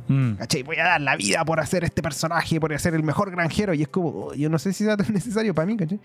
Mm. 0.06 0.34
¿Cachai? 0.34 0.62
Voy 0.62 0.76
a 0.76 0.84
dar 0.84 1.00
la 1.00 1.16
vida 1.16 1.44
por 1.44 1.58
hacer 1.58 1.82
este 1.82 2.02
personaje, 2.02 2.60
por 2.60 2.72
hacer 2.72 2.94
el 2.94 3.02
mejor 3.02 3.32
granjero. 3.32 3.74
Y 3.74 3.82
es 3.82 3.88
como, 3.88 4.08
oh, 4.10 4.34
yo 4.34 4.48
no 4.48 4.60
sé 4.60 4.72
si 4.72 4.84
sea 4.84 4.96
tan 4.96 5.12
necesario 5.12 5.54
para 5.56 5.66
mí, 5.66 5.76
¿cachai? 5.76 5.98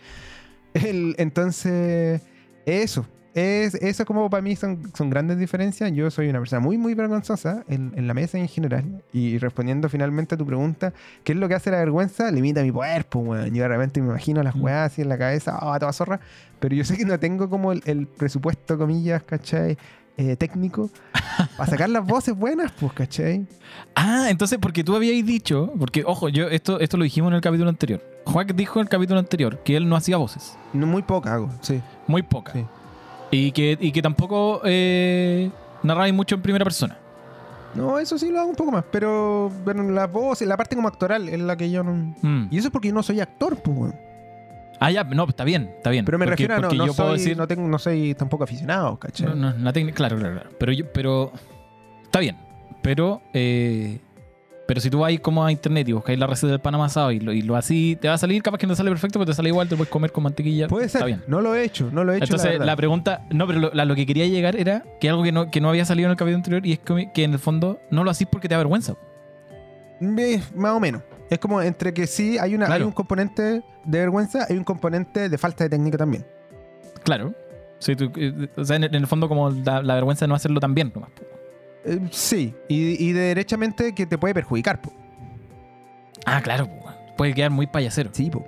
El- 0.73 1.13
entonces, 1.19 2.23
eso. 2.65 3.05
Es, 3.39 3.75
eso 3.75 4.03
como 4.03 4.29
para 4.31 4.41
mí 4.41 4.55
son, 4.55 4.91
son 4.95 5.11
grandes 5.11 5.37
diferencias. 5.37 5.91
Yo 5.91 6.09
soy 6.09 6.27
una 6.27 6.39
persona 6.39 6.59
muy, 6.59 6.75
muy 6.77 6.95
vergonzosa 6.95 7.63
en, 7.67 7.93
en 7.95 8.07
la 8.07 8.15
mesa 8.15 8.39
en 8.39 8.47
general. 8.47 9.03
Y 9.13 9.37
respondiendo 9.37 9.89
finalmente 9.89 10.33
a 10.33 10.37
tu 10.39 10.45
pregunta, 10.45 10.91
¿qué 11.23 11.33
es 11.33 11.37
lo 11.37 11.47
que 11.47 11.53
hace 11.53 11.69
la 11.69 11.77
vergüenza? 11.77 12.31
Limita 12.31 12.63
mi 12.63 12.71
poder, 12.71 13.05
pues, 13.05 13.27
weón. 13.27 13.53
Yo 13.53 13.61
de 13.61 13.67
repente 13.67 14.01
me 14.01 14.07
imagino 14.07 14.41
las 14.41 14.55
Mm. 14.55 14.63
weas 14.63 14.91
así 14.91 15.03
en 15.03 15.09
la 15.09 15.19
cabeza, 15.19 15.55
ah, 15.61 15.77
toda 15.79 15.93
zorra. 15.93 16.19
Pero 16.59 16.75
yo 16.75 16.83
sé 16.83 16.97
que 16.97 17.05
no 17.05 17.19
tengo 17.19 17.47
como 17.47 17.71
el, 17.73 17.83
el 17.85 18.07
presupuesto, 18.07 18.75
comillas, 18.77 19.21
¿cachai? 19.21 19.77
eh, 20.19 20.35
técnico 20.35 20.89
para 21.57 21.69
sacar 21.69 21.89
las 21.91 22.03
voces 22.03 22.35
buenas, 22.35 22.71
pues, 22.79 22.91
¿cachai? 22.93 23.45
Ah, 23.93 24.29
entonces, 24.31 24.57
porque 24.59 24.83
tú 24.83 24.95
habíais 24.95 25.23
dicho, 25.23 25.71
porque, 25.77 26.03
ojo, 26.07 26.27
yo 26.29 26.47
esto, 26.47 26.79
esto 26.79 26.97
lo 26.97 27.03
dijimos 27.03 27.29
en 27.29 27.35
el 27.35 27.41
capítulo 27.41 27.69
anterior. 27.69 28.01
Juan 28.25 28.47
dijo 28.55 28.79
en 28.79 28.85
el 28.87 28.89
capítulo 28.89 29.19
anterior 29.19 29.59
que 29.63 29.77
él 29.77 29.87
no 29.87 29.95
hacía 29.95 30.17
voces. 30.17 30.57
No, 30.73 30.87
muy 30.87 31.03
poca 31.03 31.35
hago, 31.35 31.51
sí. 31.61 31.81
Muy 32.07 32.23
pocas. 32.23 32.55
Sí. 32.55 32.65
Y, 33.31 33.51
que, 33.51 33.77
y 33.79 33.91
que 33.91 34.01
tampoco 34.01 34.61
eh, 34.63 35.49
narráis 35.83 36.13
mucho 36.13 36.35
en 36.35 36.41
primera 36.41 36.63
persona. 36.63 36.97
No, 37.75 37.99
eso 37.99 38.17
sí 38.17 38.29
lo 38.31 38.39
hago 38.39 38.49
un 38.49 38.55
poco 38.55 38.71
más, 38.71 38.85
pero 38.91 39.51
bueno, 39.63 39.83
la 39.91 40.07
voz, 40.07 40.41
la 40.41 40.57
parte 40.57 40.75
como 40.75 40.87
actoral 40.87 41.27
es 41.29 41.39
la 41.39 41.55
que 41.57 41.69
yo 41.69 41.83
no... 41.83 42.15
Mm. 42.21 42.47
Y 42.49 42.57
eso 42.57 42.67
es 42.69 42.71
porque 42.71 42.87
yo 42.87 42.93
no 42.93 43.03
soy 43.03 43.19
actor, 43.19 43.57
pues, 43.57 43.77
weón. 43.77 43.95
Ah, 44.79 44.89
ya, 44.91 45.03
no, 45.03 45.25
está 45.27 45.43
bien, 45.43 45.71
está 45.77 45.89
bien. 45.89 46.05
Pero 46.05 46.17
me 46.17 46.25
Porque- 46.25 46.43
refiero 46.47 46.55
a 46.55 46.59
no, 46.59 46.69
no 46.69 46.85
yo 46.87 46.93
puedo 46.93 47.09
soy, 47.09 47.17
decir. 47.19 47.37
no, 47.37 47.47
tengo, 47.47 47.67
no 47.67 47.77
soy 47.79 48.13
tampoco 48.15 48.43
aficionado, 48.45 48.97
¿cachai? 48.97 49.27
No, 49.27 49.35
no, 49.35 49.53
la 49.57 49.73
técnica, 49.73 49.95
claro, 49.97 50.17
claro, 50.17 50.35
claro. 50.35 50.49
Pero, 50.59 50.71
yo, 50.71 50.85
pero 50.93 51.31
está 52.03 52.19
bien. 52.19 52.37
Pero, 52.81 53.21
eh, 53.33 53.99
pero 54.67 54.79
si 54.81 54.89
tú 54.89 54.99
vas 54.99 55.11
como 55.21 55.43
a 55.45 55.51
internet 55.51 55.87
y 55.87 55.93
buscáis 55.93 56.19
la 56.19 56.27
receta 56.27 56.51
del 56.51 56.59
pan 56.59 56.75
amasado 56.75 57.11
y 57.11 57.19
lo, 57.19 57.31
y 57.33 57.41
lo 57.41 57.55
así, 57.55 57.97
te 57.99 58.07
va 58.07 58.15
a 58.15 58.17
salir, 58.17 58.43
capaz 58.43 58.57
que 58.57 58.67
no 58.67 58.75
sale 58.75 58.89
perfecto, 58.91 59.17
pero 59.19 59.25
te 59.27 59.33
sale 59.33 59.49
igual, 59.49 59.67
te 59.69 59.75
puedes 59.75 59.89
comer 59.91 60.11
con 60.11 60.23
mantequilla. 60.25 60.67
Puede 60.67 60.89
ser, 60.89 60.99
Está 60.99 61.05
bien. 61.05 61.23
no 61.27 61.41
lo 61.41 61.55
he 61.55 61.63
hecho, 61.63 61.89
no 61.91 62.03
lo 62.03 62.11
he 62.13 62.17
hecho. 62.17 62.25
Entonces, 62.25 62.59
la 62.59 62.75
pregunta, 62.75 63.25
no, 63.31 63.47
pero 63.47 63.59
lo, 63.59 63.71
la- 63.73 63.85
lo 63.85 63.95
que 63.95 64.05
quería 64.05 64.27
llegar 64.27 64.55
era 64.55 64.83
que 64.99 65.09
algo 65.09 65.23
que 65.23 65.31
no, 65.31 65.49
que 65.49 65.61
no 65.61 65.69
había 65.69 65.85
salido 65.85 66.07
en 66.07 66.11
el 66.11 66.17
capítulo 66.17 66.37
anterior 66.37 66.65
y 66.65 66.73
es 66.73 66.79
que, 66.79 67.09
que 67.13 67.23
en 67.23 67.33
el 67.33 67.39
fondo 67.39 67.79
no 67.89 68.03
lo 68.03 68.11
hacís 68.11 68.27
porque 68.31 68.47
te 68.49 68.53
da 68.55 68.59
vergüenza. 68.59 68.95
Eh, 70.01 70.41
más 70.55 70.71
o 70.73 70.79
menos. 70.79 71.01
Es 71.29 71.39
como 71.39 71.61
entre 71.61 71.93
que 71.93 72.07
sí 72.07 72.37
hay, 72.37 72.55
una, 72.55 72.67
Claro. 72.67 72.83
hay 72.83 72.87
un 72.87 72.93
componente 72.93 73.63
de 73.83 73.99
vergüenza, 73.99 74.45
hay 74.49 74.57
un 74.57 74.63
componente 74.63 75.27
de 75.29 75.37
falta 75.37 75.63
de 75.63 75.69
técnica 75.71 75.97
también. 75.97 76.25
Claro. 77.03 77.33
Sí, 77.79 77.95
tú, 77.95 78.11
eh, 78.15 78.47
o 78.55 78.63
sea, 78.63 78.75
en, 78.77 78.85
el- 78.85 78.95
en 78.95 79.01
el 79.01 79.07
fondo, 79.07 79.27
como 79.27 79.49
la, 79.49 79.81
la 79.81 79.93
vergüenza 79.95 80.25
de 80.25 80.29
no 80.29 80.35
hacerlo 80.35 80.59
tan 80.59 80.73
bien 80.73 80.91
nomás. 80.93 81.09
Eh, 81.87 81.99
sí, 82.11 82.53
y, 82.67 83.03
y 83.03 83.13
derechamente 83.13 83.93
que 83.95 84.05
te 84.05 84.17
puede 84.17 84.33
perjudicar. 84.33 84.81
po. 84.81 84.91
Ah, 86.25 86.41
claro, 86.41 86.65
weón. 86.65 86.93
puede 87.17 87.33
quedar 87.33 87.51
muy 87.51 87.67
payasero. 87.67 88.09
Sí, 88.13 88.29
po. 88.29 88.45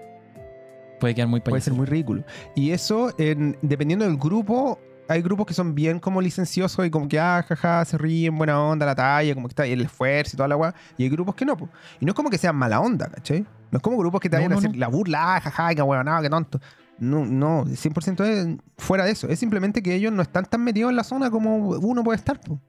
Puede 1.00 1.16
quedar 1.16 1.28
muy 1.30 1.40
puede 1.40 1.62
ser 1.62 1.72
payasero. 1.72 1.76
muy 1.78 1.86
ridículo. 1.86 2.24
Y 2.56 2.72
eso, 2.72 3.14
en- 3.18 3.58
dependiendo 3.62 4.06
del 4.06 4.18
grupo, 4.18 4.80
hay 5.08 5.22
grupos 5.22 5.46
que 5.48 5.54
son 5.54 5.74
bien 5.74 6.00
como 6.00 6.22
licenciosos 6.22 6.86
y 6.86 6.90
como 6.90 7.08
que, 7.08 7.20
ah, 7.20 7.44
jaja, 7.48 7.86
se 7.86 7.98
ríen, 7.98 8.38
buena 8.38 8.62
onda, 8.62 8.86
la 8.86 8.96
talla, 8.96 9.34
como 9.34 9.48
que 9.48 9.54
está 9.54 9.66
el 9.66 9.82
esfuerzo 9.82 10.36
y 10.36 10.38
toda 10.38 10.50
la 10.50 10.58
weá. 10.58 10.76
Y 10.98 11.04
hay 11.04 11.10
grupos 11.10 11.36
que 11.36 11.46
no, 11.46 11.56
po. 11.56 11.70
Y 12.00 12.06
no 12.06 12.12
es 12.12 12.16
como 12.16 12.30
que 12.30 12.38
sean 12.38 12.56
mala 12.56 12.80
onda, 12.82 13.08
¿cachai? 13.10 13.46
No 13.72 13.78
es 13.78 13.82
como 13.82 13.98
grupos 13.98 14.20
que 14.20 14.30
te 14.30 14.36
No, 14.36 14.42
vayan 14.42 14.54
a 14.54 14.58
hacer 14.58 14.72
no. 14.72 14.78
la 14.78 14.88
burla, 14.90 15.36
ah, 15.38 15.42
jaja, 15.42 15.74
qué 15.76 15.82
huevonado, 15.82 16.22
qué 16.22 16.30
tonto. 16.30 16.60
No, 17.00 17.26
no, 17.26 17.64
100% 17.66 18.26
es 18.26 18.58
fuera 18.78 19.06
de 19.06 19.12
eso. 19.12 19.30
Es 19.30 19.40
simplemente 19.40 19.82
que 19.82 19.96
ellos 19.96 20.12
no 20.12 20.22
están 20.22 20.44
tan 20.46 20.62
metidos 20.66 20.90
en 20.90 20.98
la 20.98 21.06
zona 21.06 21.32
como 21.32 21.56
uno 21.70 22.04
puede 22.04 22.18
estar, 22.18 22.42
po. 22.42 22.60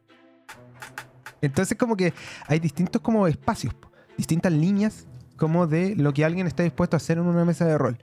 Entonces 1.42 1.76
como 1.78 1.96
que 1.96 2.12
hay 2.46 2.58
distintos 2.58 3.00
como 3.02 3.26
espacios, 3.26 3.74
distintas 4.16 4.52
líneas 4.52 5.06
como 5.36 5.66
de 5.66 5.96
lo 5.96 6.12
que 6.12 6.24
alguien 6.24 6.46
está 6.46 6.62
dispuesto 6.62 6.96
a 6.96 6.98
hacer 6.98 7.18
en 7.18 7.26
una 7.26 7.44
mesa 7.44 7.64
de 7.64 7.78
rol. 7.78 7.98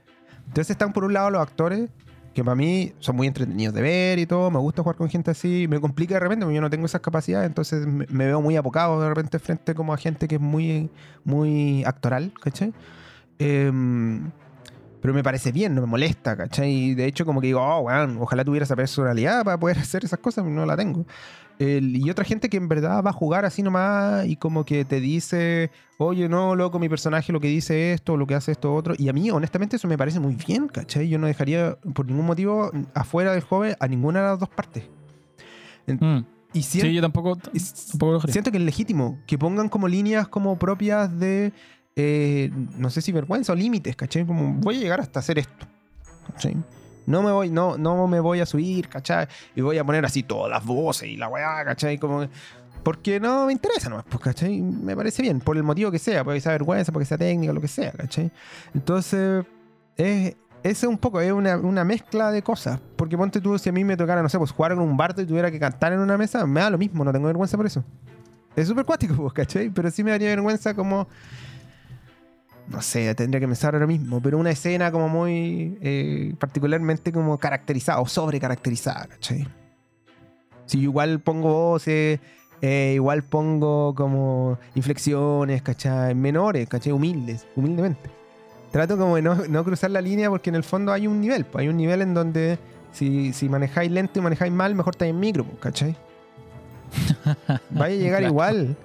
Entonces 0.48 0.70
están 0.70 0.92
por 0.92 1.04
un 1.04 1.12
lado 1.12 1.30
los 1.30 1.40
actores, 1.40 1.90
que 2.34 2.44
para 2.44 2.54
mí 2.54 2.92
son 2.98 3.16
muy 3.16 3.26
entretenidos 3.26 3.74
de 3.74 3.82
ver 3.82 4.18
y 4.18 4.26
todo, 4.26 4.50
me 4.50 4.58
gusta 4.58 4.82
jugar 4.82 4.96
con 4.96 5.08
gente 5.08 5.30
así, 5.30 5.66
me 5.68 5.80
complica 5.80 6.14
de 6.14 6.20
repente, 6.20 6.44
porque 6.44 6.54
yo 6.54 6.60
no 6.60 6.70
tengo 6.70 6.86
esas 6.86 7.00
capacidades, 7.00 7.46
entonces 7.46 7.86
me, 7.86 8.06
veo 8.06 8.40
muy 8.40 8.56
apocado 8.56 9.00
de 9.00 9.08
repente 9.08 9.38
frente 9.38 9.74
como 9.74 9.92
a 9.92 9.96
gente 9.96 10.28
que 10.28 10.36
es 10.36 10.40
muy, 10.40 10.90
muy 11.24 11.84
actoral, 11.84 12.32
¿cachai? 12.40 12.72
Em, 13.38 14.30
pero 15.00 15.14
me 15.14 15.22
parece 15.22 15.52
bien, 15.52 15.74
no 15.74 15.80
me 15.80 15.86
molesta, 15.86 16.36
¿cachai? 16.36 16.70
Y 16.70 16.94
de 16.94 17.06
hecho 17.06 17.24
como 17.24 17.40
que 17.40 17.48
digo, 17.48 17.60
oh, 17.60 17.80
weón, 17.80 18.18
ojalá 18.20 18.44
tuviera 18.44 18.64
esa 18.64 18.76
personalidad 18.76 19.44
para 19.44 19.58
poder 19.58 19.78
hacer 19.80 20.04
esas 20.04 20.18
cosas, 20.18 20.44
no 20.44 20.66
la 20.66 20.76
tengo. 20.76 21.06
El- 21.58 21.96
y 21.96 22.08
otra 22.10 22.24
gente 22.24 22.48
que 22.48 22.56
en 22.56 22.68
verdad 22.68 23.02
va 23.04 23.10
a 23.10 23.12
jugar 23.12 23.44
así 23.44 23.62
nomás 23.62 24.26
y 24.26 24.36
como 24.36 24.64
que 24.64 24.84
te 24.84 25.00
dice, 25.00 25.70
oye, 25.98 26.28
no, 26.28 26.54
loco, 26.54 26.78
mi 26.78 26.88
personaje 26.88 27.32
lo 27.32 27.40
que 27.40 27.48
dice 27.48 27.92
esto, 27.92 28.16
lo 28.16 28.26
que 28.26 28.34
hace 28.36 28.52
esto 28.52 28.74
otro. 28.74 28.94
Y 28.96 29.08
a 29.08 29.12
mí, 29.12 29.30
honestamente, 29.30 29.76
eso 29.76 29.88
me 29.88 29.98
parece 29.98 30.20
muy 30.20 30.34
bien, 30.36 30.68
¿cachai? 30.68 31.08
Yo 31.08 31.18
no 31.18 31.26
dejaría 31.26 31.76
por 31.94 32.06
ningún 32.06 32.26
motivo 32.26 32.70
afuera 32.94 33.32
del 33.32 33.42
joven 33.42 33.74
a 33.80 33.88
ninguna 33.88 34.20
de 34.20 34.26
las 34.26 34.38
dos 34.38 34.48
partes. 34.48 34.84
Mm. 35.86 36.18
Y 36.52 36.62
Sí, 36.62 36.92
yo 36.94 37.00
tampoco, 37.02 37.36
tampoco 37.36 38.12
lo 38.12 38.20
siento 38.32 38.50
que 38.50 38.56
es 38.58 38.62
legítimo 38.64 39.18
que 39.26 39.36
pongan 39.36 39.68
como 39.68 39.86
líneas 39.86 40.28
como 40.28 40.58
propias 40.58 41.18
de, 41.18 41.52
eh, 41.96 42.50
no 42.76 42.88
sé 42.88 43.02
si 43.02 43.12
vergüenza 43.12 43.52
o 43.52 43.56
límites, 43.56 43.96
¿cachai? 43.96 44.24
Como 44.24 44.54
voy 44.54 44.76
a 44.76 44.80
llegar 44.80 45.00
hasta 45.00 45.20
hacer 45.20 45.38
esto. 45.38 45.66
¿cachai? 46.28 46.56
No 47.08 47.22
me 47.22 47.32
voy, 47.32 47.48
no, 47.48 47.78
no 47.78 48.06
me 48.06 48.20
voy 48.20 48.40
a 48.40 48.46
subir, 48.46 48.86
¿cachai? 48.90 49.26
Y 49.56 49.62
voy 49.62 49.78
a 49.78 49.84
poner 49.84 50.04
así 50.04 50.22
todas 50.22 50.50
las 50.50 50.62
voces 50.62 51.08
y 51.08 51.16
la 51.16 51.28
weá, 51.28 51.64
¿cachai? 51.64 51.96
Como, 51.96 52.28
porque 52.82 53.18
no 53.18 53.46
me 53.46 53.52
interesa 53.52 53.88
nomás, 53.88 54.04
pues, 54.06 54.22
¿cachai? 54.22 54.60
Me 54.60 54.94
parece 54.94 55.22
bien, 55.22 55.40
por 55.40 55.56
el 55.56 55.62
motivo 55.62 55.90
que 55.90 55.98
sea, 55.98 56.22
porque 56.22 56.38
sea 56.38 56.52
vergüenza, 56.52 56.92
porque 56.92 57.06
sea 57.06 57.16
técnica, 57.16 57.54
lo 57.54 57.62
que 57.62 57.68
sea, 57.68 57.92
¿cachai? 57.92 58.30
Entonces, 58.74 59.46
es, 59.96 60.36
es 60.62 60.82
un 60.84 60.98
poco, 60.98 61.22
es 61.22 61.32
una, 61.32 61.56
una 61.56 61.82
mezcla 61.82 62.30
de 62.30 62.42
cosas. 62.42 62.78
Porque 62.96 63.16
ponte 63.16 63.40
tú, 63.40 63.58
si 63.58 63.70
a 63.70 63.72
mí 63.72 63.84
me 63.84 63.96
tocara, 63.96 64.22
no 64.22 64.28
sé, 64.28 64.36
pues 64.36 64.50
jugar 64.50 64.74
con 64.74 64.84
un 64.84 64.98
bardo 64.98 65.22
y 65.22 65.26
tuviera 65.26 65.50
que 65.50 65.58
cantar 65.58 65.94
en 65.94 66.00
una 66.00 66.18
mesa, 66.18 66.46
me 66.46 66.60
da 66.60 66.68
lo 66.68 66.76
mismo, 66.76 67.04
no 67.04 67.12
tengo 67.12 67.26
vergüenza 67.26 67.56
por 67.56 67.64
eso. 67.64 67.82
Es 68.54 68.68
súper 68.68 68.84
cuático, 68.84 69.14
pues, 69.16 69.32
¿cachai? 69.32 69.70
Pero 69.70 69.90
sí 69.90 70.04
me 70.04 70.10
daría 70.10 70.28
vergüenza 70.28 70.74
como... 70.74 71.08
No 72.70 72.82
sé, 72.82 73.14
tendría 73.14 73.40
que 73.40 73.46
pensar 73.46 73.74
ahora 73.74 73.86
mismo, 73.86 74.20
pero 74.20 74.36
una 74.38 74.50
escena 74.50 74.92
como 74.92 75.08
muy 75.08 75.78
eh, 75.80 76.34
particularmente 76.38 77.12
como 77.12 77.38
caracterizada 77.38 78.00
o 78.00 78.06
sobre 78.06 78.38
caracterizada, 78.38 79.06
¿cachai? 79.06 79.48
Si 80.66 80.80
igual 80.80 81.20
pongo 81.20 81.50
voces, 81.52 82.20
eh, 82.60 82.92
igual 82.94 83.22
pongo 83.22 83.94
como 83.94 84.58
inflexiones, 84.74 85.62
¿cachai? 85.62 86.14
Menores, 86.14 86.68
¿cachai? 86.68 86.92
Humildes, 86.92 87.46
humildemente. 87.56 88.10
Trato 88.70 88.98
como 88.98 89.16
de 89.16 89.22
no, 89.22 89.34
no 89.48 89.64
cruzar 89.64 89.90
la 89.90 90.02
línea 90.02 90.28
porque 90.28 90.50
en 90.50 90.56
el 90.56 90.64
fondo 90.64 90.92
hay 90.92 91.06
un 91.06 91.22
nivel, 91.22 91.46
pues, 91.46 91.62
hay 91.62 91.68
un 91.68 91.78
nivel 91.78 92.02
en 92.02 92.12
donde 92.12 92.58
si, 92.92 93.32
si 93.32 93.48
manejáis 93.48 93.90
lento 93.90 94.18
y 94.18 94.22
manejáis 94.22 94.52
mal, 94.52 94.74
mejor 94.74 94.92
estáis 94.92 95.10
en 95.14 95.20
micro, 95.20 95.44
pues, 95.44 95.58
¿cachai? 95.58 95.96
Vaya 97.70 97.94
a 97.94 97.98
llegar 97.98 98.20
Claro. 98.20 98.32
igual, 98.32 98.76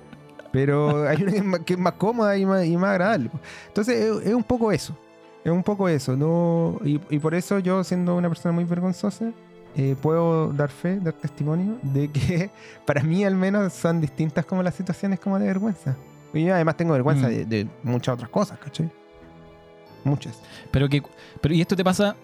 pero 0.53 1.05
hay 1.09 1.21
una 1.21 1.31
que 1.33 1.37
es 1.39 1.43
más, 1.43 1.59
que 1.61 1.73
es 1.73 1.79
más 1.79 1.93
cómoda 1.93 2.37
y 2.37 2.45
más, 2.45 2.65
y 2.65 2.77
más 2.77 2.91
agradable. 2.91 3.27
pues. 3.29 3.43
Entonces 3.67 3.95
es, 3.99 4.27
es 4.27 4.33
un 4.33 4.43
poco 4.43 4.71
eso, 4.71 4.95
es 5.43 5.51
un 5.51 5.63
poco 5.63 5.89
eso, 5.89 6.15
¿no? 6.15 6.79
Y, 6.85 7.01
y 7.09 7.19
por 7.19 7.33
eso 7.35 7.59
yo, 7.59 7.83
siendo 7.83 8.15
una 8.15 8.29
persona 8.29 8.53
muy 8.53 8.63
vergonzosa, 8.63 9.31
eh, 9.75 9.95
puedo 10.01 10.53
dar 10.53 10.69
fe, 10.69 10.99
dar 11.01 11.13
testimonio 11.13 11.77
de 11.81 12.07
que 12.09 12.49
para 12.85 13.01
mí 13.03 13.25
al 13.25 13.35
menos 13.35 13.73
son 13.73 13.99
distintas 13.99 14.45
como 14.45 14.61
las 14.63 14.75
situaciones 14.75 15.19
como 15.19 15.37
de 15.39 15.47
vergüenza. 15.47 15.97
Y 16.33 16.45
yo 16.45 16.53
además 16.55 16.77
tengo 16.77 16.93
vergüenza 16.93 17.27
Mm. 17.27 17.31
de, 17.31 17.45
de 17.45 17.67
muchas 17.83 18.13
otras 18.15 18.29
cosas, 18.29 18.57
¿cachai? 18.59 18.89
Muchas. 20.03 20.39
Pero 20.71 20.89
que, 20.89 21.01
pero 21.41 21.53
y 21.55 21.61
esto 21.61 21.75
te 21.75 21.83
pasa 21.83 22.15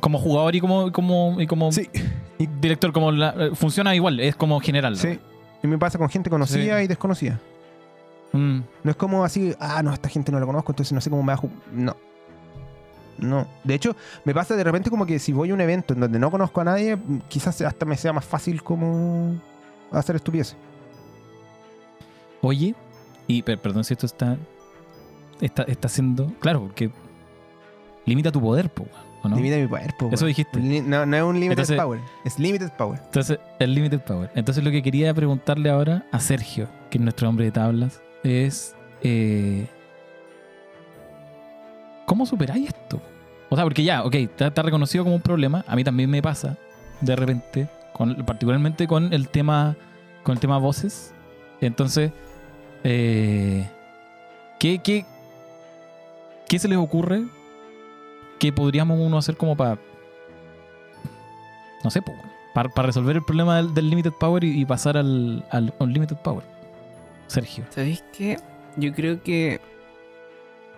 como 0.00 0.18
jugador 0.18 0.54
y 0.54 0.60
como, 0.60 0.92
como, 0.92 1.40
y 1.40 1.46
como 1.46 1.72
Sí. 1.72 1.88
director, 2.60 2.92
como 2.92 3.10
la- 3.12 3.34
eh, 3.36 3.50
funciona 3.54 3.94
igual, 3.94 4.20
es 4.20 4.36
como 4.36 4.60
general. 4.60 4.92
¿no? 4.94 4.98
Sí. 4.98 5.18
Y 5.62 5.66
me 5.66 5.76
pasa 5.78 5.98
con 5.98 6.08
gente 6.08 6.30
conocida 6.30 6.78
Sí. 6.78 6.84
y 6.84 6.86
desconocida. 6.86 7.40
Mm. 8.32 8.60
No 8.84 8.90
es 8.90 8.96
como 8.96 9.24
así, 9.24 9.54
ah, 9.58 9.82
no, 9.82 9.92
esta 9.92 10.08
gente 10.08 10.30
no 10.32 10.38
la 10.40 10.46
conozco, 10.46 10.72
entonces 10.72 10.92
no 10.92 11.00
sé 11.00 11.10
cómo 11.10 11.22
me 11.22 11.28
va 11.28 11.34
a 11.34 11.36
ju-". 11.38 11.50
No. 11.72 11.96
No. 13.18 13.46
De 13.64 13.74
hecho, 13.74 13.94
me 14.24 14.32
pasa 14.32 14.56
de 14.56 14.64
repente 14.64 14.88
como 14.88 15.04
que 15.04 15.18
si 15.18 15.32
voy 15.32 15.50
a 15.50 15.54
un 15.54 15.60
evento 15.60 15.92
en 15.94 16.00
donde 16.00 16.18
no 16.18 16.30
conozco 16.30 16.60
a 16.60 16.64
nadie, 16.64 16.96
mm, 16.96 17.20
quizás 17.28 17.60
hasta 17.60 17.84
me 17.84 17.96
sea 17.96 18.12
más 18.12 18.24
fácil 18.24 18.62
como 18.62 19.40
hacer 19.92 20.16
estupideces. 20.16 20.56
Oye, 22.42 22.74
y 23.26 23.42
per- 23.42 23.58
perdón 23.60 23.84
si 23.84 23.92
esto 23.94 24.06
está, 24.06 24.36
está, 25.40 25.62
está 25.64 25.88
siendo. 25.88 26.26
Claro, 26.40 26.62
porque 26.62 26.90
limita 28.06 28.32
tu 28.32 28.40
poder, 28.40 28.70
po, 28.70 28.86
¿o 29.22 29.28
no? 29.28 29.36
Limita 29.36 29.56
mi 29.56 29.66
poder, 29.66 29.94
po, 29.98 30.08
Eso 30.10 30.24
dijiste. 30.26 30.58
No, 30.58 31.04
no 31.04 31.16
es 31.16 31.22
un 31.22 31.34
limited 31.34 31.50
Entonces- 31.62 31.76
power, 31.76 32.00
es 32.24 32.38
limited 32.38 32.70
power. 32.78 32.98
Entonces, 33.04 33.38
el 33.58 33.74
limited 33.74 34.00
power. 34.00 34.30
Entonces, 34.34 34.64
lo 34.64 34.70
que 34.70 34.82
quería 34.82 35.12
preguntarle 35.12 35.68
ahora 35.68 36.06
a 36.12 36.20
Sergio, 36.20 36.68
que 36.90 36.96
es 36.96 37.02
nuestro 37.04 37.28
hombre 37.28 37.44
de 37.46 37.50
tablas, 37.52 38.00
es. 38.22 38.74
eh, 39.02 39.66
¿Cómo 42.06 42.26
superáis 42.26 42.68
esto? 42.68 43.00
O 43.48 43.56
sea, 43.56 43.64
porque 43.64 43.84
ya, 43.84 44.04
ok, 44.04 44.14
está, 44.14 44.62
reconocido 44.62 45.04
como 45.04 45.16
un 45.16 45.22
problema. 45.22 45.64
A 45.66 45.76
mí 45.76 45.84
también 45.84 46.10
me 46.10 46.22
pasa, 46.22 46.56
de 47.00 47.16
repente, 47.16 47.68
particularmente 48.26 48.86
con 48.86 49.12
el 49.12 49.28
tema. 49.28 49.76
Con 50.22 50.34
el 50.34 50.40
tema 50.40 50.58
voces. 50.58 51.14
Entonces. 51.60 52.12
eh, 52.84 53.68
¿qué, 54.58 54.78
qué, 54.78 55.04
¿Qué 56.48 56.58
se 56.58 56.68
les 56.68 56.78
ocurre 56.78 57.24
que 58.38 58.52
podríamos 58.52 58.98
uno 58.98 59.18
hacer 59.18 59.36
como 59.36 59.56
para. 59.56 59.78
No 61.82 61.90
sé, 61.90 62.02
para 62.52 62.68
resolver 62.82 63.16
el 63.16 63.24
problema 63.24 63.56
del, 63.56 63.72
del 63.72 63.88
limited 63.88 64.12
power 64.12 64.44
y, 64.44 64.60
y 64.60 64.64
pasar 64.64 64.96
al, 64.96 65.44
al 65.50 65.72
unlimited 65.78 66.16
power? 66.16 66.44
Sergio. 67.30 67.64
¿Sabéis 67.70 68.04
qué? 68.16 68.38
Yo 68.76 68.92
creo 68.92 69.22
que 69.22 69.60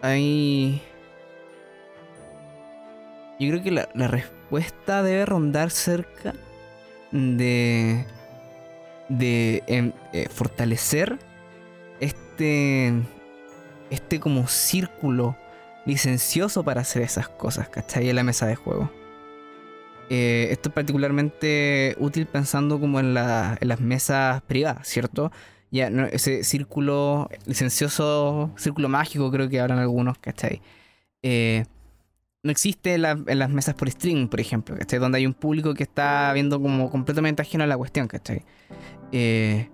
hay... 0.03 0.83
Yo 3.41 3.49
creo 3.51 3.63
que 3.63 3.71
la, 3.71 3.89
la 3.95 4.07
respuesta 4.09 5.03
debe 5.03 5.27
rondar 5.27 5.71
cerca 5.71 6.35
de 7.11 8.05
de 9.09 9.63
em, 9.67 9.93
eh, 10.15 10.29
fortalecer 10.31 11.19
este, 12.01 12.93
este 13.91 14.21
como 14.21 14.47
círculo 14.49 15.37
licencioso 15.85 16.63
para 16.65 16.81
hacer 16.83 17.03
esas 17.03 17.29
cosas, 17.29 17.69
¿cachai? 17.69 18.09
En 18.09 18.17
la 18.17 18.23
mesa 18.23 18.47
de 18.47 18.55
juego. 18.57 18.91
Eh, 20.09 20.49
esto 20.51 20.69
es 20.69 20.75
particularmente 20.75 21.95
útil 21.99 22.27
pensando 22.27 22.79
como 22.81 23.01
en, 23.01 23.13
la- 23.15 23.59
en 23.61 23.69
las 23.69 23.81
mesas 23.81 24.41
privadas, 24.43 24.87
¿cierto? 24.89 25.31
Ya, 25.73 25.89
no, 25.89 26.05
ese 26.05 26.45
círculo 26.45 27.29
licencioso, 27.47 28.51
círculo 28.57 28.89
mágico 28.91 29.31
creo 29.33 29.49
que 29.49 29.59
hablan 29.59 29.79
algunos, 29.79 30.19
¿cachai? 30.19 30.61
Eh, 31.23 31.65
no 32.43 32.51
existe 32.51 32.95
en, 32.95 33.03
la- 33.03 33.19
en 33.27 33.39
las 33.39 33.49
mesas 33.49 33.75
por 33.75 33.91
stream, 33.91 34.29
por 34.29 34.39
ejemplo, 34.39 34.77
¿cachai? 34.77 34.99
Donde 34.99 35.17
hay 35.19 35.27
un 35.27 35.33
público 35.33 35.73
que 35.73 35.83
está 35.85 36.31
viendo 36.35 36.61
como 36.61 36.91
completamente 36.91 37.41
ajeno 37.41 37.65
a 37.65 37.67
la 37.67 37.79
cuestión, 37.79 38.07
¿cachai? 38.07 38.43
Eh, 39.13 39.71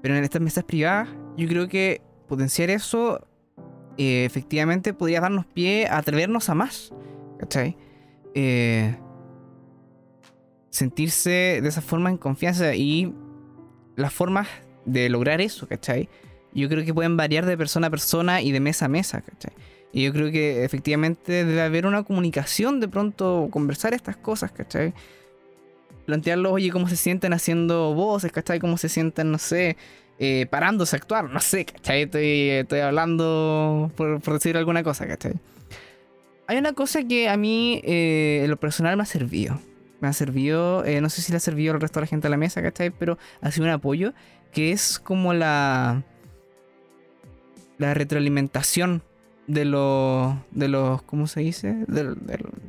pero 0.00 0.14
en 0.16 0.22
estas 0.22 0.40
mesas 0.40 0.62
privadas, 0.62 1.08
yo 1.36 1.48
creo 1.48 1.66
que 1.68 2.02
potenciar 2.28 2.70
eso 2.70 3.26
eh, 3.98 4.24
efectivamente 4.26 4.94
podría 4.94 5.20
darnos 5.20 5.44
pie 5.46 5.88
a 5.88 5.98
atrevernos 5.98 6.48
a 6.50 6.54
más, 6.54 6.92
¿cachai? 7.40 7.76
Eh, 8.34 8.96
sentirse 10.70 11.60
de 11.62 11.68
esa 11.68 11.80
forma 11.80 12.10
en 12.10 12.16
confianza 12.18 12.74
y 12.76 13.12
las 13.96 14.12
formas 14.12 14.46
de 14.86 15.10
lograr 15.10 15.40
eso, 15.40 15.68
¿cachai? 15.68 16.08
Yo 16.54 16.68
creo 16.70 16.84
que 16.84 16.94
pueden 16.94 17.18
variar 17.18 17.44
de 17.44 17.58
persona 17.58 17.88
a 17.88 17.90
persona 17.90 18.40
y 18.40 18.52
de 18.52 18.60
mesa 18.60 18.86
a 18.86 18.88
mesa, 18.88 19.20
¿cachai? 19.20 19.52
Y 19.92 20.04
yo 20.04 20.12
creo 20.12 20.30
que 20.30 20.64
efectivamente 20.64 21.44
debe 21.44 21.60
haber 21.60 21.86
una 21.86 22.02
comunicación 22.02 22.80
de 22.80 22.88
pronto, 22.88 23.48
conversar 23.50 23.94
estas 23.94 24.16
cosas, 24.16 24.52
¿cachai? 24.52 24.94
Plantearlos, 26.06 26.52
oye, 26.52 26.70
cómo 26.70 26.88
se 26.88 26.96
sienten 26.96 27.32
haciendo 27.32 27.94
voces, 27.94 28.32
¿cachai? 28.32 28.58
Cómo 28.58 28.78
se 28.78 28.88
sienten, 28.88 29.30
no 29.30 29.38
sé, 29.38 29.76
eh, 30.18 30.46
parándose 30.48 30.96
a 30.96 30.98
actuar, 30.98 31.30
no 31.30 31.40
sé, 31.40 31.66
¿cachai? 31.66 32.02
Estoy, 32.02 32.50
estoy 32.50 32.80
hablando 32.80 33.90
por, 33.96 34.20
por 34.20 34.34
decir 34.34 34.56
alguna 34.56 34.82
cosa, 34.82 35.06
¿cachai? 35.06 35.34
Hay 36.46 36.58
una 36.58 36.74
cosa 36.74 37.02
que 37.02 37.28
a 37.28 37.36
mí, 37.36 37.80
eh, 37.84 38.42
en 38.44 38.50
lo 38.50 38.56
personal, 38.56 38.96
me 38.96 39.02
ha 39.02 39.06
servido. 39.06 39.58
Me 40.00 40.08
ha 40.08 40.12
servido, 40.12 40.84
eh, 40.84 41.00
no 41.00 41.08
sé 41.08 41.22
si 41.22 41.32
le 41.32 41.38
ha 41.38 41.40
servido 41.40 41.74
al 41.74 41.80
resto 41.80 41.98
de 41.98 42.04
la 42.04 42.06
gente 42.06 42.26
a 42.26 42.30
la 42.30 42.36
mesa, 42.36 42.62
¿cachai? 42.62 42.90
Pero 42.90 43.18
ha 43.40 43.50
sido 43.50 43.64
un 43.64 43.72
apoyo, 43.72 44.12
que 44.52 44.72
es 44.72 44.98
como 44.98 45.34
la, 45.34 46.02
la 47.78 47.94
retroalimentación 47.94 49.02
de 49.46 49.64
los, 49.64 50.34
de 50.50 50.68
los, 50.68 51.02
¿cómo 51.02 51.26
se 51.26 51.40
dice? 51.40 51.76
De, 51.86 52.16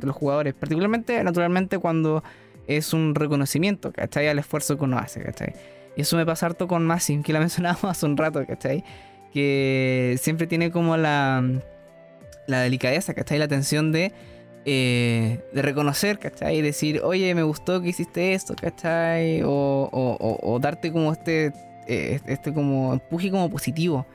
los 0.02 0.16
jugadores. 0.16 0.54
Particularmente, 0.54 1.24
naturalmente, 1.24 1.80
cuando 1.80 2.24
es 2.68 2.94
un 2.94 3.16
reconocimiento, 3.16 3.92
¿cachai? 3.92 4.28
Al 4.28 4.40
esfuerzo 4.40 4.78
que 4.78 4.84
uno 4.84 4.98
hace, 5.00 5.22
¿cachai? 5.24 5.54
Y 5.96 6.02
eso 6.02 6.18
me 6.18 6.26
pasa 6.26 6.46
harto 6.46 6.68
con 6.68 6.86
Massim, 6.86 7.24
que 7.24 7.34
la 7.34 7.40
mencionábamos 7.48 7.86
hace 7.86 8.06
un 8.06 8.18
rato, 8.18 8.46
¿cachai? 8.46 8.84
Que 9.34 10.18
siempre 10.22 10.46
tiene 10.48 10.72
como 10.72 10.98
la, 10.98 11.44
la 12.48 12.62
delicadeza, 12.62 13.14
¿cachai? 13.14 13.40
La 13.40 13.46
atención 13.46 13.92
de, 13.92 14.12
eh, 14.66 15.40
de 15.54 15.62
reconocer, 15.62 16.20
¿cachai? 16.20 16.58
Y 16.58 16.62
decir, 16.62 17.02
oye, 17.04 17.34
me 17.34 17.44
gustó 17.44 17.82
que 17.82 17.90
hiciste 17.90 18.34
esto, 18.34 18.54
¿cachai? 18.60 19.42
O, 19.44 19.50
o- 19.50 20.18
o- 20.20 20.54
o 20.54 20.60
darte 20.60 20.92
como 20.92 21.12
este, 21.12 21.54
eh, 21.88 22.20
este 22.28 22.54
como 22.54 22.94
empuje 22.94 23.32
como 23.32 23.50
positivo. 23.50 24.06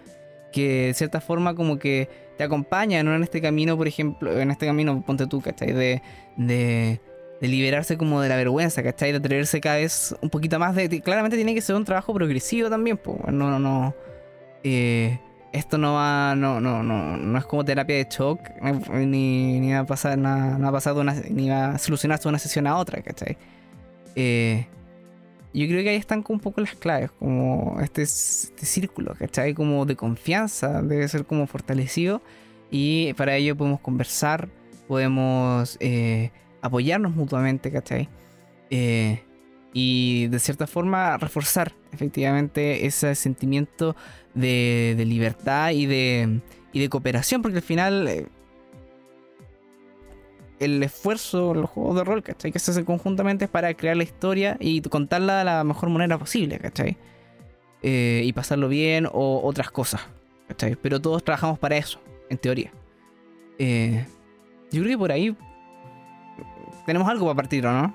Que 0.52 0.88
de 0.88 0.94
cierta 0.94 1.20
forma 1.20 1.54
como 1.54 1.78
que 1.78 2.08
te 2.36 2.44
acompaña, 2.44 3.02
¿no? 3.02 3.14
En 3.14 3.22
este 3.22 3.40
camino, 3.40 3.76
por 3.76 3.88
ejemplo, 3.88 4.38
en 4.38 4.50
este 4.50 4.66
camino, 4.66 5.02
ponte 5.02 5.26
tú, 5.26 5.40
¿cachai? 5.40 5.72
De, 5.72 6.02
de, 6.36 7.00
de 7.40 7.48
liberarse 7.48 7.96
como 7.96 8.20
de 8.20 8.28
la 8.28 8.36
vergüenza, 8.36 8.82
¿cachai? 8.82 9.12
De 9.12 9.18
atreverse 9.18 9.60
cada 9.62 9.76
vez 9.76 10.14
un 10.20 10.28
poquito 10.28 10.58
más 10.58 10.74
de... 10.74 11.00
Claramente 11.00 11.36
tiene 11.36 11.54
que 11.54 11.62
ser 11.62 11.74
un 11.74 11.84
trabajo 11.86 12.12
progresivo 12.12 12.68
también, 12.68 12.98
pues. 12.98 13.16
No, 13.28 13.48
no, 13.50 13.58
no. 13.58 13.94
Eh, 14.62 15.18
esto 15.52 15.78
no 15.78 15.94
va, 15.94 16.34
no, 16.34 16.60
no, 16.60 16.82
no, 16.82 17.16
no 17.16 17.38
es 17.38 17.44
como 17.46 17.64
terapia 17.64 17.96
de 17.96 18.06
shock, 18.10 18.40
eh, 18.62 19.06
ni, 19.06 19.58
ni 19.60 19.72
va 19.72 19.80
a 19.80 19.86
pasar, 19.86 20.16
nada- 20.18 20.56
no, 20.58 20.64
va 20.64 20.68
a 20.68 20.72
pasar 20.72 20.94
de 20.94 21.00
una, 21.00 21.14
ni 21.30 21.48
va 21.48 21.70
a 21.72 21.78
solucionarse 21.78 22.24
de 22.24 22.28
una 22.30 22.38
sesión 22.38 22.66
a 22.66 22.76
otra, 22.76 23.02
¿cachai? 23.02 23.36
Eh, 24.16 24.66
yo 25.54 25.66
creo 25.66 25.82
que 25.82 25.90
ahí 25.90 25.96
están 25.96 26.24
un 26.28 26.40
poco 26.40 26.60
las 26.60 26.74
claves, 26.74 27.10
como 27.18 27.78
este, 27.80 28.02
este 28.02 28.64
círculo, 28.64 29.14
¿cachai? 29.18 29.54
Como 29.54 29.84
de 29.84 29.96
confianza, 29.96 30.82
debe 30.82 31.06
ser 31.08 31.26
como 31.26 31.46
fortalecido 31.46 32.22
y 32.70 33.12
para 33.14 33.36
ello 33.36 33.56
podemos 33.56 33.80
conversar, 33.80 34.48
podemos 34.88 35.76
eh, 35.80 36.30
apoyarnos 36.62 37.14
mutuamente, 37.14 37.70
¿cachai? 37.70 38.08
Eh, 38.70 39.22
y 39.74 40.26
de 40.28 40.38
cierta 40.38 40.66
forma 40.66 41.16
reforzar 41.18 41.72
efectivamente 41.92 42.86
ese 42.86 43.14
sentimiento 43.14 43.96
de, 44.34 44.94
de 44.96 45.04
libertad 45.04 45.70
y 45.70 45.86
de, 45.86 46.40
y 46.72 46.80
de 46.80 46.88
cooperación, 46.88 47.42
porque 47.42 47.58
al 47.58 47.62
final 47.62 48.08
eh, 48.08 48.26
el 50.64 50.82
esfuerzo, 50.82 51.54
los 51.54 51.70
juegos 51.70 51.96
de 51.96 52.04
rol, 52.04 52.22
¿cachai? 52.22 52.52
Que 52.52 52.58
se 52.58 52.70
hacen 52.70 52.84
conjuntamente 52.84 53.46
es 53.46 53.50
para 53.50 53.72
crear 53.74 53.96
la 53.96 54.02
historia 54.02 54.56
y 54.60 54.80
contarla 54.82 55.38
de 55.38 55.44
la 55.44 55.64
mejor 55.64 55.88
manera 55.90 56.18
posible, 56.18 56.58
¿cachai? 56.58 56.96
Eh, 57.82 58.22
y 58.24 58.32
pasarlo 58.32 58.68
bien 58.68 59.06
o 59.10 59.40
otras 59.42 59.70
cosas, 59.70 60.02
¿cachai? 60.48 60.76
Pero 60.76 61.00
todos 61.00 61.24
trabajamos 61.24 61.58
para 61.58 61.76
eso, 61.76 62.00
en 62.30 62.38
teoría. 62.38 62.72
Eh, 63.58 64.06
yo 64.70 64.82
creo 64.82 64.94
que 64.94 64.98
por 64.98 65.12
ahí 65.12 65.36
tenemos 66.86 67.08
algo 67.08 67.26
para 67.26 67.36
partir, 67.36 67.66
¿o 67.66 67.72
no? 67.72 67.94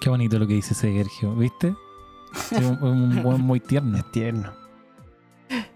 Qué 0.00 0.10
bonito 0.10 0.38
lo 0.38 0.46
que 0.46 0.54
dice 0.54 0.74
Sergio, 0.74 1.34
¿viste? 1.34 1.74
Es 2.50 2.64
un, 2.64 2.82
un 2.82 3.22
buen 3.22 3.40
muy 3.40 3.60
tierno. 3.60 3.96
Es 3.96 4.10
tierno. 4.10 4.52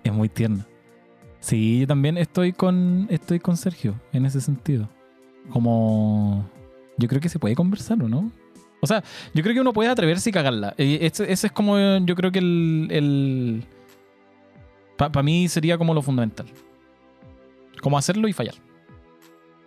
Es 0.02 0.12
muy 0.12 0.28
tierno. 0.28 0.64
Sí, 1.40 1.80
yo 1.80 1.86
también 1.86 2.18
estoy 2.18 2.52
con 2.52 3.06
estoy 3.10 3.38
con 3.38 3.56
Sergio 3.56 3.94
en 4.12 4.26
ese 4.26 4.40
sentido. 4.40 4.88
Como 5.50 6.48
yo 6.96 7.08
creo 7.08 7.20
que 7.20 7.28
se 7.28 7.38
puede 7.38 7.54
conversar, 7.54 8.02
¿o 8.02 8.08
no? 8.08 8.30
O 8.80 8.86
sea, 8.86 9.02
yo 9.34 9.42
creo 9.42 9.54
que 9.54 9.60
uno 9.60 9.72
puede 9.72 9.88
atreverse 9.88 10.30
y 10.30 10.32
cagarla. 10.32 10.74
Ese, 10.76 11.30
ese 11.30 11.46
es 11.48 11.52
como 11.52 11.78
yo 11.98 12.14
creo 12.14 12.30
que 12.30 12.38
el, 12.38 12.88
el 12.90 13.64
para 14.96 15.22
mí 15.22 15.48
sería 15.48 15.78
como 15.78 15.94
lo 15.94 16.02
fundamental. 16.02 16.46
Como 17.80 17.96
hacerlo 17.96 18.26
y 18.28 18.32
fallar. 18.32 18.54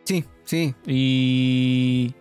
Sí, 0.03 0.25
sí. 0.43 0.75
Y, 0.85 2.13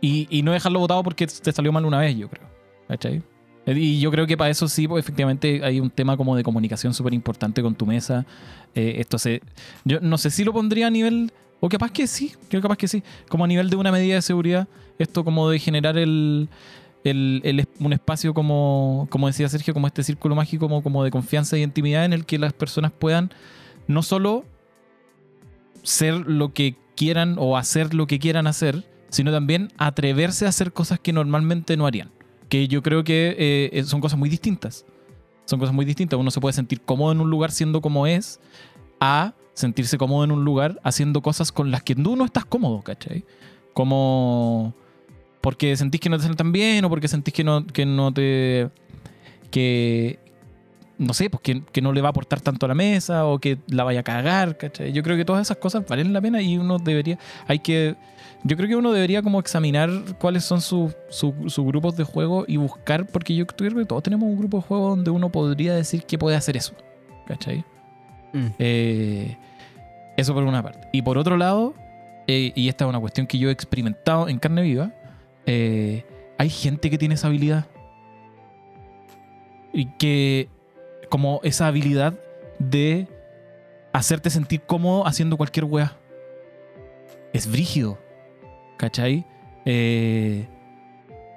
y, 0.00 0.26
y 0.30 0.42
no 0.42 0.52
dejarlo 0.52 0.80
votado 0.80 1.02
porque 1.04 1.26
te 1.26 1.52
salió 1.52 1.72
mal 1.72 1.84
una 1.84 1.98
vez, 1.98 2.16
yo 2.16 2.28
creo. 2.28 2.48
¿Cachai? 2.88 3.22
Y 3.76 4.00
yo 4.00 4.10
creo 4.10 4.26
que 4.26 4.36
para 4.36 4.50
eso 4.50 4.68
sí, 4.68 4.88
pues 4.88 5.04
efectivamente 5.04 5.60
hay 5.64 5.80
un 5.80 5.90
tema 5.90 6.16
como 6.16 6.34
de 6.36 6.42
comunicación 6.42 6.94
súper 6.94 7.12
importante 7.14 7.62
con 7.62 7.74
tu 7.74 7.86
mesa. 7.86 8.24
Eh, 8.74 8.96
esto 8.98 9.18
se. 9.18 9.42
Yo 9.84 10.00
no 10.00 10.16
sé 10.18 10.30
si 10.30 10.44
lo 10.44 10.52
pondría 10.52 10.86
a 10.86 10.90
nivel. 10.90 11.32
O 11.60 11.68
capaz 11.68 11.90
que 11.90 12.06
sí, 12.06 12.32
yo 12.50 12.60
capaz 12.62 12.76
que 12.76 12.86
sí. 12.88 13.02
Como 13.28 13.44
a 13.44 13.48
nivel 13.48 13.68
de 13.68 13.76
una 13.76 13.90
medida 13.92 14.14
de 14.14 14.22
seguridad. 14.22 14.68
Esto 14.98 15.24
como 15.24 15.50
de 15.50 15.58
generar 15.58 15.98
el. 15.98 16.48
el- 17.04 17.68
un 17.80 17.92
espacio 17.92 18.32
como, 18.34 19.06
como 19.10 19.26
decía 19.26 19.48
Sergio, 19.48 19.74
como 19.74 19.86
este 19.86 20.02
círculo 20.02 20.34
mágico, 20.34 20.66
como, 20.68 20.82
como 20.82 21.04
de 21.04 21.10
confianza 21.10 21.56
y 21.58 21.62
intimidad 21.62 22.04
en 22.04 22.12
el 22.12 22.24
que 22.26 22.38
las 22.38 22.52
personas 22.52 22.92
puedan 22.92 23.30
no 23.86 24.02
solo 24.02 24.44
ser 25.82 26.14
lo 26.14 26.52
que 26.52 26.76
quieran 26.96 27.36
o 27.38 27.56
hacer 27.56 27.94
lo 27.94 28.06
que 28.06 28.18
quieran 28.18 28.46
hacer, 28.46 28.84
sino 29.08 29.32
también 29.32 29.72
atreverse 29.78 30.44
a 30.46 30.50
hacer 30.50 30.72
cosas 30.72 30.98
que 31.00 31.12
normalmente 31.12 31.76
no 31.76 31.86
harían. 31.86 32.10
Que 32.48 32.68
yo 32.68 32.82
creo 32.82 33.04
que 33.04 33.70
eh, 33.72 33.84
son 33.84 34.00
cosas 34.00 34.18
muy 34.18 34.28
distintas. 34.28 34.84
Son 35.44 35.58
cosas 35.58 35.74
muy 35.74 35.84
distintas. 35.84 36.18
Uno 36.18 36.30
se 36.30 36.40
puede 36.40 36.52
sentir 36.52 36.80
cómodo 36.80 37.12
en 37.12 37.20
un 37.20 37.30
lugar 37.30 37.50
siendo 37.50 37.80
como 37.80 38.06
es, 38.06 38.40
a 39.00 39.34
sentirse 39.54 39.98
cómodo 39.98 40.24
en 40.24 40.30
un 40.30 40.44
lugar 40.44 40.80
haciendo 40.84 41.20
cosas 41.20 41.50
con 41.52 41.70
las 41.70 41.82
que 41.82 41.94
tú 41.94 42.16
no 42.16 42.24
estás 42.24 42.44
cómodo, 42.44 42.82
¿cachai? 42.82 43.24
Como 43.74 44.74
porque 45.40 45.76
sentís 45.76 46.00
que 46.00 46.08
no 46.08 46.16
te 46.16 46.22
salen 46.22 46.36
tan 46.36 46.52
bien 46.52 46.84
o 46.84 46.88
porque 46.88 47.08
sentís 47.08 47.34
que 47.34 47.44
no, 47.44 47.66
que 47.66 47.86
no 47.86 48.12
te... 48.12 48.70
que... 49.50 50.18
no 50.98 51.14
sé, 51.14 51.30
pues 51.30 51.40
que, 51.42 51.62
que 51.72 51.80
no 51.80 51.92
le 51.92 52.00
va 52.00 52.08
a 52.08 52.10
aportar 52.10 52.40
tanto 52.40 52.66
a 52.66 52.68
la 52.68 52.74
mesa 52.74 53.24
o 53.24 53.38
que 53.38 53.58
la 53.68 53.84
vaya 53.84 54.00
a 54.00 54.02
cagar, 54.02 54.56
¿cachai? 54.56 54.92
Yo 54.92 55.02
creo 55.02 55.16
que 55.16 55.24
todas 55.24 55.46
esas 55.46 55.56
cosas 55.56 55.86
valen 55.88 56.12
la 56.12 56.20
pena 56.20 56.42
y 56.42 56.58
uno 56.58 56.78
debería... 56.78 57.18
hay 57.46 57.60
que... 57.60 57.96
Yo 58.44 58.56
creo 58.56 58.68
que 58.68 58.76
uno 58.76 58.92
debería 58.92 59.22
como 59.22 59.40
examinar 59.40 59.90
cuáles 60.18 60.44
son 60.44 60.60
sus 60.60 60.94
grupos 61.56 61.96
de 61.96 62.04
juego 62.04 62.44
y 62.46 62.56
buscar, 62.56 63.06
porque 63.06 63.34
yo 63.34 63.46
creo 63.46 63.74
que 63.74 63.84
todos 63.84 64.02
tenemos 64.02 64.28
un 64.28 64.38
grupo 64.38 64.58
de 64.58 64.62
juego 64.62 64.90
donde 64.90 65.10
uno 65.10 65.30
podría 65.30 65.74
decir 65.74 66.04
que 66.04 66.18
puede 66.18 66.36
hacer 66.36 66.56
eso, 66.56 66.74
¿cachai? 67.26 67.64
Mm. 68.32 68.46
Eh, 68.58 69.36
eso 70.16 70.34
por 70.34 70.44
una 70.44 70.62
parte. 70.62 70.88
Y 70.92 71.02
por 71.02 71.18
otro 71.18 71.36
lado, 71.36 71.74
eh, 72.26 72.52
y 72.54 72.68
esta 72.68 72.84
es 72.84 72.88
una 72.88 73.00
cuestión 73.00 73.26
que 73.26 73.38
yo 73.38 73.48
he 73.48 73.52
experimentado 73.52 74.28
en 74.28 74.38
carne 74.38 74.62
viva, 74.62 74.92
eh, 75.46 76.04
hay 76.38 76.50
gente 76.50 76.90
que 76.90 76.98
tiene 76.98 77.16
esa 77.16 77.26
habilidad. 77.26 77.66
Y 79.72 79.86
que 79.98 80.48
como 81.08 81.40
esa 81.42 81.66
habilidad 81.66 82.14
de 82.58 83.08
hacerte 83.92 84.30
sentir 84.30 84.62
cómodo 84.62 85.06
haciendo 85.06 85.36
cualquier 85.36 85.64
wea. 85.64 85.96
Es 87.32 87.50
brígido. 87.50 87.98
¿Cachai? 88.78 89.26
Eh, 89.66 90.48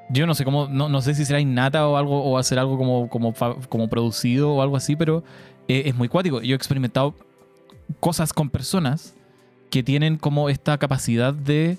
yo 0.09 0.26
no 0.26 0.35
sé 0.35 0.45
cómo, 0.45 0.68
no, 0.68 0.88
no 0.88 1.01
sé 1.01 1.13
si 1.13 1.26
será 1.26 1.41
innata 1.41 1.88
o 1.88 1.97
algo, 1.97 2.23
o 2.23 2.38
hacer 2.38 2.59
algo 2.59 2.77
como, 2.77 3.09
como, 3.09 3.34
como 3.68 3.89
producido 3.89 4.53
o 4.53 4.61
algo 4.61 4.77
así, 4.77 4.95
pero 4.95 5.23
eh, 5.68 5.84
es 5.85 5.95
muy 5.95 6.07
cuático. 6.07 6.41
Yo 6.41 6.53
he 6.53 6.55
experimentado 6.55 7.15
cosas 7.99 8.31
con 8.31 8.49
personas 8.49 9.15
que 9.69 9.84
tienen 9.84 10.18
como 10.18 10.49
esta 10.49 10.77
capacidad 10.77 11.34
de, 11.34 11.77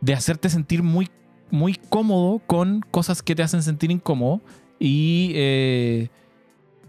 de 0.00 0.14
hacerte 0.14 0.48
sentir 0.48 0.82
muy, 0.82 1.10
muy 1.50 1.74
cómodo 1.74 2.40
con 2.46 2.80
cosas 2.90 3.22
que 3.22 3.34
te 3.34 3.42
hacen 3.42 3.62
sentir 3.62 3.90
incómodo 3.90 4.40
y, 4.78 5.32
eh, 5.34 6.08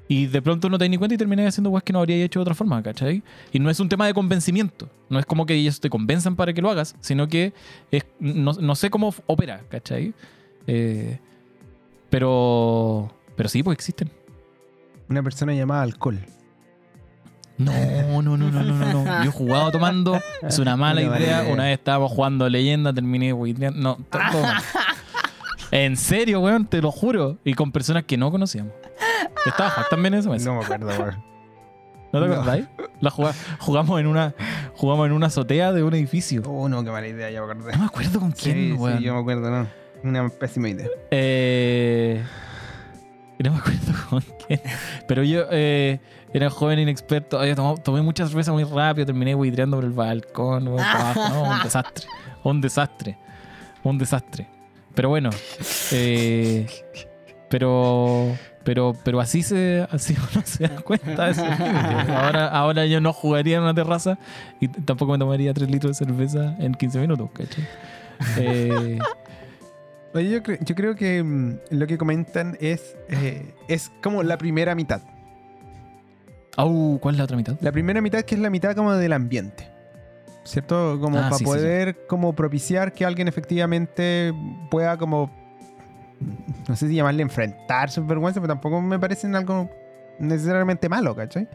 y 0.08 0.28
de 0.28 0.42
pronto 0.42 0.70
no 0.70 0.78
te 0.78 0.86
das 0.86 0.90
ni 0.90 0.98
cuenta 0.98 1.16
y 1.16 1.18
terminas 1.18 1.48
haciendo 1.48 1.70
cosas 1.72 1.84
que 1.84 1.94
no 1.94 2.00
habría 2.00 2.16
hecho 2.24 2.40
de 2.40 2.42
otra 2.44 2.56
forma, 2.56 2.82
¿cachai? 2.82 3.22
Y 3.52 3.60
no 3.60 3.70
es 3.70 3.80
un 3.80 3.90
tema 3.90 4.06
de 4.08 4.14
convencimiento, 4.14 4.90
no 5.10 5.20
es 5.20 5.26
como 5.26 5.46
que 5.46 5.54
ellos 5.54 5.80
te 5.80 5.90
convenzan 5.90 6.36
para 6.36 6.54
que 6.54 6.62
lo 6.62 6.70
hagas, 6.70 6.96
sino 7.02 7.28
que 7.28 7.54
es, 7.92 8.06
no, 8.20 8.54
no 8.54 8.76
sé 8.76 8.90
cómo 8.90 9.14
opera, 9.26 9.62
¿cachai? 9.70 10.14
Eh, 10.68 11.20
pero, 12.10 13.12
pero 13.36 13.50
sí, 13.50 13.64
pues 13.64 13.76
existen. 13.76 14.10
Una 15.10 15.24
persona 15.24 15.54
llamada 15.54 15.82
alcohol. 15.84 16.20
No, 17.58 17.72
no, 18.22 18.22
no, 18.22 18.38
no, 18.38 18.52
no, 18.52 18.62
no, 18.64 19.04
no. 19.04 19.24
Yo 19.24 19.30
he 19.30 19.34
jugado 19.34 19.72
tomando, 19.72 20.20
es 20.44 20.60
una 20.60 20.78
mala 20.78 21.02
idea. 21.02 21.44
Una 21.52 21.64
vez 21.64 21.80
estábamos 21.80 22.12
jugando 22.12 22.48
leyenda, 22.50 22.94
terminé. 22.94 23.34
No, 23.74 23.96
to- 23.96 24.20
todo 24.32 24.42
mal. 24.44 24.62
En 25.72 25.98
serio, 25.98 26.40
weón, 26.40 26.66
te 26.66 26.82
lo 26.82 26.92
juro. 26.92 27.40
Y 27.44 27.54
con 27.54 27.72
personas 27.74 28.04
que 28.06 28.16
no 28.16 28.32
conocíamos. 28.32 28.72
Estaba 29.46 29.86
también 29.90 30.14
en 30.16 30.20
esa 30.22 30.30
mesa. 30.30 30.46
No 30.50 30.58
me 30.60 30.64
acuerdo, 30.66 30.88
weón. 30.88 31.24
¿No 32.14 32.22
te 32.22 32.28
no. 32.28 32.34
acordáis? 32.36 32.66
La 33.02 33.10
juga- 33.12 33.34
jugamos 33.60 34.00
en 34.00 34.08
una 34.08 34.34
jugamos 34.76 35.08
en 35.08 35.12
una 35.14 35.28
azotea 35.28 35.74
de 35.74 35.84
un 35.84 35.94
edificio. 35.94 36.42
Oh, 36.46 36.70
no, 36.70 36.84
qué 36.84 36.92
mala 36.92 37.08
idea, 37.08 37.30
ya 37.30 37.42
me 37.44 37.52
acordé. 37.52 37.72
No 37.74 37.80
me 37.80 37.86
acuerdo 37.86 38.20
con 38.20 38.32
quién, 38.32 38.56
Sí, 38.56 38.72
weón. 38.74 38.98
sí, 39.00 39.04
yo 39.04 39.14
me 39.14 39.20
acuerdo, 39.20 39.50
no. 39.52 39.68
Una 40.04 40.30
pésima 40.30 40.70
idea. 40.70 40.88
Eh, 41.12 42.24
no 43.40 43.52
me 43.52 43.58
acuerdo 43.58 43.94
con 44.10 44.24
quién. 44.48 44.62
Pero 45.08 45.24
yo 45.24 45.46
eh, 45.52 46.00
era 46.34 46.50
joven 46.50 46.80
inexperto. 46.80 47.40
Tomé, 47.56 47.76
tomé 47.82 48.02
mucha 48.02 48.26
cerveza 48.28 48.52
muy 48.54 48.64
rápido. 48.64 49.06
Terminé 49.06 49.36
buitreando 49.36 49.78
por 49.78 49.84
el 49.86 49.92
balcón. 49.92 50.68
abajo. 50.80 51.30
No, 51.30 51.44
un 51.52 51.60
desastre. 51.64 52.06
Un 52.44 52.62
desastre. 52.62 53.18
Un 53.84 53.98
desastre. 53.98 54.48
Pero 54.96 55.10
bueno. 55.10 55.30
eh, 55.92 56.68
pero. 57.50 58.36
Pero, 58.68 58.94
pero 59.02 59.22
así 59.22 59.44
se 59.44 59.88
así 59.90 60.14
uno 60.36 60.44
se 60.46 60.68
da 60.68 60.82
cuenta 60.82 61.32
de. 61.32 61.42
Ahora, 62.14 62.48
ahora 62.50 62.86
yo 62.86 63.00
no 63.00 63.14
jugaría 63.14 63.56
en 63.58 63.64
una 63.64 63.74
terraza 63.74 64.20
y 64.60 64.68
tampoco 64.68 65.14
me 65.14 65.18
tomaría 65.18 65.54
3 65.54 65.72
litros 65.72 65.98
de 65.98 66.06
cerveza 66.06 66.54
en 66.60 66.74
15 66.74 67.00
minutos, 67.00 67.30
¿cachai? 67.34 67.64
Eh, 68.38 68.98
Oye, 70.14 70.30
yo, 70.32 70.44
cre- 70.44 70.60
yo 70.66 70.76
creo 70.76 70.96
que 70.96 71.24
mm, 71.24 71.60
lo 71.70 71.88
que 71.88 71.98
comentan 71.98 72.58
es, 72.60 72.98
eh, 73.10 73.54
es 73.70 73.90
como 74.04 74.22
la 74.24 74.38
primera 74.38 74.76
mitad. 74.76 75.02
au, 76.58 77.00
¿cuál 77.00 77.16
es 77.16 77.20
la 77.20 77.24
otra 77.26 77.38
mitad? 77.38 77.56
La 77.62 77.72
primera 77.72 78.02
mitad 78.02 78.22
que 78.24 78.36
es 78.36 78.42
la 78.42 78.50
mitad 78.50 78.76
como 78.76 78.94
del 78.96 79.14
ambiente. 79.14 79.70
¿Cierto? 80.44 80.98
Como 81.00 81.18
Ah, 81.20 81.24
para 81.24 81.36
sí, 81.38 81.40
sí, 81.40 81.46
poder 81.46 82.06
como 82.08 82.34
propiciar 82.34 82.92
que 82.94 83.06
alguien 83.06 83.28
efectivamente 83.30 84.34
pueda 84.72 84.98
como... 84.98 85.30
No 86.68 86.76
sé 86.76 86.88
si 86.88 86.96
llamarle 86.96 87.22
enfrentar 87.22 87.90
su 87.90 88.06
vergüenza, 88.06 88.42
pero 88.42 88.54
tampoco 88.54 88.82
me 88.82 89.00
parecen 89.00 89.36
algo 89.36 89.70
necesariamente 90.20 90.90
malo, 90.90 91.16
¿cachai? 91.16 91.48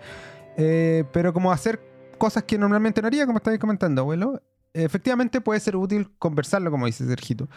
Eh, 0.57 1.05
pero 1.13 1.33
como 1.33 1.53
hacer 1.53 1.81
cosas 2.19 2.45
que 2.45 2.59
normalmente 2.59 3.01
no 3.03 3.09
haría, 3.09 3.27
como 3.27 3.39
estáis 3.39 3.59
comentando, 3.59 4.03
abuelo. 4.03 4.41
Efectivamente 4.75 5.41
puede 5.41 5.61
ser 5.61 5.77
útil 5.77 6.11
conversarlo, 6.19 6.71
como 6.71 6.87
dice 6.87 7.07
Sergito. 7.07 7.49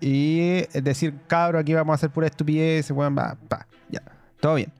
Y 0.00 0.66
decir, 0.80 1.14
cabro, 1.26 1.58
aquí 1.58 1.74
vamos 1.74 1.92
a 1.92 1.96
hacer 1.96 2.10
pura 2.10 2.26
estupidez, 2.26 2.90
weón, 2.90 3.16
va, 3.16 3.36
pa, 3.48 3.66
ya, 3.88 4.02
todo 4.40 4.56
bien. 4.56 4.72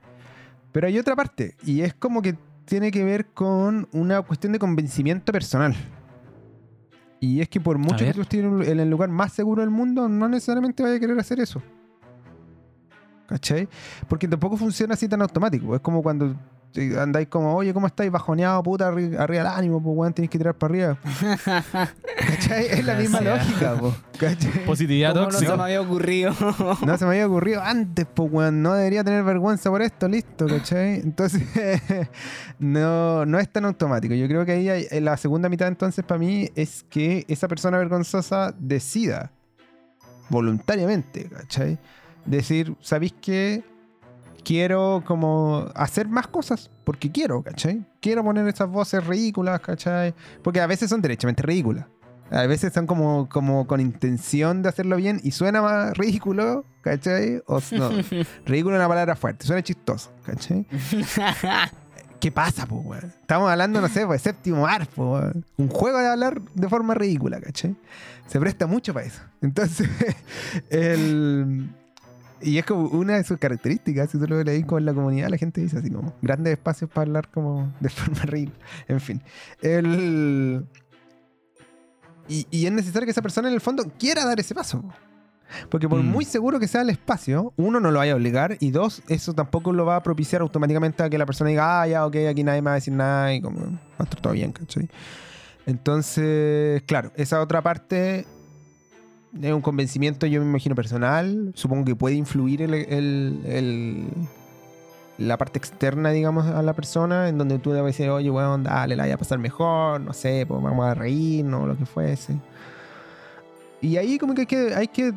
Pero 0.73 0.87
hay 0.87 0.99
otra 0.99 1.15
parte, 1.17 1.57
y 1.65 1.83
es 1.83 1.95
como 1.95 2.23
que 2.23 2.37
tiene 2.65 2.91
que 2.91 3.05
ver 3.05 3.27
con 3.27 3.89
una 3.93 4.23
cuestión 4.23 4.53
de 4.53 4.59
convencimiento 4.59 5.33
personal. 5.33 5.75
Y 7.23 7.41
es 7.41 7.49
que 7.49 7.61
por 7.61 7.79
mucho 7.79 8.05
que 8.05 8.13
tú 8.13 8.23
estés 8.23 8.43
en 8.43 8.81
el 8.81 8.91
lugar 8.91 9.09
más 9.09 9.33
seguro 9.33 9.63
del 9.63 9.71
mundo, 9.71 10.09
no 10.09 10.29
necesariamente 10.29 10.83
vaya 10.83 10.97
a 10.97 10.99
querer 10.99 11.17
hacer 11.21 11.39
eso. 11.39 11.63
¿Cachai? 13.29 13.69
Porque 14.09 14.27
tampoco 14.27 14.57
funciona 14.57 14.95
así 14.95 15.07
tan 15.07 15.23
automático. 15.23 15.77
Es 15.77 15.81
como 15.83 16.03
cuando 16.03 16.35
andáis 16.99 17.29
como, 17.29 17.55
oye, 17.55 17.73
¿cómo 17.75 17.87
estáis? 17.87 18.11
Bajoneado, 18.11 18.63
puta, 18.63 18.91
arri- 18.91 19.19
arriba 19.19 19.41
el 19.43 19.47
ánimo, 19.47 19.83
pues, 19.83 19.97
weón, 19.97 20.13
tenéis 20.15 20.31
que 20.31 20.39
tirar 20.39 20.55
para 20.55 20.73
arriba. 20.73 20.99
¿Cachai? 22.27 22.67
Es 22.67 22.85
la 22.85 22.95
misma 22.95 23.21
lógica, 23.21 23.75
po, 23.75 23.95
¿cachai? 24.19 24.65
Positividad 24.65 25.13
¿Cómo 25.15 25.25
no 25.27 25.31
se 25.33 25.37
tóxica. 25.39 25.57
me 25.57 25.63
había 25.65 25.81
ocurrido? 25.81 26.33
No 26.87 26.97
se 26.99 27.05
me 27.05 27.11
había 27.13 27.27
ocurrido 27.27 27.63
antes, 27.63 28.07
pues, 28.15 28.31
weón. 28.33 28.63
No 28.63 28.75
debería 28.75 29.03
tener 29.05 29.23
vergüenza 29.25 29.71
por 29.71 29.83
esto, 29.83 30.09
listo, 30.09 30.47
¿cachai? 30.47 31.01
Entonces, 31.01 31.43
no, 32.59 33.25
no 33.27 33.39
es 33.39 33.49
tan 33.49 33.65
automático. 33.65 34.15
Yo 34.15 34.27
creo 34.29 34.45
que 34.45 34.53
ahí 34.53 34.69
hay- 34.69 34.87
en 34.91 35.05
la 35.05 35.17
segunda 35.17 35.49
mitad, 35.49 35.69
entonces, 35.69 36.05
para 36.05 36.19
mí, 36.19 36.49
es 36.55 36.85
que 36.89 37.25
esa 37.29 37.49
persona 37.49 37.79
vergonzosa 37.79 38.55
decida 38.59 39.31
voluntariamente, 40.29 41.29
¿cachai? 41.29 41.79
Decir, 42.25 42.75
¿sabéis 42.81 43.15
qué? 43.21 43.65
Quiero 44.45 45.03
como 45.07 45.67
hacer 45.75 46.09
más 46.09 46.27
cosas 46.27 46.71
porque 46.85 47.11
quiero, 47.13 47.43
¿cachai? 47.43 47.85
Quiero 48.01 48.25
poner 48.25 48.47
esas 48.49 48.69
voces 48.69 49.07
ridículas, 49.07 49.61
¿cachai? 49.61 50.15
Porque 50.43 50.61
a 50.61 50.67
veces 50.67 50.91
son 50.91 51.01
derechamente 51.01 51.43
ridículas. 51.43 51.87
A 52.31 52.47
veces 52.47 52.73
son 52.73 52.87
como, 52.87 53.29
como 53.29 53.67
con 53.67 53.81
intención 53.81 54.63
de 54.63 54.71
hacerlo 54.71 54.97
bien 54.97 55.21
y 55.23 55.33
suena 55.33 55.61
más 55.61 55.97
ridículo, 55.97 56.65
¿cachai? 56.81 57.43
O 57.47 57.61
no, 57.73 57.91
ridículo 58.47 58.77
es 58.77 58.81
una 58.81 58.89
palabra 58.89 59.17
fuerte, 59.17 59.47
suena 59.47 59.63
chistoso, 59.63 60.11
¿cachai? 60.25 60.67
¿Qué 62.23 62.31
pasa, 62.31 62.67
po, 62.67 62.77
weón? 62.77 63.13
Estamos 63.21 63.51
hablando, 63.51 63.81
no 63.81 63.89
sé, 63.89 64.07
pues, 64.07 64.23
séptimo 64.23 64.67
ar, 64.67 64.87
po, 64.87 65.15
weón. 65.15 65.45
Un 65.57 65.69
juego 65.69 65.99
de 65.99 66.07
hablar 66.09 66.41
de 66.55 66.69
forma 66.69 66.95
ridícula, 66.95 67.41
¿cachai? 67.41 67.77
Se 68.29 68.41
presta 68.41 68.67
mucho 68.67 68.95
para 68.95 69.07
eso. 69.07 69.21
Entonces, 69.43 69.89
el... 70.71 71.69
Y 72.43 72.59
es 72.59 72.65
como 72.65 72.89
una 72.89 73.17
de 73.17 73.25
sus 73.25 73.39
características, 73.39 74.11
si 74.11 74.19
tú 74.19 74.27
lo 74.27 74.43
leí 74.43 74.63
como 74.65 74.79
en 74.79 74.87
la 74.87 74.95
comunidad, 74.95 75.29
la 75.29 75.39
gente 75.39 75.61
dice 75.61 75.79
así 75.79 75.91
como, 75.91 76.13
grandes 76.23 76.53
espacios 76.53 76.91
para 76.91 77.03
hablar 77.03 77.29
como 77.29 77.73
de 77.81 77.89
forma 77.91 78.23
ridícula. 78.23 78.59
En 78.89 79.01
fin. 79.01 79.23
El... 79.61 80.67
Y, 82.29 82.47
y 82.51 82.67
es 82.67 82.73
necesario 82.73 83.05
que 83.07 83.11
esa 83.11 83.23
persona 83.23 83.49
en 83.49 83.55
el 83.55 83.61
fondo 83.61 83.85
quiera 83.99 84.25
dar 84.25 84.39
ese 84.39 84.55
paso. 84.55 84.81
po. 84.83 84.93
Porque 85.69 85.89
por 85.89 86.03
Mm. 86.03 86.07
muy 86.07 86.25
seguro 86.25 86.59
que 86.59 86.69
sea 86.69 86.83
el 86.83 86.91
espacio, 86.91 87.53
uno 87.57 87.79
no 87.81 87.91
lo 87.91 87.99
vaya 87.99 88.13
a 88.13 88.17
obligar 88.17 88.57
y 88.61 88.71
dos, 88.71 89.03
eso 89.09 89.35
tampoco 89.35 89.73
lo 89.73 89.85
va 89.85 89.97
a 89.97 90.03
propiciar 90.03 90.41
automáticamente 90.41 91.03
a 91.03 91.11
que 91.11 91.19
la 91.19 91.27
persona 91.27 91.51
diga, 91.51 91.83
ah, 91.83 91.87
ya, 91.87 92.07
ok, 92.07 92.17
aquí 92.31 92.43
nadie 92.43 92.63
me 92.63 92.67
va 92.67 92.73
a 92.73 92.75
decir 92.77 92.95
nada 92.95 93.35
y 93.35 93.41
como, 93.41 93.61
va 93.61 93.79
a 93.99 94.03
estar 94.05 94.21
todo 94.21 94.33
bien, 94.33 94.53
¿cachai? 94.53 94.89
Entonces, 95.67 96.83
claro, 96.87 97.13
esa 97.17 97.41
otra 97.41 97.63
parte 97.63 98.25
es 99.41 99.53
un 99.53 99.61
convencimiento, 99.63 100.27
yo 100.27 100.41
me 100.41 100.47
imagino, 100.47 100.75
personal. 100.75 101.53
Supongo 101.55 101.85
que 101.85 101.95
puede 101.97 102.17
influir 102.17 102.63
el, 102.63 102.75
el- 102.75 104.09
la 105.19 105.37
parte 105.39 105.59
externa, 105.59 106.11
digamos, 106.11 106.47
a 106.47 106.63
la 106.63 106.73
persona, 106.73 107.29
en 107.29 107.39
donde 107.39 107.59
tú 107.59 107.71
debes 107.73 107.97
decir, 107.97 108.11
oye, 108.11 108.31
weón, 108.31 108.65
dale, 108.65 108.97
la 108.97 109.05
vaya 109.05 109.15
a 109.15 109.19
pasar 109.19 109.39
mejor, 109.39 110.01
no 110.01 110.13
sé, 110.13 110.45
pues 110.47 110.61
vamos 110.63 110.85
a 110.85 110.95
reírnos, 110.95 111.69
lo 111.69 111.77
que 111.77 111.87
fuese. 111.87 112.37
Y 113.81 113.97
ahí 113.97 114.19
como 114.19 114.35
que 114.35 114.43
hay 114.43 114.47
que, 114.47 114.75
hay 114.75 114.89
que 114.89 115.13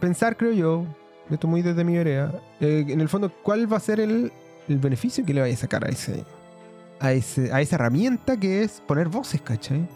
pensar, 0.00 0.36
creo 0.36 0.52
yo, 0.52 0.84
esto 1.30 1.46
muy 1.46 1.62
desde 1.62 1.84
mi 1.84 1.96
vereda, 1.96 2.32
eh, 2.60 2.84
en 2.88 3.00
el 3.00 3.08
fondo, 3.08 3.32
¿cuál 3.42 3.70
va 3.72 3.76
a 3.76 3.80
ser 3.80 4.00
el, 4.00 4.32
el 4.68 4.78
beneficio 4.78 5.24
que 5.24 5.34
le 5.34 5.40
vaya 5.42 5.54
a 5.54 5.58
sacar 5.58 5.84
a 5.84 5.88
ese, 5.90 6.24
a 6.98 7.12
ese 7.12 7.52
a 7.52 7.60
esa 7.60 7.76
herramienta 7.76 8.36
que 8.38 8.62
es 8.62 8.80
poner 8.86 9.08
voces, 9.08 9.40
¿cachai? 9.42 9.86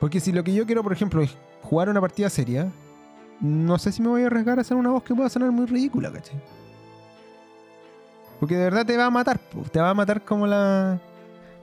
Porque 0.00 0.20
si 0.20 0.32
lo 0.32 0.44
que 0.44 0.52
yo 0.54 0.66
quiero, 0.66 0.82
por 0.82 0.92
ejemplo, 0.92 1.22
es 1.22 1.36
jugar 1.66 1.88
una 1.88 2.00
partida 2.00 2.30
seria, 2.30 2.70
no 3.40 3.78
sé 3.78 3.92
si 3.92 4.00
me 4.02 4.08
voy 4.08 4.22
a 4.22 4.26
arriesgar 4.26 4.58
a 4.58 4.62
hacer 4.62 4.76
una 4.76 4.90
voz 4.90 5.02
que 5.02 5.14
pueda 5.14 5.28
sonar 5.28 5.50
muy 5.50 5.66
ridícula, 5.66 6.10
¿cachai? 6.12 6.40
Porque 8.40 8.54
de 8.56 8.64
verdad 8.64 8.84
te 8.86 8.96
va 8.96 9.06
a 9.06 9.10
matar, 9.10 9.38
te 9.72 9.80
va 9.80 9.90
a 9.90 9.94
matar 9.94 10.22
como 10.22 10.46
la, 10.46 10.98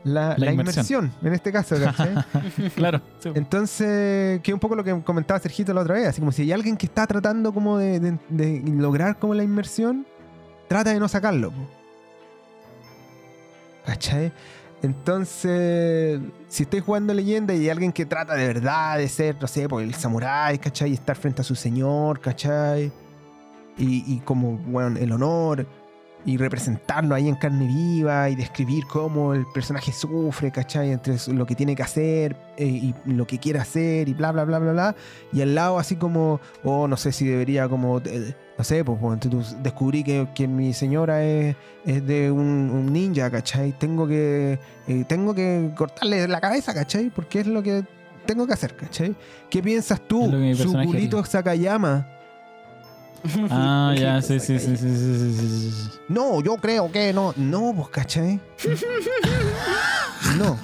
la, 0.04 0.30
La 0.30 0.38
la 0.38 0.52
inmersión. 0.54 1.06
inmersión, 1.06 1.12
en 1.28 1.34
este 1.34 1.52
caso, 1.52 1.76
¿cachai? 1.80 2.16
claro. 2.76 3.02
sí. 3.20 3.30
Entonces, 3.36 4.42
que 4.42 4.52
es 4.52 4.54
un 4.54 4.60
poco 4.60 4.76
lo 4.76 4.84
que 4.84 5.00
comentaba 5.04 5.40
Sergito 5.40 5.74
la 5.74 5.82
otra 5.82 5.96
vez, 5.96 6.08
así 6.08 6.20
como 6.20 6.32
si 6.32 6.42
hay 6.44 6.52
alguien 6.52 6.76
que 6.78 6.86
está 6.88 7.06
tratando 7.08 7.54
como 7.54 7.78
de, 7.78 8.00
de- 8.00 8.20
de 8.30 8.62
lograr 8.76 9.18
como 9.20 9.34
la 9.36 9.44
inmersión, 9.44 10.06
trata 10.68 10.92
de 10.92 11.00
no 11.00 11.08
sacarlo. 11.08 11.52
po. 11.52 11.68
¿Cachai? 13.86 14.32
Entonces, 14.84 16.20
si 16.50 16.64
estáis 16.64 16.84
jugando 16.84 17.14
leyenda 17.14 17.54
y 17.54 17.62
hay 17.62 17.70
alguien 17.70 17.94
que 17.94 18.06
trata 18.06 18.36
de 18.36 18.46
verdad 18.48 18.98
de 18.98 19.08
ser, 19.08 19.38
no 19.40 19.48
sé, 19.48 19.70
pues 19.70 19.88
el 19.88 19.96
samurái, 19.96 20.60
¿cachai? 20.60 20.92
Y 20.92 20.94
estar 20.94 21.16
frente 21.16 21.40
a 21.42 21.46
su 21.46 21.56
señor, 21.56 22.20
¿cachai? 22.20 22.92
Y, 23.78 24.04
y 24.14 24.20
como, 24.20 24.58
bueno, 24.58 25.00
el 25.00 25.14
honor. 25.14 25.66
Y 26.26 26.38
representarlo 26.38 27.16
ahí 27.16 27.28
en 27.28 27.36
carne 27.36 27.68
viva 27.68 28.30
y 28.30 28.36
describir 28.36 28.86
cómo 28.88 29.34
el 29.34 29.46
personaje 29.54 29.92
sufre, 29.92 30.52
¿cachai? 30.52 30.92
Entre 30.92 31.16
lo 31.28 31.46
que 31.46 31.56
tiene 31.56 31.76
que 31.76 31.84
hacer 31.84 32.36
eh, 32.58 32.66
y 32.66 32.96
lo 33.06 33.28
que 33.28 33.40
quiere 33.40 33.60
hacer 33.60 34.08
y 34.08 34.14
bla, 34.14 34.32
bla, 34.32 34.46
bla, 34.46 34.60
bla, 34.60 34.72
bla. 34.72 34.96
Y 35.32 35.42
al 35.42 35.54
lado 35.56 35.80
así 35.80 35.96
como, 35.96 36.40
oh, 36.64 36.88
no 36.88 36.98
sé 36.98 37.12
si 37.12 37.26
debería 37.26 37.68
como, 37.68 38.00
eh, 38.00 38.34
no 38.58 38.64
sé, 38.64 38.86
pues 38.86 39.00
bueno, 39.00 39.20
entonces 39.22 39.58
descubrí 39.62 40.04
que, 40.04 40.28
que 40.34 40.48
mi 40.48 40.74
señora 40.74 41.24
es, 41.24 41.56
es 41.86 42.06
de 42.06 42.32
un, 42.32 42.70
un 42.70 42.94
ninja, 42.94 43.30
¿cachai? 43.30 43.74
Tengo 43.74 44.08
que, 44.08 44.60
eh, 44.88 45.06
tengo 45.08 45.34
que 45.34 45.72
cortarle 45.76 46.28
la 46.28 46.40
cabeza, 46.40 46.74
¿cachai? 46.74 47.10
Porque 47.10 47.42
es 47.42 47.48
lo 47.48 47.62
que 47.62 47.84
tengo 48.26 48.48
que 48.48 48.54
hacer, 48.54 48.76
¿cachai? 48.76 49.16
¿Qué 49.50 49.62
piensas 49.62 50.00
tú, 50.08 50.32
Suculito 50.56 51.24
Sakayama? 51.26 52.13
Ah, 53.50 53.94
ya, 53.98 54.22
sí, 54.22 54.40
sí, 54.40 54.60
sí, 54.60 54.78
sí, 54.78 54.96
sí, 54.96 55.34
sí, 55.34 55.72
sí. 55.72 56.00
No, 56.10 56.42
yo 56.42 56.58
creo 56.58 56.92
que 56.92 57.14
no. 57.14 57.34
No, 57.38 57.74
pues, 57.76 57.90
¿cachai? 57.90 58.40
No. 60.38 60.58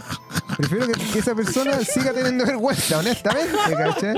Prefiero 0.58 0.88
que, 0.88 1.20
esa 1.20 1.36
persona 1.36 1.80
siga 1.80 2.12
teniendo 2.12 2.46
vergüenza, 2.46 3.00
honestamente, 3.00 3.58
¿cachai? 3.78 4.16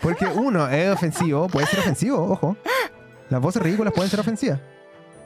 Porque 0.00 0.26
uno, 0.26 0.68
es 0.68 0.90
ofensivo, 0.90 1.48
puede 1.48 1.66
ser 1.66 1.80
ofensivo, 1.80 2.30
ojo. 2.30 2.56
Las 3.28 3.40
voces 3.40 3.62
ridículas 3.62 3.92
pueden 3.92 4.10
ser 4.10 4.20
ofensivas. 4.20 4.60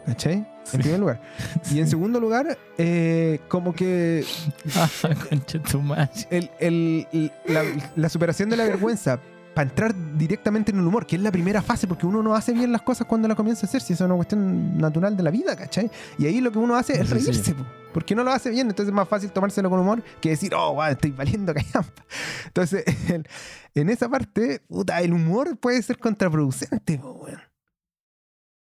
¿Cachai? 0.04 0.46
En 0.72 0.80
primer 0.80 1.00
lugar. 1.00 1.20
Y 1.70 1.80
en 1.80 1.88
segundo 1.88 2.20
lugar, 2.20 2.56
eh, 2.78 3.40
como 3.48 3.74
que. 3.74 4.24
el, 6.30 6.50
el, 6.60 7.06
el, 7.12 7.32
la 7.96 8.08
superación 8.08 8.48
de 8.48 8.56
la 8.56 8.64
vergüenza 8.64 9.18
para 9.56 9.70
entrar 9.70 9.94
directamente 10.18 10.70
en 10.70 10.78
el 10.78 10.86
humor, 10.86 11.06
que 11.06 11.16
es 11.16 11.22
la 11.22 11.32
primera 11.32 11.62
fase, 11.62 11.86
porque 11.88 12.04
uno 12.04 12.22
no 12.22 12.34
hace 12.34 12.52
bien 12.52 12.70
las 12.72 12.82
cosas 12.82 13.06
cuando 13.06 13.26
la 13.26 13.34
comienza 13.34 13.64
a 13.64 13.68
hacer, 13.70 13.80
si 13.80 13.94
eso 13.94 14.04
es 14.04 14.06
una 14.06 14.16
cuestión 14.16 14.76
natural 14.76 15.16
de 15.16 15.22
la 15.22 15.30
vida, 15.30 15.56
¿cachai? 15.56 15.90
Y 16.18 16.26
ahí 16.26 16.42
lo 16.42 16.52
que 16.52 16.58
uno 16.58 16.76
hace 16.76 16.92
es 16.92 17.08
Sí, 17.08 17.18
sí. 17.20 17.24
reírse, 17.30 17.54
po, 17.54 17.64
porque 17.94 18.14
no 18.14 18.22
lo 18.22 18.32
hace 18.32 18.50
bien, 18.50 18.68
entonces 18.68 18.90
es 18.90 18.94
más 18.94 19.08
fácil 19.08 19.30
tomárselo 19.32 19.70
con 19.70 19.80
humor 19.80 20.02
que 20.20 20.28
decir, 20.28 20.54
oh, 20.54 20.74
wow, 20.74 20.84
estoy 20.88 21.12
valiendo 21.12 21.54
callampa. 21.54 22.04
Entonces, 22.48 22.84
el- 23.10 23.26
en 23.74 23.88
esa 23.88 24.10
parte, 24.10 24.60
puta, 24.68 25.00
el 25.00 25.14
humor 25.14 25.56
puede 25.56 25.82
ser 25.82 25.98
contraproducente, 25.98 26.98
po, 26.98 27.12
weón. 27.12 27.40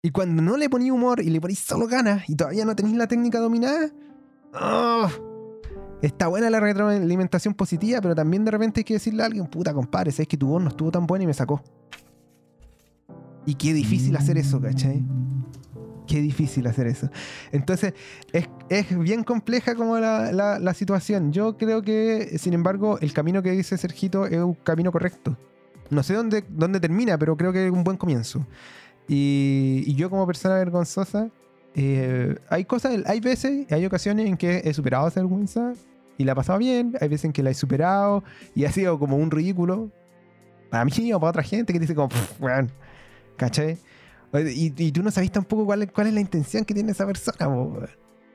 Y 0.02 0.10
cuando 0.10 0.42
no 0.42 0.56
le 0.56 0.68
poní 0.68 0.90
humor 0.90 1.20
y 1.20 1.30
le 1.30 1.40
ponís 1.40 1.60
solo 1.60 1.86
ganas 1.86 2.28
y 2.28 2.34
todavía 2.34 2.64
no 2.64 2.74
tenéis 2.74 2.96
la 2.96 3.06
técnica 3.06 3.38
dominada, 3.38 3.90
¡oh! 4.54 5.08
Está 6.02 6.28
buena 6.28 6.48
la 6.48 6.60
retroalimentación 6.60 7.54
positiva, 7.54 8.00
pero 8.00 8.14
también 8.14 8.44
de 8.44 8.50
repente 8.50 8.80
hay 8.80 8.84
que 8.84 8.94
decirle 8.94 9.22
a 9.22 9.26
alguien, 9.26 9.46
puta 9.46 9.74
compadre, 9.74 10.12
sabes 10.12 10.28
que 10.28 10.36
tu 10.36 10.46
voz 10.48 10.62
no 10.62 10.68
estuvo 10.70 10.90
tan 10.90 11.06
buena 11.06 11.24
y 11.24 11.26
me 11.26 11.34
sacó. 11.34 11.62
Y 13.44 13.54
qué 13.54 13.72
difícil 13.74 14.16
hacer 14.16 14.38
eso, 14.38 14.60
¿cachai? 14.60 15.02
Qué 16.06 16.20
difícil 16.20 16.66
hacer 16.66 16.86
eso. 16.86 17.08
Entonces, 17.52 17.94
es, 18.32 18.48
es 18.68 18.98
bien 18.98 19.24
compleja 19.24 19.74
como 19.74 19.98
la, 19.98 20.32
la- 20.32 20.74
situación. 20.74 21.32
Yo 21.32 21.56
creo 21.56 21.82
que, 21.82 22.36
sin 22.38 22.52
embargo, 22.52 22.98
el 23.00 23.12
camino 23.12 23.42
que 23.42 23.52
dice 23.52 23.76
Sergito 23.78 24.26
es 24.26 24.38
un 24.38 24.54
camino 24.54 24.90
correcto. 24.92 25.36
No 25.90 26.02
sé 26.02 26.14
dónde, 26.14 26.44
dónde 26.48 26.80
termina, 26.80 27.16
pero 27.18 27.36
creo 27.36 27.52
que 27.52 27.66
es 27.66 27.72
un 27.72 27.84
buen 27.84 27.96
comienzo. 27.96 28.46
Y 29.06 29.94
yo 29.94 30.08
como 30.10 30.26
persona 30.26 30.54
vergonzosa, 30.54 31.30
eh, 31.74 32.36
hay 32.48 32.64
cosas, 32.64 32.98
hay 33.06 33.20
veces, 33.20 33.70
hay 33.72 33.86
ocasiones 33.86 34.26
en 34.26 34.36
que 34.36 34.62
he 34.64 34.74
superado 34.74 35.08
esa 35.08 35.20
vergüenza 35.20 35.72
y 36.18 36.24
la 36.24 36.32
he 36.32 36.34
pasado 36.34 36.58
bien, 36.58 36.96
hay 37.00 37.08
veces 37.08 37.26
en 37.26 37.32
que 37.32 37.42
la 37.42 37.50
he 37.50 37.54
superado 37.54 38.24
y 38.54 38.64
ha 38.64 38.72
sido 38.72 38.98
como 38.98 39.16
un 39.16 39.30
ridículo 39.30 39.90
para 40.70 40.84
mí 40.84 41.12
o 41.12 41.18
para 41.20 41.30
otra 41.30 41.42
gente 41.42 41.72
que 41.72 41.78
dice 41.80 41.94
como, 41.94 42.08
"Pff, 42.08 42.40
weón, 42.40 42.70
¿cachai? 43.36 43.78
Y, 44.34 44.72
y 44.76 44.92
tú 44.92 45.02
no 45.02 45.10
sabes 45.10 45.32
tampoco 45.32 45.64
cuál, 45.66 45.82
es- 45.82 45.90
cuál 45.92 46.06
es 46.08 46.14
la 46.14 46.20
intención 46.20 46.64
que 46.64 46.74
tiene 46.74 46.92
esa 46.92 47.06
persona, 47.06 47.48
po, 47.52 47.80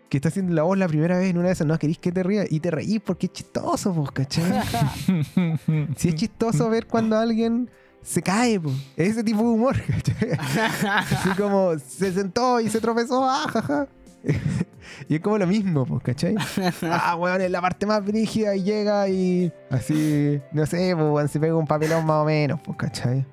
que 0.09 0.17
está 0.17 0.29
haciendo 0.29 0.53
la 0.53 0.63
voz 0.63 0.77
la 0.77 0.87
primera 0.87 1.17
vez 1.17 1.29
en 1.29 1.37
una 1.37 1.47
de 1.47 1.53
esas, 1.53 1.65
no 1.67 1.77
querís 1.79 1.97
que 1.99 2.11
te 2.11 2.21
rías 2.23 2.47
y 2.51 2.59
te 2.59 2.69
reís 2.71 2.99
porque 2.99 3.27
es 3.27 3.33
chistoso, 3.33 4.03
¿cachai? 4.13 4.43
Si 5.97 6.09
es 6.09 6.15
chistoso 6.15 6.69
ver 6.69 6.87
cuando 6.87 7.17
alguien 7.17 7.69
se 8.05 8.21
cae, 8.21 8.59
po. 8.59 8.69
Es 8.95 9.09
ese 9.09 9.23
tipo 9.23 9.41
de 9.41 9.47
humor. 9.49 9.75
Así 10.89 11.29
como 11.35 11.77
se 11.79 12.13
sentó 12.13 12.59
y 12.61 12.69
se 12.69 12.79
tropezó, 12.79 13.27
ah, 13.27 13.47
jaja. 13.51 13.87
y 15.09 15.15
es 15.15 15.21
como 15.21 15.37
lo 15.39 15.47
mismo, 15.47 15.85
pues, 15.85 16.03
¿cachai? 16.03 16.35
Ah, 16.83 17.15
weón, 17.15 17.41
es 17.41 17.49
la 17.49 17.61
parte 17.61 17.85
más 17.85 18.05
brígida 18.05 18.55
y 18.55 18.63
llega 18.63 19.09
y 19.09 19.51
así, 19.69 20.39
no 20.51 20.65
sé, 20.65 20.95
pues, 20.95 21.31
se 21.31 21.39
pega 21.39 21.55
un 21.55 21.67
papelón 21.67 22.05
más 22.05 22.21
o 22.21 22.25
menos, 22.25 22.59
pues, 22.63 22.77
¿cachai? 22.77 23.25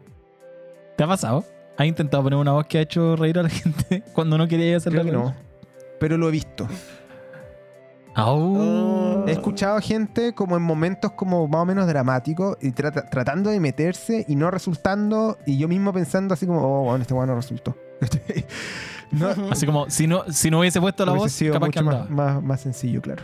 ¿Te 0.96 1.04
ha 1.04 1.06
pasado? 1.06 1.44
¿Has 1.76 1.86
intentado 1.86 2.22
poner 2.22 2.38
una 2.38 2.52
voz 2.52 2.66
que 2.66 2.78
ha 2.78 2.82
hecho 2.82 3.14
reír 3.16 3.38
a 3.38 3.42
la 3.42 3.48
gente 3.50 4.02
cuando 4.14 4.38
no 4.38 4.48
quería 4.48 4.78
hacerlo? 4.78 5.02
Creo 5.02 5.12
que 5.12 5.18
no. 5.18 5.34
Pero 6.00 6.16
lo 6.16 6.28
he 6.28 6.32
visto. 6.32 6.66
Au. 8.14 9.24
He 9.26 9.32
escuchado 9.32 9.80
gente 9.80 10.34
como 10.34 10.56
en 10.56 10.62
momentos 10.62 11.12
como 11.12 11.46
más 11.48 11.62
o 11.62 11.64
menos 11.64 11.86
dramáticos 11.86 12.56
y 12.60 12.72
trata- 12.72 13.06
tratando 13.08 13.50
de 13.50 13.58
meterse 13.60 14.24
y 14.28 14.36
no 14.36 14.50
resultando 14.50 15.38
y 15.46 15.58
yo 15.58 15.68
mismo 15.68 15.92
pensando 15.92 16.34
así 16.34 16.46
como, 16.46 16.60
oh, 16.60 16.84
bueno, 16.84 17.02
este 17.02 17.14
weón 17.14 17.28
no 17.28 17.36
resultó. 17.36 17.76
no, 19.12 19.28
Así 19.50 19.64
como, 19.66 19.88
si 19.88 20.06
no, 20.06 20.24
si 20.30 20.50
no 20.50 20.60
hubiese 20.60 20.80
puesto 20.80 21.06
la 21.06 21.12
hubiese 21.12 21.24
voz, 21.24 21.32
sido 21.32 21.52
capaz 21.54 21.66
mucho 21.66 21.84
más, 21.84 22.10
más, 22.10 22.42
más 22.42 22.60
sencillo, 22.60 23.00
claro. 23.00 23.22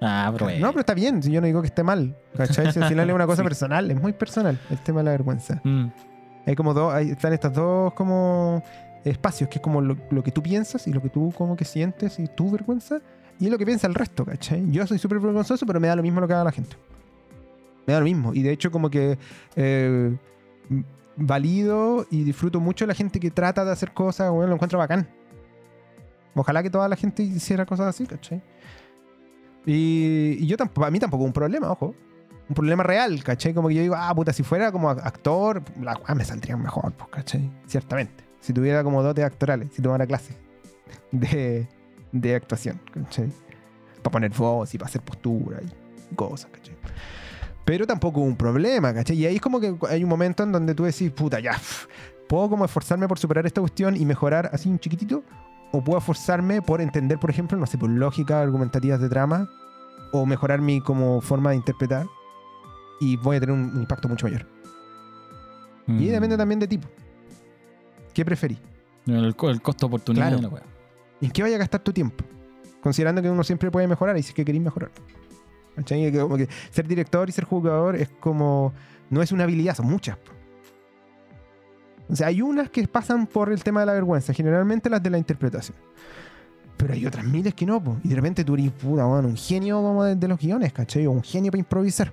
Ah, 0.00 0.30
pero 0.32 0.50
No, 0.58 0.68
pero 0.68 0.80
está 0.80 0.94
bien, 0.94 1.20
yo 1.22 1.40
no 1.40 1.46
digo 1.46 1.60
que 1.62 1.68
esté 1.68 1.82
mal. 1.82 2.14
¿Cachai? 2.36 2.70
Si 2.72 2.78
al 2.78 2.88
final 2.88 3.08
es 3.08 3.14
una 3.14 3.26
cosa 3.26 3.42
personal, 3.44 3.90
es 3.90 4.00
muy 4.00 4.12
personal 4.12 4.58
el 4.70 4.78
tema 4.78 5.00
de 5.00 5.04
la 5.04 5.10
vergüenza. 5.12 5.60
Mm. 5.64 5.86
Hay 6.46 6.54
como 6.54 6.74
dos, 6.74 6.92
hay- 6.94 7.10
están 7.10 7.32
estos 7.32 7.52
dos 7.54 7.92
como 7.94 8.62
espacios, 9.04 9.48
que 9.48 9.58
es 9.58 9.62
como 9.62 9.80
lo, 9.80 9.96
lo 10.10 10.22
que 10.22 10.30
tú 10.32 10.42
piensas 10.42 10.86
y 10.86 10.92
lo 10.92 11.00
que 11.00 11.08
tú 11.08 11.32
como 11.36 11.56
que 11.56 11.64
sientes 11.64 12.18
y 12.18 12.26
tu 12.28 12.50
vergüenza, 12.50 13.00
y 13.38 13.46
es 13.46 13.50
lo 13.50 13.58
que 13.58 13.66
piensa 13.66 13.86
el 13.86 13.94
resto, 13.94 14.24
¿cachai? 14.24 14.70
Yo 14.70 14.86
soy 14.86 14.98
súper 14.98 15.20
vergonzoso, 15.20 15.66
pero 15.66 15.80
me 15.80 15.88
da 15.88 15.96
lo 15.96 16.02
mismo 16.02 16.20
lo 16.20 16.26
que 16.26 16.34
haga 16.34 16.44
la 16.44 16.52
gente. 16.52 16.76
Me 17.86 17.92
da 17.92 18.00
lo 18.00 18.04
mismo. 18.04 18.34
Y 18.34 18.42
de 18.42 18.52
hecho 18.52 18.70
como 18.70 18.90
que 18.90 19.18
eh, 19.56 20.16
valido 21.16 22.06
y 22.10 22.24
disfruto 22.24 22.60
mucho 22.60 22.86
la 22.86 22.94
gente 22.94 23.20
que 23.20 23.30
trata 23.30 23.64
de 23.64 23.72
hacer 23.72 23.92
cosas, 23.92 24.30
bueno, 24.30 24.48
lo 24.48 24.54
encuentro 24.54 24.78
bacán. 24.78 25.08
Ojalá 26.34 26.62
que 26.62 26.70
toda 26.70 26.88
la 26.88 26.96
gente 26.96 27.22
hiciera 27.22 27.64
cosas 27.64 27.86
así, 27.86 28.06
¿cachai? 28.06 28.42
Y, 29.64 30.36
y 30.38 30.46
yo 30.46 30.56
tampoco, 30.56 30.86
a 30.86 30.90
mí 30.90 30.98
tampoco 30.98 31.24
es 31.24 31.28
un 31.28 31.32
problema, 31.32 31.70
ojo. 31.70 31.94
Un 32.48 32.54
problema 32.54 32.82
real, 32.82 33.24
¿cachai? 33.24 33.52
Como 33.52 33.68
que 33.68 33.74
yo 33.74 33.82
digo, 33.82 33.96
ah, 33.96 34.14
puta, 34.14 34.32
si 34.32 34.42
fuera 34.42 34.70
como 34.70 34.90
actor, 34.90 35.62
me 36.14 36.24
saldría 36.24 36.56
mejor, 36.56 36.92
pues, 36.92 37.10
¿cachai? 37.10 37.50
Ciertamente. 37.66 38.24
Si 38.40 38.52
tuviera 38.52 38.84
como 38.84 39.02
dotes 39.02 39.24
actorales, 39.24 39.70
si 39.72 39.82
tomara 39.82 40.06
clases 40.06 40.36
de, 41.10 41.66
de 42.12 42.34
actuación, 42.34 42.80
¿cachai? 42.92 43.30
Para 44.02 44.12
poner 44.12 44.30
voz 44.32 44.74
y 44.74 44.78
para 44.78 44.88
hacer 44.88 45.02
postura 45.02 45.60
y 45.62 46.14
cosas, 46.14 46.50
¿cachai? 46.52 46.76
Pero 47.64 47.86
tampoco 47.86 48.20
un 48.20 48.36
problema, 48.36 48.94
¿cachai? 48.94 49.16
Y 49.16 49.26
ahí 49.26 49.36
es 49.36 49.40
como 49.40 49.58
que 49.60 49.74
hay 49.88 50.02
un 50.04 50.08
momento 50.10 50.42
en 50.44 50.52
donde 50.52 50.74
tú 50.74 50.84
decís, 50.84 51.10
puta, 51.10 51.40
ya, 51.40 51.58
¿puedo 52.28 52.48
como 52.48 52.64
esforzarme 52.64 53.08
por 53.08 53.18
superar 53.18 53.44
esta 53.46 53.60
cuestión 53.60 53.96
y 53.96 54.04
mejorar 54.06 54.50
así 54.52 54.68
un 54.68 54.78
chiquitito? 54.78 55.24
¿O 55.72 55.82
puedo 55.82 55.98
esforzarme 55.98 56.62
por 56.62 56.80
entender, 56.80 57.18
por 57.18 57.28
ejemplo, 57.30 57.58
no 57.58 57.66
sé, 57.66 57.76
por 57.76 57.90
lógica 57.90 58.40
argumentativas 58.40 59.00
de 59.00 59.08
trama? 59.08 59.50
¿O 60.12 60.24
mejorar 60.24 60.60
mi 60.60 60.80
como 60.80 61.20
forma 61.20 61.50
de 61.50 61.56
interpretar? 61.56 62.06
Y 63.00 63.16
voy 63.16 63.36
a 63.36 63.40
tener 63.40 63.52
un, 63.52 63.70
un 63.74 63.80
impacto 63.80 64.08
mucho 64.08 64.26
mayor. 64.26 64.46
Y 65.88 65.92
Mm. 65.92 65.98
depende 66.12 66.36
también 66.36 66.60
de 66.60 66.68
tipo. 66.68 66.88
¿Qué 68.14 68.24
preferís? 68.24 68.58
El, 69.06 69.34
co- 69.36 69.50
el 69.50 69.60
costo 69.60 69.86
oportunidad 69.86 70.28
Claro. 70.28 70.36
de 70.36 70.42
la 70.42 70.48
wea. 70.48 70.62
¿En 71.20 71.30
qué 71.30 71.42
vaya 71.42 71.56
a 71.56 71.58
gastar 71.58 71.82
tu 71.82 71.92
tiempo? 71.92 72.24
Considerando 72.80 73.22
que 73.22 73.30
uno 73.30 73.42
siempre 73.42 73.70
puede 73.70 73.88
mejorar 73.88 74.16
y 74.18 74.22
si 74.22 74.28
es 74.28 74.34
que 74.34 74.44
queréis 74.44 74.62
mejorar. 74.62 74.90
Ser 76.70 76.86
director 76.86 77.28
y 77.28 77.32
ser 77.32 77.44
jugador 77.44 77.96
es 77.96 78.08
como. 78.20 78.72
No 79.10 79.22
es 79.22 79.32
una 79.32 79.44
habilidad, 79.44 79.74
son 79.74 79.86
muchas. 79.86 80.16
O 82.08 82.14
sea, 82.14 82.28
hay 82.28 82.40
unas 82.40 82.70
que 82.70 82.86
pasan 82.86 83.26
por 83.26 83.52
el 83.52 83.62
tema 83.62 83.80
de 83.80 83.86
la 83.86 83.92
vergüenza, 83.92 84.32
generalmente 84.32 84.88
las 84.88 85.02
de 85.02 85.10
la 85.10 85.18
interpretación. 85.18 85.76
Pero 86.76 86.92
hay 86.92 87.06
otras 87.06 87.24
miles 87.24 87.54
que 87.54 87.66
no, 87.66 87.82
y 88.04 88.08
de 88.08 88.14
repente 88.14 88.44
tú 88.44 88.54
eres 88.54 88.70
puta, 88.70 89.06
weón, 89.06 89.26
un 89.26 89.36
genio 89.36 89.80
como 89.80 90.04
de, 90.04 90.28
los 90.28 90.38
guiones, 90.38 90.72
¿cachai? 90.72 91.06
Un 91.06 91.22
genio 91.22 91.50
para 91.50 91.60
improvisar. 91.60 92.12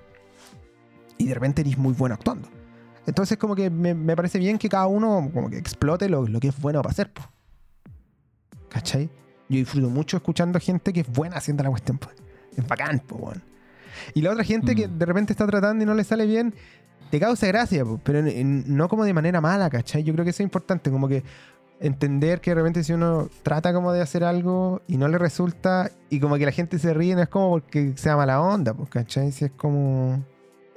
Y 1.18 1.26
de 1.26 1.34
repente 1.34 1.60
eres 1.60 1.76
muy 1.76 1.92
bueno 1.92 2.14
actuando. 2.14 2.48
Entonces, 3.06 3.36
como 3.36 3.54
que 3.54 3.68
me, 3.70 4.16
parece 4.16 4.38
bien 4.38 4.58
que 4.58 4.68
cada 4.68 4.86
uno 4.86 5.30
como 5.32 5.50
que 5.50 5.58
explote 5.58 6.08
lo, 6.08 6.24
que 6.40 6.48
es 6.48 6.60
bueno 6.60 6.80
para 6.80 6.92
hacer, 6.92 7.12
po. 7.12 7.22
¿Cachai? 8.74 9.08
Yo 9.48 9.58
disfruto 9.58 9.88
mucho 9.88 10.16
escuchando 10.16 10.58
gente 10.58 10.92
que 10.92 11.00
es 11.00 11.08
buena 11.08 11.36
haciendo 11.36 11.62
la 11.62 11.70
cuestión. 11.70 11.96
pues. 11.98 12.14
Es 12.56 12.66
bacán, 12.66 13.00
pues, 13.06 13.20
weón. 13.22 13.42
Y 14.14 14.20
la 14.22 14.32
otra 14.32 14.42
gente 14.42 14.74
que 14.74 14.88
Mm. 14.88 14.98
de 14.98 15.06
repente 15.06 15.32
está 15.32 15.46
tratando 15.46 15.84
y 15.84 15.86
no 15.86 15.94
le 15.94 16.02
sale 16.02 16.26
bien, 16.26 16.52
te 17.10 17.20
causa 17.20 17.46
gracia, 17.46 17.84
pues, 17.84 18.00
pero 18.02 18.18
en- 18.18 18.26
en- 18.28 18.76
no 18.76 18.88
como 18.88 19.04
de 19.04 19.12
manera 19.14 19.40
mala, 19.40 19.70
¿cachai? 19.70 20.02
Yo 20.02 20.12
creo 20.12 20.24
que 20.24 20.30
eso 20.30 20.42
es 20.42 20.46
importante, 20.46 20.90
como 20.90 21.06
que 21.06 21.22
entender 21.80 22.40
que 22.40 22.50
de 22.50 22.54
repente 22.56 22.82
si 22.82 22.92
uno 22.92 23.28
trata 23.44 23.72
como 23.72 23.92
de 23.92 24.00
hacer 24.00 24.24
algo 24.24 24.82
y 24.88 24.96
no 24.96 25.06
le 25.08 25.18
resulta 25.18 25.90
y 26.10 26.18
como 26.18 26.36
que 26.36 26.44
la 26.46 26.52
gente 26.52 26.78
se 26.80 26.92
ríe, 26.94 27.14
no 27.14 27.22
es 27.22 27.28
como 27.28 27.50
porque 27.50 27.92
sea 27.96 28.16
mala 28.16 28.40
onda, 28.40 28.74
pues, 28.74 28.88
¿cachai? 28.90 29.30
Si 29.30 29.44
es 29.44 29.52
como... 29.52 30.24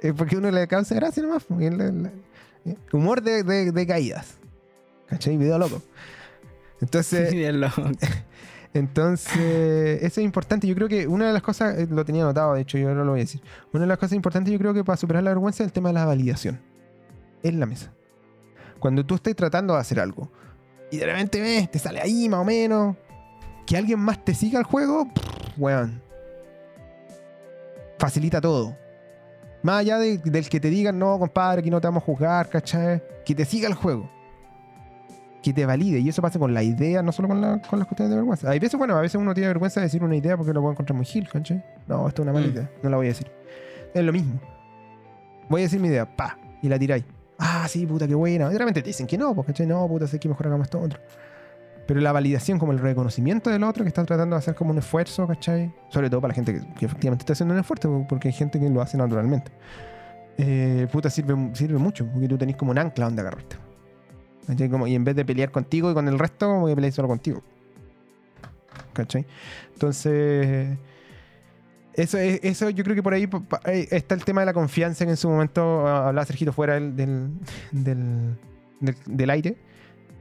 Es 0.00 0.12
porque 0.12 0.36
uno 0.36 0.50
le 0.52 0.68
causa 0.68 0.94
gracia 0.94 1.22
nomás. 1.24 1.42
pues, 1.44 1.72
humor 2.92 3.22
de, 3.22 3.42
de- 3.42 3.72
de 3.72 3.86
caídas. 3.86 4.36
¿Cachai? 5.08 5.36
Video 5.36 5.58
loco. 5.58 5.82
Entonces, 6.80 7.32
entonces, 8.74 10.02
eso 10.02 10.20
es 10.20 10.24
importante. 10.24 10.66
Yo 10.66 10.74
creo 10.74 10.88
que 10.88 11.06
una 11.06 11.26
de 11.26 11.32
las 11.32 11.42
cosas, 11.42 11.78
eh, 11.78 11.86
lo 11.90 12.04
tenía 12.04 12.22
anotado, 12.22 12.54
de 12.54 12.60
hecho, 12.62 12.78
yo 12.78 12.94
no 12.94 13.04
lo 13.04 13.12
voy 13.12 13.20
a 13.20 13.24
decir. 13.24 13.40
Una 13.72 13.82
de 13.82 13.88
las 13.88 13.98
cosas 13.98 14.12
importantes, 14.14 14.52
yo 14.52 14.58
creo 14.58 14.74
que 14.74 14.84
para 14.84 14.96
superar 14.96 15.22
la 15.22 15.30
vergüenza 15.30 15.62
es 15.62 15.68
el 15.68 15.72
tema 15.72 15.88
de 15.90 15.94
la 15.94 16.04
validación 16.04 16.60
en 17.42 17.60
la 17.60 17.66
mesa. 17.66 17.92
Cuando 18.78 19.04
tú 19.04 19.16
estás 19.16 19.34
tratando 19.34 19.74
de 19.74 19.80
hacer 19.80 19.98
algo 20.00 20.30
y 20.90 20.98
de 20.98 21.06
repente 21.06 21.40
ves, 21.40 21.70
te 21.70 21.78
sale 21.78 22.00
ahí 22.00 22.28
más 22.28 22.40
o 22.40 22.44
menos, 22.44 22.96
que 23.66 23.76
alguien 23.76 23.98
más 23.98 24.24
te 24.24 24.34
siga 24.34 24.58
el 24.60 24.64
juego, 24.64 25.12
pff, 25.12 25.58
weón. 25.58 26.00
Facilita 27.98 28.40
todo. 28.40 28.76
Más 29.62 29.80
allá 29.80 29.98
de- 29.98 30.18
del 30.18 30.48
que 30.48 30.60
te 30.60 30.70
digan, 30.70 30.98
no, 30.98 31.18
compadre, 31.18 31.60
aquí 31.60 31.70
no 31.70 31.80
te 31.80 31.88
vamos 31.88 32.02
a 32.02 32.06
juzgar, 32.06 32.48
¿cachai? 32.48 33.02
Que 33.24 33.34
te 33.34 33.44
siga 33.44 33.68
el 33.68 33.74
juego. 33.74 34.08
Que 35.42 35.52
te 35.52 35.64
valide. 35.66 36.00
Y 36.00 36.08
eso 36.08 36.20
pasa 36.20 36.38
con 36.38 36.52
la 36.52 36.62
idea, 36.62 37.02
no 37.02 37.12
solo 37.12 37.28
con, 37.28 37.40
la- 37.40 37.60
con 37.62 37.78
las 37.78 37.86
cuestiones 37.86 38.10
de 38.10 38.16
vergüenza. 38.16 38.50
Hay 38.50 38.58
veces, 38.58 38.76
bueno, 38.78 38.96
a 38.96 39.00
veces 39.00 39.20
uno 39.20 39.34
tiene 39.34 39.48
vergüenza 39.48 39.80
de 39.80 39.86
decir 39.86 40.02
una 40.02 40.16
idea 40.16 40.36
porque 40.36 40.52
lo 40.52 40.60
puede 40.60 40.72
encontrar 40.72 40.96
muy 40.96 41.06
gil, 41.06 41.28
¿cachai? 41.28 41.64
No, 41.86 42.08
esto 42.08 42.22
es 42.22 42.24
una 42.24 42.32
mala 42.32 42.46
Mm. 42.46 42.50
idea. 42.50 42.70
No 42.82 42.90
la 42.90 42.96
voy 42.96 43.06
a 43.06 43.08
decir. 43.10 43.30
Es 43.94 44.02
lo 44.04 44.12
mismo. 44.12 44.40
Voy 45.48 45.62
a 45.62 45.64
decir 45.64 45.80
mi 45.80 45.88
idea, 45.88 46.04
pa, 46.16 46.36
y 46.60 46.68
la 46.68 46.78
tiráis. 46.78 47.04
Ah, 47.38 47.66
sí, 47.68 47.86
puta, 47.86 48.06
qué 48.08 48.14
buena. 48.16 48.48
Y 48.48 48.52
de 48.52 48.58
repente 48.58 48.82
te 48.82 48.88
dicen 48.88 49.06
que 49.06 49.16
no, 49.16 49.34
¿cachai? 49.42 49.66
No, 49.66 49.86
puta, 49.86 50.06
sé 50.08 50.18
que 50.18 50.28
mejor 50.28 50.48
hagamos 50.48 50.66
esto 50.66 50.80
otro. 50.80 50.98
Pero 51.86 52.00
la 52.00 52.12
validación, 52.12 52.58
como 52.58 52.72
el 52.72 52.80
reconocimiento 52.80 53.48
del 53.48 53.62
otro 53.62 53.82
que 53.84 53.88
está 53.88 54.04
tratando 54.04 54.34
de 54.36 54.38
hacer 54.40 54.54
como 54.56 54.72
un 54.72 54.78
esfuerzo, 54.78 55.26
¿cachai? 55.26 55.72
Sobre 55.88 56.10
todo 56.10 56.20
para 56.20 56.32
la 56.32 56.34
gente 56.34 56.52
que, 56.52 56.60
que 56.74 56.84
efectivamente 56.86 57.22
está 57.22 57.32
haciendo 57.32 57.54
un 57.54 57.60
esfuerzo, 57.60 58.04
porque 58.08 58.28
hay 58.28 58.34
gente 58.34 58.58
que 58.60 58.68
lo 58.68 58.82
hace 58.82 58.98
naturalmente. 58.98 59.52
Eh, 60.36 60.86
puta, 60.92 61.08
sirve, 61.10 61.34
sirve 61.54 61.78
mucho, 61.78 62.06
porque 62.06 62.28
tú 62.28 62.36
tenés 62.36 62.56
como 62.56 62.72
un 62.72 62.78
ancla 62.78 63.06
donde 63.06 63.22
agarrarte. 63.22 63.56
Y 64.86 64.94
en 64.94 65.04
vez 65.04 65.14
de 65.16 65.24
pelear 65.24 65.50
contigo 65.50 65.90
y 65.90 65.94
con 65.94 66.08
el 66.08 66.18
resto, 66.18 66.46
como 66.48 66.66
que 66.66 66.74
peleáis 66.74 66.94
solo 66.94 67.08
contigo. 67.08 67.42
¿Cachai? 68.92 69.26
Entonces, 69.74 70.78
eso, 71.94 72.18
es- 72.18 72.40
eso 72.42 72.70
yo 72.70 72.84
creo 72.84 72.96
que 72.96 73.02
por 73.02 73.12
ahí 73.14 73.28
eh, 73.66 73.88
está 73.90 74.14
el 74.14 74.24
tema 74.24 74.40
de 74.42 74.46
la 74.46 74.52
confianza 74.52 75.04
que 75.04 75.10
en 75.12 75.16
su 75.16 75.28
momento 75.28 75.86
ah, 75.86 76.08
hablaba 76.08 76.24
Sergito 76.24 76.52
fuera 76.52 76.74
del, 76.74 76.96
del, 77.72 78.36
del, 79.06 79.30
aire. 79.30 79.56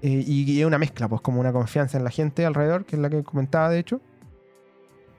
Eh, 0.02 0.24
y 0.28 0.60
es 0.60 0.66
una 0.66 0.78
mezcla, 0.78 1.08
pues 1.08 1.22
como 1.22 1.40
una 1.40 1.52
confianza 1.52 1.98
en 1.98 2.04
la 2.04 2.12
gente 2.12 2.46
alrededor, 2.46 2.86
que 2.86 2.96
es 2.96 3.02
la 3.02 3.10
que 3.10 3.24
comentaba 3.24 3.70
de 3.70 3.80
hecho. 3.80 4.02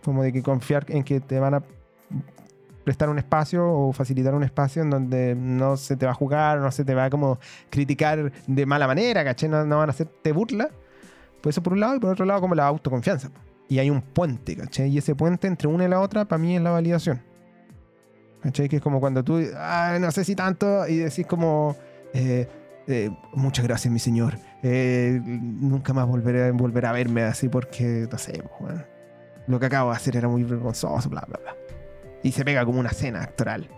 Como 0.04 0.22
de 0.22 0.32
que 0.32 0.42
confiar 0.42 0.86
en 0.88 1.02
que 1.02 1.20
te 1.20 1.38
van 1.40 1.54
a 1.54 1.62
prestar 2.88 3.10
un 3.10 3.18
espacio 3.18 3.70
o 3.70 3.92
facilitar 3.92 4.34
un 4.34 4.42
espacio 4.42 4.80
en 4.80 4.88
donde 4.88 5.34
no 5.34 5.76
se 5.76 5.94
te 5.94 6.06
va 6.06 6.12
a 6.12 6.14
jugar, 6.14 6.58
no 6.58 6.70
se 6.70 6.86
te 6.86 6.94
va 6.94 7.04
a 7.04 7.10
como 7.10 7.38
criticar 7.68 8.32
de 8.46 8.64
mala 8.64 8.86
manera, 8.86 9.22
¿caché? 9.22 9.46
No, 9.46 9.62
no 9.66 9.76
van 9.76 9.90
a 9.90 9.92
hacerte 9.92 10.32
burla. 10.32 10.70
Pues 11.42 11.52
eso 11.52 11.62
por 11.62 11.74
un 11.74 11.80
lado, 11.80 11.96
y 11.96 11.98
por 11.98 12.12
otro 12.12 12.24
lado 12.24 12.40
como 12.40 12.54
la 12.54 12.66
autoconfianza. 12.66 13.28
Y 13.68 13.78
hay 13.78 13.90
un 13.90 14.00
puente, 14.00 14.56
¿cachai? 14.56 14.88
Y 14.88 14.96
ese 14.96 15.14
puente 15.14 15.48
entre 15.48 15.68
una 15.68 15.84
y 15.84 15.88
la 15.88 16.00
otra, 16.00 16.24
para 16.24 16.40
mí 16.40 16.56
es 16.56 16.62
la 16.62 16.70
validación. 16.70 17.20
¿Cachai? 18.42 18.70
Que 18.70 18.76
es 18.76 18.82
como 18.82 19.00
cuando 19.00 19.22
tú, 19.22 19.38
ah, 19.54 19.98
no 20.00 20.10
sé 20.10 20.24
si 20.24 20.34
tanto, 20.34 20.88
y 20.88 20.96
decís 20.96 21.26
como, 21.26 21.76
eh, 22.14 22.48
eh, 22.86 23.10
muchas 23.34 23.66
gracias, 23.66 23.92
mi 23.92 23.98
señor. 23.98 24.38
Eh, 24.62 25.20
nunca 25.22 25.92
más 25.92 26.06
volveré, 26.06 26.52
volverá 26.52 26.88
a 26.88 26.92
verme 26.94 27.24
así 27.24 27.50
porque, 27.50 28.08
no 28.10 28.16
sé, 28.16 28.32
pues, 28.32 28.60
bueno, 28.60 28.82
lo 29.46 29.60
que 29.60 29.66
acabo 29.66 29.90
de 29.90 29.96
hacer 29.96 30.16
era 30.16 30.26
muy 30.26 30.42
vergonzoso, 30.42 31.10
bla, 31.10 31.26
bla, 31.28 31.38
bla. 31.42 31.67
Y 32.22 32.32
se 32.32 32.44
pega 32.44 32.64
como 32.64 32.80
una 32.80 32.90
escena 32.90 33.22
actoral. 33.22 33.68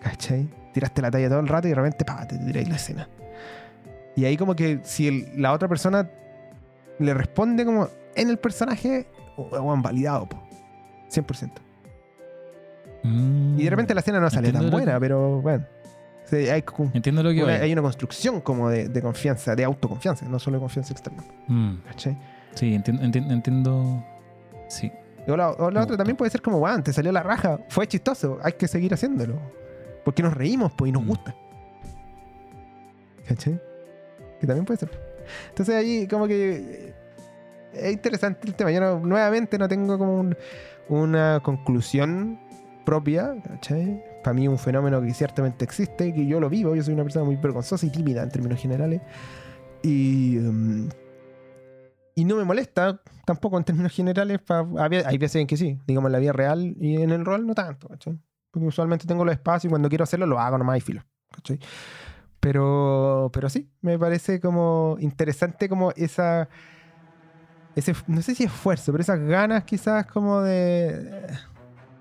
¿Cachai? 0.00 0.48
Tiraste 0.72 1.02
la 1.02 1.10
talla 1.10 1.28
todo 1.28 1.40
el 1.40 1.48
rato 1.48 1.66
y 1.66 1.70
de 1.70 1.74
repente, 1.76 2.04
pa, 2.04 2.26
te 2.26 2.38
tiráis 2.38 2.68
la 2.68 2.76
escena. 2.76 3.08
Y 4.16 4.24
ahí 4.24 4.36
como 4.36 4.54
que 4.56 4.80
si 4.82 5.08
el- 5.08 5.42
la 5.42 5.52
otra 5.52 5.68
persona 5.68 6.08
le 6.98 7.14
responde 7.14 7.64
como 7.64 7.88
en 8.14 8.28
el 8.28 8.38
personaje, 8.38 9.06
o, 9.36 9.72
han 9.72 9.82
validado, 9.82 10.28
po. 10.28 10.42
100%. 11.08 11.60
Mm. 13.02 13.58
Y 13.58 13.64
de 13.64 13.70
repente 13.70 13.94
la 13.94 14.00
escena 14.00 14.20
no 14.20 14.28
sale 14.30 14.52
tan 14.52 14.70
buena, 14.70 14.94
que- 14.94 15.00
pero 15.00 15.40
bueno. 15.40 15.64
Hay, 16.32 16.62
como 16.62 16.92
Entiendo 16.94 17.24
lo 17.24 17.32
que 17.32 17.42
una, 17.42 17.54
hay 17.54 17.72
una 17.72 17.82
construcción 17.82 18.40
como 18.40 18.68
de, 18.70 18.88
de 18.88 19.02
confianza, 19.02 19.56
de 19.56 19.64
autoconfianza, 19.64 20.26
no 20.28 20.38
solo 20.38 20.58
de 20.58 20.60
confianza 20.60 20.92
externa. 20.92 21.24
Mm, 21.48 21.78
¿Cachai? 21.88 22.16
Sí, 22.54 22.72
entiendo, 22.72 23.02
entiendo, 23.02 23.34
entiendo. 23.34 24.04
Sí. 24.68 24.92
O 25.28 25.36
la, 25.36 25.50
o 25.50 25.70
la 25.70 25.82
otra 25.82 25.96
también 25.96 26.16
puede 26.16 26.30
ser 26.30 26.42
como, 26.42 26.58
weón, 26.58 26.82
te 26.82 26.92
salió 26.92 27.12
la 27.12 27.22
raja, 27.22 27.60
fue 27.68 27.86
chistoso, 27.86 28.38
hay 28.42 28.52
que 28.54 28.66
seguir 28.66 28.92
haciéndolo. 28.94 29.34
Porque 30.04 30.22
nos 30.22 30.32
reímos, 30.34 30.72
pues, 30.72 30.88
y 30.88 30.92
nos 30.92 31.02
Mm. 31.04 31.08
gusta. 31.08 31.34
¿Cachai? 33.28 33.60
Que 34.40 34.46
también 34.46 34.64
puede 34.64 34.78
ser. 34.80 34.90
Entonces 35.50 35.74
ahí 35.74 36.06
como 36.08 36.26
que 36.26 36.56
eh, 36.56 36.94
es 37.74 37.92
interesante 37.92 38.48
el 38.48 38.54
tema. 38.54 38.70
Yo 38.72 38.80
no- 38.80 38.98
nuevamente 39.00 39.58
no 39.58 39.68
tengo 39.68 39.98
como 39.98 40.18
un- 40.18 40.36
una 40.88 41.40
conclusión 41.42 42.40
propia, 42.84 43.36
¿cachai? 43.46 44.02
Para 44.24 44.34
mí 44.34 44.44
es 44.44 44.48
un 44.48 44.58
fenómeno 44.58 45.00
que 45.00 45.12
ciertamente 45.14 45.64
existe, 45.64 46.12
que 46.12 46.26
yo 46.26 46.40
lo 46.40 46.48
vivo, 46.48 46.74
yo 46.74 46.82
soy 46.82 46.94
una 46.94 47.04
persona 47.04 47.24
muy 47.24 47.36
vergonzosa 47.36 47.86
y 47.86 47.90
tímida 47.90 48.22
en 48.22 48.30
términos 48.30 48.58
generales. 48.60 49.00
Y, 49.82 50.38
um, 50.38 50.88
y 52.14 52.24
no 52.24 52.36
me 52.36 52.44
molesta 52.44 53.00
tampoco 53.24 53.56
en 53.58 53.64
términos 53.64 53.92
generales. 53.92 54.40
pa- 54.40 54.66
había- 54.78 55.06
hay 55.08 55.18
veces 55.18 55.36
en 55.40 55.46
que 55.46 55.56
sí, 55.56 55.78
digamos 55.86 56.08
en 56.08 56.12
la 56.12 56.18
vida 56.18 56.32
real 56.32 56.74
y 56.80 57.00
en 57.02 57.10
el 57.10 57.24
rol 57.24 57.46
no 57.46 57.54
tanto, 57.54 57.88
¿cachai? 57.88 58.18
Porque 58.50 58.66
usualmente 58.66 59.06
tengo 59.06 59.24
los 59.24 59.32
espacios 59.32 59.66
y 59.66 59.70
cuando 59.70 59.88
quiero 59.88 60.04
hacerlo 60.04 60.26
lo 60.26 60.38
hago 60.40 60.58
nomás 60.58 60.78
y 60.78 60.80
filo, 60.80 61.02
¿cachai? 61.30 61.58
Pero, 62.40 63.30
pero 63.32 63.48
sí, 63.50 63.70
me 63.82 63.98
parece 63.98 64.40
como 64.40 64.96
interesante 65.00 65.68
como 65.68 65.92
esa... 65.96 66.48
Ese, 67.76 67.94
no 68.08 68.20
sé 68.22 68.34
si 68.34 68.44
esfuerzo, 68.44 68.90
pero 68.92 69.02
esas 69.02 69.20
ganas 69.20 69.64
quizás 69.64 70.06
como 70.06 70.40
de... 70.40 71.26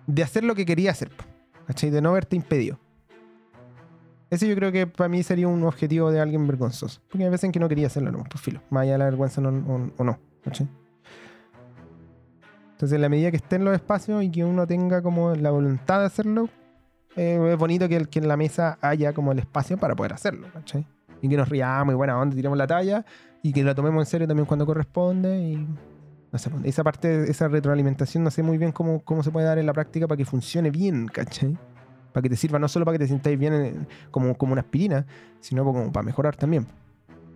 De 0.08 0.24
hacer 0.24 0.44
lo 0.44 0.56
que 0.56 0.66
quería 0.66 0.92
hacer, 0.92 1.12
¿cachai? 1.68 1.92
De 1.92 2.02
no 2.02 2.12
verte 2.14 2.36
impedido. 2.36 2.80
Ese 4.30 4.48
yo 4.48 4.56
creo 4.56 4.72
que 4.72 4.86
para 4.86 5.10
mí 5.10 5.24
sería 5.24 5.48
un 5.48 5.64
objetivo 5.64 6.12
de 6.12 6.20
alguien 6.20 6.46
vergonzoso. 6.46 7.02
Porque 7.10 7.24
hay 7.24 7.30
veces 7.30 7.46
en 7.46 7.52
que 7.52 7.60
no 7.60 7.68
quería 7.68 7.88
hacerlo, 7.88 8.12
no, 8.12 8.24
por 8.24 8.38
filo. 8.38 8.62
Más 8.70 8.86
la 8.86 9.06
vergüenza 9.06 9.42
o, 9.42 10.04
no. 10.04 10.20
¿cachai? 10.44 10.68
Entonces, 12.72 12.96
en 12.96 13.02
la 13.02 13.10
medida 13.10 13.32
que 13.32 13.38
esté 13.38 13.56
en 13.58 13.66
los 13.66 13.74
espacios 13.74 14.24
y 14.24 14.30
que 14.30 14.46
uno 14.46 14.66
tenga 14.68 15.02
como 15.02 15.36
la 15.36 15.52
voluntad 15.52 16.00
de 16.00 16.06
hacerlo, 16.06 16.48
eh, 17.16 17.50
es 17.52 17.58
bonito 17.58 17.90
que, 17.90 18.08
en 18.12 18.28
la 18.28 18.38
mesa 18.38 18.78
haya 18.82 19.14
como 19.14 19.32
el 19.32 19.40
espacio 19.40 19.78
para 19.78 19.96
poder 19.96 20.14
hacerlo, 20.14 20.48
¿cachai? 20.54 20.88
Y 21.22 21.28
que 21.28 21.36
nos 21.36 21.50
riamos 21.50 21.94
y 21.94 21.96
buena 21.98 22.18
onda, 22.18 22.36
tiremos 22.36 22.58
la 22.58 22.68
talla 22.68 23.04
y 23.42 23.52
que 23.52 23.64
la 23.64 23.76
tomemos 23.76 24.02
en 24.02 24.06
serio 24.06 24.28
también 24.28 24.46
cuando 24.46 24.66
corresponde 24.66 25.40
y... 25.40 25.68
No 26.32 26.38
sé, 26.38 26.52
esa 26.64 26.84
parte, 26.84 27.30
esa 27.32 27.48
retroalimentación, 27.48 28.24
no 28.24 28.30
sé 28.30 28.44
muy 28.44 28.60
bien 28.60 28.72
cómo, 28.72 29.00
cómo 29.00 29.24
se 29.24 29.32
puede 29.32 29.48
dar 29.48 29.58
en 29.58 29.66
la 29.66 29.74
práctica 29.74 30.08
para 30.08 30.16
que 30.16 30.26
funcione 30.26 30.70
bien, 30.70 31.08
¿cachai? 31.08 31.58
Para 32.14 32.24
que 32.24 32.30
te 32.30 32.36
sirva 32.36 32.58
no 32.60 32.68
solo 32.68 32.86
para 32.86 32.98
que 32.98 33.04
te 33.06 33.08
sintáis 33.08 33.38
bien 33.38 33.54
en- 33.54 33.88
como, 34.12 34.36
como 34.36 34.54
una 34.54 34.62
aspirina, 34.62 35.06
sino 35.40 35.64
como 35.64 35.92
para 35.92 36.04
mejorar 36.04 36.36
también. 36.36 36.66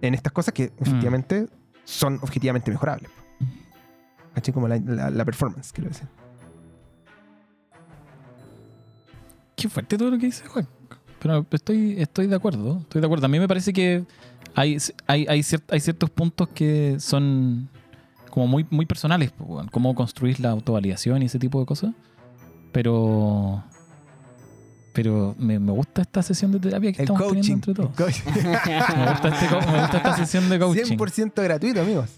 En 0.02 0.14
estas 0.14 0.34
cosas 0.34 0.54
que 0.54 0.72
efectivamente 0.80 1.48
son 1.84 2.20
objetivamente 2.22 2.72
mejorables. 2.72 3.10
¿Cachai? 4.34 4.54
Como 4.54 4.68
la, 4.68 4.78
la- 4.80 5.10
la 5.12 5.26
performance, 5.26 5.72
quiero 5.72 5.90
decir. 5.90 6.08
Qué 9.56 9.70
fuerte 9.70 9.98
todo 9.98 10.10
lo 10.12 10.18
que 10.18 10.26
dice 10.28 10.46
Juan. 10.48 10.68
Pero 11.20 11.46
estoy, 11.52 11.96
estoy 12.00 12.28
de 12.28 12.36
acuerdo. 12.36 12.80
Estoy 12.82 13.00
de 13.02 13.08
acuerdo. 13.08 13.26
A 13.26 13.30
mí 13.30 13.40
me 13.40 13.48
parece 13.48 13.72
que 13.72 14.04
hay, 14.56 14.78
hay, 15.08 15.26
hay, 15.30 15.40
cier- 15.40 15.64
hay 15.70 15.80
ciertos 15.80 16.10
puntos 16.10 16.50
que 16.50 16.98
son 17.00 17.70
como 18.30 18.48
muy, 18.48 18.66
muy 18.70 18.86
personales. 18.86 19.32
Cómo 19.72 19.96
construir 19.96 20.40
la 20.40 20.50
autovalidación 20.50 21.22
y 21.22 21.28
ese 21.28 21.40
tipo 21.40 21.60
de 21.60 21.66
cosas. 21.66 21.94
Pero. 22.72 23.64
Pero 24.94 25.36
me, 25.40 25.58
me 25.60 25.72
gusta 25.72 26.04
esta 26.04 26.22
sesión 26.22 26.52
de 26.52 26.60
terapia 26.60 26.92
que 26.94 27.02
El 27.02 27.10
estamos 27.10 27.22
coaching. 27.24 27.42
teniendo 27.42 27.72
entre 27.72 27.74
todos. 27.74 27.90
el 27.90 28.24
coaching. 28.24 28.42
Me 28.96 29.10
gusta, 29.12 29.28
este 29.30 29.48
co- 29.48 29.72
me 29.72 29.80
gusta 29.82 29.98
esta 29.98 30.16
sesión 30.18 30.50
de 30.50 30.60
coaching. 30.60 30.84
100% 30.98 31.44
gratuito, 31.44 31.82
amigos. 31.82 32.10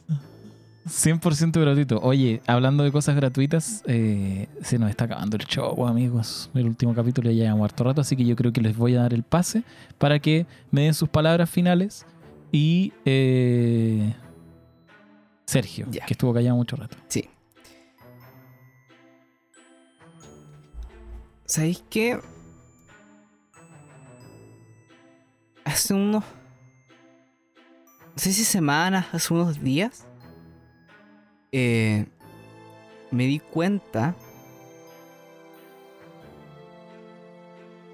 100% 0.88 1.60
gratuito. 1.62 2.00
Oye, 2.04 2.42
hablando 2.46 2.84
de 2.84 2.92
cosas 2.92 3.16
gratuitas, 3.16 3.82
eh, 3.88 4.48
se 4.62 4.78
nos 4.78 4.90
está 4.90 5.06
acabando 5.06 5.36
el 5.38 5.46
show, 5.46 5.88
amigos. 5.88 6.50
El 6.54 6.68
último 6.68 6.94
capítulo 6.94 7.32
ya 7.32 7.46
lleva 7.52 7.66
harto 7.66 7.86
rato, 7.86 8.02
así 8.02 8.16
que 8.16 8.26
yo 8.26 8.36
creo 8.36 8.52
que 8.54 8.62
les 8.62 8.76
voy 8.78 8.96
a 8.96 9.02
dar 9.02 9.14
el 9.14 9.24
pase 9.24 9.64
para 9.98 10.20
que 10.20 10.46
me 10.70 10.82
den 10.82 10.94
sus 10.94 11.10
palabras 11.10 11.50
finales. 11.50 12.06
Y 12.52 12.94
eh, 13.06 14.14
Sergio, 15.46 15.88
que 15.90 16.02
estuvo 16.14 16.34
callado 16.34 16.56
mucho 16.58 16.76
rato. 16.76 16.98
Sí. 17.08 17.30
¿Sabéis 21.46 21.84
qué? 21.90 22.20
Hace 25.76 25.94
unos. 25.94 26.24
No 26.24 28.16
sé 28.16 28.32
si 28.32 28.46
semanas, 28.46 29.08
hace 29.12 29.34
unos 29.34 29.62
días. 29.62 30.08
eh, 31.52 32.06
me 33.12 33.26
di 33.26 33.40
cuenta 33.40 34.16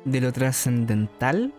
de 0.06 0.22
lo 0.22 0.32
trascendental 0.32 1.53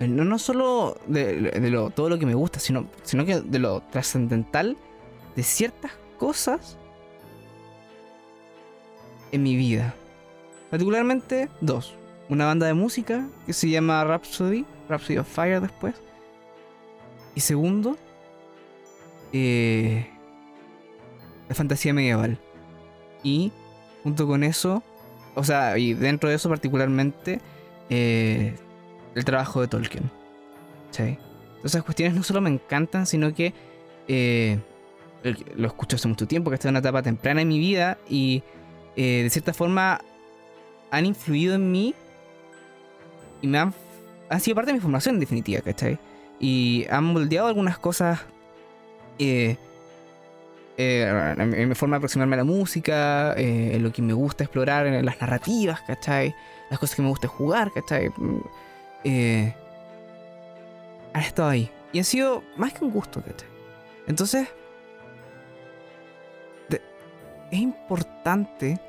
no, 0.00 0.24
no 0.24 0.38
solo 0.40 0.98
de, 1.06 1.40
de 1.40 1.70
lo, 1.70 1.90
todo 1.90 2.08
lo 2.08 2.18
que 2.18 2.26
me 2.26 2.34
gusta, 2.34 2.58
sino, 2.58 2.88
sino 3.04 3.24
que 3.24 3.40
de 3.42 3.58
lo 3.60 3.80
trascendental 3.92 4.76
de 5.36 5.42
ciertas 5.44 5.92
cosas 6.18 6.78
en 9.30 9.44
mi 9.44 9.54
vida. 9.54 9.94
Particularmente 10.68 11.48
dos. 11.60 11.94
Una 12.28 12.46
banda 12.46 12.66
de 12.66 12.74
música 12.74 13.28
que 13.46 13.52
se 13.52 13.68
llama 13.68 14.04
Rhapsody, 14.04 14.64
Rhapsody 14.88 15.18
of 15.18 15.28
Fire 15.28 15.60
después. 15.60 15.94
Y 17.34 17.40
segundo, 17.40 17.98
eh, 19.32 20.08
la 21.48 21.54
fantasía 21.54 21.92
medieval. 21.92 22.38
Y 23.22 23.52
junto 24.02 24.26
con 24.26 24.44
eso, 24.44 24.82
o 25.34 25.44
sea, 25.44 25.76
y 25.78 25.94
dentro 25.94 26.28
de 26.28 26.36
eso 26.36 26.48
particularmente, 26.48 27.40
eh, 27.90 28.54
el 29.14 29.24
trabajo 29.24 29.60
de 29.60 29.68
Tolkien. 29.68 30.10
¿Sí? 30.90 31.02
Entonces, 31.02 31.72
esas 31.72 31.82
cuestiones 31.82 32.14
no 32.14 32.22
solo 32.22 32.40
me 32.40 32.50
encantan, 32.50 33.06
sino 33.06 33.34
que 33.34 33.52
eh, 34.06 34.58
lo 35.56 35.66
escucho 35.66 35.96
hace 35.96 36.08
mucho 36.08 36.26
tiempo, 36.26 36.50
que 36.50 36.54
estoy 36.54 36.68
en 36.68 36.74
una 36.74 36.80
etapa 36.80 37.02
temprana 37.02 37.40
en 37.40 37.48
mi 37.48 37.58
vida 37.58 37.98
y 38.08 38.42
eh, 38.96 39.22
de 39.22 39.30
cierta 39.30 39.54
forma 39.54 40.00
han 40.90 41.06
influido 41.06 41.54
en 41.54 41.72
mí 41.72 41.94
y 43.44 43.46
me 43.46 43.58
han, 43.58 43.74
han 44.30 44.40
sido 44.40 44.54
parte 44.54 44.70
de 44.70 44.78
mi 44.78 44.80
formación 44.80 45.16
en 45.16 45.20
definitiva, 45.20 45.60
¿cachai? 45.60 45.98
Y 46.40 46.86
han 46.88 47.04
moldeado 47.04 47.46
algunas 47.46 47.76
cosas 47.76 48.20
eh, 49.18 49.58
eh, 50.78 51.34
en 51.36 51.68
mi 51.68 51.74
forma 51.74 51.96
de 51.96 51.98
aproximarme 51.98 52.36
a 52.36 52.38
la 52.38 52.44
música, 52.44 53.34
eh, 53.34 53.72
en 53.74 53.82
lo 53.82 53.92
que 53.92 54.00
me 54.00 54.14
gusta 54.14 54.44
explorar, 54.44 54.86
en 54.86 55.04
las 55.04 55.20
narrativas, 55.20 55.82
¿cachai? 55.82 56.34
Las 56.70 56.78
cosas 56.78 56.96
que 56.96 57.02
me 57.02 57.08
gusta 57.08 57.28
jugar, 57.28 57.70
¿cachai? 57.70 58.08
Mm, 58.16 58.40
han 61.12 61.22
estado 61.22 61.50
ahí. 61.50 61.70
Y 61.92 61.98
han 61.98 62.04
sido 62.04 62.42
más 62.56 62.72
que 62.72 62.82
un 62.82 62.92
gusto, 62.92 63.20
¿cachai? 63.20 63.48
Entonces, 64.06 64.48
es 66.70 67.58
importante 67.58 68.80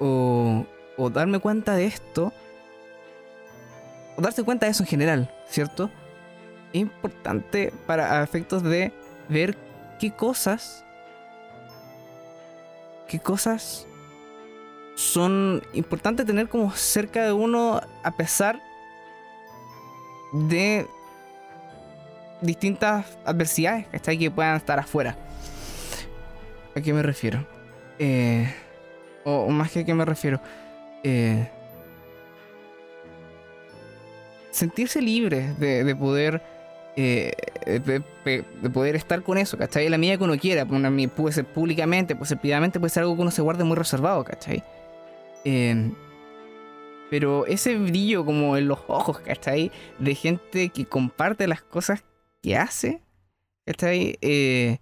o, 0.00 0.66
o 0.96 1.10
darme 1.10 1.38
cuenta 1.38 1.76
de 1.76 1.86
esto, 1.86 2.32
darse 4.16 4.42
cuenta 4.42 4.66
de 4.66 4.72
eso 4.72 4.82
en 4.82 4.88
general, 4.88 5.34
¿cierto? 5.48 5.90
Es 6.72 6.80
importante 6.80 7.72
para 7.86 8.22
efectos 8.22 8.62
de 8.62 8.92
ver 9.28 9.56
qué 9.98 10.12
cosas, 10.12 10.84
qué 13.08 13.18
cosas 13.18 13.86
son 14.94 15.62
importantes 15.72 16.26
tener 16.26 16.48
como 16.48 16.70
cerca 16.72 17.24
de 17.24 17.32
uno 17.32 17.80
a 18.02 18.10
pesar 18.16 18.60
de 20.32 20.86
distintas 22.40 23.18
adversidades 23.24 23.86
¿cachai? 23.88 24.18
que 24.18 24.30
puedan 24.30 24.56
estar 24.56 24.78
afuera. 24.78 25.16
¿A 26.76 26.80
qué 26.80 26.92
me 26.92 27.02
refiero? 27.02 27.46
Eh, 27.98 28.52
o, 29.24 29.44
o 29.44 29.50
más 29.50 29.70
que 29.70 29.80
a 29.80 29.84
qué 29.84 29.94
me 29.94 30.04
refiero. 30.04 30.40
Eh, 31.02 31.48
sentirse 34.54 35.00
libre 35.02 35.54
de, 35.58 35.84
de 35.84 35.96
poder 35.96 36.42
eh, 36.96 37.32
de, 37.66 37.80
de- 38.24 38.44
de 38.62 38.70
poder 38.70 38.94
estar 38.96 39.22
con 39.22 39.36
eso, 39.36 39.58
¿cachai? 39.58 39.88
La 39.88 39.98
medida 39.98 40.16
que 40.16 40.24
uno 40.24 40.38
quiera. 40.38 40.64
Puede 40.66 41.32
ser 41.34 41.44
públicamente, 41.44 42.14
puede 42.14 42.28
ser 42.28 42.38
privadamente, 42.38 42.78
puede 42.78 42.90
ser 42.90 43.02
algo 43.02 43.16
que 43.16 43.22
uno 43.22 43.30
se 43.30 43.42
guarde 43.42 43.64
muy 43.64 43.76
reservado, 43.76 44.22
¿cachai? 44.24 44.62
Eh, 45.44 45.90
pero 47.10 47.46
ese 47.46 47.76
brillo 47.76 48.24
como 48.24 48.56
en 48.56 48.68
los 48.68 48.78
ojos, 48.88 49.20
¿cachai? 49.20 49.70
De 49.98 50.14
gente 50.14 50.68
que 50.70 50.86
comparte 50.86 51.46
las 51.46 51.62
cosas 51.62 52.04
que 52.42 52.56
hace, 52.56 53.02
¿cachai? 53.66 54.16
Eh, 54.22 54.78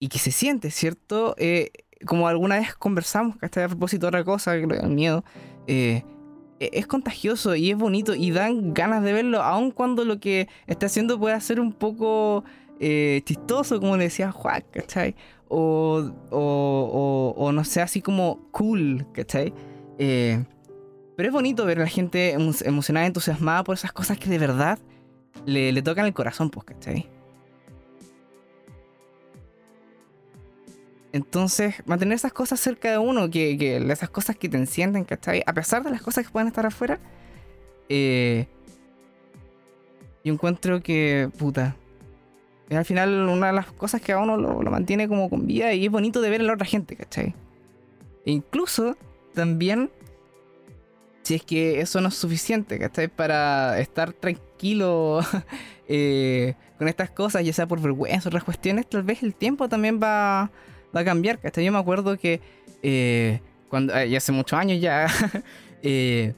y 0.00 0.08
que 0.08 0.18
se 0.18 0.30
siente, 0.32 0.70
¿cierto? 0.70 1.34
Eh, 1.38 1.70
como 2.06 2.28
alguna 2.28 2.58
vez 2.58 2.74
conversamos, 2.74 3.36
¿cachai? 3.36 3.64
A 3.64 3.68
propósito 3.68 4.06
de 4.06 4.08
otra 4.08 4.24
cosa, 4.24 4.54
el 4.54 4.66
miedo. 4.90 5.24
E- 6.60 6.70
es 6.72 6.86
contagioso 6.86 7.54
y 7.54 7.70
es 7.70 7.76
bonito 7.76 8.14
y 8.14 8.30
dan 8.30 8.74
ganas 8.74 9.02
de 9.02 9.12
verlo, 9.12 9.42
aun 9.42 9.70
cuando 9.70 10.04
lo 10.04 10.18
que 10.20 10.48
está 10.66 10.86
haciendo 10.86 11.18
pueda 11.18 11.38
ser 11.40 11.60
un 11.60 11.72
poco 11.72 12.44
eh, 12.80 13.22
chistoso, 13.24 13.80
como 13.80 13.96
le 13.96 14.04
decía 14.04 14.32
Juan, 14.32 14.64
¿cachai? 14.70 15.14
O, 15.48 16.10
o, 16.30 17.34
o, 17.36 17.44
o 17.44 17.52
no 17.52 17.64
sé, 17.64 17.80
así 17.80 18.00
como 18.00 18.48
cool, 18.50 19.06
¿cachai? 19.12 19.52
Eh, 19.98 20.44
pero 21.16 21.28
es 21.28 21.32
bonito 21.32 21.64
ver 21.64 21.78
a 21.78 21.82
la 21.82 21.88
gente 21.88 22.36
emo- 22.36 22.66
emocionada, 22.66 23.06
entusiasmada 23.06 23.62
por 23.62 23.74
esas 23.76 23.92
cosas 23.92 24.18
que 24.18 24.28
de 24.28 24.38
verdad 24.38 24.78
le, 25.46 25.70
le 25.72 25.82
tocan 25.82 26.06
el 26.06 26.14
corazón, 26.14 26.50
pues, 26.50 26.64
¿cachai? 26.66 27.08
Entonces, 31.14 31.76
mantener 31.86 32.16
esas 32.16 32.32
cosas 32.32 32.58
cerca 32.58 32.90
de 32.90 32.98
uno, 32.98 33.30
que, 33.30 33.56
que 33.56 33.76
esas 33.76 34.10
cosas 34.10 34.34
que 34.34 34.48
te 34.48 34.56
encienden, 34.56 35.04
¿cachai? 35.04 35.44
A 35.46 35.52
pesar 35.52 35.84
de 35.84 35.90
las 35.90 36.02
cosas 36.02 36.26
que 36.26 36.32
pueden 36.32 36.48
estar 36.48 36.66
afuera, 36.66 36.98
eh, 37.88 38.48
yo 40.24 40.32
encuentro 40.32 40.82
que, 40.82 41.30
puta, 41.38 41.76
es 42.68 42.76
al 42.76 42.84
final 42.84 43.28
una 43.28 43.46
de 43.46 43.52
las 43.52 43.66
cosas 43.66 44.00
que 44.00 44.10
a 44.10 44.18
uno 44.18 44.36
lo, 44.36 44.60
lo 44.60 44.70
mantiene 44.72 45.06
como 45.06 45.30
con 45.30 45.46
vida 45.46 45.72
y 45.72 45.86
es 45.86 45.92
bonito 45.92 46.20
de 46.20 46.30
ver 46.30 46.40
en 46.40 46.48
la 46.48 46.54
otra 46.54 46.66
gente, 46.66 46.96
¿cachai? 46.96 47.32
E 48.26 48.32
incluso 48.32 48.96
también, 49.34 49.92
si 51.22 51.36
es 51.36 51.44
que 51.44 51.80
eso 51.80 52.00
no 52.00 52.08
es 52.08 52.14
suficiente, 52.14 52.76
¿cachai? 52.80 53.06
Para 53.06 53.78
estar 53.78 54.14
tranquilo 54.14 55.20
eh, 55.86 56.54
con 56.76 56.88
estas 56.88 57.10
cosas, 57.10 57.44
ya 57.44 57.52
sea 57.52 57.68
por 57.68 57.80
vergüenza 57.80 58.28
otras 58.28 58.42
cuestiones, 58.42 58.88
tal 58.88 59.04
vez 59.04 59.22
el 59.22 59.36
tiempo 59.36 59.68
también 59.68 60.00
va, 60.02 60.50
va 60.94 61.00
a 61.00 61.04
cambiar, 61.04 61.38
¿cachai? 61.38 61.64
Yo 61.64 61.72
me 61.72 61.78
acuerdo 61.78 62.16
que 62.18 62.40
eh, 62.82 63.40
cuando, 63.68 63.96
eh, 63.96 64.08
ya 64.10 64.18
hace 64.18 64.32
muchos 64.32 64.58
años 64.58 64.80
ya, 64.80 65.06
eh, 65.82 66.34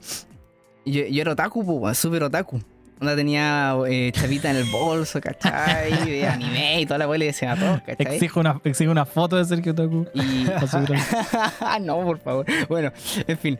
yo, 0.85 1.05
yo 1.05 1.21
era 1.21 1.31
otaku, 1.33 1.89
súper 1.93 2.23
otaku. 2.23 2.59
Onda 2.99 3.15
tenía 3.15 3.75
eh, 3.87 4.11
chavita 4.11 4.49
en 4.49 4.55
el 4.57 4.63
bolso, 4.71 5.21
¿cachai? 5.21 6.23
Anime 6.25 6.81
y 6.81 6.85
toda 6.87 6.97
la 6.97 7.03
abuela 7.03 7.25
y 7.25 7.27
decía 7.27 7.51
a 7.51 7.55
todos, 7.55 7.81
¿cachai? 7.81 8.15
Exijo 8.15 8.39
una, 8.39 8.59
exijo 8.63 8.91
una 8.91 9.05
foto 9.05 9.35
de 9.37 9.45
Sergio 9.45 9.75
Taku. 9.75 10.07
Y... 10.15 10.47
al- 11.59 11.85
no, 11.85 12.01
por 12.03 12.17
favor. 12.19 12.45
Bueno, 12.67 12.91
en 13.27 13.37
fin. 13.37 13.59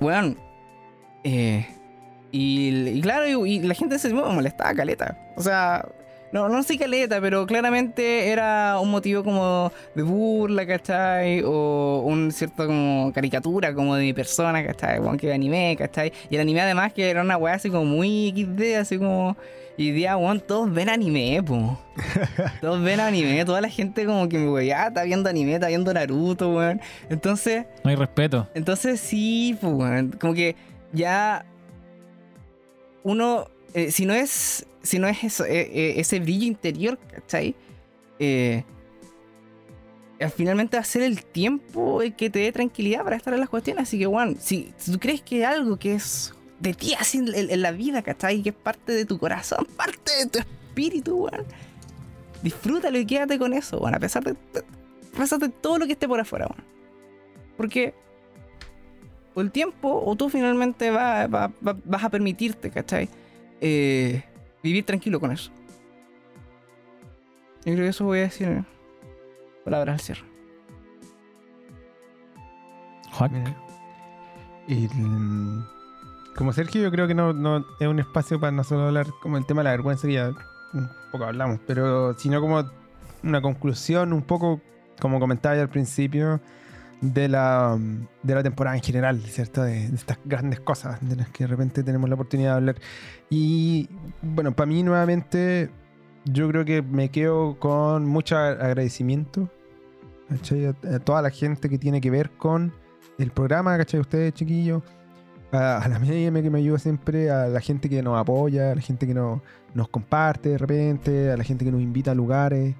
Bueno. 0.00 0.36
eh, 1.24 1.66
y, 2.30 2.88
y 2.88 3.00
claro, 3.02 3.26
y, 3.46 3.52
y 3.56 3.60
la 3.60 3.74
gente 3.74 3.98
se 3.98 4.08
me 4.12 4.22
molestaba 4.22 4.72
caleta. 4.74 5.18
O 5.36 5.42
sea, 5.42 5.86
no, 6.32 6.48
no 6.48 6.62
sé 6.62 6.78
caleta, 6.78 7.20
pero 7.20 7.46
claramente 7.46 8.28
era 8.28 8.78
un 8.80 8.90
motivo 8.90 9.22
como 9.22 9.70
de 9.94 10.02
burla, 10.02 10.66
¿cachai? 10.66 11.42
O 11.44 12.02
un 12.06 12.32
cierto 12.32 12.66
como 12.66 13.12
caricatura 13.14 13.74
como 13.74 13.94
de 13.96 14.02
mi 14.04 14.12
persona, 14.12 14.64
¿cachai? 14.64 14.98
Bueno, 14.98 15.18
que 15.18 15.32
anime, 15.32 15.76
¿cachai? 15.78 16.12
Y 16.30 16.34
el 16.36 16.40
anime 16.40 16.62
además 16.62 16.92
que 16.92 17.08
era 17.10 17.20
una 17.22 17.36
weá 17.36 17.54
así 17.54 17.70
como 17.70 17.84
muy 17.84 18.32
XD, 18.36 18.76
así 18.80 18.98
como... 18.98 19.36
Y 19.74 19.90
día, 19.90 20.18
weón, 20.18 20.38
todos 20.40 20.70
ven 20.72 20.90
anime, 20.90 21.42
po. 21.42 21.78
Todos 22.60 22.82
ven 22.82 23.00
anime, 23.00 23.42
toda 23.46 23.62
la 23.62 23.70
gente 23.70 24.04
como 24.04 24.28
que, 24.28 24.46
weón, 24.46 24.66
ya 24.66 24.88
está 24.88 25.02
viendo 25.04 25.30
anime, 25.30 25.54
está 25.54 25.68
viendo 25.68 25.92
Naruto, 25.94 26.54
weón. 26.54 26.78
Entonces, 27.08 27.64
No 27.82 27.88
hay 27.90 27.96
respeto. 27.96 28.46
entonces 28.54 29.00
sí, 29.00 29.56
pues, 29.60 29.72
weón, 29.72 30.12
como 30.20 30.34
que 30.34 30.56
ya 30.92 31.46
uno, 33.02 33.48
eh, 33.74 33.90
si 33.90 34.06
no 34.06 34.14
es, 34.14 34.66
si 34.82 34.98
no 34.98 35.06
es 35.08 35.22
eso, 35.24 35.44
eh, 35.44 35.60
eh, 35.72 35.94
ese 35.98 36.20
brillo 36.20 36.46
interior, 36.46 36.98
¿cachai? 37.10 37.54
Eh, 38.18 38.64
eh, 40.18 40.28
finalmente 40.30 40.76
va 40.76 40.82
a 40.82 40.84
ser 40.84 41.02
el 41.02 41.24
tiempo 41.24 42.02
el 42.02 42.14
que 42.14 42.30
te 42.30 42.40
dé 42.40 42.52
tranquilidad 42.52 43.02
para 43.04 43.16
estar 43.16 43.32
en 43.34 43.40
las 43.40 43.48
cuestiones. 43.48 43.84
Así 43.84 43.98
que, 43.98 44.06
si, 44.40 44.72
si 44.76 44.92
tú 44.92 44.98
crees 44.98 45.22
que 45.22 45.44
algo 45.44 45.78
que 45.78 45.94
es 45.94 46.32
de 46.60 46.74
ti 46.74 46.94
así 46.98 47.18
en, 47.18 47.34
en- 47.34 47.50
en 47.50 47.62
la 47.62 47.72
vida, 47.72 48.02
¿cachai? 48.02 48.42
Que 48.42 48.50
es 48.50 48.54
parte 48.54 48.92
de 48.92 49.04
tu 49.04 49.18
corazón, 49.18 49.66
parte 49.76 50.12
de 50.18 50.26
tu 50.26 50.38
espíritu, 50.38 51.24
weón. 51.24 51.44
Disfrútalo 52.42 52.98
y 52.98 53.06
quédate 53.06 53.38
con 53.38 53.52
eso, 53.52 53.78
weón, 53.78 53.94
a 53.94 53.98
pesar 54.00 54.22
de, 54.24 54.32
a 54.32 55.16
pesar 55.18 55.38
de 55.38 55.48
todo 55.48 55.78
lo 55.78 55.86
que 55.86 55.92
esté 55.92 56.06
por 56.08 56.20
afuera, 56.20 56.46
weón. 56.46 56.64
Porque 57.56 57.94
o 59.34 59.40
el 59.40 59.50
tiempo 59.50 60.02
o 60.04 60.14
tú 60.14 60.28
finalmente 60.28 60.90
va- 60.90 61.26
va- 61.26 61.50
va- 61.66 61.76
vas 61.84 62.04
a 62.04 62.10
permitirte, 62.10 62.70
¿cachai? 62.70 63.08
Eh, 63.64 64.22
vivir 64.62 64.84
tranquilo 64.84 65.20
con 65.20 65.30
eso. 65.30 65.52
Yo 67.64 67.72
creo 67.74 67.76
que 67.84 67.88
eso 67.88 68.04
voy 68.04 68.18
a 68.18 68.22
decir. 68.22 68.48
en 68.48 68.66
Palabras 69.64 69.94
al 69.94 70.00
cierre. 70.00 70.24
Y 74.66 74.86
el- 74.86 75.62
como 76.36 76.52
Sergio, 76.52 76.82
yo 76.82 76.90
creo 76.90 77.06
que 77.06 77.14
no, 77.14 77.32
no 77.32 77.64
es 77.78 77.86
un 77.86 78.00
espacio 78.00 78.40
para 78.40 78.50
no 78.52 78.64
solo 78.64 78.86
hablar 78.88 79.06
como 79.20 79.36
el 79.36 79.46
tema 79.46 79.60
de 79.60 79.64
la 79.64 79.70
vergüenza, 79.72 80.06
que 80.08 80.14
ya 80.14 80.30
un 80.72 80.88
poco 81.12 81.24
hablamos, 81.24 81.60
pero 81.66 82.14
sino 82.18 82.40
como 82.40 82.64
una 83.22 83.40
conclusión, 83.42 84.12
un 84.12 84.22
poco 84.22 84.60
como 85.00 85.20
comentaba 85.20 85.54
ya 85.56 85.62
al 85.62 85.68
principio, 85.68 86.40
de 87.02 87.28
la, 87.28 87.76
de 88.22 88.34
la 88.34 88.42
temporada 88.42 88.76
en 88.76 88.82
general, 88.82 89.20
¿cierto? 89.22 89.62
De, 89.62 89.88
de 89.88 89.96
estas 89.96 90.18
grandes 90.24 90.60
cosas 90.60 90.98
de 91.06 91.16
las 91.16 91.28
que 91.30 91.44
de 91.44 91.48
repente 91.48 91.82
tenemos 91.82 92.08
la 92.08 92.14
oportunidad 92.14 92.52
de 92.52 92.56
hablar. 92.56 92.76
Y 93.28 93.88
bueno, 94.22 94.52
para 94.52 94.66
mí 94.66 94.82
nuevamente, 94.82 95.68
yo 96.24 96.48
creo 96.48 96.64
que 96.64 96.80
me 96.80 97.10
quedo 97.10 97.58
con 97.58 98.06
mucho 98.06 98.36
agradecimiento. 98.38 99.50
A, 100.30 100.98
toda 101.00 101.20
la 101.20 101.30
gente 101.30 101.68
que 101.68 101.76
tiene 101.76 102.00
que 102.00 102.10
ver 102.10 102.30
con 102.30 102.72
el 103.18 103.32
programa, 103.32 103.76
¿cachai? 103.76 104.00
Ustedes, 104.00 104.32
chiquillos. 104.32 104.82
A, 105.50 105.78
a 105.78 105.88
la 105.88 105.98
mía 105.98 106.32
que 106.32 106.50
me 106.50 106.58
ayuda 106.60 106.78
siempre, 106.78 107.30
a 107.30 107.48
la 107.48 107.60
gente 107.60 107.90
que 107.90 108.00
nos 108.02 108.18
apoya, 108.18 108.72
a 108.72 108.74
la 108.74 108.80
gente 108.80 109.06
que 109.06 109.12
nos, 109.12 109.40
nos 109.74 109.88
comparte 109.88 110.50
de 110.50 110.58
repente, 110.58 111.30
a 111.30 111.36
la 111.36 111.44
gente 111.44 111.64
que 111.64 111.72
nos 111.72 111.82
invita 111.82 112.12
a 112.12 112.14
lugares. 112.14 112.74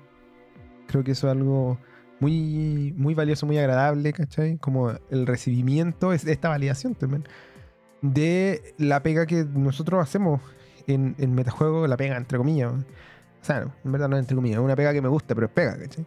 Creo 0.86 1.02
que 1.04 1.10
eso 1.10 1.26
es 1.26 1.32
algo 1.32 1.76
muy, 2.22 2.94
muy 2.96 3.14
valioso, 3.14 3.46
muy 3.46 3.58
agradable, 3.58 4.12
¿cachai? 4.12 4.56
Como 4.58 4.92
el 5.10 5.26
recibimiento, 5.26 6.12
es 6.12 6.24
esta 6.24 6.48
validación 6.48 6.94
también 6.94 7.24
de 8.00 8.74
la 8.78 9.02
pega 9.02 9.26
que 9.26 9.44
nosotros 9.44 10.00
hacemos 10.00 10.40
en, 10.86 11.16
en 11.18 11.34
metajuego, 11.34 11.86
la 11.88 11.96
pega 11.96 12.16
entre 12.16 12.38
comillas. 12.38 12.72
O 12.72 13.44
sea, 13.44 13.60
no, 13.60 13.72
en 13.84 13.92
verdad 13.92 14.08
no 14.08 14.16
es 14.16 14.20
entre 14.20 14.36
comillas, 14.36 14.58
es 14.58 14.64
una 14.64 14.76
pega 14.76 14.92
que 14.92 15.02
me 15.02 15.08
gusta, 15.08 15.34
pero 15.34 15.48
es 15.48 15.52
pega, 15.52 15.76
¿cachai? 15.78 16.06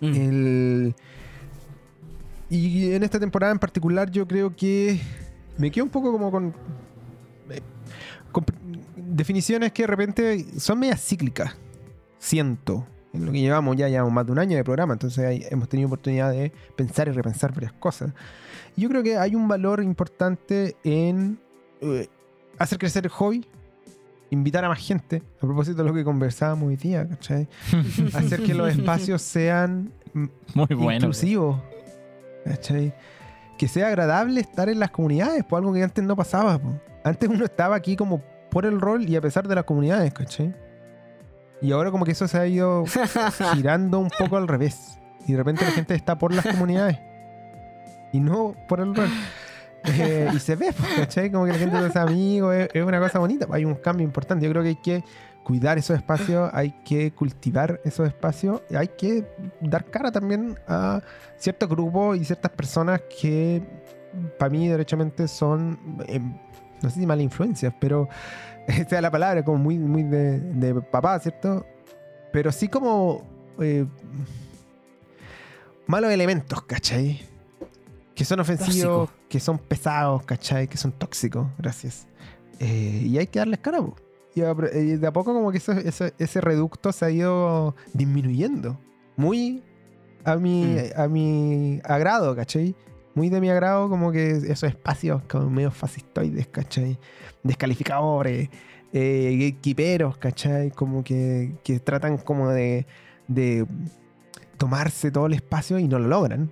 Mm. 0.00 0.14
El... 0.14 0.94
Y 2.48 2.92
en 2.92 3.02
esta 3.02 3.20
temporada 3.20 3.52
en 3.52 3.58
particular 3.58 4.10
yo 4.10 4.26
creo 4.26 4.56
que 4.56 4.98
me 5.58 5.70
quedo 5.70 5.84
un 5.84 5.90
poco 5.90 6.10
como 6.12 6.30
con, 6.30 6.54
eh, 7.50 7.60
con 8.32 8.44
definiciones 8.96 9.72
que 9.72 9.82
de 9.82 9.86
repente 9.86 10.46
son 10.58 10.78
medias 10.78 11.02
cíclicas. 11.04 11.54
Siento. 12.18 12.86
En 13.12 13.26
lo 13.26 13.32
que 13.32 13.40
llevamos 13.40 13.76
ya 13.76 13.88
llevamos 13.88 14.12
más 14.12 14.24
de 14.26 14.32
un 14.32 14.38
año 14.38 14.56
de 14.56 14.62
programa, 14.64 14.92
entonces 14.92 15.24
hay- 15.24 15.44
hemos 15.50 15.68
tenido 15.68 15.88
oportunidad 15.88 16.30
de 16.30 16.52
pensar 16.76 17.08
y 17.08 17.10
repensar 17.10 17.52
varias 17.52 17.72
cosas. 17.72 18.12
Yo 18.76 18.88
creo 18.88 19.02
que 19.02 19.16
hay 19.18 19.34
un 19.34 19.48
valor 19.48 19.82
importante 19.82 20.76
en 20.84 21.38
eh, 21.80 22.08
hacer 22.58 22.78
crecer 22.78 23.04
el 23.04 23.10
hobby, 23.10 23.44
invitar 24.30 24.64
a 24.64 24.68
más 24.68 24.78
gente, 24.78 25.22
a 25.38 25.40
propósito 25.40 25.78
de 25.82 25.88
lo 25.88 25.94
que 25.94 26.04
conversábamos 26.04 26.68
hoy 26.68 26.76
día, 26.76 27.08
¿cachai? 27.08 27.48
Hacer 28.14 28.42
que 28.44 28.54
los 28.54 28.70
espacios 28.70 29.22
sean 29.22 29.92
Muy 30.54 30.66
bueno. 30.76 30.92
inclusivo. 30.98 31.60
¿cachai? 32.44 32.94
Que 33.58 33.66
sea 33.68 33.88
agradable 33.88 34.40
estar 34.40 34.68
en 34.68 34.78
las 34.78 34.90
comunidades, 34.90 35.44
por 35.44 35.58
algo 35.58 35.72
que 35.74 35.82
antes 35.82 36.04
no 36.04 36.14
pasaba. 36.16 36.58
po. 36.58 36.80
Antes 37.04 37.28
uno 37.28 37.44
estaba 37.44 37.74
aquí 37.76 37.96
como 37.96 38.22
por 38.50 38.66
el 38.66 38.80
rol 38.80 39.08
y 39.08 39.16
a 39.16 39.20
pesar 39.20 39.46
de 39.48 39.54
las 39.54 39.64
comunidades, 39.64 40.12
¿cachai? 40.14 40.54
Y 41.62 41.72
ahora 41.72 41.90
como 41.90 42.04
que 42.04 42.12
eso 42.12 42.26
se 42.26 42.38
ha 42.38 42.46
ido 42.46 42.84
girando 43.54 43.98
un 43.98 44.10
poco 44.10 44.36
al 44.36 44.48
revés. 44.48 44.98
Y 45.26 45.32
de 45.32 45.38
repente 45.38 45.64
la 45.64 45.72
gente 45.72 45.94
está 45.94 46.16
por 46.16 46.32
las 46.32 46.46
comunidades. 46.46 46.98
Y 48.12 48.20
no 48.20 48.54
por 48.66 48.80
el 48.80 48.94
rol. 48.94 49.08
Eh, 49.84 50.30
y 50.34 50.38
se 50.38 50.56
ve, 50.56 50.72
po, 50.72 50.84
¿cachai? 50.96 51.30
Como 51.30 51.46
que 51.46 51.52
la 51.52 51.58
gente 51.58 51.86
es 51.86 51.96
amigos, 51.96 52.54
es, 52.54 52.68
es 52.72 52.84
una 52.84 52.98
cosa 52.98 53.18
bonita. 53.18 53.46
Hay 53.50 53.64
un 53.64 53.74
cambio 53.74 54.04
importante. 54.04 54.44
Yo 54.44 54.50
creo 54.50 54.62
que 54.62 54.70
hay 54.70 54.76
que 54.76 55.04
cuidar 55.42 55.78
esos 55.78 55.96
espacios, 55.96 56.50
hay 56.52 56.70
que 56.84 57.12
cultivar 57.12 57.80
esos 57.84 58.06
espacios, 58.06 58.62
hay 58.76 58.88
que 58.88 59.24
dar 59.60 59.84
cara 59.86 60.12
también 60.12 60.58
a 60.68 61.00
ciertos 61.36 61.68
grupos 61.68 62.18
y 62.18 62.24
ciertas 62.24 62.52
personas 62.52 63.00
que 63.20 63.62
para 64.38 64.50
mí 64.50 64.68
derechamente 64.68 65.28
son, 65.28 65.78
eh, 66.06 66.20
no 66.82 66.90
sé 66.90 67.00
si 67.00 67.06
malas 67.06 67.24
influencias, 67.24 67.72
pero 67.80 68.08
es 68.68 68.90
la 69.02 69.10
palabra, 69.10 69.44
como 69.44 69.58
muy, 69.58 69.78
muy 69.78 70.02
de, 70.02 70.38
de 70.40 70.74
papá, 70.80 71.18
¿cierto? 71.20 71.66
Pero 72.32 72.52
sí 72.52 72.68
como 72.68 73.22
eh, 73.60 73.86
malos 75.86 76.10
elementos, 76.10 76.62
¿cachai? 76.62 77.20
Que 78.14 78.24
son 78.24 78.40
ofensivos, 78.40 79.08
Tóxico. 79.08 79.28
que 79.28 79.40
son 79.40 79.58
pesados, 79.58 80.22
¿cachai? 80.24 80.68
Que 80.68 80.76
son 80.76 80.92
tóxicos, 80.92 81.46
gracias. 81.58 82.06
Eh, 82.58 83.02
y 83.06 83.18
hay 83.18 83.26
que 83.26 83.38
darles 83.38 83.60
cara, 83.60 83.78
po. 83.78 83.96
Y 84.34 84.40
de 84.42 85.06
a 85.06 85.12
poco 85.12 85.32
como 85.34 85.50
que 85.50 85.58
eso- 85.58 85.72
ese 86.18 86.40
reducto 86.40 86.92
se 86.92 87.04
ha 87.04 87.10
ido 87.10 87.74
disminuyendo. 87.94 88.78
Muy 89.16 89.62
a 90.24 90.36
mi, 90.36 90.64
Mm. 90.64 91.00
a 91.00 91.08
mi 91.08 91.80
agrado, 91.84 92.36
¿cachai? 92.36 92.76
Muy 93.20 93.28
de 93.28 93.38
mi 93.38 93.50
agrado 93.50 93.90
como 93.90 94.12
que 94.12 94.30
esos 94.30 94.62
espacios 94.62 95.20
como 95.28 95.50
medio 95.50 95.70
fascistoides, 95.70 96.46
¿cachai? 96.46 96.98
Descalificadores, 97.42 98.48
eh, 98.94 99.36
gatekeeperos, 99.38 100.16
¿cachai? 100.16 100.70
Como 100.70 101.04
que, 101.04 101.52
que 101.62 101.80
tratan 101.80 102.16
como 102.16 102.48
de, 102.48 102.86
de 103.28 103.66
tomarse 104.56 105.10
todo 105.10 105.26
el 105.26 105.34
espacio 105.34 105.78
y 105.78 105.86
no 105.86 105.98
lo 105.98 106.08
logran. 106.08 106.50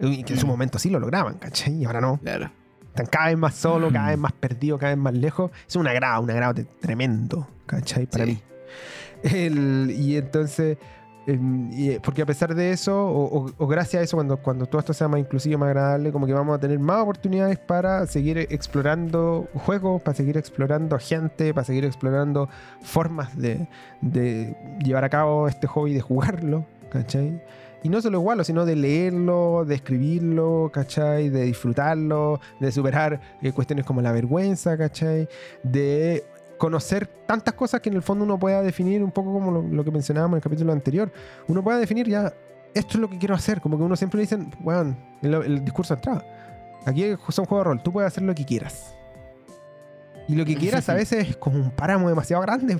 Y 0.00 0.22
que 0.22 0.34
en 0.34 0.38
su 0.38 0.44
Mm. 0.44 0.50
momento 0.50 0.78
sí 0.78 0.90
lo 0.90 1.00
lograban, 1.00 1.38
¿cachai? 1.38 1.76
Y 1.76 1.86
ahora 1.86 2.02
no. 2.02 2.18
Claro. 2.18 2.50
Están 2.88 3.06
cada 3.06 3.28
vez 3.28 3.38
más 3.38 3.54
solos, 3.54 3.90
cada 3.90 4.08
vez 4.10 4.18
más 4.18 4.32
perdidos, 4.32 4.78
cada 4.78 4.92
vez 4.94 5.02
más 5.02 5.14
lejos. 5.14 5.50
Es 5.66 5.76
un 5.76 5.88
agrado, 5.88 6.20
un 6.24 6.30
agrado 6.30 6.62
tremendo, 6.78 7.48
¿cachai? 7.64 8.04
Para 8.04 8.26
Sí. 8.26 8.32
mí. 8.32 8.42
El- 9.22 9.94
y 9.98 10.18
entonces, 10.18 10.76
porque 12.02 12.22
a 12.22 12.26
pesar 12.26 12.54
de 12.54 12.70
eso, 12.70 12.94
o, 13.06 13.66
gracias 13.66 14.00
a 14.00 14.04
eso, 14.04 14.16
cuando, 14.16 14.38
cuando 14.38 14.66
todo 14.66 14.78
esto 14.78 14.94
sea 14.94 15.08
más 15.08 15.20
inclusivo, 15.20 15.58
más 15.58 15.68
agradable, 15.68 16.10
como 16.10 16.26
que 16.26 16.32
vamos 16.32 16.56
a 16.56 16.60
tener 16.60 16.78
más 16.78 17.02
oportunidades 17.02 17.58
para 17.58 18.06
seguir 18.06 18.38
explorando 18.38 19.46
juegos, 19.54 20.00
para 20.00 20.14
seguir 20.14 20.38
explorando 20.38 20.98
gente, 20.98 21.52
para 21.52 21.64
seguir 21.64 21.84
explorando 21.84 22.48
formas 22.80 23.36
de, 23.36 23.68
de 24.00 24.56
llevar 24.82 25.04
a 25.04 25.10
cabo 25.10 25.48
este 25.48 25.66
hobby, 25.66 25.92
de 25.92 26.00
jugarlo, 26.00 26.64
¿cachai? 26.90 27.42
Y 27.82 27.90
no 27.90 28.00
solo 28.00 28.18
igual, 28.18 28.44
sino 28.44 28.64
de 28.64 28.74
leerlo, 28.74 29.64
de 29.64 29.76
escribirlo, 29.76 30.70
¿cachai? 30.72 31.28
De 31.28 31.44
disfrutarlo, 31.44 32.40
de 32.58 32.72
superar 32.72 33.20
eh, 33.40 33.52
cuestiones 33.52 33.84
como 33.84 34.02
la 34.02 34.10
vergüenza, 34.12 34.76
¿cachai? 34.76 35.28
De 35.62 36.24
conocer 36.58 37.06
tantas 37.06 37.54
cosas 37.54 37.80
que 37.80 37.88
en 37.88 37.96
el 37.96 38.02
fondo 38.02 38.24
uno 38.24 38.38
pueda 38.38 38.62
definir 38.62 39.02
un 39.02 39.10
poco 39.10 39.32
como 39.32 39.50
lo, 39.50 39.62
lo 39.62 39.84
que 39.84 39.90
mencionábamos 39.90 40.34
en 40.34 40.38
el 40.38 40.42
capítulo 40.42 40.72
anterior. 40.72 41.10
Uno 41.46 41.62
pueda 41.62 41.78
definir 41.78 42.08
ya, 42.08 42.32
esto 42.74 42.94
es 42.94 42.96
lo 42.96 43.08
que 43.08 43.18
quiero 43.18 43.34
hacer. 43.34 43.60
Como 43.60 43.78
que 43.78 43.84
uno 43.84 43.96
siempre 43.96 44.18
le 44.18 44.22
dicen, 44.22 44.50
bueno, 44.60 44.96
el, 45.22 45.34
el 45.34 45.64
discurso 45.64 45.94
de 45.94 45.98
entrada. 45.98 46.24
Aquí 46.84 47.04
son 47.30 47.44
juegos 47.44 47.64
de 47.64 47.70
rol, 47.70 47.82
tú 47.82 47.92
puedes 47.92 48.08
hacer 48.08 48.22
lo 48.22 48.34
que 48.34 48.44
quieras. 48.44 48.94
Y 50.28 50.34
lo 50.34 50.44
que 50.44 50.56
quieras 50.56 50.88
a 50.90 50.94
veces 50.94 51.30
es 51.30 51.36
como 51.36 51.56
un 51.56 51.70
páramo 51.70 52.08
demasiado 52.08 52.42
grande. 52.42 52.78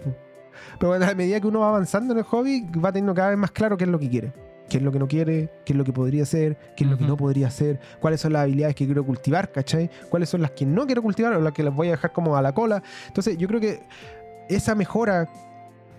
Pero 0.78 0.92
a 0.92 1.14
medida 1.14 1.40
que 1.40 1.46
uno 1.46 1.60
va 1.60 1.70
avanzando 1.70 2.12
en 2.12 2.18
el 2.18 2.24
hobby, 2.24 2.68
va 2.84 2.92
teniendo 2.92 3.14
cada 3.14 3.30
vez 3.30 3.38
más 3.38 3.50
claro 3.50 3.76
qué 3.76 3.84
es 3.84 3.90
lo 3.90 3.98
que 3.98 4.10
quiere. 4.10 4.32
Qué 4.68 4.78
es 4.78 4.82
lo 4.82 4.92
que 4.92 4.98
no 4.98 5.08
quiere, 5.08 5.50
qué 5.64 5.72
es 5.72 5.76
lo 5.76 5.84
que 5.84 5.92
podría 5.92 6.24
hacer, 6.24 6.58
qué 6.76 6.84
es 6.84 6.90
lo 6.90 6.98
que 6.98 7.04
no 7.04 7.16
podría 7.16 7.48
hacer, 7.48 7.80
cuáles 8.00 8.20
son 8.20 8.32
las 8.32 8.42
habilidades 8.42 8.74
que 8.76 8.84
quiero 8.84 9.04
cultivar, 9.04 9.50
¿cachai? 9.50 9.90
Cuáles 10.10 10.28
son 10.28 10.42
las 10.42 10.50
que 10.50 10.66
no 10.66 10.86
quiero 10.86 11.02
cultivar 11.02 11.32
o 11.34 11.40
las 11.40 11.52
que 11.52 11.62
las 11.62 11.74
voy 11.74 11.88
a 11.88 11.92
dejar 11.92 12.12
como 12.12 12.36
a 12.36 12.42
la 12.42 12.52
cola. 12.52 12.82
Entonces, 13.06 13.38
yo 13.38 13.48
creo 13.48 13.60
que 13.60 13.80
esa 14.48 14.74
mejora, 14.74 15.28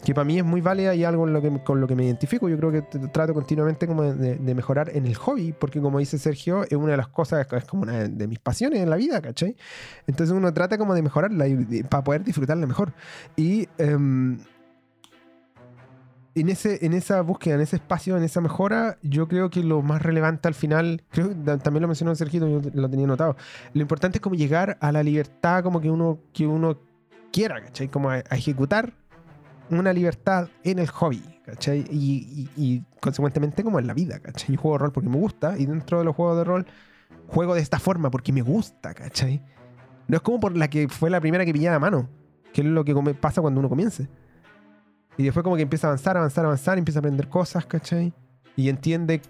que 0.04 0.14
para 0.14 0.26
mí 0.26 0.38
es 0.38 0.46
muy 0.46 0.62
válida 0.62 0.94
y 0.96 1.04
algo 1.04 1.28
en 1.28 1.34
lo 1.34 1.42
que, 1.42 1.64
con 1.64 1.82
lo 1.82 1.88
que 1.88 1.96
me 1.96 2.06
identifico, 2.06 2.48
yo 2.48 2.58
creo 2.58 2.72
que 2.72 2.82
trato 3.12 3.34
continuamente 3.34 3.88
como 3.88 4.04
de, 4.04 4.36
de 4.36 4.56
mejorar 4.56 4.92
en 4.96 5.06
el 5.06 5.16
hobby, 5.16 5.54
porque 5.54 5.82
como 5.82 6.00
dice 6.00 6.18
Sergio, 6.18 6.64
es 6.64 6.74
una 6.74 6.92
de 6.92 6.98
las 6.98 7.08
cosas, 7.08 7.48
es 7.52 7.66
como 7.66 7.84
una 7.84 7.94
de, 8.00 8.10
de 8.10 8.28
mis 8.28 8.40
pasiones 8.40 8.82
en 8.82 8.90
la 8.90 8.96
vida, 8.96 9.22
¿cachai? 9.22 9.56
Entonces 10.08 10.36
uno 10.36 10.54
trata 10.54 10.78
como 10.78 10.94
de 10.94 11.02
mejorarla 11.02 11.48
y, 11.48 11.68
y 11.70 11.84
para 11.84 12.04
poder 12.04 12.24
disfrutarla 12.24 12.66
mejor. 12.66 12.94
Y 13.36 13.68
em, 13.78 14.40
en, 16.36 16.50
ese, 16.50 16.86
en 16.86 16.94
esa 16.94 17.22
búsqueda, 17.22 17.56
en 17.56 17.62
ese 17.62 17.78
espacio, 17.78 18.18
en 18.18 18.24
esa 18.24 18.42
mejora, 18.42 18.98
yo 19.02 19.28
creo 19.28 19.50
que 19.50 19.64
lo 19.64 19.82
más 19.82 20.02
relevante 20.02 20.48
al 20.48 20.54
final, 20.54 21.04
creo 21.10 21.30
también 21.60 21.82
lo 21.82 21.88
mencionó 21.88 22.14
Sergio, 22.16 22.48
yo 22.48 22.70
lo 22.74 22.90
tenía 22.90 23.08
notado, 23.08 23.36
lo 23.74 23.82
importante 23.82 24.18
es 24.18 24.22
como 24.22 24.36
llegar 24.36 24.78
a 24.82 24.92
la 24.92 25.04
libertad 25.04 25.64
como 25.64 25.82
que 25.82 25.90
uno, 25.90 26.20
que 26.34 26.48
uno 26.48 26.78
quiera, 27.32 27.62
¿cachai? 27.62 27.88
Como 27.90 28.10
a, 28.10 28.16
a 28.16 28.36
ejecutar 28.36 28.94
una 29.70 29.94
libertad 29.94 30.50
en 30.64 30.80
el 30.80 30.88
hobby, 30.88 31.22
¿cachai? 31.46 31.86
Y, 31.92 32.50
y- 32.56 32.64
y 32.64 32.84
consecuentemente 33.00 33.64
como 33.64 33.80
en 33.80 33.88
la 33.88 33.94
vida, 33.94 34.20
¿cachai? 34.20 34.56
Yo 34.56 34.62
juego 34.62 34.78
rol 34.78 34.92
porque 34.92 35.10
me 35.10 35.18
gusta 35.18 35.58
y 35.58 35.66
dentro 35.66 36.00
de 36.00 36.06
los 36.06 36.16
juegos 36.16 36.38
de 36.38 36.44
rol 36.44 36.66
juego 37.28 37.54
de 37.56 37.62
esta 37.62 37.80
forma 37.80 38.10
porque 38.10 38.34
me 38.34 38.42
gusta, 38.42 38.94
¿cachai? 38.94 39.42
No 40.08 40.16
es 40.18 40.22
como 40.22 40.40
por 40.40 40.58
la 40.58 40.70
que 40.70 40.88
fue 40.90 41.10
la 41.10 41.22
primera 41.22 41.46
que 41.46 41.54
pillé 41.54 41.70
a 41.70 41.74
la 41.74 41.80
mano, 41.80 42.10
que 42.52 42.62
es 42.62 42.68
lo 42.68 42.84
que 42.84 42.96
pasa 43.14 43.42
cuando 43.42 43.60
uno 43.60 43.70
comience. 43.70 44.08
Y 45.20 45.24
después 45.24 45.44
como 45.44 45.58
que 45.58 45.64
empieza 45.64 45.88
a 45.88 45.90
avanzar, 45.90 46.16
avanzar, 46.16 46.46
avanzar, 46.46 46.78
empieza 46.78 47.00
a 47.00 47.02
aprender 47.02 47.28
cosas, 47.28 47.66
¿cachai? 47.66 48.14
Y 48.56 48.70
entiende 48.70 49.22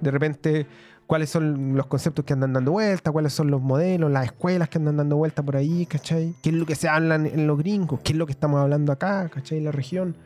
de 0.00 0.10
repente 0.12 0.66
cuáles 1.08 1.28
son 1.28 1.76
los 1.76 1.86
conceptos 1.88 2.24
que 2.24 2.34
andan 2.34 2.52
dando 2.52 2.70
vuelta, 2.70 3.10
cuáles 3.10 3.32
son 3.32 3.50
los 3.50 3.60
modelos, 3.60 4.12
las 4.12 4.26
escuelas 4.26 4.68
que 4.68 4.78
andan 4.78 4.96
dando 4.96 5.16
vuelta 5.16 5.42
por 5.42 5.56
ahí, 5.56 5.86
¿cachai? 5.86 6.36
¿Qué 6.40 6.50
es 6.50 6.54
lo 6.54 6.66
que 6.66 6.76
se 6.76 6.88
habla 6.88 7.16
en- 7.16 7.48
los 7.48 7.58
gringos? 7.58 7.98
¿Qué 8.04 8.12
es 8.12 8.18
lo 8.18 8.26
que 8.26 8.32
estamos 8.32 8.60
hablando 8.60 8.92
acá, 8.92 9.28
¿cachai? 9.28 9.60
La 9.60 9.72
región. 9.72 10.16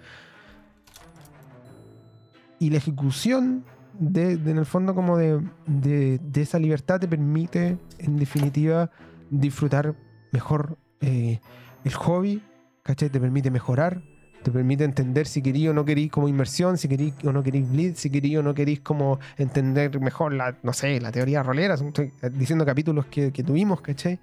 Y 2.58 2.68
la 2.68 2.76
ejecución 2.76 3.64
de, 3.98 4.32
en 4.32 4.58
el 4.58 4.66
fondo 4.66 4.94
como 4.94 5.16
de, 5.16 5.40
de- 5.66 6.18
de 6.22 6.42
esa 6.42 6.58
libertad 6.58 7.00
te 7.00 7.08
permite, 7.08 7.78
en 7.98 8.16
definitiva, 8.18 8.90
disfrutar 9.30 9.94
mejor 10.32 10.76
eh, 11.00 11.40
el 11.84 11.94
hobby, 11.94 12.42
¿cachai? 12.82 13.08
Te 13.08 13.18
permite 13.18 13.50
mejorar, 13.50 14.02
Te 14.42 14.50
permite 14.50 14.84
entender 14.84 15.26
si 15.26 15.42
querí 15.42 15.66
o 15.68 15.74
no 15.74 15.84
querís 15.84 16.10
como 16.10 16.28
inmersión, 16.28 16.78
si 16.78 16.88
querís 16.88 17.14
o 17.24 17.32
no 17.32 17.42
querís 17.42 17.68
blitz, 17.68 17.98
si 18.00 18.10
querí 18.10 18.36
o 18.36 18.42
no 18.42 18.54
querís 18.54 18.80
como 18.80 19.18
entender 19.36 20.00
mejor 20.00 20.32
la, 20.32 20.56
no 20.62 20.72
sé, 20.72 21.00
la 21.00 21.10
teoría 21.12 21.42
rolera. 21.42 21.74
Estoy 21.74 22.12
diciendo 22.32 22.64
capítulos 22.64 23.06
que, 23.06 23.32
que 23.32 23.42
tuvimos, 23.42 23.80
¿cachai? 23.80 24.18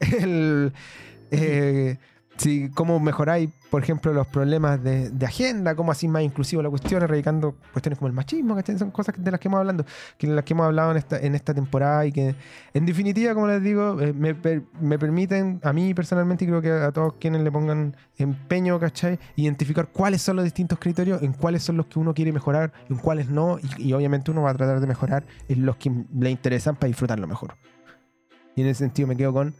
El, 0.00 0.72
eh, 1.30 1.98
si, 2.38 2.70
cómo 2.70 3.00
mejoráis, 3.00 3.50
por 3.70 3.82
ejemplo, 3.82 4.12
los 4.12 4.26
problemas 4.26 4.82
de, 4.82 5.26
agenda, 5.26 5.74
cómo 5.74 5.92
así 5.92 6.08
más 6.08 6.22
inclusivo 6.22 6.62
la 6.62 6.70
cuestión, 6.70 7.02
erradicando 7.02 7.56
cuestiones 7.72 7.98
como 7.98 8.08
el 8.08 8.14
machismo, 8.14 8.54
¿cachai? 8.54 8.78
Son 8.78 8.90
cosas 8.90 9.14
de 9.18 9.30
las 9.30 9.40
que 9.40 9.48
hemos 9.48 9.58
hablando, 9.58 9.84
que 10.16 10.26
las 10.26 10.44
que 10.44 10.54
hemos 10.54 10.66
hablado 10.66 10.92
en 10.92 11.34
esta, 11.34 11.54
temporada 11.54 12.06
y 12.06 12.12
que, 12.12 12.34
en 12.72 12.86
definitiva, 12.86 13.34
como 13.34 13.48
les 13.48 13.62
digo, 13.62 14.00
eh, 14.00 14.12
me 14.12 14.98
permiten, 14.98 15.60
a 15.62 15.72
mí 15.72 15.92
personalmente, 15.94 16.44
y 16.44 16.48
creo 16.48 16.62
que 16.62 16.70
a 16.70 16.92
todos 16.92 17.14
quienes 17.14 17.42
le 17.42 17.50
pongan 17.50 17.96
empeño, 18.16 18.78
¿cachai? 18.78 19.18
Identificar 19.36 19.88
cuáles 19.88 20.22
son 20.22 20.36
los 20.36 20.44
distintos 20.44 20.78
criterios, 20.78 21.22
en 21.22 21.32
cuáles 21.32 21.62
son 21.62 21.76
los 21.76 21.86
que 21.86 21.98
uno 21.98 22.14
quiere 22.14 22.32
mejorar, 22.32 22.72
en 22.88 22.96
cuáles 22.96 23.28
no, 23.28 23.58
y, 23.58 23.88
y 23.88 23.92
obviamente 23.92 24.30
uno 24.30 24.42
va 24.42 24.50
a 24.50 24.54
tratar 24.54 24.80
de 24.80 24.86
mejorar 24.86 25.26
en 25.48 25.66
los 25.66 25.76
que 25.76 25.92
le 26.14 26.30
interesan 26.30 26.76
para 26.76 26.88
disfrutarlo 26.88 27.26
mejor. 27.26 27.56
Y 28.54 28.62
en 28.62 28.68
ese 28.68 28.80
sentido 28.80 29.08
me 29.08 29.16
quedo 29.16 29.32
con 29.32 29.54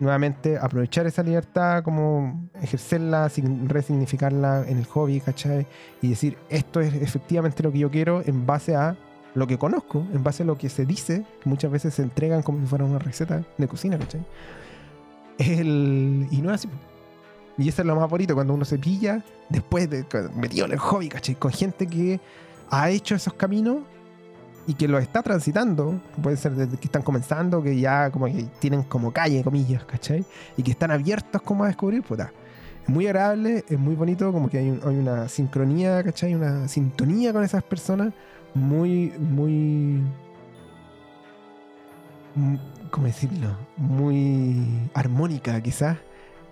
nuevamente 0.00 0.58
aprovechar 0.58 1.06
esa 1.06 1.22
libertad, 1.22 1.82
como 1.82 2.48
ejercerla, 2.62 3.30
resignificarla 3.66 4.64
en 4.66 4.78
el 4.78 4.86
hobby, 4.86 5.20
¿cachai? 5.20 5.66
Y 6.02 6.10
decir, 6.10 6.38
esto 6.48 6.80
es 6.80 6.94
efectivamente 6.94 7.62
lo 7.62 7.72
que 7.72 7.78
yo 7.78 7.90
quiero 7.90 8.22
en 8.24 8.46
base 8.46 8.76
a 8.76 8.96
lo 9.34 9.46
que 9.46 9.58
conozco, 9.58 10.06
en 10.12 10.22
base 10.22 10.42
a 10.42 10.46
lo 10.46 10.56
que 10.56 10.68
se 10.68 10.86
dice, 10.86 11.24
que 11.42 11.48
muchas 11.48 11.70
veces 11.70 11.94
se 11.94 12.02
entregan 12.02 12.42
como 12.42 12.60
si 12.60 12.66
fuera 12.66 12.84
una 12.84 12.98
receta 12.98 13.44
de 13.56 13.68
cocina, 13.68 13.98
¿cachai? 13.98 14.24
El... 15.38 16.26
Y 16.30 16.42
no 16.42 16.52
es 16.52 16.66
así. 16.66 16.68
Y 17.56 17.68
eso 17.68 17.82
es 17.82 17.86
lo 17.86 17.96
más 17.96 18.08
bonito, 18.08 18.34
cuando 18.34 18.54
uno 18.54 18.64
se 18.64 18.78
pilla 18.78 19.22
después 19.48 19.90
de 19.90 20.04
metido 20.34 20.66
en 20.66 20.72
el 20.72 20.78
hobby, 20.78 21.08
¿cachai? 21.08 21.34
Con 21.34 21.52
gente 21.52 21.86
que 21.86 22.20
ha 22.70 22.90
hecho 22.90 23.16
esos 23.16 23.34
caminos 23.34 23.78
y 24.68 24.74
que 24.74 24.88
los 24.88 25.02
está 25.02 25.22
transitando, 25.24 26.00
puede 26.22 26.36
ser 26.38 26.52
desde 26.54 26.78
que 26.78 26.86
están 26.88 27.02
comenzando, 27.02 27.62
que 27.62 27.80
ya 27.80 28.10
como 28.12 28.26
que 28.26 28.44
tienen 28.60 28.84
como 28.84 29.12
calle, 29.12 29.42
comillas, 29.44 29.84
¿cachai? 29.86 30.26
Y 30.58 30.62
que 30.64 30.72
están 30.72 30.92
abiertos 30.92 31.42
como 31.42 31.64
a 31.64 31.68
descubrir, 31.68 32.02
puta. 32.04 32.32
Es 32.84 32.88
muy 32.90 33.06
agradable, 33.06 33.64
es 33.68 33.78
muy 33.78 33.96
bonito, 33.96 34.32
como 34.32 34.50
que 34.50 34.58
hay, 34.58 34.70
un- 34.70 34.80
hay 34.84 34.96
una 34.98 35.28
sincronía, 35.28 36.02
¿cachai? 36.04 36.34
Una 36.36 36.68
sintonía 36.68 37.32
con 37.32 37.44
esas 37.44 37.64
personas 37.64 38.14
muy, 38.54 39.12
muy... 39.18 40.02
mm, 42.34 42.56
¿Cómo 42.90 43.06
decirlo? 43.06 43.56
Muy 43.76 44.90
armónica, 44.94 45.60
quizás. 45.62 45.98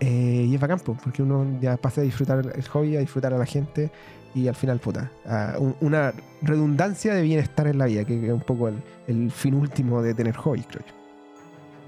Eh, 0.01 0.47
y 0.49 0.55
es 0.55 0.61
bacán, 0.61 0.81
po, 0.81 0.95
porque 1.03 1.23
uno 1.23 1.59
ya 1.61 1.77
pasa 1.79 2.03
a 2.03 2.05
disfrutar 2.05 2.53
el 2.55 2.69
hobby, 2.69 2.97
a 2.97 3.01
disfrutar 3.01 3.33
a 3.35 3.39
la 3.39 3.47
gente 3.47 3.91
y 4.37 4.47
al 4.49 4.55
final, 4.55 4.79
puta, 4.79 5.11
a 5.27 5.55
un- 5.59 5.75
una 5.81 6.13
redundancia 6.43 7.15
de 7.15 7.23
bienestar 7.23 7.67
en 7.67 7.79
la 7.79 7.87
vida, 7.87 8.05
que 8.05 8.27
es 8.27 8.33
un 8.33 8.41
poco 8.41 8.69
el, 8.69 8.83
el 9.09 9.31
fin 9.33 9.55
último 9.55 10.03
de 10.03 10.15
tener 10.15 10.37
hobbies, 10.37 10.67
creo 10.69 10.85
yo. 10.87 10.93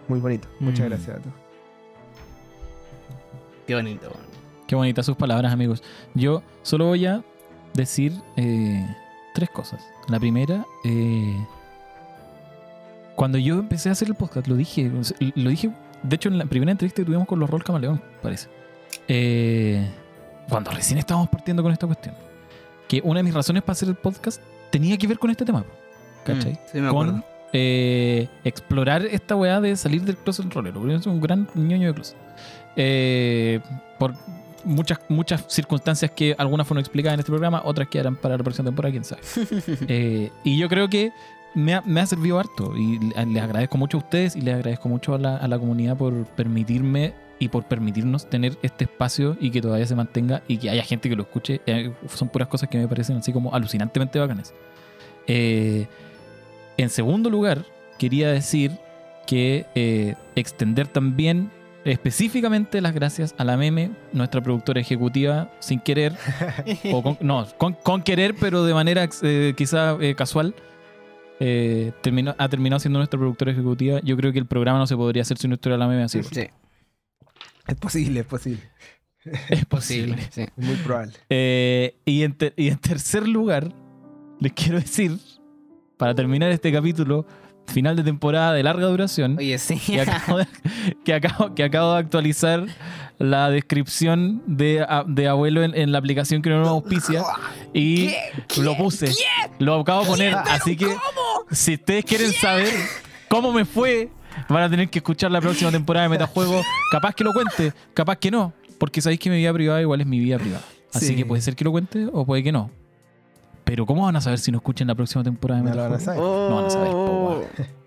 Muy 0.09 0.19
bonito. 0.20 0.49
Muchas 0.59 0.87
Mm. 0.87 0.89
gracias 0.89 1.16
a 1.16 1.20
todos. 1.20 1.35
Qué 3.66 3.75
bonito. 3.75 4.11
Qué 4.66 4.75
bonitas 4.75 5.05
sus 5.07 5.16
palabras, 5.16 5.53
amigos. 5.53 5.83
Yo 6.15 6.43
solo 6.62 6.87
voy 6.87 7.05
a 7.07 7.23
decir 7.75 8.12
eh, 8.37 8.87
tres 9.35 9.51
cosas. 9.51 9.85
La 10.09 10.19
primera, 10.19 10.65
eh, 10.85 11.37
cuando 13.15 13.37
yo 13.39 13.59
empecé 13.59 13.89
a 13.89 13.93
hacer 13.93 14.09
el 14.09 14.15
podcast, 14.15 14.47
lo 14.47 14.57
dije, 14.57 14.91
lo 15.35 15.51
dije, 15.51 15.70
de 16.03 16.16
hecho 16.16 16.29
en 16.29 16.39
la 16.39 16.47
primera 16.47 16.73
entrevista 16.73 17.03
que 17.03 17.07
tuvimos 17.07 17.27
con 17.27 17.39
los 17.41 17.51
Rol 17.51 17.62
Camaleón, 17.65 18.01
parece. 18.23 18.49
Eh, 19.07 19.87
cuando 20.49 20.70
recién 20.70 20.99
estábamos 20.99 21.29
partiendo 21.29 21.62
con 21.62 21.73
esta 21.73 21.87
cuestión. 21.87 22.15
Que 22.89 23.01
una 23.05 23.19
de 23.20 23.24
mis 23.24 23.35
razones 23.35 23.62
para 23.62 23.73
hacer 23.73 23.89
el 23.89 23.94
podcast 23.94 24.40
tenía 24.70 24.97
que 24.97 25.06
ver 25.06 25.19
con 25.19 25.31
este 25.31 25.44
tema. 25.44 25.65
¿Cachai? 26.24 26.52
Mm, 26.52 26.56
sí, 26.73 26.81
me 26.81 26.89
con 26.90 27.24
eh, 27.52 28.28
explorar 28.44 29.05
esta 29.06 29.36
weá 29.36 29.60
de 29.60 29.77
salir 29.77 30.02
del 30.02 30.16
closet 30.16 30.52
rolero. 30.52 30.81
Soy 31.01 31.12
un 31.12 31.20
gran 31.20 31.48
ñoño 31.55 31.89
de 31.89 31.94
closet. 31.94 32.16
Eh, 32.77 33.60
por 33.98 34.15
muchas, 34.65 35.01
muchas 35.09 35.44
circunstancias 35.48 36.10
que 36.10 36.35
algunas 36.39 36.66
fueron 36.66 36.81
explicadas 36.81 37.15
en 37.15 37.20
este 37.20 37.31
programa, 37.32 37.62
otras 37.65 37.89
quedarán 37.89 38.16
para 38.16 38.36
la 38.36 38.43
próxima 38.43 38.66
temporada, 38.66 38.93
quién 38.93 39.05
sabe. 39.05 39.23
Eh, 39.89 40.31
y 40.44 40.59
yo 40.59 40.69
creo 40.69 40.89
que 40.89 41.12
me 41.55 41.74
ha, 41.74 41.81
me 41.82 42.01
ha 42.01 42.06
servido 42.06 42.39
harto. 42.39 42.77
Y 42.77 42.98
le- 42.98 43.27
les 43.27 43.43
agradezco 43.43 43.78
mucho 43.78 43.97
a 43.98 44.01
ustedes 44.01 44.36
y 44.36 44.40
les 44.43 44.55
agradezco 44.55 44.89
mucho 44.89 45.15
a 45.15 45.19
la, 45.19 45.36
a 45.36 45.48
la 45.48 45.59
comunidad 45.59 45.97
por 45.97 46.24
permitirme 46.27 47.12
y 47.39 47.48
por 47.48 47.65
permitirnos 47.65 48.28
tener 48.28 48.56
este 48.62 48.85
espacio 48.85 49.36
y 49.40 49.51
que 49.51 49.60
todavía 49.60 49.86
se 49.86 49.94
mantenga 49.94 50.43
y 50.48 50.59
que 50.59 50.70
haya 50.70 50.82
gente 50.82 51.09
que 51.09 51.16
lo 51.16 51.23
escuche. 51.23 51.60
Eh, 51.66 51.93
son 52.09 52.28
puras 52.28 52.48
cosas 52.48 52.69
que 52.69 52.78
me 52.78 52.89
parecen 52.89 53.16
así 53.16 53.32
como 53.32 53.55
alucinantemente 53.55 54.19
bacanas. 54.19 54.55
Eh, 55.27 55.86
en 56.77 56.90
segundo 56.90 57.31
lugar, 57.31 57.65
quería 57.98 58.31
decir 58.31 58.73
que 59.27 59.66
eh, 59.74 60.15
extender 60.35 60.89
también 60.89 61.51
específicamente 61.85 62.81
las 62.81 62.94
gracias 62.94 63.35
a 63.39 63.44
la 63.44 63.56
meme, 63.56 63.90
nuestra 64.12 64.40
productora 64.40 64.81
ejecutiva, 64.81 65.51
sin 65.60 65.81
querer, 65.81 66.15
o 66.93 67.02
con, 67.02 67.19
no, 67.20 67.47
con, 67.56 67.74
con 67.74 68.02
querer, 68.02 68.35
pero 68.39 68.65
de 68.65 68.74
manera 68.74 69.09
eh, 69.23 69.55
quizá 69.56 69.97
eh, 70.01 70.15
casual. 70.15 70.55
eh, 71.40 71.93
terminó, 72.02 72.35
ha 72.36 72.48
terminado 72.48 72.81
siendo 72.81 72.98
nuestra 72.98 73.19
productora 73.19 73.52
ejecutiva. 73.52 74.01
Yo 74.02 74.16
creo 74.16 74.32
que 74.32 74.39
el 74.39 74.47
programa 74.47 74.78
no 74.78 74.86
se 74.86 74.97
podría 74.97 75.23
hacer 75.23 75.39
si 75.39 75.48
no 75.48 75.55
estuviera 75.55 75.78
la 75.78 75.86
meme 75.86 76.02
así. 76.02 76.23
Sí, 76.23 76.48
Es 77.69 77.77
posible, 77.77 78.20
es 78.20 78.27
posible. 78.27 78.62
Es 79.51 79.65
posible. 79.69 80.16
Sí. 80.31 80.43
Es 80.43 80.51
muy 80.57 80.74
probable. 80.77 81.12
Eh, 81.31 81.97
y, 82.05 82.23
en 82.24 82.36
y 82.57 82.69
en 82.69 82.78
tercer 82.78 83.28
lugar, 83.28 83.73
les 84.40 84.53
quiero 84.53 84.81
decir, 84.81 85.16
para 85.97 86.15
terminar 86.15 86.51
este 86.51 86.73
capítulo, 86.73 87.27
final 87.66 87.97
de 87.97 88.03
temporada 88.03 88.55
de 88.55 88.62
larga 88.62 88.86
duración, 88.86 89.36
Oye, 89.39 89.59
sí. 89.59 89.78
que 89.78 90.01
acabo, 90.01 90.39
de, 90.39 90.47
que 91.05 91.15
acabo- 91.15 91.55
que 91.55 91.62
acabo 91.65 91.93
de 91.93 91.99
actualizar 91.99 92.65
la 93.19 93.51
descripción 93.51 94.43
de, 94.47 94.86
de 95.09 95.28
abuelo 95.28 95.62
en, 95.62 95.74
en 95.77 95.93
la 95.93 95.99
aplicación 95.99 96.40
que 96.40 96.49
no 96.51 96.61
nos 96.61 96.69
auspicia 96.69 97.23
y 97.74 98.15
lo 98.59 98.77
puse. 98.77 99.12
Lo 99.59 99.81
acabo 99.81 100.03
de 100.03 100.07
poner, 100.07 100.35
así 100.35 100.77
que 100.77 100.86
si 101.51 101.74
ustedes 101.74 102.05
quieren 102.07 102.32
saber 102.32 102.73
cómo 103.28 103.53
me 103.53 103.65
fue, 103.66 104.09
van 104.48 104.62
a 104.62 104.70
tener 104.70 104.89
que 104.89 104.98
escuchar 104.98 105.31
la 105.31 105.40
próxima 105.40 105.70
temporada 105.70 106.05
de 106.05 106.10
Metajuego. 106.10 106.60
Capaz 106.90 107.15
que 107.15 107.24
lo 107.24 107.32
cuente, 107.32 107.73
capaz 107.94 108.16
que 108.16 108.31
no, 108.31 108.52
porque 108.78 109.01
sabéis 109.01 109.20
que 109.20 109.31
mi 109.31 109.36
vida 109.36 109.52
privada 109.52 109.81
igual 109.81 110.01
es 110.01 110.06
mi 110.06 110.19
vida 110.19 110.39
privada. 110.39 110.62
Así 110.93 111.06
Sí. 111.09 111.16
que 111.16 111.27
puede 111.27 111.43
ser 111.43 111.55
que 111.56 111.65
lo 111.65 111.70
cuente 111.70 112.09
o 112.12 112.24
puede 112.24 112.43
que 112.43 112.52
no. 112.52 112.70
Pero 113.65 113.85
¿cómo 113.85 114.05
van 114.06 114.16
a 114.16 114.20
saber 114.20 114.39
si 114.39 114.51
no 114.51 114.59
escuchan 114.59 114.86
la 114.89 114.94
próxima 114.94 115.23
temporada 115.23 115.60
de 115.62 115.69
No 115.70 115.77
lo 115.77 115.82
van 115.82 115.93
a 115.93 115.97
Metajuego? 115.98 116.23
saber. 116.24 116.51
No 116.51 116.56
van 116.56 116.65
a 116.65 116.70
saber, 116.70 116.90
po, 116.93 117.28
weón. 117.28 117.78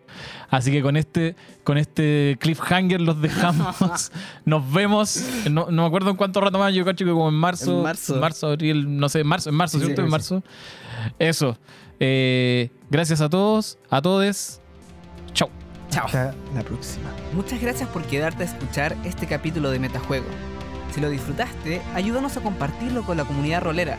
Así 0.52 0.70
que 0.70 0.82
con 0.82 0.98
este, 0.98 1.36
con 1.64 1.78
este 1.78 2.38
cliffhanger 2.42 3.00
los 3.02 3.22
dejamos. 3.22 4.12
Nos 4.46 4.70
vemos. 4.72 5.26
No, 5.50 5.72
no 5.72 5.82
me 5.84 5.88
acuerdo 5.88 6.10
en 6.10 6.18
cuánto 6.18 6.42
rato 6.42 6.60
más. 6.60 6.74
Yo 6.74 6.84
cacho 6.84 7.06
que 7.06 7.12
como 7.12 7.30
en 7.30 7.36
marzo. 7.36 7.78
En 7.78 8.20
marzo. 8.20 8.48
abril, 8.48 8.98
no 8.98 9.08
sé, 9.08 9.24
marzo, 9.24 9.50
en 9.50 9.56
marzo, 9.56 9.80
Sí, 9.80 9.86
¿cierto? 9.86 10.02
sí, 10.02 10.06
en 10.06 10.12
marzo. 10.12 10.44
Eso. 11.18 11.58
Eh, 12.02 12.70
gracias 12.90 13.22
a 13.22 13.30
todos, 13.30 13.78
a 13.90 14.02
todes. 14.02 14.61
Chao. 15.92 16.06
Hasta 16.06 16.34
la 16.56 16.64
próxima. 16.64 17.10
Muchas 17.34 17.62
gracias 17.62 17.88
por 17.90 18.04
quedarte 18.04 18.44
a 18.44 18.46
escuchar 18.48 18.98
este 19.04 19.28
capítulo 19.28 19.70
de 19.72 19.80
Metajuego. 19.80 20.26
Si 20.94 21.00
lo 21.00 21.10
disfrutaste, 21.10 21.82
ayúdanos 21.94 22.36
a 22.38 22.42
compartirlo 22.42 23.04
con 23.04 23.18
la 23.18 23.26
comunidad 23.26 23.62
rolera. 23.62 23.98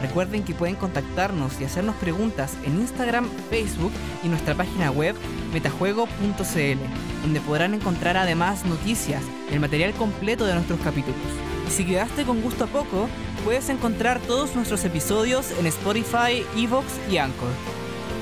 Recuerden 0.00 0.44
que 0.44 0.54
pueden 0.54 0.76
contactarnos 0.76 1.60
y 1.60 1.64
hacernos 1.64 1.94
preguntas 1.96 2.54
en 2.64 2.80
Instagram, 2.80 3.28
Facebook 3.50 3.92
y 4.22 4.28
nuestra 4.28 4.54
página 4.54 4.90
web 4.90 5.14
metajuego.cl, 5.52 6.78
donde 7.22 7.40
podrán 7.40 7.74
encontrar 7.74 8.16
además 8.16 8.64
noticias 8.64 9.22
y 9.50 9.54
el 9.54 9.60
material 9.60 9.92
completo 9.92 10.46
de 10.46 10.54
nuestros 10.54 10.80
capítulos. 10.80 11.20
Y 11.68 11.70
si 11.70 11.84
quedaste 11.84 12.24
con 12.24 12.40
gusto 12.40 12.64
a 12.64 12.68
poco, 12.68 13.08
puedes 13.44 13.68
encontrar 13.68 14.20
todos 14.20 14.54
nuestros 14.54 14.84
episodios 14.84 15.50
en 15.58 15.66
Spotify, 15.66 16.44
Evox 16.56 16.86
y 17.10 17.18
Anchor. 17.18 17.50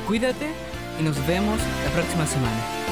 Cuídate 0.09 0.49
y 0.99 1.03
nos 1.05 1.25
vemos 1.29 1.61
la 1.85 1.93
próxima 1.93 2.27
semana. 2.27 2.88